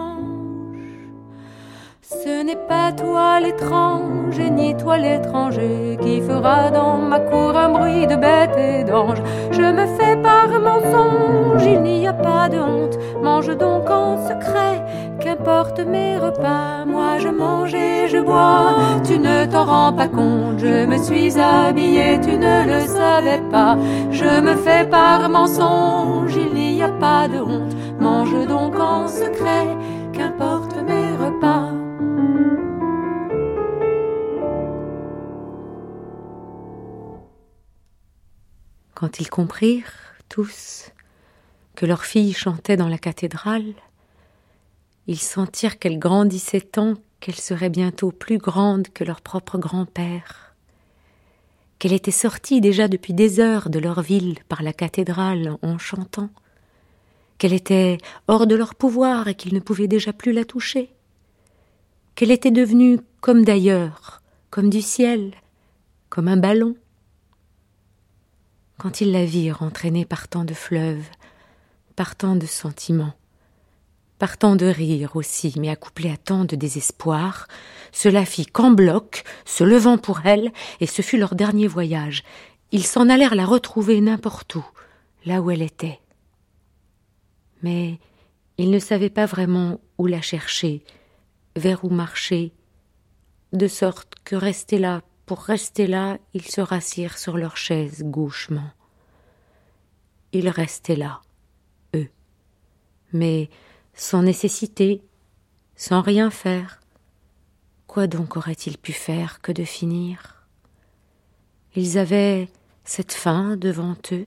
Ce 2.02 2.44
n'est 2.44 2.64
pas 2.68 2.91
toi 2.91 3.40
l'étrange, 3.40 4.38
ni 4.52 4.76
toi 4.76 4.98
l'étranger, 4.98 5.98
qui 6.02 6.19
fera 6.19 6.69
dans 6.69 6.98
ma 6.98 7.19
cour 7.19 7.56
un 7.56 7.69
bruit 7.69 8.07
de 8.07 8.15
bête 8.18 8.57
et 8.57 8.84
d'ange. 8.84 9.22
Je 9.52 9.61
me 9.61 9.86
fais 9.95 10.18
par 10.18 10.49
mensonge, 10.49 11.64
il 11.65 11.82
n'y 11.82 12.07
a 12.07 12.14
pas 12.14 12.49
de 12.49 12.57
honte. 12.57 12.98
Mange 13.23 13.56
donc 13.57 13.90
en 13.90 14.18
secret, 14.18 14.84
qu'importe 15.26 15.80
mes 15.80 16.18
repas. 16.18 16.86
Moi 16.86 17.18
je 17.18 17.30
mange 17.30 17.74
et 17.74 18.08
je 18.08 18.20
bois, 18.20 18.76
tu 19.04 19.18
ne 19.18 19.46
t'en 19.52 19.66
rends 19.66 19.94
pas 19.94 20.08
compte. 20.08 20.60
Je 20.60 20.86
me 20.86 20.98
suis 20.98 21.40
habillée, 21.40 22.20
tu 22.22 22.38
ne 22.38 22.58
le 22.72 22.82
savais 22.86 23.42
pas. 23.50 23.76
Je 24.12 24.40
me 24.48 24.56
fais 24.56 24.86
par 24.88 25.28
mensonge, 25.28 26.36
il 26.36 26.54
n'y 26.54 26.84
a 26.84 26.90
pas 26.90 27.28
de 27.28 27.40
honte. 27.40 27.76
Mange 28.00 28.48
donc 28.48 28.76
en 28.80 29.08
secret, 29.08 29.68
qu'importe 30.14 30.76
mes 30.90 31.10
repas. 31.24 31.72
Quand 38.94 39.20
ils 39.20 39.30
comprirent, 39.30 39.92
tous, 40.30 40.92
que 41.76 41.88
leur 41.88 42.06
fille 42.06 42.34
chantait 42.34 42.78
dans 42.78 42.88
la 42.88 42.98
cathédrale, 42.98 43.74
ils 45.07 45.19
sentirent 45.19 45.80
qu'elle 45.80 45.99
grandissait 45.99 46.61
tant 46.61 46.95
qu'elle 47.19 47.36
serait 47.36 47.69
bientôt 47.69 48.11
plus 48.11 48.38
grande 48.38 48.90
que 48.90 49.03
leur 49.03 49.22
propre 49.22 49.57
grand-père, 49.57 50.56
qu'elle 51.80 51.94
était 51.94 52.11
sortie 52.11 52.61
déjà 52.61 52.88
depuis 52.88 53.14
des 53.14 53.40
heures 53.40 53.69
de 53.69 53.80
leur 53.80 54.02
ville 54.02 54.40
par 54.48 54.64
la 54.64 54.73
cathédrale 54.73 55.57
en 55.61 55.77
chantant, 55.77 56.30
qu'elle 57.38 57.53
était 57.53 57.98
hors 58.27 58.48
de 58.48 58.56
leur 58.56 58.76
pouvoir 58.76 59.27
et 59.27 59.36
qu'ils 59.36 59.53
ne 59.53 59.60
pouvaient 59.60 59.88
déjà 59.88 60.14
plus 60.14 60.32
la 60.32 60.45
toucher, 60.45 60.94
qu'elle 62.15 62.32
était 62.32 62.52
devenue 62.52 62.99
comme 63.22 63.44
d'ailleurs, 63.44 64.22
comme 64.49 64.69
du 64.69 64.82
ciel, 64.82 65.34
comme 66.10 66.27
un 66.27 66.38
ballon. 66.38 66.76
Quand 68.77 69.02
ils 69.02 69.11
la 69.11 69.26
virent 69.26 69.64
entraînée 69.64 70.06
par 70.06 70.27
tant 70.27 70.45
de 70.45 70.53
fleuves, 70.53 71.10
par 71.95 72.15
tant 72.15 72.36
de 72.36 72.45
sentiments, 72.45 73.14
par 74.18 74.38
tant 74.38 74.56
de 74.56 74.66
rire 74.66 75.16
aussi, 75.16 75.54
mais 75.58 75.70
accouplé 75.70 76.10
à 76.10 76.18
tant 76.18 76.46
de 76.46 76.56
désespoir, 76.56 77.48
cela 77.92 78.26
fit 78.26 78.46
qu'en 78.46 78.72
bloc, 78.72 79.24
se 79.46 79.64
levant 79.64 79.98
pour 79.98 80.26
elle, 80.26 80.52
et 80.80 80.88
ce 80.88 81.02
fut 81.02 81.18
leur 81.18 81.36
dernier 81.36 81.68
voyage, 81.68 82.24
ils 82.72 82.86
s'en 82.86 83.10
allèrent 83.10 83.36
la 83.36 83.46
retrouver 83.46 84.00
n'importe 84.02 84.56
où, 84.56 84.66
là 85.26 85.42
où 85.42 85.52
elle 85.52 85.62
était. 85.62 86.00
Mais 87.62 88.00
ils 88.58 88.72
ne 88.72 88.80
savaient 88.80 89.10
pas 89.10 89.26
vraiment 89.26 89.80
où 89.98 90.08
la 90.08 90.22
chercher, 90.22 90.84
vers 91.56 91.84
où 91.84 91.90
marcher, 91.90 92.54
de 93.54 93.68
sorte 93.68 94.14
que 94.24 94.36
restés 94.36 94.80
là 94.80 95.02
pour 95.26 95.40
rester 95.40 95.88
là, 95.88 96.18
ils 96.34 96.46
se 96.46 96.62
rassirent 96.62 97.18
sur 97.18 97.38
leur 97.38 97.58
chaise 97.58 98.04
gauchement. 98.04 98.70
Ils 100.34 100.50
restaient 100.50 100.96
là, 100.96 101.22
eux, 101.96 102.10
mais 103.12 103.50
sans 103.96 104.22
nécessité, 104.22 105.02
sans 105.76 106.02
rien 106.02 106.30
faire. 106.30 106.82
Quoi 107.88 108.08
donc 108.08 108.38
auraient-ils 108.38 108.78
pu 108.78 108.92
faire 108.92 109.42
que 109.42 109.52
de 109.52 109.64
finir? 109.64 110.46
Ils 111.76 111.98
avaient 111.98 112.50
cette 112.84 113.14
fin 113.14 113.58
devant 113.58 113.96
eux. 114.12 114.26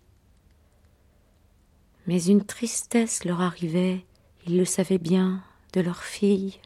Mais 2.06 2.24
une 2.24 2.44
tristesse 2.44 3.24
leur 3.24 3.42
arrivait, 3.42 4.04
ils 4.46 4.56
le 4.56 4.64
savaient 4.64 4.98
bien, 4.98 5.42
de 5.74 5.80
leur 5.82 6.02
fille, 6.02 6.58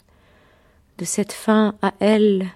de 0.98 1.04
cette 1.04 1.32
fin 1.32 1.74
à 1.82 1.92
elle 1.98 2.46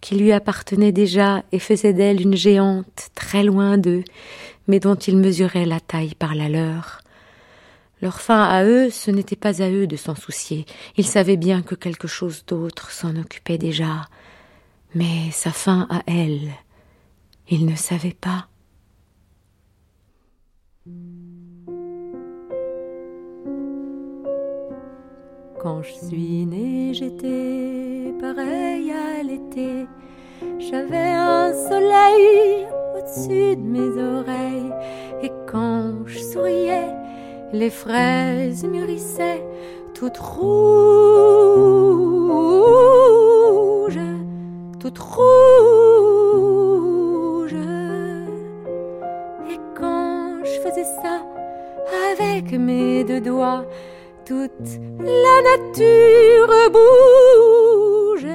qui 0.00 0.16
lui 0.16 0.32
appartenait 0.32 0.92
déjà 0.92 1.42
et 1.52 1.58
faisait 1.58 1.92
d'elle 1.92 2.20
une 2.20 2.36
géante 2.36 3.08
très 3.14 3.42
loin 3.42 3.76
d'eux, 3.76 4.04
mais 4.68 4.80
dont 4.80 4.94
ils 4.94 5.16
mesuraient 5.16 5.66
la 5.66 5.80
taille 5.80 6.14
par 6.14 6.34
la 6.34 6.48
leur. 6.48 7.00
Leur 8.02 8.20
fin 8.20 8.42
à 8.42 8.64
eux, 8.64 8.90
ce 8.90 9.10
n'était 9.10 9.36
pas 9.36 9.62
à 9.62 9.70
eux 9.70 9.86
de 9.86 9.96
s'en 9.96 10.14
soucier. 10.14 10.66
Ils 10.96 11.06
savaient 11.06 11.38
bien 11.38 11.62
que 11.62 11.74
quelque 11.74 12.06
chose 12.06 12.44
d'autre 12.46 12.90
s'en 12.90 13.16
occupait 13.16 13.58
déjà. 13.58 14.08
Mais 14.94 15.30
sa 15.30 15.50
fin 15.50 15.86
à 15.90 16.02
elle, 16.06 16.50
ils 17.48 17.64
ne 17.64 17.74
savaient 17.74 18.16
pas. 18.18 18.48
Quand 25.60 25.82
je 25.82 26.06
suis 26.06 26.46
née, 26.46 26.92
j'étais 26.92 28.12
pareil 28.20 28.92
à 28.92 29.22
l'été. 29.22 29.86
J'avais 30.58 31.12
un 31.12 31.52
soleil 31.52 32.66
au-dessus 32.94 33.56
de 33.56 33.62
mes 33.62 34.02
oreilles. 34.02 34.72
Et 35.22 35.32
quand 35.50 36.06
je 36.06 36.18
souriais, 36.18 36.94
les 37.52 37.70
fraises 37.70 38.64
mûrissaient 38.64 39.42
toutes 39.94 40.18
rouges, 40.18 40.38
toutes 44.80 44.98
rouges. 44.98 45.16
Et 49.50 49.58
quand 49.78 50.40
je 50.44 50.60
faisais 50.60 50.84
ça 51.02 51.22
avec 52.12 52.52
mes 52.52 53.04
deux 53.04 53.20
doigts, 53.20 53.64
toute 54.24 54.50
la 54.98 55.42
nature 55.50 56.52
bougeait. 56.72 58.30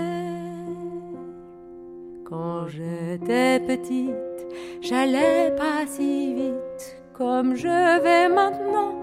Quand 2.24 2.68
j'étais 2.68 3.60
petite, 3.60 4.48
j'allais 4.82 5.54
pas 5.58 5.86
si 5.86 6.34
vite 6.34 6.71
comme 7.14 7.56
je 7.56 8.02
vais 8.02 8.28
maintenant. 8.30 8.94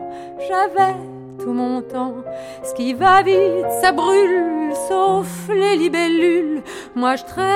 J'avais 0.47 0.95
tout 1.39 1.53
mon 1.53 1.83
temps. 1.83 2.15
Ce 2.63 2.75
qui 2.75 2.95
va 2.95 3.23
vite, 3.23 3.71
ça 3.81 3.93
brûle, 3.93 4.73
sauf 4.89 5.49
les 5.49 5.77
libellules. 5.77 6.63
Moi 6.95 7.17
je 7.17 7.25
traînais, 7.25 7.47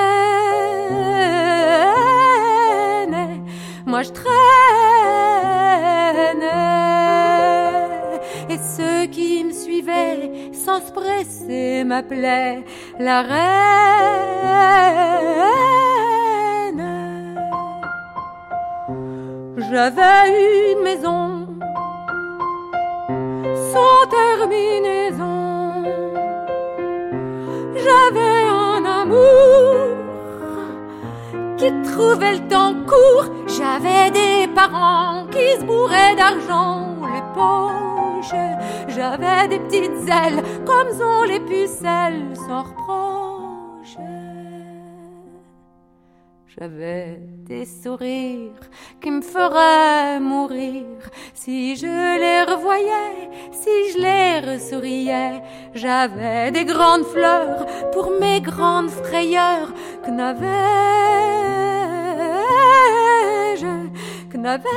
moi 3.85 4.01
je 4.03 4.11
traînais. 4.11 4.33
Et 8.49 8.57
ceux 8.57 9.05
qui 9.07 9.43
me 9.43 9.51
suivaient 9.51 10.51
sans 10.53 10.81
se 10.85 10.91
presser 10.91 11.83
m'appelaient 11.83 12.63
la 12.99 13.21
reine. 13.21 14.33
J'avais 19.69 20.73
une 20.73 20.83
maison 20.83 21.47
sans 23.71 24.07
terminaison. 24.09 25.83
J'avais 27.75 28.43
un 28.49 28.85
amour 28.85 29.75
qui 31.57 31.71
trouvait 31.83 32.33
le 32.33 32.47
temps 32.47 32.75
court. 32.85 33.25
J'avais 33.47 34.11
des 34.11 34.47
parents 34.53 35.25
qui 35.31 35.59
se 35.59 35.65
bourraient 35.65 36.15
d'argent 36.15 36.97
les 37.13 37.23
poches. 37.33 38.39
J'avais 38.89 39.47
des 39.47 39.59
petites 39.59 40.09
ailes 40.09 40.43
comme 40.65 40.89
ont 41.01 41.23
les 41.23 41.39
pucelles 41.39 42.33
sans 42.47 42.63
reproche. 42.63 43.32
J'avais 46.59 47.19
des 47.47 47.65
sourires 47.65 48.69
qui 49.01 49.09
me 49.09 49.21
feraient 49.21 50.19
mourir 50.19 50.85
si 51.33 51.75
je 51.75 51.87
les 51.87 52.43
revoyais, 52.43 53.31
si 53.51 53.91
je 53.91 53.97
les 53.97 54.39
ressouriais. 54.51 55.41
J'avais 55.73 56.51
des 56.51 56.65
grandes 56.65 57.05
fleurs 57.05 57.65
pour 57.91 58.11
mes 58.19 58.39
grandes 58.39 58.91
frayeurs 58.91 59.73
que 60.03 60.11
n'avais-je, 60.11 60.43
que 64.29 64.37
n'avais-je. 64.37 64.69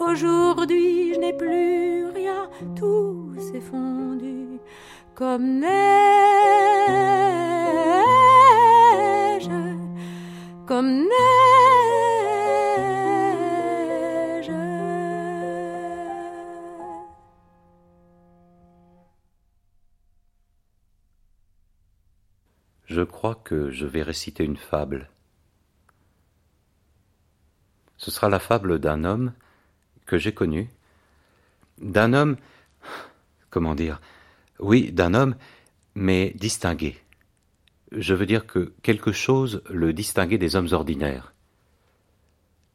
Aujourd'hui, 0.00 1.12
je 1.12 1.20
n'ai 1.20 1.34
plus 1.34 2.06
rien, 2.06 2.48
tout 2.74 3.34
s'est 3.38 3.60
fondu 3.60 4.60
comme 5.16 5.60
neige, 5.60 5.70
comme 10.66 11.08
neige. 11.08 11.10
Je 22.84 23.00
crois 23.02 23.34
que 23.36 23.70
je 23.70 23.86
vais 23.86 24.02
réciter 24.02 24.44
une 24.44 24.58
fable. 24.58 25.08
Ce 27.96 28.10
sera 28.10 28.28
la 28.28 28.38
fable 28.38 28.78
d'un 28.78 29.04
homme 29.04 29.32
que 30.04 30.18
j'ai 30.18 30.34
connu, 30.34 30.68
d'un 31.78 32.12
homme, 32.12 32.36
comment 33.48 33.74
dire, 33.74 33.98
oui, 34.58 34.92
d'un 34.92 35.14
homme, 35.14 35.36
mais 35.94 36.32
distingué. 36.36 36.96
Je 37.92 38.14
veux 38.14 38.26
dire 38.26 38.46
que 38.46 38.72
quelque 38.82 39.12
chose 39.12 39.62
le 39.70 39.92
distinguait 39.92 40.38
des 40.38 40.56
hommes 40.56 40.72
ordinaires. 40.72 41.34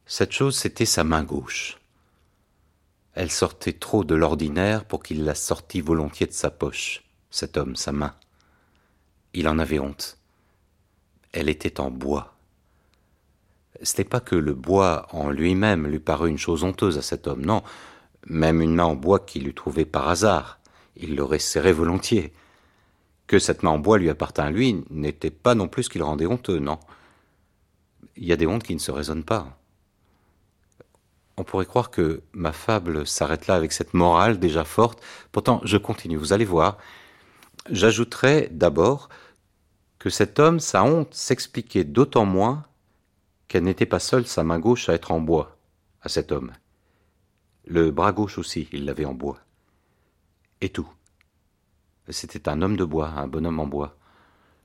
Cette 0.06 0.32
chose, 0.32 0.56
c'était 0.56 0.86
sa 0.86 1.04
main 1.04 1.22
gauche. 1.22 1.78
Elle 3.14 3.30
sortait 3.30 3.74
trop 3.74 4.04
de 4.04 4.14
l'ordinaire 4.14 4.84
pour 4.84 5.02
qu'il 5.02 5.24
la 5.24 5.34
sortît 5.34 5.80
volontiers 5.80 6.26
de 6.26 6.32
sa 6.32 6.50
poche, 6.50 7.04
cet 7.30 7.56
homme, 7.56 7.76
sa 7.76 7.92
main. 7.92 8.14
Il 9.34 9.48
en 9.48 9.58
avait 9.58 9.78
honte. 9.78 10.18
Elle 11.32 11.48
était 11.48 11.80
en 11.80 11.90
bois. 11.90 12.34
Ce 13.82 13.98
n'est 13.98 14.04
pas 14.04 14.20
que 14.20 14.36
le 14.36 14.54
bois 14.54 15.06
en 15.10 15.30
lui-même 15.30 15.86
lui 15.86 15.98
parut 15.98 16.30
une 16.30 16.38
chose 16.38 16.64
honteuse 16.64 16.98
à 16.98 17.02
cet 17.02 17.26
homme, 17.26 17.44
non, 17.44 17.62
même 18.26 18.60
une 18.60 18.74
main 18.74 18.84
en 18.84 18.94
bois 18.94 19.20
qu'il 19.20 19.48
eût 19.48 19.54
trouvée 19.54 19.84
par 19.84 20.08
hasard, 20.08 20.58
il 20.96 21.16
l'aurait 21.16 21.38
serré 21.38 21.72
volontiers. 21.72 22.32
Que 23.26 23.38
cette 23.38 23.62
main 23.62 23.70
en 23.70 23.78
bois 23.78 23.98
lui 23.98 24.10
appartint 24.10 24.44
à 24.44 24.50
lui 24.50 24.84
n'était 24.90 25.30
pas 25.30 25.54
non 25.54 25.68
plus 25.68 25.84
ce 25.84 25.90
qui 25.90 26.00
rendait 26.00 26.26
honteux, 26.26 26.58
non. 26.58 26.78
Il 28.16 28.24
y 28.26 28.32
a 28.32 28.36
des 28.36 28.46
hontes 28.46 28.62
qui 28.62 28.74
ne 28.74 28.80
se 28.80 28.90
raisonnent 28.90 29.24
pas. 29.24 29.58
On 31.36 31.44
pourrait 31.44 31.66
croire 31.66 31.90
que 31.90 32.22
ma 32.32 32.52
fable 32.52 33.06
s'arrête 33.06 33.46
là 33.46 33.54
avec 33.54 33.72
cette 33.72 33.94
morale 33.94 34.38
déjà 34.38 34.64
forte. 34.64 35.02
Pourtant, 35.32 35.60
je 35.64 35.78
continue, 35.78 36.16
vous 36.16 36.32
allez 36.32 36.44
voir. 36.44 36.76
J'ajouterai 37.70 38.48
d'abord 38.50 39.08
que 39.98 40.10
cet 40.10 40.38
homme, 40.38 40.60
sa 40.60 40.84
honte 40.84 41.14
s'expliquait 41.14 41.84
d'autant 41.84 42.24
moins 42.26 42.64
qu'elle 43.48 43.64
n'était 43.64 43.86
pas 43.86 43.98
seule 43.98 44.26
sa 44.26 44.44
main 44.44 44.58
gauche 44.58 44.88
à 44.88 44.94
être 44.94 45.12
en 45.12 45.20
bois, 45.20 45.56
à 46.02 46.08
cet 46.08 46.32
homme. 46.32 46.52
Le 47.64 47.90
bras 47.90 48.12
gauche 48.12 48.36
aussi, 48.36 48.68
il 48.72 48.84
l'avait 48.84 49.04
en 49.04 49.14
bois. 49.14 49.38
Et 50.62 50.68
tout. 50.68 50.88
C'était 52.08 52.48
un 52.48 52.62
homme 52.62 52.76
de 52.76 52.84
bois, 52.84 53.08
un 53.08 53.26
bonhomme 53.26 53.58
en 53.58 53.66
bois. 53.66 53.96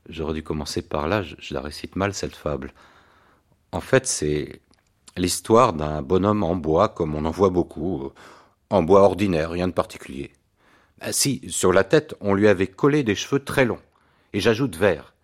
J'aurais 0.07 0.35
dû 0.35 0.43
commencer 0.43 0.83
par 0.83 1.07
là, 1.07 1.23
je, 1.23 1.53
la 1.53 1.59
récite 1.59 1.95
mal 1.95 2.13
cette 2.13 2.35
fable. 2.35 2.71
En 3.71 3.81
fait, 3.81 4.05
c'est 4.05 4.61
l'histoire 5.17 5.73
d'un 5.73 6.03
bonhomme 6.03 6.43
en 6.43 6.55
bois 6.55 6.87
comme 6.87 7.15
on 7.15 7.25
en 7.25 7.31
voit 7.31 7.49
beaucoup, 7.49 8.11
en 8.69 8.83
bois 8.83 9.01
ordinaire, 9.01 9.49
rien 9.49 9.67
de 9.67 9.73
particulier. 9.73 10.31
Ah, 11.01 11.11
si, 11.11 11.41
sur 11.49 11.73
la 11.73 11.83
tête, 11.83 12.15
on 12.21 12.35
lui 12.35 12.47
avait 12.47 12.67
collé 12.67 13.03
des 13.03 13.15
cheveux 13.15 13.43
très 13.43 13.65
longs, 13.65 13.81
et 14.33 14.39
j'ajoute 14.39 14.75
verts, 14.75 15.15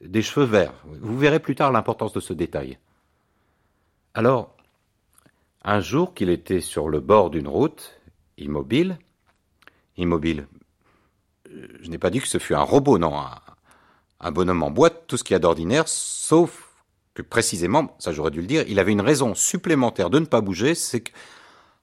des 0.00 0.22
cheveux 0.22 0.46
verts. 0.46 0.84
Vous 1.00 1.18
verrez 1.18 1.40
plus 1.40 1.56
tard 1.56 1.72
l'importance 1.72 2.12
de 2.12 2.20
ce 2.20 2.32
détail. 2.32 2.78
Alors, 4.14 4.56
un 5.64 5.80
jour 5.80 6.14
qu'il 6.14 6.30
était 6.30 6.60
sur 6.60 6.88
le 6.88 7.00
bord 7.00 7.30
d'une 7.30 7.48
route, 7.48 8.00
immobile, 8.38 8.98
immobile, 10.02 10.46
je 11.80 11.88
n'ai 11.88 11.98
pas 11.98 12.10
dit 12.10 12.20
que 12.20 12.28
ce 12.28 12.38
fut 12.38 12.54
un 12.54 12.62
robot, 12.62 12.98
non, 12.98 13.14
un, 14.20 14.32
bonhomme 14.32 14.62
en 14.62 14.70
bois, 14.70 14.90
tout 14.90 15.16
ce 15.16 15.24
qu'il 15.24 15.34
y 15.34 15.36
a 15.36 15.40
d'ordinaire, 15.40 15.84
sauf 15.86 16.70
que 17.14 17.22
précisément, 17.22 17.96
ça 17.98 18.12
j'aurais 18.12 18.30
dû 18.30 18.40
le 18.40 18.46
dire, 18.46 18.64
il 18.68 18.78
avait 18.78 18.92
une 18.92 19.00
raison 19.00 19.34
supplémentaire 19.34 20.10
de 20.10 20.18
ne 20.18 20.24
pas 20.24 20.40
bouger, 20.40 20.74
c'est 20.74 21.00
que, 21.00 21.12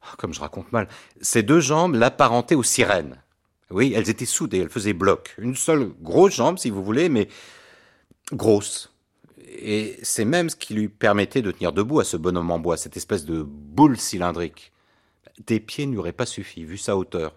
ah, 0.02 0.16
comme 0.18 0.34
je 0.34 0.40
raconte 0.40 0.72
mal, 0.72 0.88
ses 1.22 1.44
deux 1.44 1.60
jambes 1.60 1.96
l'apparentaient 1.96 2.56
aux 2.56 2.64
sirènes. 2.64 3.22
Oui, 3.70 3.94
elles 3.96 4.10
étaient 4.10 4.26
soudées, 4.26 4.60
elles 4.60 4.70
faisaient 4.70 4.94
bloc. 4.94 5.36
Une 5.38 5.56
seule 5.56 5.92
grosse 6.02 6.34
jambe, 6.34 6.58
si 6.58 6.72
vous 6.72 6.84
voulez, 6.84 7.08
mais 7.08 7.28
grosse. 8.32 8.92
Et 9.48 10.00
c'est 10.02 10.26
même 10.26 10.50
ce 10.50 10.56
qui 10.56 10.74
lui 10.74 10.90
permettait 10.90 11.44
de 11.44 11.52
tenir 11.52 11.72
debout 11.72 12.00
à 12.00 12.04
ce 12.04 12.18
bonhomme 12.18 12.50
en 12.50 12.60
bois, 12.60 12.78
cette 12.78 12.98
espèce 12.98 13.26
de 13.26 13.44
boule 13.44 13.98
cylindrique. 13.98 14.72
Des 15.46 15.60
pieds 15.60 15.86
n'auraient 15.86 16.14
pas 16.14 16.26
suffi, 16.26 16.64
vu 16.64 16.78
sa 16.78 16.98
hauteur. 16.98 17.36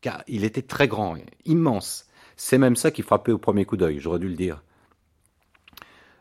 Car 0.00 0.22
il 0.26 0.44
était 0.44 0.62
très 0.62 0.88
grand, 0.88 1.16
immense. 1.44 2.06
C'est 2.36 2.58
même 2.58 2.76
ça 2.76 2.90
qui 2.90 3.02
frappait 3.02 3.32
au 3.32 3.38
premier 3.38 3.64
coup 3.64 3.76
d'œil, 3.76 3.98
j'aurais 3.98 4.18
dû 4.18 4.28
le 4.28 4.34
dire. 4.34 4.62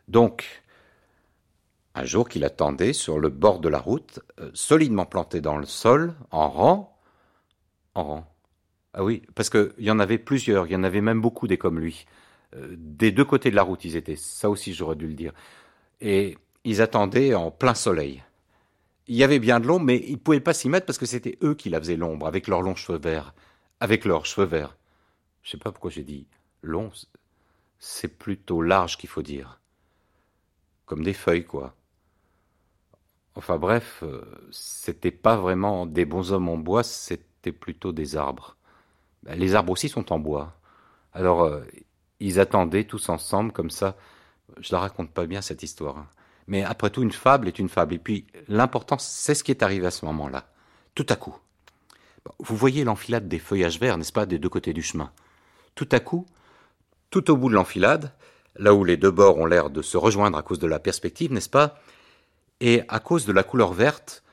Donc, 0.08 0.64
un 1.96 2.06
jour 2.06 2.30
qu'il 2.30 2.44
attendait 2.44 2.94
sur 2.94 3.20
le 3.20 3.30
bord 3.30 3.60
de 3.60 3.70
la 3.70 3.80
route, 3.80 4.20
euh, 4.40 4.52
solidement 4.54 5.06
planté 5.06 5.42
dans 5.42 5.58
le 5.58 5.66
sol, 5.66 6.14
en 6.32 6.50
rang, 6.50 6.98
en 7.96 8.04
rang. 8.04 8.36
Ah 8.94 9.04
oui, 9.04 9.24
parce 9.34 9.50
qu'il 9.50 9.74
y 9.80 9.92
en 9.92 10.00
avait 10.00 10.18
plusieurs, 10.18 10.68
il 10.68 10.74
y 10.74 10.76
en 10.76 10.84
avait 10.84 11.02
même 11.02 11.22
beaucoup 11.22 11.48
des 11.48 11.58
comme 11.58 11.80
lui. 11.80 12.06
Euh, 12.56 12.76
des 12.78 13.12
deux 13.12 13.26
côtés 13.26 13.50
de 13.50 13.56
la 13.56 13.64
route, 13.64 13.84
ils 13.86 13.96
étaient. 13.96 14.16
Ça 14.16 14.50
aussi, 14.50 14.74
j'aurais 14.74 14.96
dû 14.96 15.08
le 15.08 15.14
dire. 15.14 15.34
Et 16.02 16.38
ils 16.64 16.82
attendaient 16.82 17.34
en 17.34 17.52
plein 17.52 17.74
soleil. 17.74 18.24
Il 19.08 19.16
y 19.16 19.24
avait 19.24 19.40
bien 19.40 19.60
de 19.60 19.68
l'ombre, 19.68 19.86
mais 19.86 20.04
ils 20.08 20.14
ne 20.14 20.18
pouvaient 20.18 20.40
pas 20.40 20.54
s'y 20.54 20.70
mettre 20.70 20.86
parce 20.86 20.98
que 20.98 21.06
c'était 21.06 21.38
eux 21.44 21.56
qui 21.56 21.70
la 21.70 21.80
faisaient 21.80 21.96
l'ombre, 21.96 22.28
avec 22.28 22.48
leurs 22.48 22.62
longs 22.62 22.76
cheveux 22.76 23.00
verts. 23.00 23.34
Avec 23.80 24.06
leurs 24.06 24.26
cheveux 24.26 24.48
verts. 24.48 24.78
Je 25.44 25.52
sais 25.52 25.58
pas 25.58 25.72
pourquoi 25.72 25.92
j'ai 25.92 26.04
dit 26.04 26.28
long. 26.62 26.92
C'est 27.80 28.18
plutôt 28.18 28.62
large 28.62 28.98
qu'il 28.98 29.10
faut 29.10 29.22
dire. 29.22 29.60
Comme 30.86 31.04
des 31.04 31.14
feuilles, 31.14 31.46
quoi. 31.46 31.76
Enfin 33.36 33.58
bref, 33.58 34.00
euh, 34.04 34.24
c'était 34.52 35.12
pas 35.12 35.36
vraiment 35.36 35.86
des 35.86 36.06
bons 36.06 36.32
hommes 36.32 36.48
en 36.48 36.58
bois, 36.58 36.84
c'était 36.84 37.52
plutôt 37.52 37.92
des 37.92 38.16
arbres. 38.16 38.56
Ben, 39.24 39.38
les 39.38 39.56
arbres 39.56 39.74
aussi 39.74 39.90
sont 39.90 40.14
en 40.14 40.20
bois. 40.20 40.54
Alors, 41.14 41.44
euh, 41.44 41.62
ils 42.20 42.40
attendaient 42.40 42.86
tous 42.86 43.10
ensemble 43.10 43.52
comme 43.52 43.70
ça. 43.70 43.98
Je 44.60 44.74
la 44.74 44.80
raconte 44.80 45.12
pas 45.12 45.26
bien 45.26 45.42
cette 45.42 45.64
histoire. 45.64 45.98
Hein. 45.98 46.08
Mais 46.48 46.64
après 46.64 46.90
tout, 46.90 47.04
une 47.04 47.12
fable 47.12 47.48
est 47.48 47.60
une 47.60 47.70
fable. 47.70 47.96
Et 47.96 48.00
puis, 48.00 48.26
l'important, 48.48 48.98
c'est 49.00 49.36
ce 49.36 49.44
qui 49.44 49.52
est 49.52 49.64
arrivé 49.64 49.88
à 49.88 49.92
ce 49.92 50.06
moment-là. 50.06 50.48
Tout 50.94 51.06
à 51.10 51.16
coup. 51.16 51.36
Vous 52.40 52.56
voyez 52.56 52.84
l'enfilade 52.84 53.28
des 53.28 53.40
feuillages 53.40 53.80
verts, 53.80 53.98
n'est-ce 53.98 54.14
pas, 54.14 54.26
des 54.26 54.40
deux 54.40 54.50
côtés 54.50 54.74
du 54.74 54.82
chemin. 54.82 55.12
Tout 55.76 55.90
à 55.92 56.00
coup, 56.00 56.26
tout 57.10 57.30
au 57.32 57.38
bout 57.38 57.50
de 57.50 57.56
l'enfilade, 57.56 58.12
là 58.56 58.74
où 58.74 58.84
les 58.84 58.98
deux 58.98 59.12
bords 59.12 59.38
ont 59.38 59.46
l'air 59.46 59.70
de 59.70 59.82
se 59.82 59.98
rejoindre 59.98 60.38
à 60.38 60.44
cause 60.44 60.60
de 60.60 60.68
la 60.68 60.80
perspective, 60.80 61.32
n'est-ce 61.32 61.50
pas, 61.50 61.80
et 62.60 62.84
à 62.88 63.00
cause 63.00 63.26
de 63.26 63.34
la 63.34 63.44
couleur 63.44 63.74
verte, 63.74 64.24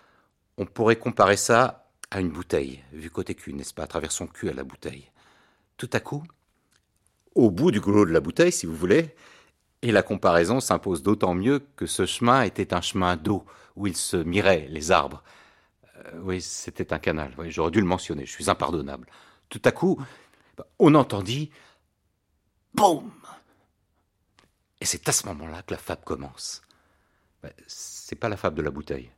on 0.59 0.67
pourrait 0.67 0.97
comparer 0.97 1.37
ça 1.37 1.87
à 2.11 2.21
une 2.21 2.31
bouteille, 2.31 2.83
vu 2.93 3.11
côté 3.11 3.35
cul, 3.35 3.55
n'est-ce 3.55 3.75
pas, 3.75 3.85
à 3.85 3.87
travers 3.87 4.13
son 4.13 4.27
cul 4.27 4.49
à 4.49 4.55
la 4.55 4.65
bouteille. 4.65 5.11
Tout 5.77 5.91
à 5.93 6.01
coup, 6.01 6.23
au 7.35 7.51
bout 7.51 7.71
du 7.71 7.81
goulot 7.81 8.05
de 8.05 8.13
la 8.13 8.21
bouteille, 8.21 8.53
si 8.53 8.67
vous 8.67 8.77
voulez, 8.77 9.15
et 9.81 9.91
la 9.91 10.03
comparaison 10.03 10.61
s'impose 10.61 11.03
d'autant 11.03 11.35
mieux 11.35 11.61
que 11.77 11.87
ce 11.87 12.07
chemin 12.07 12.43
était 12.43 12.75
un 12.75 12.81
chemin 12.81 13.17
d'eau, 13.17 13.45
où 13.75 13.87
il 13.87 13.97
se 13.97 14.17
miraient 14.17 14.67
les 14.69 14.91
arbres. 14.91 15.23
Euh, 16.07 16.21
oui, 16.23 16.41
c'était 16.41 16.93
un 16.93 16.99
canal, 16.99 17.35
j'aurais 17.49 17.71
dû 17.71 17.81
le 17.81 17.87
mentionner, 17.87 18.27
je 18.27 18.33
suis 18.33 18.51
impardonnable. 18.51 19.07
Tout 19.49 19.63
à 19.65 19.73
coup, 19.73 20.01
on 20.79 20.95
entendit 20.95 21.51
BOUM 22.75 23.11
Et 24.81 24.85
c'est 24.85 25.09
à 25.09 25.13
ce 25.13 25.27
moment-là 25.27 25.63
que 25.63 25.75
la 25.75 25.79
fable 25.79 26.03
commence. 26.05 26.63
C'est 27.67 28.17
pas 28.17 28.29
la 28.29 28.37
fable 28.37 28.57
de 28.57 28.63
la 28.63 28.71
bouteille. 28.71 29.11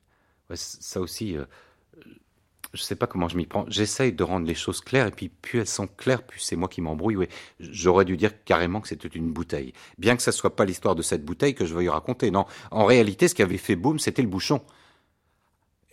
ça 0.55 1.01
aussi, 1.01 1.36
euh, 1.36 1.44
je 2.73 2.82
sais 2.82 2.97
pas 2.97 3.06
comment 3.06 3.28
je 3.28 3.36
m'y 3.36 3.47
prends. 3.47 3.65
J'essaye 3.69 4.12
de 4.12 4.24
rendre 4.24 4.47
les 4.47 4.55
choses 4.55 4.81
claires, 4.81 5.06
et 5.06 5.11
puis 5.11 5.28
plus 5.28 5.61
elles 5.61 5.66
sont 5.66 5.86
claires, 5.86 6.23
plus 6.23 6.40
c'est 6.40 6.56
moi 6.56 6.69
qui 6.69 6.81
m'embrouille. 6.81 7.16
Oui, 7.16 7.28
j'aurais 7.61 8.05
dû 8.05 8.16
dire 8.16 8.44
carrément 8.44 8.81
que 8.81 8.89
c'était 8.89 9.09
une 9.09 9.31
bouteille. 9.32 9.73
Bien 9.98 10.16
que 10.16 10.23
ça 10.23 10.32
soit 10.32 10.56
pas 10.56 10.65
l'histoire 10.65 10.94
de 10.94 11.02
cette 11.02 11.24
bouteille 11.24 11.55
que 11.55 11.66
je 11.66 11.74
veuille 11.74 11.89
raconter. 11.89 12.31
Non, 12.31 12.47
en 12.70 12.85
réalité, 12.85 13.28
ce 13.28 13.35
qui 13.35 13.43
avait 13.43 13.59
fait 13.59 13.77
boum, 13.77 13.98
c'était 13.98 14.23
le 14.23 14.28
bouchon. 14.28 14.62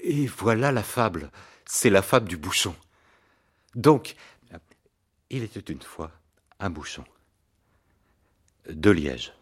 Et 0.02 0.28
voilà 0.28 0.72
la 0.72 0.84
fable. 0.84 1.32
C'est 1.65 1.90
la 1.90 2.02
fable 2.02 2.28
du 2.28 2.38
bouchon. 2.38 2.76
Donc, 3.76 4.15
il 5.30 5.44
était 5.44 5.60
une 5.60 5.82
fois 5.82 6.11
un 6.60 6.69
bouchon 6.69 7.06
de 8.69 8.91
Liège 8.91 9.34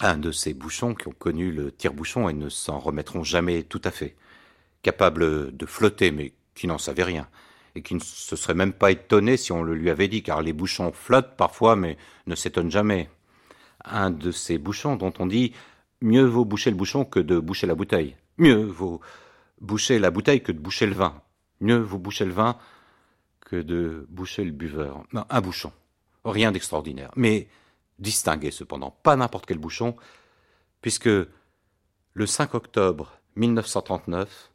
un 0.00 0.16
de 0.16 0.30
ces 0.30 0.54
bouchons 0.54 0.94
qui 0.94 1.08
ont 1.08 1.14
connu 1.18 1.50
le 1.50 1.72
tire-bouchon 1.72 2.28
et 2.28 2.32
ne 2.32 2.48
s'en 2.48 2.78
remettront 2.78 3.24
jamais 3.24 3.62
tout 3.62 3.80
à 3.84 3.90
fait, 3.90 4.16
capable 4.82 5.56
de 5.56 5.66
flotter 5.66 6.10
mais 6.10 6.32
qui 6.54 6.66
n'en 6.66 6.78
savait 6.78 7.04
rien, 7.04 7.28
et 7.74 7.82
qui 7.82 7.94
ne 7.94 8.00
se 8.00 8.36
serait 8.36 8.54
même 8.54 8.72
pas 8.72 8.90
étonné 8.90 9.36
si 9.36 9.52
on 9.52 9.62
le 9.62 9.74
lui 9.74 9.90
avait 9.90 10.08
dit, 10.08 10.22
car 10.22 10.42
les 10.42 10.52
bouchons 10.52 10.92
flottent 10.92 11.36
parfois 11.36 11.76
mais 11.76 11.96
ne 12.26 12.34
s'étonnent 12.34 12.70
jamais. 12.70 13.10
Un 13.84 14.10
de 14.10 14.30
ces 14.30 14.58
bouchons 14.58 14.96
dont 14.96 15.12
on 15.18 15.26
dit 15.26 15.52
mieux 16.00 16.24
vaut 16.24 16.44
boucher 16.44 16.70
le 16.70 16.76
bouchon 16.76 17.04
que 17.04 17.20
de 17.20 17.38
boucher 17.38 17.66
la 17.66 17.74
bouteille. 17.74 18.16
Mieux 18.38 18.64
vaut 18.64 19.00
boucher 19.60 19.98
la 19.98 20.10
bouteille 20.10 20.42
que 20.42 20.52
de 20.52 20.58
boucher 20.58 20.86
le 20.86 20.94
vin. 20.94 21.22
Mieux 21.60 21.78
vaut 21.78 21.98
boucher 21.98 22.24
le 22.24 22.32
vin 22.32 22.58
que 23.40 23.56
de 23.56 24.06
boucher 24.10 24.44
le 24.44 24.52
buveur. 24.52 25.04
Un 25.12 25.40
bouchon. 25.40 25.72
Rien 26.24 26.52
d'extraordinaire. 26.52 27.10
Mais 27.16 27.48
distingué 27.98 28.50
cependant, 28.50 28.90
pas 29.02 29.16
n'importe 29.16 29.46
quel 29.46 29.58
bouchon, 29.58 29.96
puisque 30.80 31.08
le 31.08 32.26
5 32.26 32.54
octobre 32.54 33.18
1939, 33.36 34.52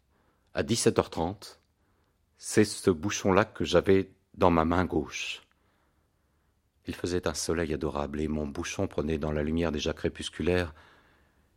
à 0.54 0.64
17h30, 0.64 1.58
c'est 2.38 2.66
ce 2.66 2.92
bouchon-là 2.92 3.46
que 3.46 3.66
j'avais 3.66 4.12
dans 4.34 4.52
ma 4.52 4.66
main 4.66 4.86
gauche. 4.86 5.42
Il 6.86 6.96
faisait 6.96 7.28
un 7.28 7.34
soleil 7.34 7.74
adorable 7.74 8.20
et 8.20 8.28
mon 8.28 8.46
bouchon 8.46 8.88
prenait 8.88 9.18
dans 9.18 9.32
la 9.32 9.44
lumière 9.44 9.72
déjà 9.72 9.94
crépusculaire 9.94 10.74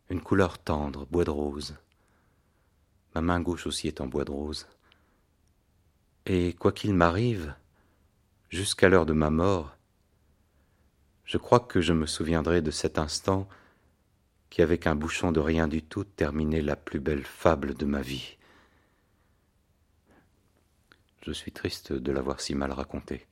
une 0.08 0.20
couleur 0.20 0.58
tendre, 0.58 1.06
bois 1.06 1.24
de 1.24 1.30
rose. 1.30 1.76
Ma 3.16 3.22
main 3.22 3.40
gauche 3.40 3.66
aussi 3.66 3.88
est 3.88 4.02
en 4.02 4.06
bois 4.06 4.26
de 4.26 4.30
rose. 4.30 4.66
Et 6.26 6.52
quoi 6.52 6.70
qu'il 6.70 6.92
m'arrive, 6.92 7.54
jusqu'à 8.50 8.90
l'heure 8.90 9.06
de 9.06 9.14
ma 9.14 9.30
mort, 9.30 9.74
je 11.24 11.38
crois 11.38 11.60
que 11.60 11.80
je 11.80 11.94
me 11.94 12.04
souviendrai 12.04 12.60
de 12.60 12.70
cet 12.70 12.98
instant 12.98 13.48
qui, 14.50 14.60
avec 14.60 14.86
un 14.86 14.94
bouchon 14.94 15.32
de 15.32 15.40
rien 15.40 15.66
du 15.66 15.82
tout, 15.82 16.04
terminait 16.04 16.60
la 16.60 16.76
plus 16.76 17.00
belle 17.00 17.24
fable 17.24 17.72
de 17.72 17.86
ma 17.86 18.02
vie. 18.02 18.36
Je 21.22 21.32
suis 21.32 21.52
triste 21.52 21.94
de 21.94 22.12
l'avoir 22.12 22.42
si 22.42 22.54
mal 22.54 22.70
racontée. 22.70 23.26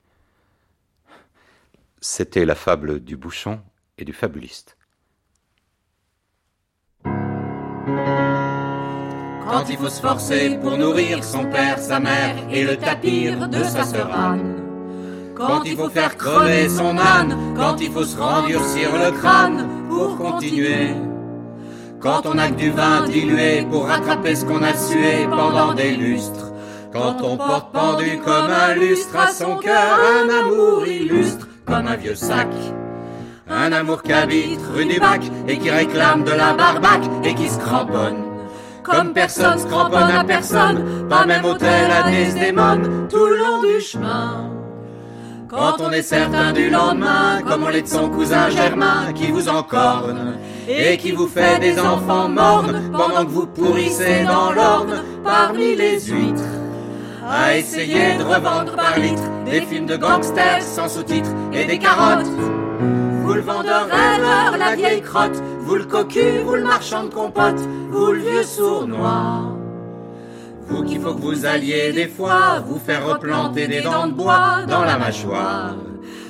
C'était 2.01 2.45
la 2.45 2.55
fable 2.55 3.01
du 3.01 3.17
bouchon 3.17 3.61
et 3.99 4.03
du 4.03 4.13
fabuliste. 4.13 4.77
Quand 9.49 9.63
il 9.69 9.77
faut 9.77 9.89
se 9.89 10.01
forcer 10.01 10.57
pour 10.61 10.77
nourrir 10.77 11.23
son 11.23 11.45
père, 11.45 11.79
sa 11.79 11.99
mère 11.99 12.35
et 12.51 12.63
le 12.63 12.77
tapir 12.77 13.47
de 13.47 13.63
sa 13.63 13.83
sœur 13.83 14.09
Anne 14.13 14.65
quand 15.35 15.63
il 15.65 15.75
faut 15.75 15.89
faire 15.89 16.15
crever 16.15 16.69
son 16.69 16.97
âne, 16.97 17.35
quand 17.57 17.75
il 17.81 17.91
faut 17.91 18.05
se 18.05 18.17
rendurcir 18.17 18.89
le 18.97 19.11
crâne 19.11 19.67
pour 19.89 20.17
continuer. 20.17 20.95
Quand 21.99 22.25
on 22.25 22.37
a 22.37 22.47
que 22.47 22.55
du 22.55 22.71
vin 22.71 23.05
dilué 23.07 23.65
pour 23.69 23.87
rattraper 23.87 24.35
ce 24.35 24.45
qu'on 24.45 24.63
a 24.63 24.73
sué 24.73 25.27
pendant 25.29 25.73
des 25.73 25.91
lustres. 25.91 26.53
Quand 26.93 27.17
on 27.21 27.35
porte 27.35 27.73
pendu 27.73 28.17
comme 28.23 28.49
un 28.49 28.75
lustre 28.75 29.17
à 29.17 29.27
son 29.27 29.57
cœur 29.57 29.99
un 30.15 30.29
amour 30.29 30.87
illustre 30.87 31.47
comme 31.65 31.87
un 31.87 31.97
vieux 31.97 32.15
sac. 32.15 32.47
Un 33.49 33.73
amour 33.73 34.03
qui 34.03 34.13
habite 34.13 34.61
rue 34.73 34.85
du 34.85 34.99
bac 34.99 35.21
et 35.47 35.57
qui 35.57 35.69
réclame 35.69 36.23
de 36.23 36.31
la 36.31 36.53
barbaque 36.53 37.09
et 37.23 37.35
qui 37.35 37.49
se 37.49 37.59
cramponne. 37.59 38.34
Comme 38.85 39.13
personne 39.13 39.57
se 39.57 39.65
cramponne 39.65 40.11
à 40.11 40.23
personne, 40.23 41.07
pas 41.09 41.25
même 41.25 41.43
hôtel 41.43 41.89
à 41.91 42.09
Desdemone 42.09 43.07
tout 43.09 43.25
le 43.25 43.37
long 43.37 43.61
du 43.61 43.81
chemin. 43.81 44.51
Quand 45.49 45.77
on 45.79 45.91
est 45.91 46.01
certain 46.01 46.53
du 46.53 46.69
lendemain, 46.69 47.41
comme 47.47 47.63
on 47.63 47.69
l'est 47.69 47.83
de 47.83 47.87
son 47.87 48.09
cousin 48.09 48.49
Germain 48.49 49.11
qui 49.13 49.31
vous 49.31 49.49
encorne 49.49 50.35
et 50.67 50.97
qui 50.97 51.11
vous 51.11 51.27
fait 51.27 51.59
des 51.59 51.79
enfants 51.79 52.29
mornes 52.29 52.91
pendant 52.91 53.25
que 53.25 53.31
vous 53.31 53.47
pourrissez 53.47 54.23
dans 54.23 54.51
l'orne 54.51 55.03
parmi 55.23 55.75
les 55.75 55.99
huîtres. 56.01 56.43
À 57.27 57.57
essayer 57.57 58.17
de 58.17 58.23
revendre 58.23 58.75
par 58.75 58.99
litre 58.99 59.23
des 59.45 59.61
films 59.61 59.87
de 59.87 59.95
gangsters 59.95 60.61
sans 60.61 60.87
sous-titres 60.87 61.31
et 61.53 61.65
des 61.65 61.79
carottes. 61.79 62.27
Vous 63.35 63.41
le 63.41 63.47
vendeur 63.47 63.87
rêveur, 63.87 64.57
la 64.57 64.75
vieille 64.77 65.01
crotte, 65.01 65.43
vous 65.59 65.75
le 65.75 65.83
cocu, 65.83 66.39
vous 66.45 66.55
le 66.55 66.63
marchand 66.63 67.03
de 67.03 67.09
compote, 67.09 67.59
vous 67.91 68.13
le 68.13 68.19
vieux 68.19 68.43
sournois. 68.43 69.57
Vous 70.69 70.83
qu'il 70.83 71.01
faut 71.01 71.13
que 71.13 71.21
vous 71.21 71.45
alliez 71.45 71.91
des 71.91 72.07
fois 72.07 72.63
vous 72.65 72.79
faire 72.79 73.05
replanter 73.05 73.67
des 73.67 73.81
dents 73.81 74.07
de 74.07 74.13
bois 74.13 74.61
dans 74.69 74.85
la 74.85 74.97
mâchoire. 74.97 75.75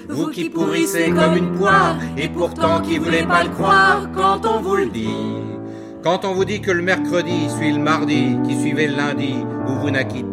Vous 0.10 0.30
qui 0.30 0.50
pourrissez 0.50 1.12
comme 1.12 1.38
une 1.38 1.52
poire 1.52 1.96
et 2.18 2.28
pourtant 2.28 2.82
qui 2.82 2.98
voulez 2.98 3.24
pas 3.24 3.44
le 3.44 3.52
croire 3.52 4.08
quand 4.16 4.44
on 4.48 4.60
vous 4.62 4.78
le 4.78 4.88
dit. 4.88 5.44
Quand 6.04 6.26
on 6.26 6.34
vous 6.34 6.46
dit 6.46 6.60
que 6.60 6.72
le 6.72 6.82
mercredi 6.82 7.52
suit 7.52 7.72
le 7.72 7.84
mardi, 7.84 8.36
qui 8.48 8.60
suivait 8.60 8.88
le 8.88 8.96
lundi, 8.96 9.46
où 9.68 9.74
vous 9.80 9.92
n'acquitte. 9.92 10.26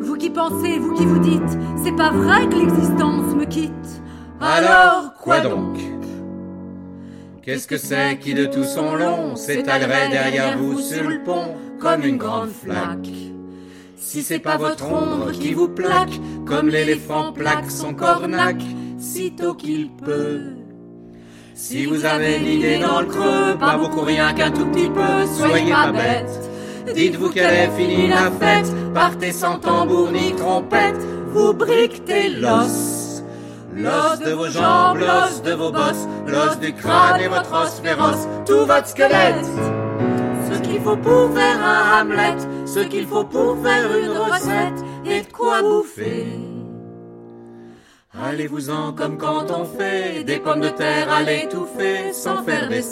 Vous 0.00 0.16
qui 0.16 0.30
pensez, 0.30 0.78
vous 0.78 0.94
qui 0.94 1.04
vous 1.04 1.18
dites, 1.18 1.58
c'est 1.84 1.96
pas 1.96 2.12
vrai 2.12 2.48
que 2.48 2.54
l'existence 2.54 3.34
me 3.34 3.44
quitte. 3.44 4.02
Alors, 4.40 5.14
quoi 5.20 5.40
donc? 5.40 5.78
Qu'est-ce 7.44 7.68
que 7.68 7.76
c'est 7.76 8.18
qui 8.20 8.32
de 8.32 8.46
tout 8.46 8.64
son 8.64 8.94
long 8.94 9.36
s'étalerait 9.36 10.08
derrière 10.08 10.56
vous 10.56 10.80
sur 10.80 11.06
le 11.06 11.22
pont 11.22 11.54
comme 11.78 12.02
une 12.02 12.16
grande 12.16 12.48
flaque 12.48 13.10
Si 13.98 14.22
c'est 14.22 14.38
pas 14.38 14.56
votre 14.56 14.86
ombre 14.86 15.30
qui 15.30 15.52
vous 15.52 15.68
plaque 15.68 16.18
comme 16.46 16.70
l'éléphant 16.70 17.34
plaque 17.34 17.70
son 17.70 17.92
cornac, 17.92 18.56
sitôt 18.98 19.52
qu'il 19.52 19.90
peut. 19.90 20.40
Si 21.54 21.84
vous 21.84 22.06
avez 22.06 22.38
l'idée 22.38 22.78
dans 22.78 23.02
le 23.02 23.06
creux, 23.08 23.58
pas 23.60 23.76
beaucoup 23.76 24.00
rien 24.00 24.32
qu'un 24.32 24.50
tout 24.50 24.64
petit 24.68 24.88
peu, 24.88 25.26
soyez 25.36 25.70
pas 25.70 25.92
bête. 25.92 26.50
Dites-vous 26.94 27.28
qu'elle 27.28 27.52
est 27.52 27.76
finie 27.76 28.08
la 28.08 28.30
fête, 28.30 28.72
partez 28.94 29.32
sans 29.32 29.58
tambour 29.58 30.10
ni 30.10 30.32
trompette, 30.34 30.96
vous 31.28 31.52
briquetez 31.52 32.30
l'os. 32.30 33.03
L'os 33.76 34.20
de 34.20 34.32
vos 34.32 34.48
jambes, 34.48 34.98
l'os 34.98 35.42
de 35.42 35.52
vos 35.52 35.72
bosses, 35.72 36.06
l'os 36.26 36.58
du 36.60 36.72
crâne 36.72 37.20
et 37.20 37.28
votre 37.28 37.52
os 37.52 37.80
féroce, 37.80 38.28
tout 38.46 38.64
votre 38.66 38.86
squelette. 38.86 39.46
Ce 40.50 40.58
qu'il 40.60 40.80
faut 40.80 40.96
pour 40.96 41.34
faire 41.34 41.58
un 41.62 42.00
Hamlet, 42.00 42.36
ce 42.66 42.80
qu'il 42.80 43.06
faut 43.06 43.24
pour 43.24 43.56
faire 43.62 43.96
une 43.96 44.10
recette, 44.10 44.84
et 45.04 45.22
de 45.22 45.32
quoi 45.32 45.62
bouffer. 45.62 46.26
Allez-vous-en 48.22 48.92
comme 48.92 49.18
quand 49.18 49.50
on 49.50 49.64
fait 49.64 50.22
des 50.22 50.38
pommes 50.38 50.60
de 50.60 50.68
terre 50.68 51.12
à 51.12 51.22
l'étouffer 51.22 52.12
sans 52.12 52.44
faire 52.44 52.68
des. 52.68 52.82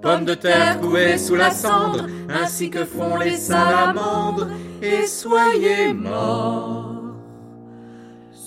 Pommes 0.00 0.24
de 0.24 0.34
terre 0.34 0.80
couvées 0.80 1.18
sous 1.18 1.34
la 1.34 1.50
cendre, 1.50 2.06
ainsi 2.28 2.70
que 2.70 2.84
font 2.84 3.16
les 3.16 3.36
salamandres, 3.36 4.48
et 4.82 5.06
soyez 5.06 5.92
morts. 5.92 6.93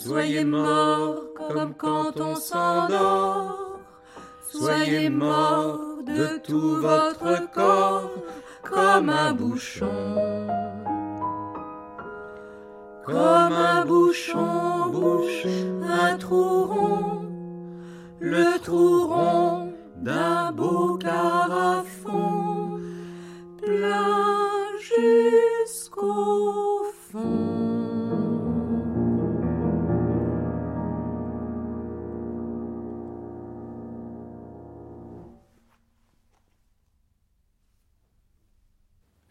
Soyez 0.08 0.46
morts 0.46 1.26
comme 1.36 1.74
quand 1.74 2.18
on 2.22 2.38
s'endort. 2.38 3.78
Soyez 4.50 5.10
morts 5.10 5.82
de 6.06 6.38
tout 6.38 6.78
votre 6.78 7.52
corps 7.52 8.14
comme 8.64 9.10
un 9.10 9.34
bouchon. 9.34 10.48
Comme 13.06 13.18
un 13.18 13.86
bouchon 13.86 14.88
bouche 14.94 15.46
un 15.84 16.16
trou 16.16 16.68
rond, 16.68 17.26
le 18.22 18.58
trou 18.64 19.08
rond 19.08 19.74
d'un 19.98 20.54
beau 20.54 20.98
carafon, 20.98 22.80
plein 23.62 24.58
jusqu'au 24.80 26.86
fond. 27.12 27.57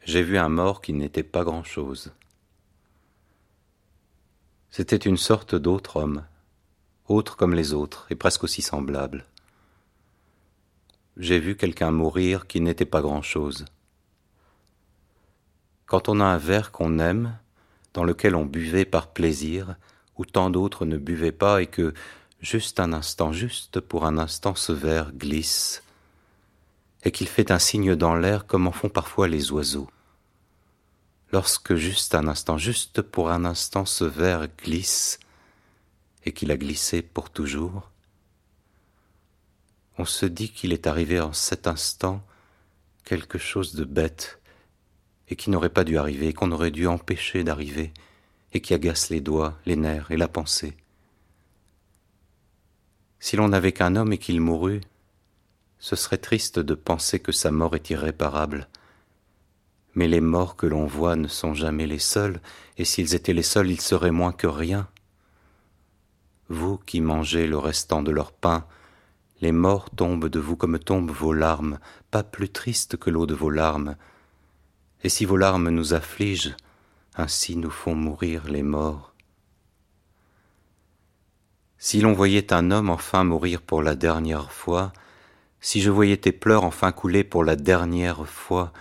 J'ai 0.06 0.22
vu 0.22 0.38
un 0.38 0.48
mort 0.48 0.82
qui 0.82 0.92
n'était 0.92 1.24
pas 1.24 1.42
grand-chose. 1.42 2.12
C'était 4.70 4.94
une 4.94 5.16
sorte 5.16 5.56
d'autre 5.56 5.96
homme, 5.96 6.24
autre 7.08 7.36
comme 7.36 7.54
les 7.54 7.72
autres, 7.72 8.06
et 8.10 8.14
presque 8.14 8.44
aussi 8.44 8.62
semblable. 8.62 9.26
J'ai 11.16 11.40
vu 11.40 11.56
quelqu'un 11.56 11.90
mourir 11.90 12.46
qui 12.46 12.60
n'était 12.60 12.84
pas 12.84 13.02
grand-chose. 13.02 13.64
Quand 15.86 16.08
on 16.08 16.20
a 16.20 16.24
un 16.24 16.38
verre 16.38 16.70
qu'on 16.70 17.00
aime, 17.00 17.36
dans 17.92 18.04
lequel 18.04 18.36
on 18.36 18.46
buvait 18.46 18.84
par 18.84 19.08
plaisir, 19.08 19.74
où 20.16 20.24
tant 20.24 20.50
d'autres 20.50 20.86
ne 20.86 20.98
buvaient 20.98 21.32
pas, 21.32 21.62
et 21.62 21.66
que, 21.66 21.94
juste 22.40 22.78
un 22.78 22.92
instant, 22.92 23.32
juste 23.32 23.80
pour 23.80 24.06
un 24.06 24.18
instant, 24.18 24.54
ce 24.54 24.70
verre 24.70 25.10
glisse, 25.12 25.82
et 27.02 27.10
qu'il 27.10 27.26
fait 27.26 27.50
un 27.50 27.58
signe 27.58 27.96
dans 27.96 28.14
l'air 28.14 28.46
comme 28.46 28.68
en 28.68 28.72
font 28.72 28.88
parfois 28.88 29.26
les 29.26 29.50
oiseaux 29.50 29.88
lorsque 31.32 31.74
juste 31.74 32.14
un 32.14 32.28
instant, 32.28 32.58
juste 32.58 33.02
pour 33.02 33.30
un 33.30 33.44
instant, 33.44 33.84
ce 33.84 34.04
verre 34.04 34.48
glisse, 34.58 35.18
et 36.24 36.32
qu'il 36.32 36.50
a 36.50 36.56
glissé 36.56 37.02
pour 37.02 37.30
toujours, 37.30 37.90
on 39.98 40.04
se 40.04 40.26
dit 40.26 40.50
qu'il 40.50 40.72
est 40.72 40.86
arrivé 40.86 41.20
en 41.20 41.32
cet 41.32 41.66
instant 41.66 42.24
quelque 43.04 43.38
chose 43.38 43.74
de 43.74 43.84
bête, 43.84 44.40
et 45.28 45.36
qui 45.36 45.50
n'aurait 45.50 45.70
pas 45.70 45.84
dû 45.84 45.98
arriver, 45.98 46.32
qu'on 46.32 46.52
aurait 46.52 46.70
dû 46.70 46.86
empêcher 46.86 47.44
d'arriver, 47.44 47.92
et 48.52 48.60
qui 48.60 48.74
agace 48.74 49.10
les 49.10 49.20
doigts, 49.20 49.58
les 49.66 49.76
nerfs 49.76 50.10
et 50.10 50.16
la 50.16 50.28
pensée. 50.28 50.76
Si 53.18 53.36
l'on 53.36 53.48
n'avait 53.48 53.72
qu'un 53.72 53.96
homme 53.96 54.12
et 54.12 54.18
qu'il 54.18 54.40
mourût, 54.40 54.80
ce 55.78 55.96
serait 55.96 56.18
triste 56.18 56.58
de 56.58 56.74
penser 56.74 57.20
que 57.20 57.32
sa 57.32 57.50
mort 57.50 57.74
est 57.74 57.90
irréparable, 57.90 58.68
mais 59.96 60.06
les 60.06 60.20
morts 60.20 60.54
que 60.54 60.66
l'on 60.66 60.86
voit 60.86 61.16
ne 61.16 61.26
sont 61.26 61.54
jamais 61.54 61.86
les 61.86 61.98
seuls, 61.98 62.40
et 62.76 62.84
s'ils 62.84 63.14
étaient 63.14 63.32
les 63.32 63.42
seuls, 63.42 63.70
ils 63.70 63.80
seraient 63.80 64.12
moins 64.12 64.32
que 64.32 64.46
rien. 64.46 64.86
Vous 66.48 66.78
qui 66.78 67.00
mangez 67.00 67.48
le 67.48 67.58
restant 67.58 68.02
de 68.02 68.12
leur 68.12 68.30
pain, 68.30 68.66
les 69.40 69.52
morts 69.52 69.90
tombent 69.90 70.28
de 70.28 70.38
vous 70.38 70.54
comme 70.54 70.78
tombent 70.78 71.10
vos 71.10 71.32
larmes, 71.32 71.78
pas 72.10 72.22
plus 72.22 72.50
tristes 72.50 72.96
que 72.96 73.10
l'eau 73.10 73.26
de 73.26 73.34
vos 73.34 73.50
larmes. 73.50 73.96
Et 75.02 75.08
si 75.08 75.24
vos 75.24 75.36
larmes 75.36 75.70
nous 75.70 75.94
affligent, 75.94 76.54
ainsi 77.16 77.56
nous 77.56 77.70
font 77.70 77.94
mourir 77.94 78.48
les 78.48 78.62
morts. 78.62 79.14
Si 81.78 82.00
l'on 82.00 82.12
voyait 82.12 82.52
un 82.52 82.70
homme 82.70 82.90
enfin 82.90 83.24
mourir 83.24 83.62
pour 83.62 83.82
la 83.82 83.94
dernière 83.94 84.52
fois, 84.52 84.92
si 85.60 85.80
je 85.80 85.90
voyais 85.90 86.16
tes 86.16 86.32
pleurs 86.32 86.64
enfin 86.64 86.92
couler 86.92 87.24
pour 87.24 87.44
la 87.44 87.56
dernière 87.56 88.26
fois, 88.26 88.72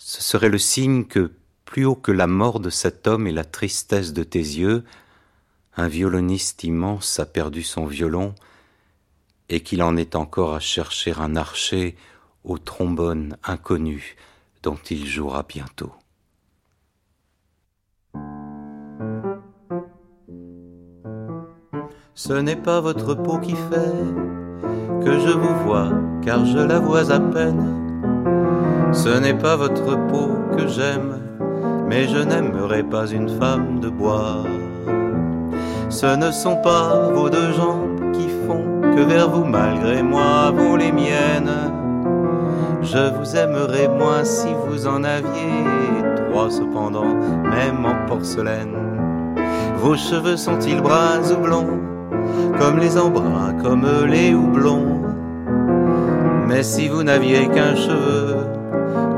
ce 0.00 0.22
serait 0.22 0.48
le 0.48 0.58
signe 0.58 1.04
que, 1.04 1.30
plus 1.66 1.84
haut 1.84 1.94
que 1.94 2.10
la 2.10 2.26
mort 2.26 2.58
de 2.58 2.70
cet 2.70 3.06
homme 3.06 3.26
et 3.26 3.32
la 3.32 3.44
tristesse 3.44 4.12
de 4.12 4.24
tes 4.24 4.38
yeux, 4.38 4.82
un 5.76 5.88
violoniste 5.88 6.64
immense 6.64 7.20
a 7.20 7.26
perdu 7.26 7.62
son 7.62 7.84
violon, 7.84 8.34
et 9.50 9.60
qu'il 9.60 9.82
en 9.82 9.96
est 9.96 10.16
encore 10.16 10.54
à 10.54 10.60
chercher 10.60 11.12
un 11.18 11.36
archer 11.36 11.96
au 12.44 12.56
trombone 12.56 13.36
inconnu 13.44 14.16
dont 14.62 14.78
il 14.90 15.06
jouera 15.06 15.42
bientôt. 15.42 15.92
Ce 22.14 22.32
n'est 22.32 22.56
pas 22.56 22.80
votre 22.80 23.14
peau 23.14 23.38
qui 23.38 23.54
fait 23.54 25.04
que 25.04 25.20
je 25.20 25.36
vous 25.36 25.64
vois, 25.64 25.92
car 26.22 26.46
je 26.46 26.58
la 26.58 26.78
vois 26.78 27.10
à 27.12 27.20
peine 27.20 27.79
ce 28.92 29.20
n'est 29.20 29.34
pas 29.34 29.56
votre 29.56 29.96
peau 30.08 30.30
que 30.56 30.66
j'aime, 30.66 31.18
mais 31.88 32.08
je 32.08 32.18
n'aimerais 32.18 32.82
pas 32.82 33.06
une 33.06 33.28
femme 33.28 33.80
de 33.80 33.88
bois. 33.88 34.44
Ce 35.88 36.06
ne 36.16 36.30
sont 36.30 36.56
pas 36.56 37.10
vos 37.12 37.28
deux 37.28 37.52
jambes 37.52 38.12
qui 38.12 38.28
font 38.46 38.64
que 38.94 39.02
vers 39.02 39.28
vous, 39.28 39.44
malgré 39.44 40.02
moi, 40.02 40.50
vont 40.50 40.76
les 40.76 40.92
miennes. 40.92 41.72
Je 42.82 43.12
vous 43.16 43.36
aimerais 43.36 43.88
moins 43.88 44.24
si 44.24 44.48
vous 44.66 44.86
en 44.86 45.04
aviez 45.04 45.64
trois 46.30 46.50
cependant, 46.50 47.14
même 47.42 47.84
en 47.84 48.06
porcelaine. 48.06 48.76
Vos 49.78 49.96
cheveux 49.96 50.36
sont-ils 50.36 50.80
bruns 50.80 51.30
ou 51.32 51.42
blonds, 51.42 51.80
comme 52.58 52.78
les 52.78 52.98
embruns, 52.98 53.54
comme 53.62 53.86
les 54.06 54.34
houblons? 54.34 55.02
Mais 56.46 56.62
si 56.62 56.88
vous 56.88 57.02
n'aviez 57.02 57.48
qu'un 57.48 57.74
cheveu, 57.74 58.39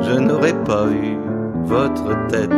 je 0.03 0.19
n'aurais 0.19 0.55
pas 0.65 0.87
eu 0.91 1.17
votre 1.65 2.27
tête. 2.29 2.51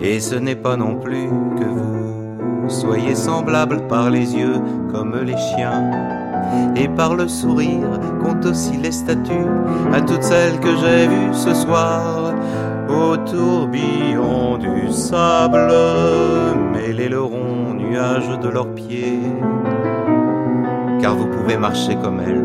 Et 0.00 0.20
ce 0.20 0.34
n'est 0.36 0.56
pas 0.56 0.76
non 0.76 0.96
plus 0.96 1.28
que 1.58 1.64
vous 1.64 2.68
soyez 2.68 3.14
semblables 3.14 3.86
par 3.88 4.10
les 4.10 4.34
yeux 4.34 4.60
comme 4.90 5.16
les 5.16 5.36
chiens. 5.36 5.90
Et 6.76 6.88
par 6.88 7.14
le 7.14 7.28
sourire 7.28 8.00
compte 8.22 8.46
aussi 8.46 8.76
les 8.78 8.92
statues 8.92 9.50
à 9.92 10.00
toutes 10.00 10.22
celles 10.22 10.58
que 10.60 10.74
j'ai 10.76 11.06
vues 11.08 11.34
ce 11.34 11.52
soir 11.52 12.32
au 12.88 13.16
tourbillon 13.16 14.58
du 14.58 14.90
sable, 14.90 15.72
mêlez 16.72 17.08
le 17.08 17.20
rond 17.20 17.74
nuage 17.74 18.38
de 18.40 18.48
leurs 18.48 18.74
pieds. 18.74 19.20
Car 21.00 21.14
vous 21.14 21.26
pouvez 21.26 21.56
marcher 21.56 21.96
comme 21.96 22.20
elles, 22.20 22.44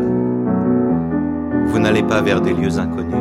vous 1.66 1.78
n'allez 1.78 2.02
pas 2.02 2.20
vers 2.20 2.40
des 2.40 2.52
lieux 2.52 2.78
inconnus. 2.78 3.14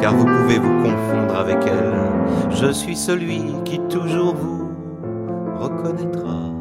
Car 0.00 0.14
vous 0.14 0.26
pouvez 0.26 0.58
vous 0.58 0.82
confondre 0.82 1.36
avec 1.36 1.58
elles, 1.66 2.50
je 2.50 2.70
suis 2.70 2.96
celui 2.96 3.42
qui 3.64 3.80
toujours 3.88 4.34
vous 4.34 4.70
reconnaîtra. 5.58 6.55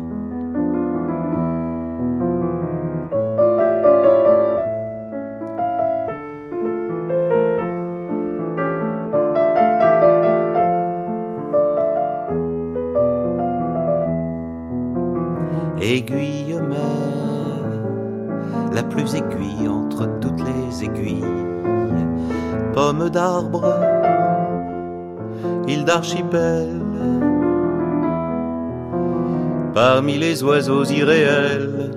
Parmi 29.74 30.18
les 30.18 30.44
oiseaux 30.44 30.86
irréels, 30.86 31.92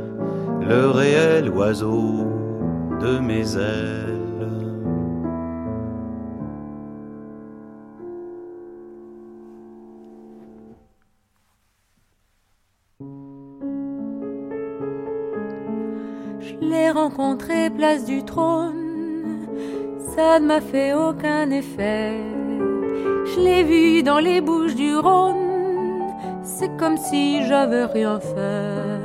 le 0.60 0.90
réel 0.90 1.48
oiseau 1.50 2.26
de 3.00 3.18
mes 3.18 3.56
ailes. 3.56 4.08
rencontré 16.92 17.70
place 17.70 18.04
du 18.04 18.24
trône, 18.24 19.46
ça 20.14 20.40
ne 20.40 20.46
m'a 20.46 20.60
fait 20.60 20.94
aucun 20.94 21.50
effet. 21.50 22.38
Je 23.34 23.40
l'ai 23.40 23.62
vu 23.62 24.02
dans 24.02 24.18
les 24.18 24.40
bouches 24.40 24.74
du 24.74 24.96
Rhône, 24.96 26.12
c'est 26.42 26.74
comme 26.78 26.96
si 26.96 27.44
j'avais 27.46 27.84
rien 27.84 28.18
fait. 28.20 29.00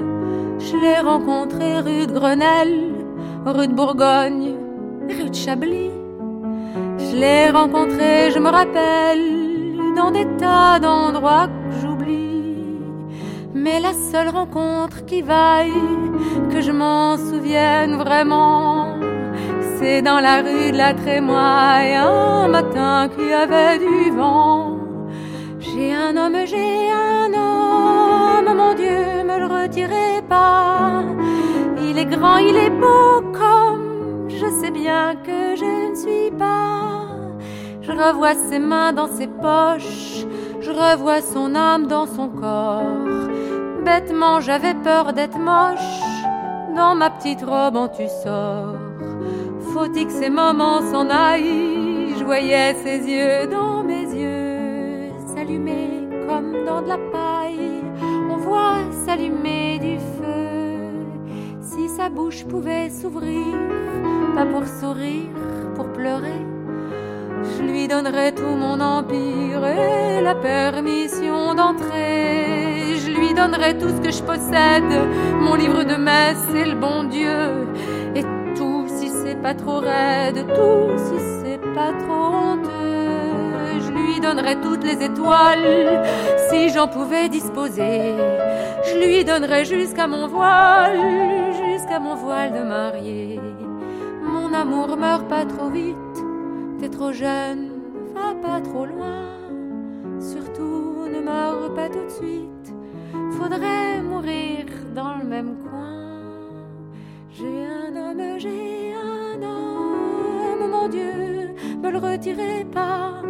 Je 0.60 0.78
l'ai 0.78 1.00
rencontré 1.00 1.80
rue 1.80 2.08
de 2.08 2.14
Grenelle, 2.14 2.94
rue 3.46 3.68
de 3.68 3.74
Bourgogne, 3.74 4.56
rue 5.10 5.30
de 5.30 5.36
Chablis. 5.36 5.92
Je 6.98 7.16
l'ai 7.18 7.50
rencontré, 7.50 8.32
je 8.32 8.40
me 8.40 8.50
rappelle, 8.50 9.96
dans 9.96 10.12
des 10.12 10.26
tas 10.38 10.80
d'endroits 10.80 11.48
que 11.48 11.76
j'oublie. 11.82 12.56
Mais 13.54 13.80
la 13.82 13.94
seule 13.94 14.30
rencontre 14.30 15.06
qui 15.06 15.22
vaille, 15.22 15.74
que 16.50 16.62
je 16.62 16.72
m'en 16.72 17.18
souvienne 17.18 17.98
vraiment, 17.98 18.93
c'est 19.80 20.02
dans 20.02 20.20
la 20.20 20.38
rue 20.42 20.72
de 20.72 20.78
la 20.78 20.94
Trémoille, 20.94 21.96
un 21.96 22.48
matin 22.48 23.10
qu'il 23.14 23.28
y 23.28 23.34
avait 23.34 23.78
du 23.80 24.12
vent. 24.12 24.78
J'ai 25.60 25.94
un 25.94 26.16
homme, 26.18 26.38
j'ai 26.46 26.92
un 26.92 27.34
homme, 27.34 28.58
mon 28.58 28.74
Dieu, 28.74 29.24
me 29.24 29.40
le 29.40 29.46
retirez 29.46 30.22
pas. 30.28 31.04
Il 31.82 31.98
est 31.98 32.06
grand, 32.06 32.38
il 32.38 32.56
est 32.56 32.70
beau 32.70 33.22
comme 33.32 34.30
je 34.30 34.48
sais 34.62 34.72
bien 34.72 35.16
que 35.16 35.56
je 35.56 35.90
ne 35.92 35.96
suis 35.96 36.32
pas. 36.38 37.08
Je 37.82 37.92
revois 37.92 38.36
ses 38.36 38.60
mains 38.60 38.94
dans 38.94 39.08
ses 39.08 39.28
poches, 39.28 40.26
je 40.62 40.72
revois 40.72 41.22
son 41.22 41.56
âme 41.56 41.88
dans 41.88 42.08
son 42.08 42.30
corps. 42.30 42.84
Bêtement, 43.86 44.40
j'avais 44.40 44.74
peur 44.74 45.14
d'être 45.14 45.38
moche. 45.38 46.02
Dans 46.76 46.96
ma 46.96 47.12
petite 47.12 47.44
robe 47.44 47.76
en 47.76 47.88
tu 47.88 48.08
sors. 48.24 48.83
Faut-il 49.74 50.06
que 50.06 50.14
ces 50.14 50.30
moments 50.30 50.82
s'en 50.92 51.10
aillent 51.10 52.14
Je 52.20 52.24
voyais 52.24 52.76
ses 52.76 53.00
yeux 53.10 53.48
dans 53.48 53.84
mes 53.84 54.04
yeux, 54.04 55.10
s'allumer 55.26 56.08
comme 56.28 56.64
dans 56.64 56.84
de 56.84 56.90
la 56.90 57.00
paille. 57.12 57.82
On 58.30 58.38
voit 58.38 58.84
s'allumer 59.04 59.80
du 59.80 59.98
feu. 59.98 61.60
Si 61.60 61.90
sa 61.90 62.10
bouche 62.10 62.46
pouvait 62.46 62.92
s'ouvrir, 62.92 63.58
pas 64.36 64.46
pour 64.46 64.68
sourire, 64.68 65.32
pour 65.76 65.92
pleurer 65.92 66.46
je 67.58 67.64
lui 67.64 67.88
donnerai 67.90 68.34
tout 68.34 68.56
mon 68.56 68.80
empire 68.80 69.66
et 69.66 70.22
la 70.22 70.34
permission 70.34 71.54
d'entrer. 71.54 72.96
Je 72.96 73.12
lui 73.12 73.34
donnerai 73.34 73.78
tout 73.78 73.90
ce 73.90 74.00
que 74.02 74.12
je 74.12 74.24
possède, 74.24 74.94
mon 75.42 75.56
livre 75.56 75.84
de 75.84 75.96
messe 75.96 76.48
et 76.56 76.66
le 76.66 76.76
bon 76.76 77.04
Dieu. 77.04 77.68
Pas 79.44 79.54
trop 79.54 79.80
raide, 79.82 80.46
tout 80.56 80.98
si 80.98 81.20
c'est 81.42 81.62
pas 81.76 81.92
trop 82.04 82.28
honteux. 82.34 83.82
Je 83.86 83.92
lui 83.92 84.22
donnerai 84.22 84.56
toutes 84.62 84.86
les 84.86 85.04
étoiles 85.04 86.02
si 86.50 86.70
j'en 86.70 86.88
pouvais 86.88 87.28
disposer. 87.28 88.16
Je 88.88 88.96
lui 89.06 89.26
donnerai 89.26 89.66
jusqu'à 89.66 90.08
mon 90.08 90.28
voile, 90.28 90.98
jusqu'à 91.62 92.00
mon 92.00 92.16
voile 92.16 92.54
de 92.54 92.64
mariée. 92.64 93.42
Mon 94.24 94.54
amour 94.54 94.96
meurt 94.96 95.28
pas 95.28 95.46
trop 95.46 95.70
vite 95.70 95.98
T'es 96.80 96.90
trop 96.90 97.12
jeune, 97.12 97.72
va 98.16 98.34
pas 98.46 98.62
trop 98.62 98.86
loin. 98.86 99.24
Surtout 100.22 101.06
ne 101.14 101.20
meurs 101.20 101.74
pas 101.76 101.90
tout 101.90 102.06
de 102.06 102.16
suite. 102.22 102.74
Faudrait 103.38 104.02
mourir 104.02 104.66
dans 104.96 105.16
le 105.16 105.26
même 105.26 105.56
coin. 105.64 105.73
J'ai 107.36 107.66
un 107.66 107.96
homme, 107.96 108.38
j'ai 108.38 108.94
un 108.94 109.42
homme, 109.42 110.70
mon 110.70 110.88
Dieu, 110.88 111.56
me 111.82 111.90
le 111.90 111.98
retirez 111.98 112.64
pas. 112.72 113.24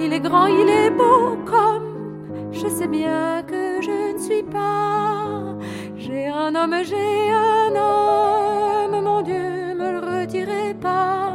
Il 0.00 0.12
est 0.12 0.20
grand, 0.20 0.46
il 0.46 0.68
est 0.68 0.90
beau 0.90 1.36
comme 1.44 2.52
je 2.52 2.68
sais 2.68 2.86
bien 2.86 3.42
que 3.48 3.82
je 3.82 4.12
ne 4.12 4.18
suis 4.18 4.44
pas. 4.44 5.56
J'ai 5.96 6.28
un 6.28 6.54
homme, 6.54 6.76
j'ai 6.84 7.30
un 7.32 7.74
homme, 7.74 9.02
mon 9.02 9.22
Dieu, 9.22 9.74
me 9.74 9.90
le 9.90 10.20
retirez 10.20 10.74
pas. 10.74 11.32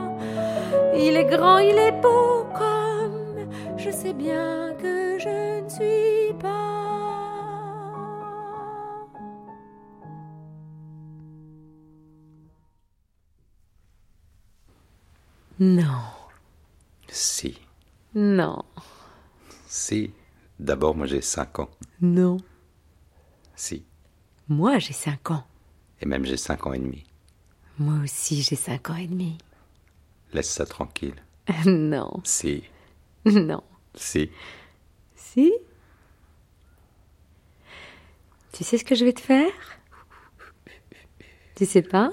Il 0.95 1.17
est 1.17 1.25
grand, 1.25 1.57
il 1.57 1.77
est 1.77 2.01
beau 2.01 2.45
comme 2.57 3.49
je 3.75 3.91
sais 3.91 4.13
bien 4.13 4.73
que 4.81 5.19
je 5.19 5.61
ne 5.61 5.69
suis 5.69 6.33
pas. 6.39 6.78
Non. 15.59 16.01
Si. 17.09 17.59
Non. 18.15 18.63
Si. 19.67 20.13
D'abord, 20.57 20.95
moi 20.95 21.05
j'ai 21.05 21.21
cinq 21.21 21.59
ans. 21.59 21.69
Non. 22.01 22.37
Si. 23.55 23.83
Moi 24.47 24.79
j'ai 24.79 24.93
cinq 24.93 25.31
ans. 25.31 25.43
Et 26.01 26.05
même 26.05 26.25
j'ai 26.25 26.37
cinq 26.37 26.65
ans 26.65 26.73
et 26.73 26.79
demi. 26.79 27.03
Moi 27.77 27.95
aussi 28.03 28.41
j'ai 28.41 28.55
cinq 28.55 28.89
ans 28.89 28.95
et 28.95 29.07
demi. 29.07 29.37
Laisse 30.31 30.49
ça 30.49 30.65
tranquille. 30.65 31.15
non. 31.65 32.21
Si. 32.23 32.63
Non. 33.25 33.63
Si. 33.95 34.31
Si 35.15 35.51
Tu 38.53 38.63
sais 38.63 38.77
ce 38.77 38.85
que 38.85 38.95
je 38.95 39.03
vais 39.03 39.13
te 39.13 39.21
faire? 39.21 39.51
Tu 41.55 41.65
sais 41.65 41.81
pas? 41.81 42.11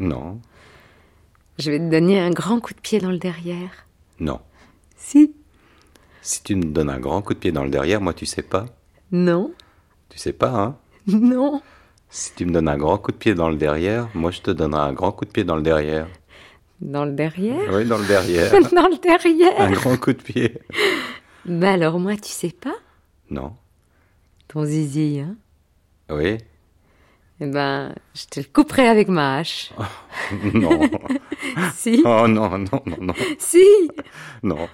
Non. 0.00 0.40
Je 1.58 1.72
vais 1.72 1.78
te 1.78 1.90
donner 1.90 2.20
un 2.20 2.30
grand 2.30 2.60
coup 2.60 2.72
de 2.72 2.80
pied 2.80 3.00
dans 3.00 3.10
le 3.10 3.18
derrière. 3.18 3.86
Non. 4.20 4.40
Si. 4.96 5.34
Si 6.22 6.42
tu 6.42 6.54
me 6.54 6.64
donnes 6.64 6.90
un 6.90 7.00
grand 7.00 7.20
coup 7.20 7.34
de 7.34 7.38
pied 7.38 7.52
dans 7.52 7.64
le 7.64 7.70
derrière, 7.70 8.00
moi 8.00 8.14
tu 8.14 8.26
sais 8.26 8.42
pas 8.42 8.66
Non. 9.10 9.52
Tu 10.08 10.18
sais 10.18 10.32
pas, 10.32 10.50
hein 10.50 10.76
Non. 11.08 11.60
Si 12.10 12.32
tu 12.34 12.46
me 12.46 12.52
donnes 12.52 12.68
un 12.68 12.78
grand 12.78 12.98
coup 12.98 13.10
de 13.10 13.16
pied 13.16 13.34
dans 13.34 13.48
le 13.50 13.56
derrière, 13.56 14.08
moi 14.14 14.30
je 14.30 14.40
te 14.40 14.50
donnerai 14.50 14.82
un 14.82 14.92
grand 14.92 15.10
coup 15.12 15.24
de 15.24 15.30
pied 15.30 15.44
dans 15.44 15.56
le 15.56 15.62
derrière. 15.62 16.06
Dans 16.80 17.04
le 17.04 17.12
derrière? 17.12 17.72
Oui, 17.72 17.84
dans 17.84 17.98
le 17.98 18.06
derrière. 18.06 18.52
dans 18.72 18.88
le 18.88 18.98
derrière 19.00 19.60
Un 19.60 19.72
grand 19.72 19.96
coup 19.96 20.12
de 20.12 20.22
pied. 20.22 20.58
Mais 21.44 21.68
alors 21.68 21.98
moi, 21.98 22.14
tu 22.16 22.30
sais 22.30 22.54
pas? 22.58 22.76
Non. 23.30 23.54
Ton 24.46 24.64
zizi, 24.64 25.20
hein 25.20 25.36
Oui. 26.08 26.38
Eh 27.40 27.46
ben, 27.46 27.94
je 28.14 28.26
te 28.26 28.40
le 28.40 28.46
couperai 28.52 28.88
avec 28.88 29.08
ma 29.08 29.38
hache. 29.38 29.72
non. 30.54 30.80
si. 31.74 32.02
Oh 32.04 32.26
non, 32.26 32.58
non, 32.58 32.82
non, 32.86 32.96
non. 33.00 33.14
Si. 33.38 33.64
Non. 34.42 34.68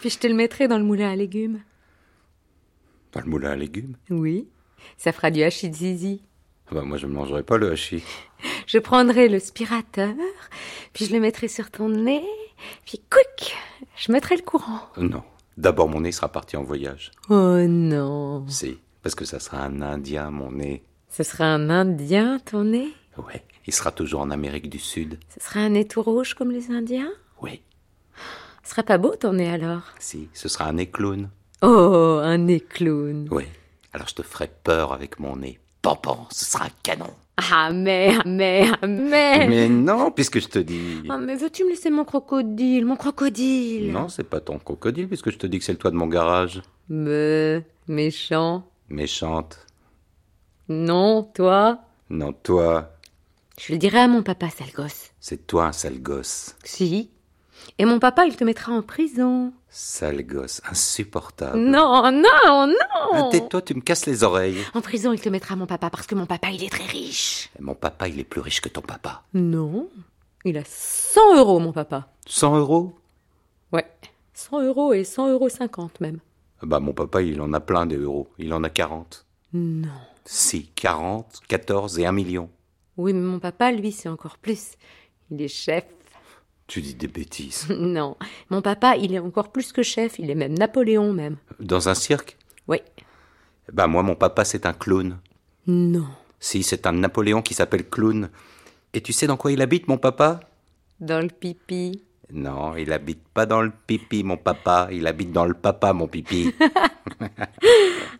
Puis 0.00 0.10
je 0.10 0.18
te 0.18 0.26
le 0.26 0.34
mettrai 0.34 0.66
dans 0.68 0.78
le 0.78 0.84
moulin 0.84 1.10
à 1.10 1.16
légumes. 1.16 1.60
Dans 3.12 3.20
le 3.20 3.26
moulin 3.26 3.50
à 3.50 3.56
légumes? 3.56 3.96
Oui, 4.10 4.48
ça 4.96 5.12
fera 5.12 5.30
du 5.30 5.42
hachis 5.42 5.70
de 5.70 5.74
zizi. 5.74 6.22
Ah 6.70 6.74
bah, 6.74 6.82
Moi, 6.82 6.98
je 6.98 7.06
ne 7.06 7.12
mangerai 7.12 7.42
pas 7.42 7.56
le 7.56 7.70
hachis. 7.72 8.02
Je 8.66 8.78
prendrai 8.78 9.28
le 9.28 9.40
spirateur, 9.40 10.14
puis 10.92 11.06
je 11.06 11.12
le 11.12 11.18
mettrai 11.18 11.48
sur 11.48 11.70
ton 11.72 11.88
nez, 11.88 12.22
puis 12.86 13.00
couic, 13.10 13.56
je 13.96 14.12
mettrai 14.12 14.36
le 14.36 14.42
courant. 14.42 14.80
Non. 14.96 15.24
D'abord, 15.56 15.88
mon 15.88 16.02
nez 16.02 16.12
sera 16.12 16.28
parti 16.30 16.56
en 16.56 16.62
voyage. 16.62 17.10
Oh 17.30 17.56
non. 17.66 18.46
Si, 18.46 18.78
parce 19.02 19.16
que 19.16 19.24
ça 19.24 19.40
sera 19.40 19.64
un 19.64 19.80
Indien, 19.80 20.30
mon 20.30 20.52
nez. 20.52 20.84
Ce 21.08 21.22
sera 21.22 21.46
un 21.46 21.70
Indien, 21.70 22.38
ton 22.38 22.64
nez? 22.64 22.88
Ouais, 23.16 23.44
il 23.66 23.72
sera 23.72 23.90
toujours 23.90 24.20
en 24.20 24.30
Amérique 24.30 24.68
du 24.70 24.78
Sud. 24.78 25.18
Ce 25.28 25.44
sera 25.44 25.60
un 25.60 25.70
nez 25.70 25.86
tout 25.86 26.02
rouge 26.02 26.34
comme 26.34 26.50
les 26.50 26.70
Indiens? 26.70 27.10
Oui. 27.42 27.62
Ce 28.62 28.70
sera 28.70 28.82
pas 28.82 28.98
beau 28.98 29.16
ton 29.16 29.32
nez 29.32 29.48
alors? 29.48 29.82
Si, 29.98 30.28
ce 30.34 30.48
sera 30.48 30.66
un 30.66 30.74
nez 30.74 30.88
clown. 30.88 31.30
Oh, 31.62 32.20
un 32.22 32.38
nez 32.38 32.60
clown. 32.60 33.26
Oui. 33.30 33.44
Alors 33.92 34.06
je 34.06 34.14
te 34.14 34.22
ferai 34.22 34.50
peur 34.62 34.92
avec 34.92 35.18
mon 35.18 35.36
nez. 35.36 35.58
Pampan, 35.80 36.28
ce 36.30 36.44
sera 36.44 36.66
un 36.66 36.70
canon. 36.82 37.14
Ah 37.50 37.70
mais, 37.72 38.12
ah, 38.18 38.22
mais, 38.26 38.66
ah, 38.82 38.86
mais... 38.86 39.48
Mais 39.48 39.68
non, 39.68 40.10
puisque 40.10 40.40
je 40.40 40.48
te 40.48 40.58
dis. 40.58 41.02
Ah 41.08 41.18
mais 41.18 41.36
veux-tu 41.36 41.64
me 41.64 41.70
laisser 41.70 41.88
mon 41.88 42.04
crocodile, 42.04 42.84
mon 42.84 42.96
crocodile? 42.96 43.92
Non, 43.92 44.08
c'est 44.08 44.24
pas 44.24 44.40
ton 44.40 44.58
crocodile, 44.58 45.08
puisque 45.08 45.30
je 45.30 45.38
te 45.38 45.46
dis 45.46 45.58
que 45.58 45.64
c'est 45.64 45.72
le 45.72 45.78
toit 45.78 45.92
de 45.92 45.96
mon 45.96 46.08
garage. 46.08 46.62
Me, 46.88 47.62
méchant. 47.86 48.68
Méchante. 48.88 49.66
Non, 50.68 51.22
toi? 51.34 51.80
Non, 52.10 52.32
toi, 52.32 52.90
Je 53.58 53.72
le 53.72 53.78
dirai 53.78 53.98
à 54.00 54.08
mon 54.08 54.22
papa, 54.22 54.48
sale 54.50 54.70
gosse. 54.74 55.10
c'est 55.20 55.46
toi 55.46 55.66
un 55.66 55.72
sale 55.72 56.00
gosse. 56.00 56.56
Si. 56.64 57.10
Et 57.78 57.84
mon 57.84 57.98
papa, 57.98 58.24
il 58.26 58.36
te 58.36 58.44
mettra 58.44 58.72
en 58.72 58.82
prison. 58.82 59.52
Sale 59.68 60.22
gosse, 60.24 60.62
insupportable. 60.70 61.58
Non, 61.58 62.10
non, 62.12 62.22
Ah, 62.46 62.66
non 62.66 63.28
Tais-toi, 63.30 63.62
tu 63.62 63.74
me 63.74 63.80
casses 63.80 64.06
les 64.06 64.22
oreilles. 64.24 64.58
En 64.74 64.80
prison, 64.80 65.12
il 65.12 65.20
te 65.20 65.28
mettra 65.28 65.56
mon 65.56 65.66
papa 65.66 65.90
parce 65.90 66.06
que 66.06 66.14
mon 66.14 66.26
papa, 66.26 66.50
il 66.50 66.62
est 66.64 66.70
très 66.70 66.84
riche. 66.86 67.50
Et 67.58 67.62
mon 67.62 67.74
papa, 67.74 68.08
il 68.08 68.18
est 68.20 68.24
plus 68.24 68.40
riche 68.40 68.60
que 68.60 68.68
ton 68.68 68.80
papa. 68.80 69.22
Non. 69.34 69.88
Il 70.44 70.56
a 70.56 70.62
100 70.64 71.36
euros, 71.36 71.58
mon 71.58 71.72
papa. 71.72 72.08
100 72.26 72.56
euros? 72.58 72.94
Ouais. 73.72 73.86
100 74.34 74.62
euros 74.62 74.92
et 74.92 75.04
100 75.04 75.30
euros 75.32 75.48
50 75.48 76.00
même. 76.00 76.20
Bah, 76.62 76.80
mon 76.80 76.92
papa, 76.92 77.22
il 77.22 77.40
en 77.40 77.52
a 77.52 77.60
plein 77.60 77.86
des 77.86 77.96
euros. 77.96 78.28
Il 78.38 78.52
en 78.54 78.62
a 78.64 78.70
40. 78.70 79.26
Non. 79.52 79.88
Si, 80.30 80.66
40, 80.74 81.40
14 81.48 81.98
et 82.00 82.04
1 82.04 82.12
million. 82.12 82.50
Oui, 82.98 83.14
mais 83.14 83.20
mon 83.20 83.38
papa, 83.38 83.72
lui, 83.72 83.92
c'est 83.92 84.10
encore 84.10 84.36
plus. 84.36 84.72
Il 85.30 85.40
est 85.40 85.48
chef. 85.48 85.84
Tu 86.66 86.82
dis 86.82 86.94
des 86.94 87.08
bêtises. 87.08 87.66
Non. 87.70 88.14
Mon 88.50 88.60
papa, 88.60 88.94
il 88.96 89.14
est 89.14 89.20
encore 89.20 89.50
plus 89.50 89.72
que 89.72 89.82
chef. 89.82 90.18
Il 90.18 90.28
est 90.28 90.34
même 90.34 90.52
Napoléon, 90.52 91.14
même. 91.14 91.38
Dans 91.60 91.88
un 91.88 91.94
cirque? 91.94 92.36
Oui. 92.66 92.82
Bah, 93.72 93.86
moi, 93.86 94.02
mon 94.02 94.16
papa, 94.16 94.44
c'est 94.44 94.66
un 94.66 94.74
clown. 94.74 95.18
Non. 95.66 96.08
Si, 96.38 96.62
c'est 96.62 96.86
un 96.86 96.92
Napoléon 96.92 97.40
qui 97.40 97.54
s'appelle 97.54 97.88
Clown. 97.88 98.28
Et 98.92 99.00
tu 99.00 99.14
sais 99.14 99.26
dans 99.26 99.38
quoi 99.38 99.50
il 99.50 99.62
habite, 99.62 99.88
mon 99.88 99.96
papa? 99.96 100.40
Dans 101.00 101.22
le 101.22 101.28
pipi. 101.28 102.02
Non, 102.32 102.76
il 102.76 102.92
habite 102.92 103.26
pas 103.28 103.46
dans 103.46 103.62
le 103.62 103.72
pipi, 103.86 104.22
mon 104.22 104.36
papa. 104.36 104.88
Il 104.92 105.06
habite 105.06 105.32
dans 105.32 105.46
le 105.46 105.54
papa, 105.54 105.92
mon 105.92 106.06
pipi. 106.08 106.54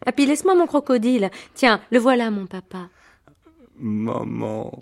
Ah, 0.06 0.12
puis 0.12 0.24
laisse-moi 0.24 0.55
mon 0.55 0.66
crocodile. 0.66 1.30
Tiens, 1.55 1.80
le 1.90 1.98
voilà, 1.98 2.30
mon 2.30 2.47
papa. 2.47 2.89
Maman. 3.78 4.72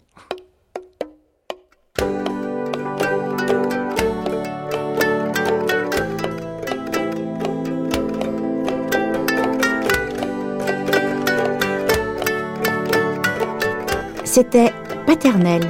C'était 14.24 14.72
Paternel, 15.06 15.62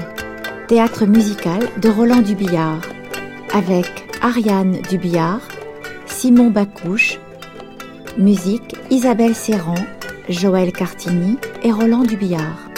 théâtre 0.66 1.06
musical 1.06 1.60
de 1.80 1.88
Roland 1.88 2.20
Dubillard, 2.20 2.80
avec 3.56 4.04
Ariane 4.20 4.82
Dubillard, 4.82 5.40
Simon 6.04 6.50
Bacouche, 6.50 7.18
musique 8.18 8.76
Isabelle 8.90 9.34
Serran, 9.34 9.76
Joël 10.28 10.72
Cartini 10.72 11.38
et 11.62 11.72
Roland 11.72 12.02
Dubillard. 12.02 12.68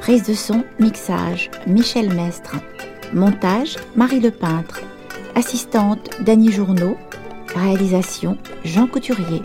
Prise 0.00 0.24
de 0.24 0.34
son, 0.34 0.64
mixage, 0.80 1.52
Michel 1.68 2.12
Mestre. 2.14 2.56
Montage, 3.14 3.76
Marie 3.94 4.18
Lepeintre. 4.18 4.80
Assistante, 5.36 6.10
Dany 6.20 6.50
Journeau. 6.50 6.96
Réalisation, 7.54 8.38
Jean 8.64 8.88
Couturier. 8.88 9.42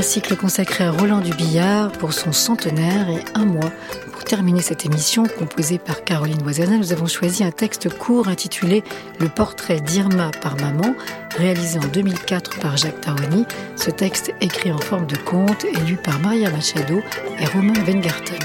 Un 0.00 0.02
cycle 0.02 0.34
consacré 0.34 0.84
à 0.84 0.92
Roland 0.92 1.20
Dubillard 1.20 1.92
pour 1.92 2.14
son 2.14 2.32
centenaire 2.32 3.10
et 3.10 3.22
un 3.34 3.44
mois. 3.44 3.70
Pour 4.12 4.24
terminer 4.24 4.62
cette 4.62 4.86
émission, 4.86 5.24
composée 5.26 5.78
par 5.78 6.04
Caroline 6.04 6.42
Voisin, 6.42 6.78
nous 6.78 6.94
avons 6.94 7.04
choisi 7.04 7.44
un 7.44 7.50
texte 7.50 7.90
court 7.90 8.28
intitulé 8.28 8.82
Le 9.18 9.28
portrait 9.28 9.78
d'Irma 9.78 10.30
par 10.40 10.56
maman, 10.56 10.94
réalisé 11.36 11.78
en 11.78 11.86
2004 11.88 12.60
par 12.60 12.78
Jacques 12.78 13.02
Taroni. 13.02 13.44
Ce 13.76 13.90
texte, 13.90 14.32
écrit 14.40 14.72
en 14.72 14.78
forme 14.78 15.06
de 15.06 15.18
conte, 15.18 15.66
est 15.66 15.86
lu 15.86 15.96
par 15.96 16.18
Maria 16.20 16.48
Machado 16.48 17.02
et 17.38 17.44
Romain 17.44 17.74
Wengarten. 17.86 18.38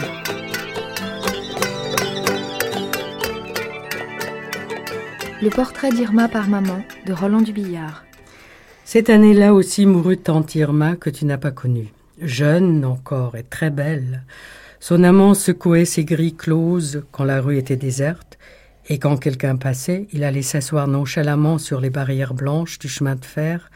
Le 5.42 5.50
portrait 5.52 5.92
d'Irma 5.92 6.28
par 6.28 6.50
maman 6.50 6.82
de 7.06 7.14
Roland 7.14 7.42
Dubillard. 7.42 8.05
Cette 8.88 9.10
année-là 9.10 9.56
aussi 9.56 9.88
mourut 9.88 10.20
tante 10.20 10.54
Irma 10.54 10.96
que 10.96 11.10
tu 11.10 11.26
n'as 11.26 11.40
pas 11.40 11.50
connue. 11.50 11.92
Jeune 12.22 12.86
encore 12.86 13.36
et 13.36 13.42
très 13.42 13.72
belle, 13.72 14.24
son 14.80 15.04
amant 15.04 15.34
secouait 15.34 15.86
ses 15.86 16.06
grilles 16.06 16.36
closes 16.36 17.04
quand 17.12 17.24
la 17.24 17.42
rue 17.42 17.58
était 17.58 17.78
déserte, 17.78 18.38
et 18.88 19.00
quand 19.00 19.18
quelqu'un 19.18 19.56
passait, 19.56 20.06
il 20.14 20.24
allait 20.24 20.44
s'asseoir 20.44 20.88
nonchalamment 20.88 21.58
sur 21.58 21.82
les 21.82 21.90
barrières 21.90 22.36
blanches 22.36 22.78
du 22.78 22.88
chemin 22.88 23.16
de 23.16 23.26
fer, 23.26 23.72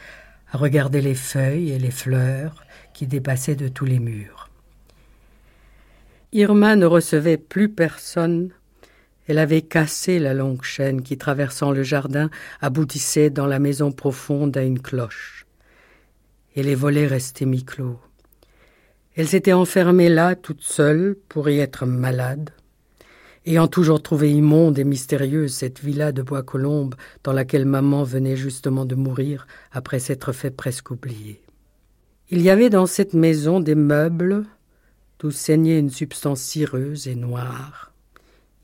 à 0.51 0.59
regarder 0.59 1.01
les 1.01 1.15
feuilles 1.15 1.71
et 1.71 1.79
les 1.79 1.89
fleurs 1.89 2.63
qui 2.93 3.07
dépassaient 3.07 3.55
de 3.55 3.67
tous 3.67 3.85
les 3.85 3.99
murs. 3.99 4.47
Irma 6.33 6.75
ne 6.75 6.85
recevait 6.85 7.37
plus 7.37 7.69
personne 7.69 8.51
elle 9.29 9.37
avait 9.37 9.61
cassé 9.61 10.17
la 10.17 10.33
longue 10.33 10.63
chaîne 10.63 11.03
qui, 11.03 11.15
traversant 11.15 11.69
le 11.69 11.83
jardin, 11.83 12.31
aboutissait 12.61 13.29
dans 13.29 13.45
la 13.45 13.59
maison 13.59 13.91
profonde 13.91 14.57
à 14.57 14.63
une 14.63 14.79
cloche. 14.79 15.45
Et 16.55 16.63
les 16.63 16.73
volets 16.73 17.05
restaient 17.05 17.45
mi-clos. 17.45 17.99
Elle 19.15 19.27
s'était 19.27 19.53
enfermée 19.53 20.09
là, 20.09 20.35
toute 20.35 20.63
seule, 20.63 21.15
pour 21.29 21.47
y 21.47 21.59
être 21.59 21.85
malade, 21.85 22.49
ayant 23.45 23.67
toujours 23.67 24.01
trouvé 24.01 24.31
immonde 24.31 24.79
et 24.79 24.83
mystérieuse 24.83 25.53
cette 25.53 25.79
villa 25.79 26.11
de 26.11 26.23
bois 26.23 26.41
colombe 26.41 26.95
dans 27.23 27.33
laquelle 27.33 27.65
maman 27.65 28.01
venait 28.01 28.35
justement 28.35 28.85
de 28.85 28.95
mourir 28.95 29.45
après 29.71 29.99
s'être 29.99 30.31
fait 30.31 30.49
presque 30.49 30.89
oublier. 30.89 31.39
Il 32.31 32.41
y 32.41 32.49
avait 32.49 32.71
dans 32.71 32.87
cette 32.87 33.13
maison 33.13 33.59
des 33.59 33.75
meubles 33.75 34.45
d'où 35.19 35.29
saignait 35.29 35.77
une 35.77 35.91
substance 35.91 36.41
cireuse 36.41 37.07
et 37.07 37.15
noire. 37.15 37.88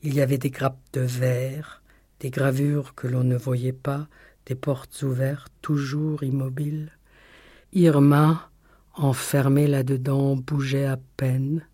Il 0.06 0.14
y 0.14 0.20
avait 0.20 0.38
des 0.38 0.50
grappes 0.50 0.78
de 0.92 1.00
verre, 1.00 1.82
des 2.20 2.30
gravures 2.30 2.94
que 2.94 3.08
l'on 3.08 3.24
ne 3.24 3.36
voyait 3.36 3.72
pas, 3.72 4.06
des 4.46 4.54
portes 4.54 5.02
ouvertes, 5.02 5.52
toujours 5.62 6.22
immobiles. 6.22 6.92
Irma, 7.72 8.48
enfermée 8.94 9.66
là-dedans, 9.66 10.36
bougeait 10.36 10.86
à 10.86 10.96
peine, 11.16 11.66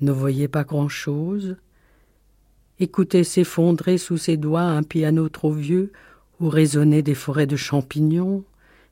ne 0.00 0.10
voyait 0.10 0.48
pas 0.48 0.64
grand-chose, 0.64 1.58
écoutait 2.80 3.22
s'effondrer 3.22 3.98
sous 3.98 4.18
ses 4.18 4.36
doigts 4.36 4.62
un 4.62 4.82
piano 4.82 5.28
trop 5.28 5.52
vieux 5.52 5.92
où 6.40 6.48
résonnaient 6.48 7.02
des 7.02 7.14
forêts 7.14 7.46
de 7.46 7.54
champignons 7.54 8.42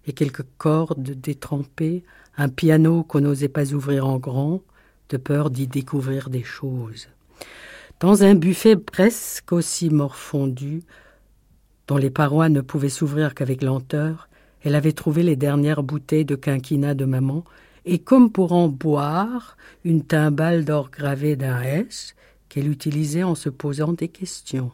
et 0.06 0.12
quelques 0.12 0.46
cordes 0.56 1.02
détrempées, 1.02 2.04
un 2.36 2.48
piano 2.48 3.02
qu'on 3.02 3.22
n'osait 3.22 3.48
pas 3.48 3.74
ouvrir 3.74 4.06
en 4.06 4.18
grand, 4.18 4.62
de 5.08 5.16
peur 5.16 5.50
d'y 5.50 5.66
découvrir 5.66 6.30
des 6.30 6.44
choses. 6.44 7.08
Dans 8.00 8.22
un 8.22 8.36
buffet 8.36 8.76
presque 8.76 9.50
aussi 9.50 9.90
morfondu, 9.90 10.82
dont 11.88 11.96
les 11.96 12.10
parois 12.10 12.48
ne 12.48 12.60
pouvaient 12.60 12.90
s'ouvrir 12.90 13.34
qu'avec 13.34 13.60
lenteur, 13.60 14.28
elle 14.62 14.76
avait 14.76 14.92
trouvé 14.92 15.24
les 15.24 15.34
dernières 15.34 15.82
bouteilles 15.82 16.24
de 16.24 16.36
quinquina 16.36 16.94
de 16.94 17.04
maman, 17.04 17.42
et 17.84 17.98
comme 17.98 18.30
pour 18.30 18.52
en 18.52 18.68
boire, 18.68 19.56
une 19.82 20.04
timbale 20.04 20.64
d'or 20.64 20.90
gravée 20.92 21.34
d'un 21.34 21.60
S 21.62 22.14
qu'elle 22.48 22.70
utilisait 22.70 23.24
en 23.24 23.34
se 23.34 23.48
posant 23.48 23.94
des 23.94 24.08
questions. 24.08 24.70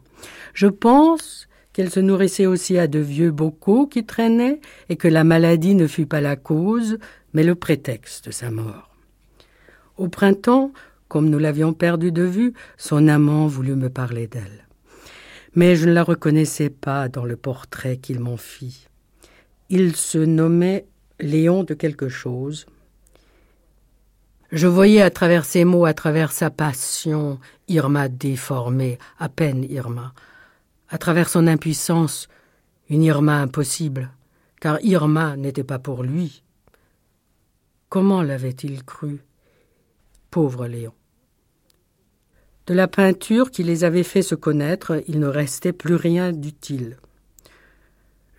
Je 0.52 0.66
pense 0.66 1.48
qu'elle 1.72 1.90
se 1.90 2.00
nourrissait 2.00 2.46
aussi 2.46 2.76
à 2.76 2.88
de 2.88 2.98
vieux 2.98 3.30
bocaux 3.30 3.86
qui 3.86 4.04
traînaient, 4.04 4.60
et 4.90 4.96
que 4.96 5.08
la 5.08 5.24
maladie 5.24 5.74
ne 5.74 5.86
fut 5.86 6.06
pas 6.06 6.20
la 6.20 6.36
cause, 6.36 6.98
mais 7.32 7.42
le 7.42 7.54
prétexte 7.54 8.26
de 8.26 8.32
sa 8.32 8.50
mort. 8.50 8.90
Au 9.96 10.08
printemps, 10.08 10.72
comme 11.08 11.28
nous 11.28 11.38
l'avions 11.38 11.72
perdu 11.72 12.12
de 12.12 12.22
vue, 12.22 12.54
son 12.76 13.08
amant 13.08 13.46
voulut 13.46 13.76
me 13.76 13.90
parler 13.90 14.26
d'elle. 14.26 14.66
Mais 15.54 15.76
je 15.76 15.86
ne 15.86 15.92
la 15.92 16.02
reconnaissais 16.02 16.70
pas 16.70 17.08
dans 17.08 17.24
le 17.24 17.36
portrait 17.36 17.98
qu'il 17.98 18.20
m'en 18.20 18.36
fit. 18.36 18.86
Il 19.70 19.94
se 19.96 20.18
nommait 20.18 20.86
Léon 21.20 21.62
de 21.62 21.74
quelque 21.74 22.08
chose. 22.08 22.66
Je 24.50 24.66
voyais 24.66 25.02
à 25.02 25.10
travers 25.10 25.44
ses 25.44 25.64
mots, 25.64 25.84
à 25.84 25.94
travers 25.94 26.32
sa 26.32 26.50
passion, 26.50 27.38
Irma 27.68 28.08
déformée, 28.08 28.98
à 29.18 29.28
peine 29.28 29.64
Irma, 29.64 30.12
à 30.88 30.98
travers 30.98 31.28
son 31.28 31.46
impuissance, 31.46 32.28
une 32.88 33.02
Irma 33.02 33.40
impossible, 33.40 34.10
car 34.60 34.78
Irma 34.82 35.36
n'était 35.36 35.64
pas 35.64 35.78
pour 35.78 36.02
lui. 36.02 36.42
Comment 37.88 38.22
l'avait-il 38.22 38.84
cru? 38.84 39.20
Pauvre 40.34 40.66
Léon. 40.66 40.92
De 42.66 42.74
la 42.74 42.88
peinture 42.88 43.52
qui 43.52 43.62
les 43.62 43.84
avait 43.84 44.02
fait 44.02 44.20
se 44.20 44.34
connaître, 44.34 45.00
il 45.06 45.20
ne 45.20 45.28
restait 45.28 45.72
plus 45.72 45.94
rien 45.94 46.32
d'utile. 46.32 46.96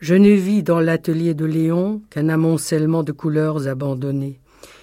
Je 0.01 0.13
ne 0.13 0.31
vis 0.31 0.61
dans 0.61 0.81
l'atelier 0.81 1.33
de 1.33 1.45
Léon 1.45 2.01
qu'un 2.09 2.27
amoncellement 2.27 3.01
de 3.01 3.13
couleurs 3.13 3.69
abandonnées. 3.69 4.41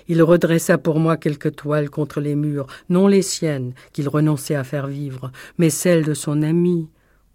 Il 0.08 0.22
redressa 0.22 0.78
pour 0.78 0.98
moi 0.98 1.18
quelques 1.18 1.54
toiles 1.54 1.90
contre 1.90 2.18
les 2.18 2.34
murs, 2.34 2.66
non 2.88 3.08
les 3.08 3.20
siennes, 3.20 3.74
qu'il 3.92 4.08
renonçait 4.08 4.54
à 4.54 4.64
faire 4.64 4.86
vivre, 4.86 5.32
mais 5.58 5.68
celles 5.68 6.06
de 6.06 6.14
son 6.14 6.40
ami, 6.40 6.88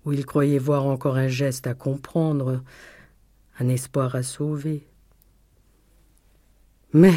où 0.05 0.11
il 0.11 0.25
croyait 0.25 0.57
voir 0.57 0.87
encore 0.87 1.17
un 1.17 1.27
geste 1.27 1.67
à 1.67 1.75
comprendre, 1.75 2.63
un 3.59 3.67
espoir 3.67 4.15
à 4.15 4.23
sauver. 4.23 4.87
Mais 6.93 7.13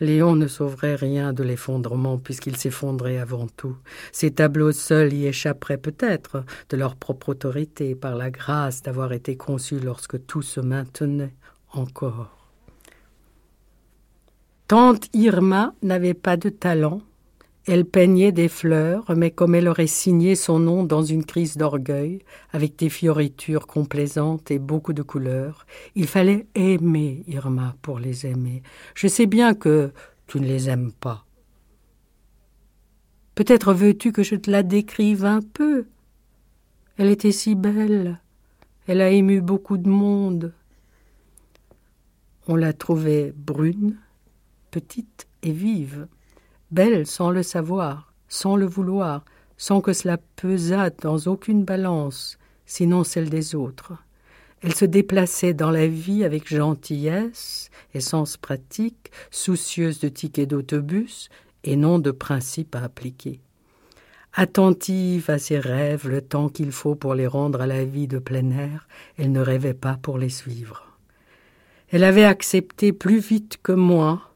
Léon 0.00 0.34
ne 0.34 0.46
sauverait 0.46 0.94
rien 0.94 1.32
de 1.32 1.42
l'effondrement 1.42 2.18
puisqu'il 2.18 2.56
s'effondrait 2.56 3.18
avant 3.18 3.46
tout. 3.46 3.76
Ces 4.12 4.30
tableaux 4.30 4.72
seuls 4.72 5.12
y 5.12 5.26
échapperaient 5.26 5.76
peut-être 5.76 6.44
de 6.70 6.76
leur 6.76 6.96
propre 6.96 7.30
autorité 7.30 7.94
par 7.94 8.16
la 8.16 8.30
grâce 8.30 8.82
d'avoir 8.82 9.12
été 9.12 9.36
conçus 9.36 9.78
lorsque 9.78 10.24
tout 10.26 10.42
se 10.42 10.60
maintenait 10.60 11.34
encore. 11.72 12.40
Tante 14.68 15.08
Irma 15.14 15.74
n'avait 15.82 16.14
pas 16.14 16.36
de 16.36 16.48
talent. 16.48 17.02
Elle 17.66 17.84
peignait 17.84 18.32
des 18.32 18.48
fleurs, 18.48 19.12
mais 19.14 19.30
comme 19.30 19.54
elle 19.54 19.68
aurait 19.68 19.86
signé 19.86 20.34
son 20.34 20.58
nom 20.58 20.82
dans 20.82 21.02
une 21.02 21.24
crise 21.24 21.56
d'orgueil, 21.56 22.20
avec 22.52 22.76
des 22.76 22.88
fioritures 22.88 23.66
complaisantes 23.66 24.50
et 24.50 24.58
beaucoup 24.58 24.94
de 24.94 25.02
couleurs, 25.02 25.66
il 25.94 26.06
fallait 26.06 26.46
aimer 26.54 27.22
Irma 27.26 27.76
pour 27.82 27.98
les 27.98 28.26
aimer. 28.26 28.62
Je 28.94 29.08
sais 29.08 29.26
bien 29.26 29.54
que 29.54 29.92
tu 30.26 30.40
ne 30.40 30.46
les 30.46 30.70
aimes 30.70 30.92
pas. 30.92 31.26
Peut-être 33.34 33.74
veux-tu 33.74 34.12
que 34.12 34.22
je 34.22 34.36
te 34.36 34.50
la 34.50 34.62
décrive 34.62 35.24
un 35.24 35.40
peu. 35.40 35.86
Elle 36.96 37.10
était 37.10 37.32
si 37.32 37.54
belle. 37.54 38.20
Elle 38.86 39.02
a 39.02 39.10
ému 39.10 39.40
beaucoup 39.42 39.76
de 39.76 39.88
monde. 39.88 40.54
On 42.48 42.56
la 42.56 42.72
trouvait 42.72 43.32
brune, 43.36 43.98
petite 44.70 45.28
et 45.42 45.52
vive 45.52 46.08
belle 46.70 47.06
sans 47.06 47.30
le 47.30 47.42
savoir, 47.42 48.12
sans 48.28 48.56
le 48.56 48.66
vouloir, 48.66 49.24
sans 49.56 49.80
que 49.80 49.92
cela 49.92 50.18
pesât 50.36 50.90
dans 51.02 51.18
aucune 51.26 51.64
balance, 51.64 52.38
sinon 52.66 53.04
celle 53.04 53.28
des 53.28 53.54
autres. 53.54 53.92
Elle 54.62 54.74
se 54.74 54.84
déplaçait 54.84 55.54
dans 55.54 55.70
la 55.70 55.86
vie 55.86 56.24
avec 56.24 56.48
gentillesse 56.48 57.70
et 57.94 58.00
sens 58.00 58.36
pratique, 58.36 59.10
soucieuse 59.30 60.00
de 60.00 60.08
tickets 60.08 60.48
d'autobus 60.48 61.28
et 61.64 61.76
non 61.76 61.98
de 61.98 62.10
principes 62.10 62.74
à 62.74 62.84
appliquer. 62.84 63.40
Attentive 64.32 65.28
à 65.28 65.38
ses 65.38 65.58
rêves 65.58 66.08
le 66.08 66.22
temps 66.22 66.48
qu'il 66.48 66.72
faut 66.72 66.94
pour 66.94 67.14
les 67.14 67.26
rendre 67.26 67.62
à 67.62 67.66
la 67.66 67.84
vie 67.84 68.06
de 68.06 68.18
plein 68.18 68.50
air, 68.50 68.86
elle 69.18 69.32
ne 69.32 69.40
rêvait 69.40 69.74
pas 69.74 69.98
pour 70.00 70.18
les 70.18 70.28
suivre. 70.28 70.86
Elle 71.90 72.04
avait 72.04 72.24
accepté 72.24 72.92
plus 72.92 73.18
vite 73.18 73.58
que 73.62 73.72
moi 73.72 74.29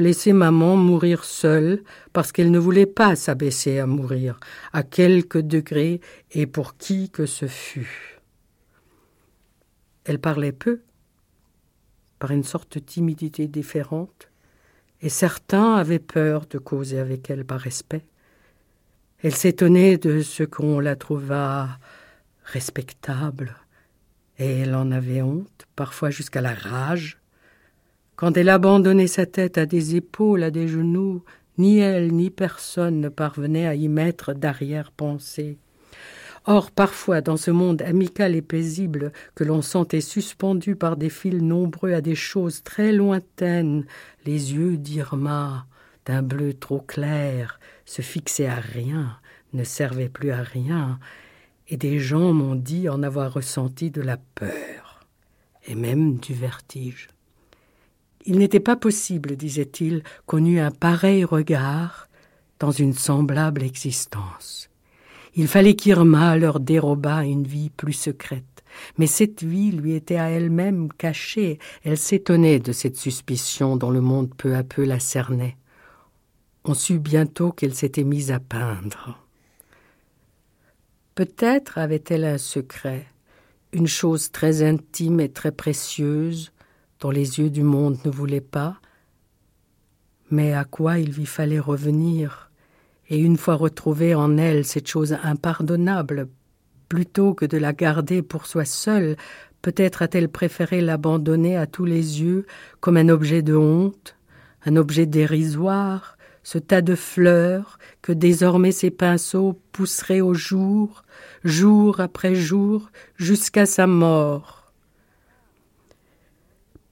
laisser 0.00 0.32
maman 0.32 0.76
mourir 0.76 1.24
seule 1.24 1.82
parce 2.12 2.32
qu'elle 2.32 2.50
ne 2.50 2.58
voulait 2.58 2.86
pas 2.86 3.16
s'abaisser 3.16 3.78
à 3.78 3.86
mourir, 3.86 4.38
à 4.72 4.82
quelque 4.82 5.38
degré 5.38 6.00
et 6.32 6.46
pour 6.46 6.76
qui 6.76 7.10
que 7.10 7.26
ce 7.26 7.46
fût. 7.46 8.20
Elle 10.04 10.20
parlait 10.20 10.52
peu, 10.52 10.82
par 12.18 12.30
une 12.30 12.44
sorte 12.44 12.74
de 12.74 12.80
timidité 12.80 13.48
différente, 13.48 14.30
et 15.02 15.08
certains 15.08 15.74
avaient 15.74 15.98
peur 15.98 16.46
de 16.46 16.58
causer 16.58 16.98
avec 16.98 17.28
elle 17.28 17.44
par 17.44 17.60
respect. 17.60 18.06
Elle 19.22 19.34
s'étonnait 19.34 19.98
de 19.98 20.22
ce 20.22 20.42
qu'on 20.42 20.80
la 20.80 20.96
trouva 20.96 21.68
respectable, 22.44 23.56
et 24.38 24.60
elle 24.60 24.74
en 24.74 24.90
avait 24.92 25.22
honte, 25.22 25.66
parfois 25.74 26.10
jusqu'à 26.10 26.40
la 26.40 26.54
rage, 26.54 27.18
quand 28.16 28.36
elle 28.36 28.48
abandonnait 28.48 29.06
sa 29.06 29.26
tête 29.26 29.58
à 29.58 29.66
des 29.66 29.94
épaules, 29.94 30.42
à 30.42 30.50
des 30.50 30.68
genoux, 30.68 31.22
ni 31.58 31.78
elle 31.78 32.12
ni 32.12 32.30
personne 32.30 33.00
ne 33.00 33.08
parvenait 33.08 33.66
à 33.66 33.74
y 33.74 33.88
mettre 33.88 34.32
d'arrière-pensée. 34.34 35.58
Or, 36.48 36.70
parfois, 36.70 37.20
dans 37.20 37.36
ce 37.36 37.50
monde 37.50 37.82
amical 37.82 38.36
et 38.36 38.42
paisible 38.42 39.12
que 39.34 39.42
l'on 39.42 39.62
sentait 39.62 40.00
suspendu 40.00 40.76
par 40.76 40.96
des 40.96 41.10
fils 41.10 41.42
nombreux 41.42 41.92
à 41.92 42.00
des 42.00 42.14
choses 42.14 42.62
très 42.62 42.92
lointaines, 42.92 43.84
les 44.24 44.54
yeux 44.54 44.76
d'Irma, 44.76 45.66
d'un 46.04 46.22
bleu 46.22 46.54
trop 46.54 46.80
clair, 46.80 47.58
se 47.84 48.00
fixaient 48.00 48.46
à 48.46 48.60
rien, 48.60 49.18
ne 49.54 49.64
servaient 49.64 50.08
plus 50.08 50.30
à 50.30 50.42
rien, 50.42 51.00
et 51.68 51.76
des 51.76 51.98
gens 51.98 52.32
m'ont 52.32 52.54
dit 52.54 52.88
en 52.88 53.02
avoir 53.02 53.32
ressenti 53.32 53.90
de 53.90 54.00
la 54.00 54.16
peur, 54.16 55.00
et 55.66 55.74
même 55.74 56.18
du 56.18 56.32
vertige. 56.32 57.08
Il 58.26 58.38
n'était 58.38 58.60
pas 58.60 58.76
possible, 58.76 59.36
disait-il, 59.36 60.02
qu'on 60.26 60.44
eût 60.44 60.58
un 60.58 60.72
pareil 60.72 61.24
regard 61.24 62.08
dans 62.58 62.72
une 62.72 62.92
semblable 62.92 63.62
existence. 63.62 64.68
Il 65.34 65.46
fallait 65.46 65.74
qu'Irma 65.74 66.36
leur 66.36 66.58
dérobât 66.58 67.24
une 67.24 67.46
vie 67.46 67.70
plus 67.70 67.92
secrète. 67.92 68.64
Mais 68.98 69.06
cette 69.06 69.42
vie 69.42 69.70
lui 69.70 69.94
était 69.94 70.16
à 70.16 70.30
elle-même 70.30 70.92
cachée. 70.92 71.58
Elle 71.84 71.96
s'étonnait 71.96 72.58
de 72.58 72.72
cette 72.72 72.96
suspicion 72.96 73.76
dont 73.76 73.90
le 73.90 74.00
monde 74.00 74.34
peu 74.36 74.56
à 74.56 74.64
peu 74.64 74.84
la 74.84 74.98
cernait. 74.98 75.56
On 76.64 76.74
sut 76.74 76.98
bientôt 76.98 77.52
qu'elle 77.52 77.74
s'était 77.74 78.04
mise 78.04 78.32
à 78.32 78.40
peindre. 78.40 79.22
Peut-être 81.14 81.78
avait-elle 81.78 82.24
un 82.24 82.38
secret, 82.38 83.06
une 83.72 83.86
chose 83.86 84.32
très 84.32 84.62
intime 84.62 85.20
et 85.20 85.30
très 85.30 85.52
précieuse, 85.52 86.52
dont 87.00 87.10
les 87.10 87.38
yeux 87.38 87.50
du 87.50 87.62
monde 87.62 87.98
ne 88.04 88.10
voulaient 88.10 88.40
pas, 88.40 88.80
mais 90.30 90.52
à 90.52 90.64
quoi 90.64 90.98
il 90.98 91.12
lui 91.12 91.26
fallait 91.26 91.60
revenir, 91.60 92.50
et 93.08 93.18
une 93.18 93.36
fois 93.36 93.54
retrouvée 93.54 94.14
en 94.14 94.36
elle 94.36 94.64
cette 94.64 94.88
chose 94.88 95.16
impardonnable, 95.22 96.28
plutôt 96.88 97.34
que 97.34 97.46
de 97.46 97.58
la 97.58 97.72
garder 97.72 98.22
pour 98.22 98.46
soi 98.46 98.64
seule, 98.64 99.16
peut-être 99.62 100.02
a-t-elle 100.02 100.28
préféré 100.28 100.80
l'abandonner 100.80 101.56
à 101.56 101.66
tous 101.66 101.84
les 101.84 102.22
yeux 102.22 102.46
comme 102.80 102.96
un 102.96 103.08
objet 103.08 103.42
de 103.42 103.56
honte, 103.56 104.16
un 104.64 104.76
objet 104.76 105.06
dérisoire, 105.06 106.16
ce 106.42 106.58
tas 106.58 106.82
de 106.82 106.94
fleurs 106.94 107.78
que 108.02 108.12
désormais 108.12 108.70
ses 108.70 108.90
pinceaux 108.90 109.60
pousseraient 109.72 110.20
au 110.20 110.34
jour, 110.34 111.02
jour 111.44 111.98
après 112.00 112.36
jour, 112.36 112.90
jusqu'à 113.16 113.66
sa 113.66 113.88
mort. 113.88 114.65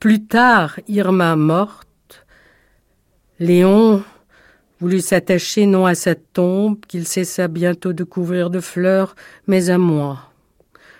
Plus 0.04 0.26
tard, 0.26 0.80
Irma 0.86 1.34
morte, 1.34 2.26
Léon 3.38 4.02
voulut 4.78 5.00
s'attacher 5.00 5.64
non 5.64 5.86
à 5.86 5.94
sa 5.94 6.14
tombe, 6.14 6.78
qu'il 6.86 7.06
cessa 7.06 7.48
bientôt 7.48 7.94
de 7.94 8.04
couvrir 8.04 8.50
de 8.50 8.60
fleurs, 8.60 9.16
mais 9.46 9.70
à 9.70 9.78
moi. 9.78 10.30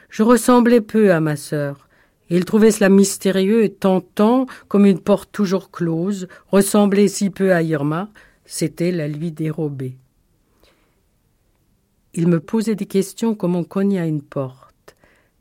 Je 0.08 0.22
ressemblais 0.22 0.80
peu 0.80 1.12
à 1.12 1.20
ma 1.20 1.36
sœur. 1.36 1.86
Et 2.30 2.36
il 2.38 2.46
trouvait 2.46 2.70
cela 2.70 2.88
mystérieux 2.88 3.62
et 3.62 3.74
tentant, 3.74 4.46
comme 4.68 4.86
une 4.86 5.00
porte 5.00 5.30
toujours 5.30 5.70
close, 5.70 6.26
ressemblait 6.50 7.08
si 7.08 7.28
peu 7.28 7.52
à 7.52 7.60
Irma, 7.60 8.08
c'était 8.46 8.90
la 8.90 9.06
lui 9.06 9.32
dérober. 9.32 9.98
Il 12.14 12.26
me 12.26 12.40
posait 12.40 12.74
des 12.74 12.86
questions 12.86 13.34
comme 13.34 13.54
on 13.54 13.64
cogne 13.64 13.98
à 13.98 14.06
une 14.06 14.22
porte, 14.22 14.63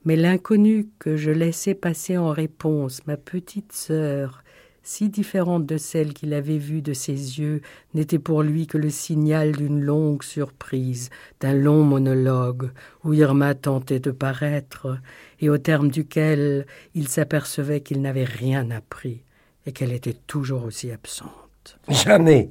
mais 0.05 0.15
l'inconnu 0.15 0.87
que 0.99 1.15
je 1.15 1.31
laissais 1.31 1.73
passer 1.73 2.17
en 2.17 2.29
réponse, 2.29 3.05
ma 3.07 3.17
petite 3.17 3.71
sœur, 3.71 4.43
si 4.83 5.09
différente 5.09 5.65
de 5.65 5.77
celle 5.77 6.13
qu'il 6.13 6.33
avait 6.33 6.57
vue 6.57 6.81
de 6.81 6.91
ses 6.91 7.39
yeux, 7.39 7.61
n'était 7.93 8.19
pour 8.19 8.43
lui 8.43 8.67
que 8.67 8.77
le 8.77 8.89
signal 8.89 9.53
d'une 9.53 9.79
longue 9.79 10.23
surprise, 10.23 11.09
d'un 11.39 11.53
long 11.53 11.83
monologue, 11.83 12.69
où 13.03 13.13
Irma 13.13 13.55
tentait 13.55 14.01
de 14.01 14.11
paraître, 14.11 14.99
et 15.39 15.49
au 15.49 15.57
terme 15.57 15.89
duquel 15.89 16.65
il 16.95 17.07
s'apercevait 17.07 17.79
qu'il 17.79 18.01
n'avait 18.01 18.25
rien 18.25 18.69
appris, 18.71 19.21
et 19.65 19.71
qu'elle 19.71 19.93
était 19.93 20.17
toujours 20.27 20.65
aussi 20.65 20.91
absente. 20.91 21.79
Jamais, 21.87 22.49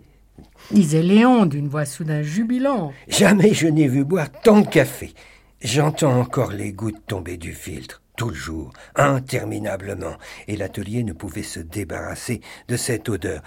disait 0.70 1.03
Léon 1.03 1.45
d'une 1.45 1.69
voix 1.69 1.85
soudain 1.85 2.23
jubilante. 2.23 2.95
Jamais 3.09 3.53
je 3.53 3.66
n'ai 3.66 3.89
vu 3.89 4.05
boire 4.05 4.33
tant 4.43 4.62
de 4.62 4.66
café. 4.66 5.12
J'entends 5.64 6.18
encore 6.18 6.51
les 6.51 6.72
gouttes 6.72 7.06
tomber 7.06 7.36
du 7.36 7.52
filtre 7.52 8.02
tout 8.16 8.30
le 8.30 8.34
jour, 8.34 8.72
interminablement, 8.97 10.16
et 10.48 10.56
l'atelier 10.56 11.05
ne 11.05 11.12
pouvait 11.12 11.44
se 11.44 11.60
débarrasser 11.60 12.40
de 12.66 12.76
cette 12.76 13.09
odeur. 13.09 13.43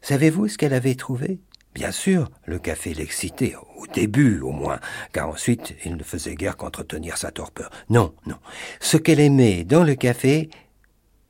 Savez-vous 0.00 0.46
ce 0.46 0.58
qu'elle 0.58 0.74
avait 0.74 0.94
trouvé? 0.94 1.40
Bien 1.74 1.90
sûr, 1.90 2.30
le 2.44 2.60
café 2.60 2.94
l'excitait, 2.94 3.56
au 3.76 3.86
début 3.88 4.40
au 4.40 4.52
moins, 4.52 4.78
car 5.12 5.28
ensuite 5.28 5.74
il 5.84 5.96
ne 5.96 6.04
faisait 6.04 6.36
guère 6.36 6.56
qu'entretenir 6.56 7.18
sa 7.18 7.32
torpeur. 7.32 7.70
Non, 7.90 8.14
non. 8.26 8.38
Ce 8.78 8.96
qu'elle 8.96 9.20
aimait 9.20 9.64
dans 9.64 9.82
le 9.82 9.96
café, 9.96 10.48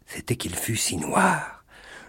c'était 0.05 0.37
qu'il 0.37 0.55
fût 0.55 0.77
si 0.77 0.99
noir. 0.99 1.56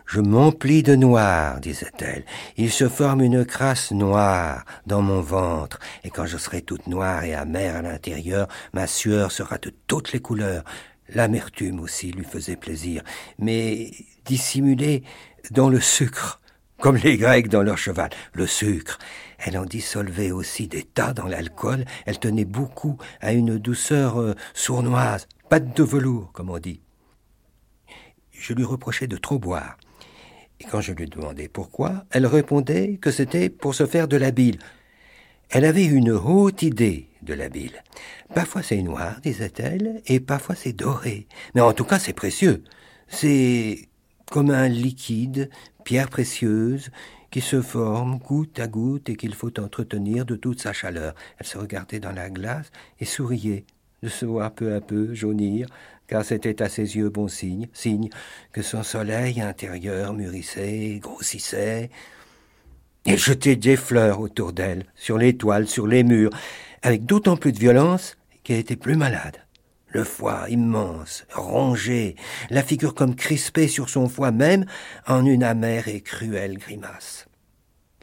Je 0.07 0.21
m'emplis 0.21 0.84
de 0.84 0.95
noir, 0.95 1.59
disait-elle. 1.59 2.23
Il 2.55 2.71
se 2.71 2.88
forme 2.88 3.21
une 3.21 3.43
crasse 3.43 3.91
noire 3.91 4.63
dans 4.85 5.01
mon 5.01 5.19
ventre, 5.19 5.79
et 6.05 6.09
quand 6.09 6.25
je 6.25 6.38
serai 6.38 6.61
toute 6.61 6.88
noire 6.88 7.25
et 7.25 7.35
amère 7.35 7.75
à 7.75 7.81
l'intérieur, 7.81 8.47
ma 8.71 8.88
sueur 8.88 9.34
sera 9.34 9.57
de 9.57 9.69
toutes 9.85 10.13
les 10.13 10.21
couleurs. 10.21 10.63
L'amertume 11.09 11.81
aussi 11.81 12.13
lui 12.13 12.23
faisait 12.23 12.55
plaisir, 12.55 13.03
mais 13.38 13.91
dissimulée 14.23 15.03
dans 15.51 15.67
le 15.67 15.81
sucre, 15.81 16.39
comme 16.79 16.95
les 16.95 17.17
Grecs 17.17 17.49
dans 17.49 17.63
leur 17.63 17.77
cheval. 17.77 18.09
Le 18.31 18.47
sucre. 18.47 18.99
Elle 19.39 19.57
en 19.57 19.65
dissolvait 19.65 20.31
aussi 20.31 20.69
des 20.69 20.84
tas 20.84 21.11
dans 21.11 21.27
l'alcool. 21.27 21.84
Elle 22.05 22.19
tenait 22.19 22.45
beaucoup 22.45 22.97
à 23.19 23.34
une 23.34 23.57
douceur 23.57 24.21
euh, 24.21 24.35
sournoise, 24.53 25.27
pâte 25.49 25.75
de 25.75 25.84
velours, 25.84 26.31
comme 26.31 26.49
on 26.49 26.59
dit. 26.59 26.81
Je 28.31 28.53
lui 28.53 28.63
reprochais 28.63 29.07
de 29.07 29.17
trop 29.17 29.38
boire. 29.38 29.77
Et 30.59 30.65
quand 30.65 30.81
je 30.81 30.93
lui 30.93 31.07
demandais 31.07 31.47
pourquoi, 31.47 32.05
elle 32.11 32.25
répondait 32.25 32.97
que 32.97 33.11
c'était 33.11 33.49
pour 33.49 33.75
se 33.75 33.85
faire 33.85 34.07
de 34.07 34.17
la 34.17 34.31
bile. 34.31 34.59
Elle 35.49 35.65
avait 35.65 35.85
une 35.85 36.11
haute 36.11 36.61
idée 36.61 37.07
de 37.21 37.34
la 37.34 37.49
bile. 37.49 37.84
Parfois 38.34 38.63
c'est 38.63 38.81
noir, 38.81 39.19
disait-elle, 39.21 40.01
et 40.07 40.19
parfois 40.19 40.55
c'est 40.55 40.73
doré. 40.73 41.27
Mais 41.55 41.61
en 41.61 41.73
tout 41.73 41.85
cas 41.85 41.99
c'est 41.99 42.13
précieux. 42.13 42.63
C'est 43.07 43.88
comme 44.29 44.49
un 44.49 44.67
liquide, 44.67 45.49
pierre 45.84 46.09
précieuse, 46.09 46.89
qui 47.31 47.41
se 47.41 47.61
forme 47.61 48.17
goutte 48.17 48.59
à 48.59 48.67
goutte 48.67 49.09
et 49.09 49.15
qu'il 49.15 49.35
faut 49.35 49.59
entretenir 49.59 50.25
de 50.25 50.35
toute 50.35 50.61
sa 50.61 50.73
chaleur. 50.73 51.13
Elle 51.38 51.45
se 51.45 51.57
regardait 51.57 51.99
dans 51.99 52.11
la 52.11 52.29
glace 52.29 52.71
et 52.99 53.05
souriait 53.05 53.65
de 54.03 54.09
se 54.09 54.25
voir 54.25 54.53
peu 54.53 54.73
à 54.73 54.81
peu 54.81 55.13
jaunir, 55.13 55.67
car 56.07 56.23
c'était 56.23 56.61
à 56.61 56.69
ses 56.69 56.95
yeux 56.95 57.09
bon 57.09 57.27
signe, 57.27 57.67
signe 57.73 58.09
que 58.51 58.61
son 58.61 58.84
soleil 58.84 59.41
intérieur 59.41 60.13
mûrissait, 60.13 60.99
grossissait. 61.01 61.89
Elle 63.05 63.19
jetait 63.19 63.55
des 63.55 63.77
fleurs 63.77 64.19
autour 64.19 64.53
d'elle, 64.53 64.85
sur 64.95 65.17
les 65.17 65.38
toiles, 65.38 65.67
sur 65.67 65.88
les 65.88 66.03
murs, 66.03 66.31
avec 66.81 67.05
d'autant 67.05 67.38
plus 67.38 67.51
de 67.51 67.59
violence 67.59 68.17
qu'elle 68.43 68.59
était 68.59 68.75
plus 68.75 68.95
malade. 68.95 69.38
Le 69.89 70.03
foie 70.03 70.49
immense, 70.49 71.25
rongé, 71.34 72.15
la 72.49 72.61
figure 72.61 72.93
comme 72.93 73.15
crispée 73.15 73.69
sur 73.69 73.89
son 73.89 74.09
foie 74.09 74.31
même, 74.31 74.65
en 75.07 75.25
une 75.25 75.43
amère 75.43 75.88
et 75.88 76.01
cruelle 76.01 76.57
grimace. 76.57 77.27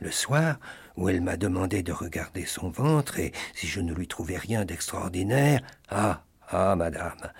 Le 0.01 0.11
soir, 0.11 0.59
où 0.97 1.09
elle 1.09 1.21
m'a 1.21 1.37
demandé 1.37 1.83
de 1.83 1.93
regarder 1.93 2.47
son 2.47 2.71
ventre, 2.71 3.19
et 3.19 3.33
si 3.55 3.67
je 3.67 3.81
ne 3.81 3.93
lui 3.93 4.09
trouvais 4.09 4.39
rien 4.39 4.65
d'extraordinaire, 4.65 5.61
ah, 5.91 6.25
ah, 6.49 6.77
madame, 6.77 7.33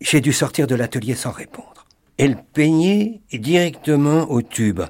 j'ai 0.00 0.20
dû 0.20 0.32
sortir 0.32 0.66
de 0.66 0.74
l'atelier 0.74 1.14
sans 1.14 1.30
répondre. 1.30 1.86
Elle 2.18 2.36
peignait 2.36 3.20
directement 3.32 4.30
au 4.30 4.42
tube, 4.42 4.82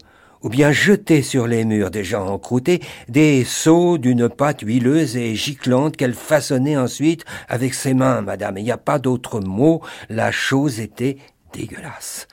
ou 0.43 0.49
bien 0.49 0.73
jetait 0.73 1.23
sur 1.23 1.47
les 1.47 1.65
murs 1.65 1.91
déjà 1.91 2.23
encroutés 2.23 2.81
des 3.09 3.45
seaux 3.45 3.99
d'une 3.99 4.29
pâte 4.29 4.63
huileuse 4.63 5.17
et 5.17 5.35
giclante 5.35 5.97
qu'elle 5.97 6.15
façonnait 6.15 6.77
ensuite 6.77 7.25
avec 7.49 7.75
ses 7.75 7.95
mains, 7.95 8.23
madame. 8.23 8.59
Il 8.59 8.65
n'y 8.65 8.73
a 8.73 8.79
pas 8.79 8.99
d'autre 8.99 9.41
mot, 9.41 9.83
la 10.09 10.33
chose 10.33 10.81
était 10.81 11.19
dégueulasse. 11.53 12.27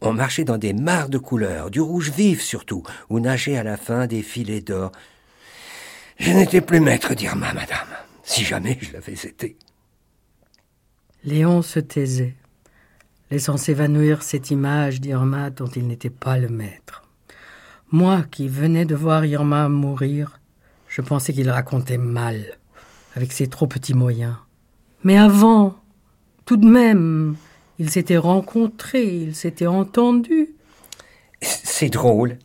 On 0.00 0.12
marchait 0.12 0.44
dans 0.44 0.58
des 0.58 0.72
mares 0.72 1.08
de 1.08 1.18
couleurs, 1.18 1.70
du 1.70 1.80
rouge 1.80 2.10
vif 2.10 2.42
surtout, 2.42 2.82
où 3.10 3.20
nageaient 3.20 3.56
à 3.56 3.62
la 3.62 3.76
fin 3.76 4.06
des 4.06 4.22
filets 4.22 4.60
d'or. 4.60 4.90
Je 6.18 6.32
n'étais 6.32 6.60
plus 6.60 6.80
maître 6.80 7.14
d'Irma, 7.14 7.52
madame, 7.52 7.88
si 8.24 8.44
jamais 8.44 8.78
je 8.80 8.92
l'avais 8.92 9.12
été. 9.12 9.56
Léon 11.24 11.62
se 11.62 11.78
taisait, 11.78 12.34
laissant 13.30 13.56
s'évanouir 13.56 14.24
cette 14.24 14.50
image 14.50 15.00
d'Irma 15.00 15.50
dont 15.50 15.68
il 15.68 15.86
n'était 15.86 16.10
pas 16.10 16.36
le 16.36 16.48
maître. 16.48 17.04
Moi 17.92 18.24
qui 18.28 18.48
venais 18.48 18.86
de 18.86 18.96
voir 18.96 19.24
Irma 19.24 19.68
mourir, 19.68 20.40
je 20.88 21.00
pensais 21.00 21.32
qu'il 21.32 21.48
racontait 21.48 21.96
mal, 21.96 22.58
avec 23.14 23.30
ses 23.32 23.46
trop 23.46 23.68
petits 23.68 23.94
moyens. 23.94 24.34
Mais 25.04 25.16
avant, 25.16 25.76
tout 26.44 26.56
de 26.56 26.66
même, 26.66 27.36
ils 27.78 27.90
s'étaient 27.90 28.16
rencontrés, 28.16 29.06
ils 29.06 29.36
s'étaient 29.36 29.68
entendus. 29.68 30.48
C'est 31.40 31.90
drôle. 31.90 32.38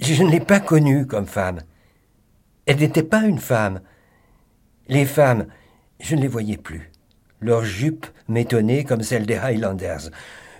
Je 0.00 0.22
ne 0.22 0.30
l'ai 0.30 0.40
pas 0.40 0.60
connue 0.60 1.06
comme 1.06 1.26
femme. 1.26 1.60
Elle 2.64 2.78
n'était 2.78 3.02
pas 3.02 3.24
une 3.24 3.38
femme. 3.38 3.82
Les 4.88 5.04
femmes, 5.04 5.48
je 6.00 6.16
ne 6.16 6.22
les 6.22 6.28
voyais 6.28 6.56
plus. 6.56 6.90
Leurs 7.44 7.66
jupes 7.66 8.06
m'étonnaient 8.26 8.84
comme 8.84 9.02
celles 9.02 9.26
des 9.26 9.36
Highlanders. 9.36 10.08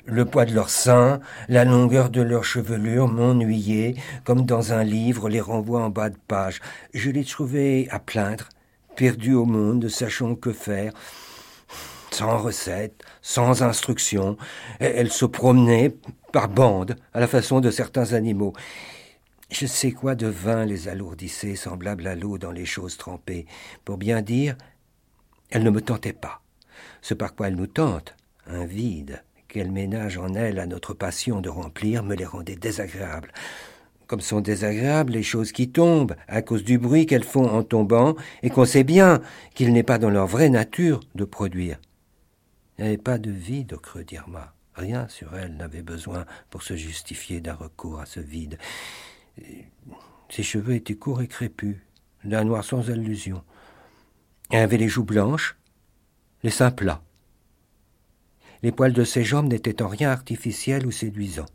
Le 0.05 0.27
poids 0.27 0.44
de 0.44 0.52
leurs 0.52 0.69
seins, 0.69 1.19
la 1.48 1.65
longueur 1.65 2.11
de 2.11 2.20
leurs 2.20 2.44
chevelures 2.44 3.09
m'ennuyaient, 3.09 3.94
comme 4.24 4.44
dans 4.44 4.74
un 4.74 4.85
livre 4.85 5.31
les 5.31 5.40
renvoie 5.40 5.82
en 5.82 5.89
bas 5.89 6.11
de 6.11 6.19
page. 6.28 6.61
Je 6.93 7.11
les 7.11 7.24
trouvais 7.24 7.89
à 7.90 8.01
plaindre, 8.01 8.51
perdus 8.97 9.32
au 9.32 9.47
monde, 9.47 9.85
ne 9.85 9.89
sachant 9.89 10.35
que 10.35 10.52
faire, 10.52 10.93
sans 12.11 12.36
recette, 12.36 13.02
sans 13.23 13.62
instruction. 13.62 14.36
Elles 14.78 15.11
se 15.11 15.24
promenaient 15.24 15.97
par 16.35 16.51
bandes, 16.51 16.97
à 17.15 17.20
la 17.20 17.28
façon 17.28 17.61
de 17.61 17.70
certains 17.70 18.12
animaux. 18.12 18.52
Je 19.51 19.65
sais 19.65 19.93
quoi 19.93 20.15
de 20.15 20.27
vin 20.27 20.66
les 20.66 20.89
alourdissait, 20.89 21.56
semblable 21.56 22.06
à 22.06 22.15
l'eau 22.15 22.36
dans 22.36 22.52
les 22.52 22.66
choses 22.66 22.98
trempées. 22.98 23.47
Pour 23.86 23.97
bien 23.97 24.20
dire, 24.20 24.55
elles 25.48 25.65
ne 25.65 25.70
me 25.70 25.81
tentaient 25.81 26.12
pas 26.12 26.43
ce 27.05 27.12
par 27.12 27.35
quoi 27.35 27.48
elle 27.48 27.56
nous 27.56 27.66
tente, 27.66 28.16
un 28.47 28.64
vide 28.64 29.22
qu'elle 29.48 29.70
ménage 29.70 30.16
en 30.16 30.32
elle 30.32 30.59
à 30.59 30.64
notre 30.64 30.94
passion 30.94 31.43
de 31.43 31.51
remplir, 31.51 32.02
me 32.02 32.14
les 32.14 32.24
rendait 32.24 32.56
désagréables. 32.56 33.31
Comme 34.06 34.22
sont 34.22 34.40
désagréables 34.40 35.12
les 35.12 35.22
choses 35.22 35.52
qui 35.52 35.68
tombent, 35.68 36.16
à 36.28 36.40
cause 36.40 36.64
du 36.64 36.78
bruit 36.78 37.05
qu'elles 37.05 37.22
font 37.22 37.47
en 37.47 37.62
tombant, 37.62 38.16
et 38.43 38.48
qu'on 38.48 38.64
sait 38.64 38.85
bien 38.85 39.20
qu'il 39.55 39.74
n'est 39.74 39.82
pas 39.82 39.98
dans 39.98 40.09
leur 40.09 40.26
vraie 40.26 40.48
nature 40.48 41.01
de 41.14 41.26
produire. 41.26 41.78
Il 42.78 42.85
n'y 42.85 42.89
avait 42.89 42.97
pas 42.97 43.18
de 43.18 43.31
vide 43.31 43.74
au 43.74 43.78
creux 43.78 44.05
d'Irma. 44.05 44.55
Rien 44.74 45.06
sur 45.09 45.36
elle 45.36 45.59
n'avait 45.59 45.82
besoin 45.82 46.24
pour 46.48 46.62
se 46.62 46.74
justifier 46.74 47.43
d'un 47.43 47.52
recours 47.52 48.01
à 48.01 48.06
ce 48.06 48.20
vide. 48.20 48.56
Ses 50.31 50.43
cheveux 50.43 50.74
étaient 50.74 50.97
courts 50.97 51.20
et 51.20 51.28
crépus, 51.28 51.76
d'un 52.24 52.44
noir 52.44 52.64
sans 52.64 52.89
allusion. 52.89 53.44
Elle 54.51 54.62
avait 54.62 54.78
les 54.78 54.89
joues 54.89 55.05
blanches, 55.05 55.55
les 56.44 56.50
seins 56.50 56.70
plats. 56.70 57.02
Les 58.62 58.70
poils 58.70 58.92
de 58.92 59.02
ses 59.02 59.24
jambes 59.24 59.48
n'étaient 59.48 59.82
en 59.82 59.88
rien 59.88 60.10
artificiels 60.10 60.86
ou 60.86 60.92
séduisants. 60.92 61.48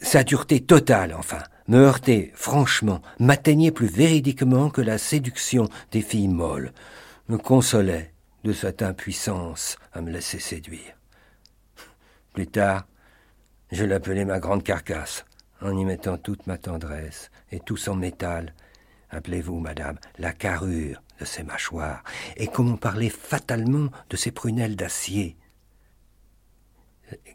Sa 0.00 0.24
dureté 0.24 0.60
totale, 0.60 1.14
enfin, 1.14 1.42
me 1.68 1.78
heurtait 1.78 2.32
franchement, 2.34 3.00
m'atteignait 3.20 3.70
plus 3.70 3.86
véridiquement 3.86 4.68
que 4.68 4.82
la 4.82 4.98
séduction 4.98 5.68
des 5.92 6.02
filles 6.02 6.28
molles, 6.28 6.72
me 7.28 7.38
consolait 7.38 8.12
de 8.42 8.52
cette 8.52 8.82
impuissance 8.82 9.78
à 9.92 10.00
me 10.00 10.10
laisser 10.10 10.40
séduire. 10.40 10.98
Plus 12.32 12.48
tard, 12.48 12.86
je 13.70 13.84
l'appelais 13.84 14.24
ma 14.24 14.40
grande 14.40 14.64
carcasse, 14.64 15.24
en 15.62 15.76
y 15.76 15.84
mettant 15.84 16.18
toute 16.18 16.48
ma 16.48 16.58
tendresse 16.58 17.30
et 17.52 17.60
tout 17.60 17.76
son 17.76 17.94
métal. 17.94 18.54
Appelez-vous, 19.14 19.60
madame, 19.60 19.98
la 20.18 20.32
carrure 20.32 21.00
de 21.20 21.24
ses 21.24 21.44
mâchoires, 21.44 22.02
et 22.36 22.48
comme 22.48 22.72
on 22.72 22.76
parlait 22.76 23.10
fatalement 23.10 23.88
de 24.10 24.16
ses 24.16 24.32
prunelles 24.32 24.76
d'acier. 24.76 25.36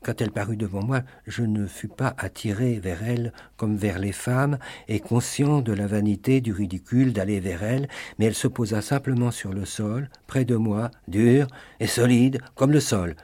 Quand 0.03 0.19
elle 0.19 0.31
parut 0.31 0.57
devant 0.57 0.83
moi, 0.83 1.03
je 1.25 1.43
ne 1.43 1.67
fus 1.67 1.87
pas 1.87 2.15
attiré 2.17 2.79
vers 2.79 3.03
elle 3.03 3.31
comme 3.55 3.77
vers 3.77 3.99
les 3.99 4.11
femmes, 4.11 4.57
et 4.87 4.99
conscient 4.99 5.61
de 5.61 5.71
la 5.71 5.87
vanité 5.87 6.41
du 6.41 6.51
ridicule 6.51 7.13
d'aller 7.13 7.39
vers 7.39 7.63
elle, 7.63 7.87
mais 8.17 8.25
elle 8.25 8.35
se 8.35 8.47
posa 8.47 8.81
simplement 8.81 9.31
sur 9.31 9.53
le 9.53 9.65
sol, 9.65 10.09
près 10.27 10.43
de 10.43 10.55
moi, 10.55 10.91
dure 11.07 11.47
et 11.79 11.87
solide 11.87 12.41
comme 12.55 12.71
le 12.71 12.81
sol, 12.81 13.15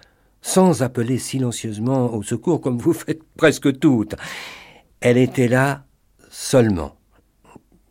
sans 0.42 0.82
appeler 0.82 1.18
silencieusement 1.18 2.14
au 2.14 2.24
secours 2.24 2.62
comme 2.62 2.78
vous 2.78 2.94
faites 2.94 3.24
presque 3.36 3.80
toutes. 3.80 4.16
Elle 5.02 5.18
était 5.18 5.50
là 5.50 5.86
seulement. 6.30 6.96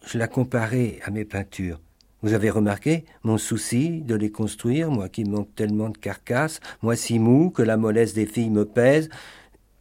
Je 0.07 0.19
la 0.19 0.29
comparais 0.29 1.01
à 1.03 1.11
mes 1.11 1.25
peintures. 1.25 1.81
Vous 2.23 2.35
avez 2.35 2.51
remarqué 2.51 3.05
mon 3.23 3.39
souci 3.39 4.03
de 4.03 4.15
les 4.15 4.31
construire, 4.31 4.91
moi 4.91 5.09
qui 5.09 5.25
manque 5.25 5.55
tellement 5.55 5.89
de 5.89 5.99
carcasse, 5.99 6.61
moi 6.83 6.95
si 6.95 7.19
mou 7.19 7.51
que 7.51 7.63
la 7.63 7.77
mollesse 7.77 8.15
des 8.15 8.27
filles 8.27 8.51
me 8.51 8.65
pèse, 8.65 9.09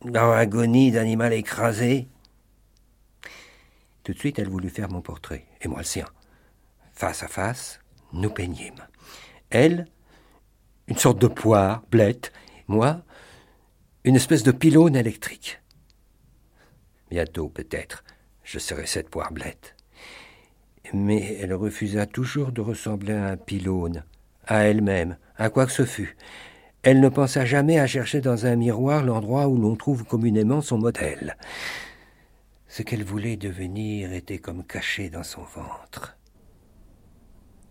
dans 0.04 0.32
l'agonie 0.32 0.92
d'animal 0.92 1.34
écrasé. 1.34 2.08
Tout 4.04 4.14
de 4.14 4.20
suite, 4.20 4.40
elle 4.40 4.50
voulut 4.50 4.70
faire 4.70 4.90
mon 4.90 5.02
portrait, 5.02 5.46
et 5.62 5.68
moi 5.68 5.80
le 5.80 5.86
sien. 5.86 6.08
Face 6.94 7.24
à 7.24 7.28
face, 7.28 7.80
nous 8.12 8.30
peignîmes. 8.30 8.86
Elle, 9.50 9.88
une 10.88 10.98
sorte 10.98 11.20
de 11.20 11.28
poire, 11.28 11.84
blette, 11.92 12.32
moi, 12.68 13.04
une 14.04 14.16
espèce 14.16 14.44
de 14.44 14.52
pylône 14.52 14.96
électrique. 14.96 15.62
Bientôt, 17.10 17.50
peut-être, 17.50 18.04
je 18.44 18.60
serai 18.60 18.86
cette 18.86 19.10
poire 19.10 19.32
blette 19.32 19.73
mais 20.92 21.38
elle 21.40 21.54
refusa 21.54 22.06
toujours 22.06 22.52
de 22.52 22.62
ressembler 22.62 23.14
à 23.14 23.28
un 23.28 23.38
pylône, 23.38 24.04
à 24.48 24.64
elle-même, 24.64 25.18
à 25.38 25.50
quoi 25.50 25.66
que 25.66 25.72
ce 25.72 25.86
fût. 25.86 26.18
Elle 26.82 27.00
ne 27.00 27.10
pensa 27.10 27.46
jamais 27.46 27.80
à 27.80 27.88
chercher 27.88 28.20
dans 28.20 28.46
un 28.46 28.58
miroir 28.58 29.04
l'endroit 29.04 29.48
où 29.48 29.58
l'on 29.58 29.76
trouve 29.76 30.04
communément 30.04 30.62
son 30.62 30.78
modèle. 30.78 31.38
Ce 32.68 32.84
qu'elle 32.84 33.04
voulait 33.04 33.38
devenir 33.38 34.12
était 34.12 34.40
comme 34.40 34.66
caché 34.66 35.10
dans 35.10 35.24
son 35.24 35.44
ventre. 35.44 36.18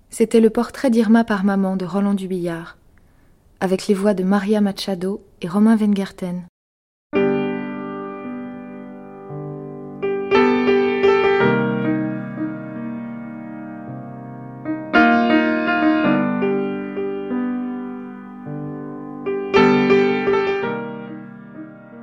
C'était 0.08 0.40
le 0.40 0.50
portrait 0.50 0.90
d'Irma 0.90 1.24
par 1.24 1.44
maman 1.44 1.76
de 1.76 1.84
Roland 1.84 2.14
Dubillard, 2.14 2.78
avec 3.60 3.86
les 3.86 3.94
voix 3.94 4.14
de 4.14 4.24
Maria 4.24 4.60
Machado 4.60 5.24
et 5.40 5.48
Romain 5.48 5.76
Wengerten. 5.76 6.46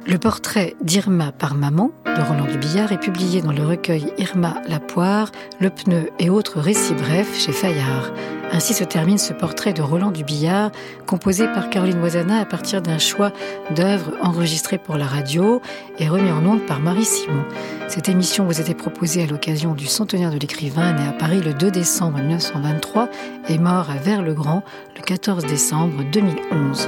Le 0.10 0.18
portrait 0.18 0.76
d'Irma 0.81 1.31
par 1.31 1.53
maman 1.53 1.91
de 2.06 2.22
Roland 2.23 2.48
Dubillard 2.52 2.91
est 2.91 2.98
publié 2.98 3.44
dans 3.44 3.52
le 3.52 3.64
recueil 3.64 4.11
Irma 4.18 4.56
la 4.68 4.80
poire, 4.80 5.31
le 5.60 5.69
pneu 5.69 6.10
et 6.18 6.31
autres 6.31 6.60
récits 6.60 6.95
brefs 6.95 7.38
chez 7.38 7.52
Fayard. 7.52 8.11
Ainsi 8.52 8.73
se 8.73 8.84
termine 8.84 9.19
ce 9.19 9.34
portrait 9.34 9.72
de 9.72 9.84
Roland 9.84 10.10
Dubillard, 10.10 10.72
composé 11.06 11.45
par 11.45 11.69
Caroline 11.69 11.99
Moisana 11.99 12.40
à 12.40 12.45
partir 12.45 12.81
d'un 12.81 12.98
choix 12.98 13.31
d'œuvres 13.76 14.14
enregistrées 14.23 14.80
pour 14.80 14.98
la 14.98 15.06
radio 15.06 15.61
et 15.99 16.10
remis 16.10 16.31
en 16.31 16.44
ondes 16.44 16.65
par 16.65 16.80
Marie 16.80 17.06
Simon. 17.06 17.45
Cette 17.88 18.10
émission 18.10 18.45
vous 18.45 18.60
était 18.60 18.73
proposée 18.73 19.22
à 19.22 19.27
l'occasion 19.27 19.76
du 19.76 19.86
centenaire 19.86 20.31
de 20.31 20.40
l'écrivain 20.40 20.91
né 20.94 21.07
à 21.07 21.11
Paris 21.11 21.40
le 21.40 21.53
2 21.53 21.69
décembre 21.69 22.18
1923 22.18 23.10
et 23.48 23.60
mort 23.60 23.91
à 23.91 23.98
Vers-le-Grand 23.98 24.64
le 24.95 25.03
14 25.03 25.45
décembre 25.45 26.03
2011. 26.11 26.88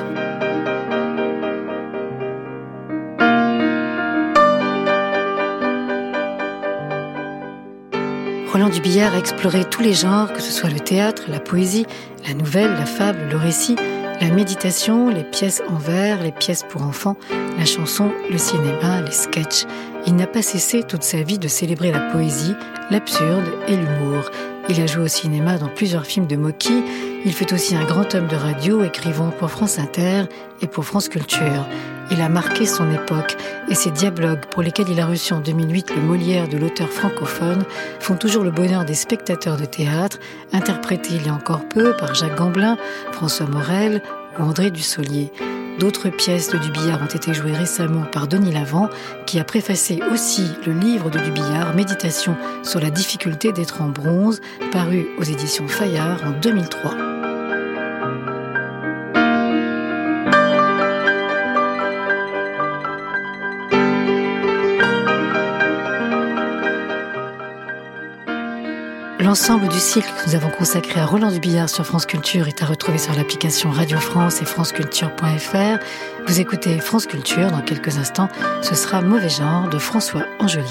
Roland 8.51 8.67
Dubillard 8.67 9.13
a 9.13 9.17
exploré 9.17 9.63
tous 9.63 9.81
les 9.81 9.93
genres, 9.93 10.33
que 10.33 10.41
ce 10.41 10.51
soit 10.51 10.69
le 10.69 10.81
théâtre, 10.81 11.23
la 11.29 11.39
poésie, 11.39 11.85
la 12.27 12.33
nouvelle, 12.33 12.71
la 12.71 12.85
fable, 12.85 13.29
le 13.29 13.37
récit, 13.37 13.77
la 14.19 14.27
méditation, 14.27 15.07
les 15.07 15.23
pièces 15.23 15.61
en 15.69 15.77
vers, 15.77 16.21
les 16.21 16.33
pièces 16.33 16.63
pour 16.67 16.81
enfants, 16.81 17.15
la 17.57 17.63
chanson, 17.63 18.11
le 18.29 18.37
cinéma, 18.37 19.01
les 19.01 19.11
sketchs. 19.11 19.63
Il 20.05 20.17
n'a 20.17 20.27
pas 20.27 20.41
cessé 20.41 20.83
toute 20.83 21.03
sa 21.03 21.23
vie 21.23 21.39
de 21.39 21.47
célébrer 21.47 21.93
la 21.93 22.01
poésie, 22.11 22.53
l'absurde 22.89 23.45
et 23.69 23.77
l'humour. 23.77 24.29
Il 24.67 24.81
a 24.81 24.85
joué 24.85 25.03
au 25.03 25.07
cinéma 25.07 25.57
dans 25.57 25.69
plusieurs 25.69 26.05
films 26.05 26.27
de 26.27 26.35
Mocky. 26.35 26.83
Il 27.23 27.31
fut 27.31 27.53
aussi 27.53 27.73
un 27.77 27.85
grand 27.85 28.13
homme 28.15 28.27
de 28.27 28.35
radio, 28.35 28.83
écrivant 28.83 29.29
pour 29.29 29.49
France 29.49 29.79
Inter 29.79 30.23
et 30.61 30.67
pour 30.67 30.83
France 30.83 31.07
Culture. 31.07 31.65
Il 32.11 32.21
a 32.21 32.27
marqué 32.27 32.65
son 32.65 32.91
époque 32.91 33.37
et 33.69 33.75
ses 33.75 33.89
dialogues 33.89 34.45
pour 34.51 34.61
lesquels 34.61 34.89
il 34.89 34.99
a 34.99 35.05
reçu 35.05 35.33
en 35.33 35.39
2008 35.39 35.95
le 35.95 36.01
Molière 36.01 36.49
de 36.49 36.57
l'auteur 36.57 36.89
francophone 36.89 37.63
font 38.01 38.15
toujours 38.15 38.43
le 38.43 38.51
bonheur 38.51 38.83
des 38.83 38.95
spectateurs 38.95 39.55
de 39.55 39.63
théâtre, 39.63 40.19
interprétés 40.51 41.15
il 41.15 41.25
y 41.25 41.29
a 41.29 41.33
encore 41.33 41.67
peu 41.69 41.95
par 41.95 42.13
Jacques 42.13 42.37
Gamblin, 42.37 42.77
François 43.13 43.47
Morel 43.47 44.01
ou 44.37 44.43
André 44.43 44.71
Dussolier. 44.71 45.31
D'autres 45.79 46.09
pièces 46.09 46.49
de 46.49 46.57
Dubillard 46.57 47.01
ont 47.01 47.05
été 47.05 47.33
jouées 47.33 47.53
récemment 47.53 48.03
par 48.03 48.27
Denis 48.27 48.51
Lavant, 48.51 48.89
qui 49.25 49.39
a 49.39 49.45
préfacé 49.45 50.01
aussi 50.11 50.51
le 50.65 50.73
livre 50.73 51.09
de 51.09 51.19
Dubillard, 51.19 51.73
Méditation 51.75 52.35
sur 52.61 52.81
la 52.81 52.89
difficulté 52.89 53.53
d'être 53.53 53.81
en 53.81 53.87
bronze, 53.87 54.41
paru 54.71 55.07
aux 55.17 55.23
éditions 55.23 55.67
Fayard 55.69 56.19
en 56.25 56.31
2003. 56.41 57.20
L'ensemble 69.21 69.67
du 69.67 69.77
cycle 69.77 70.11
que 70.17 70.29
nous 70.29 70.35
avons 70.35 70.49
consacré 70.49 70.99
à 70.99 71.05
Roland 71.05 71.29
Dubillard 71.29 71.69
sur 71.69 71.85
France 71.85 72.07
Culture 72.07 72.47
est 72.47 72.63
à 72.63 72.65
retrouver 72.65 72.97
sur 72.97 73.13
l'application 73.13 73.69
Radio 73.69 73.99
France 73.99 74.41
et 74.41 74.45
franceculture.fr. 74.45 75.77
Vous 76.25 76.39
écoutez 76.39 76.79
France 76.79 77.05
Culture 77.05 77.51
dans 77.51 77.61
quelques 77.61 77.99
instants. 77.99 78.29
Ce 78.63 78.73
sera 78.73 79.01
Mauvais 79.01 79.29
genre 79.29 79.69
de 79.69 79.77
François 79.77 80.25
Angelier. 80.39 80.65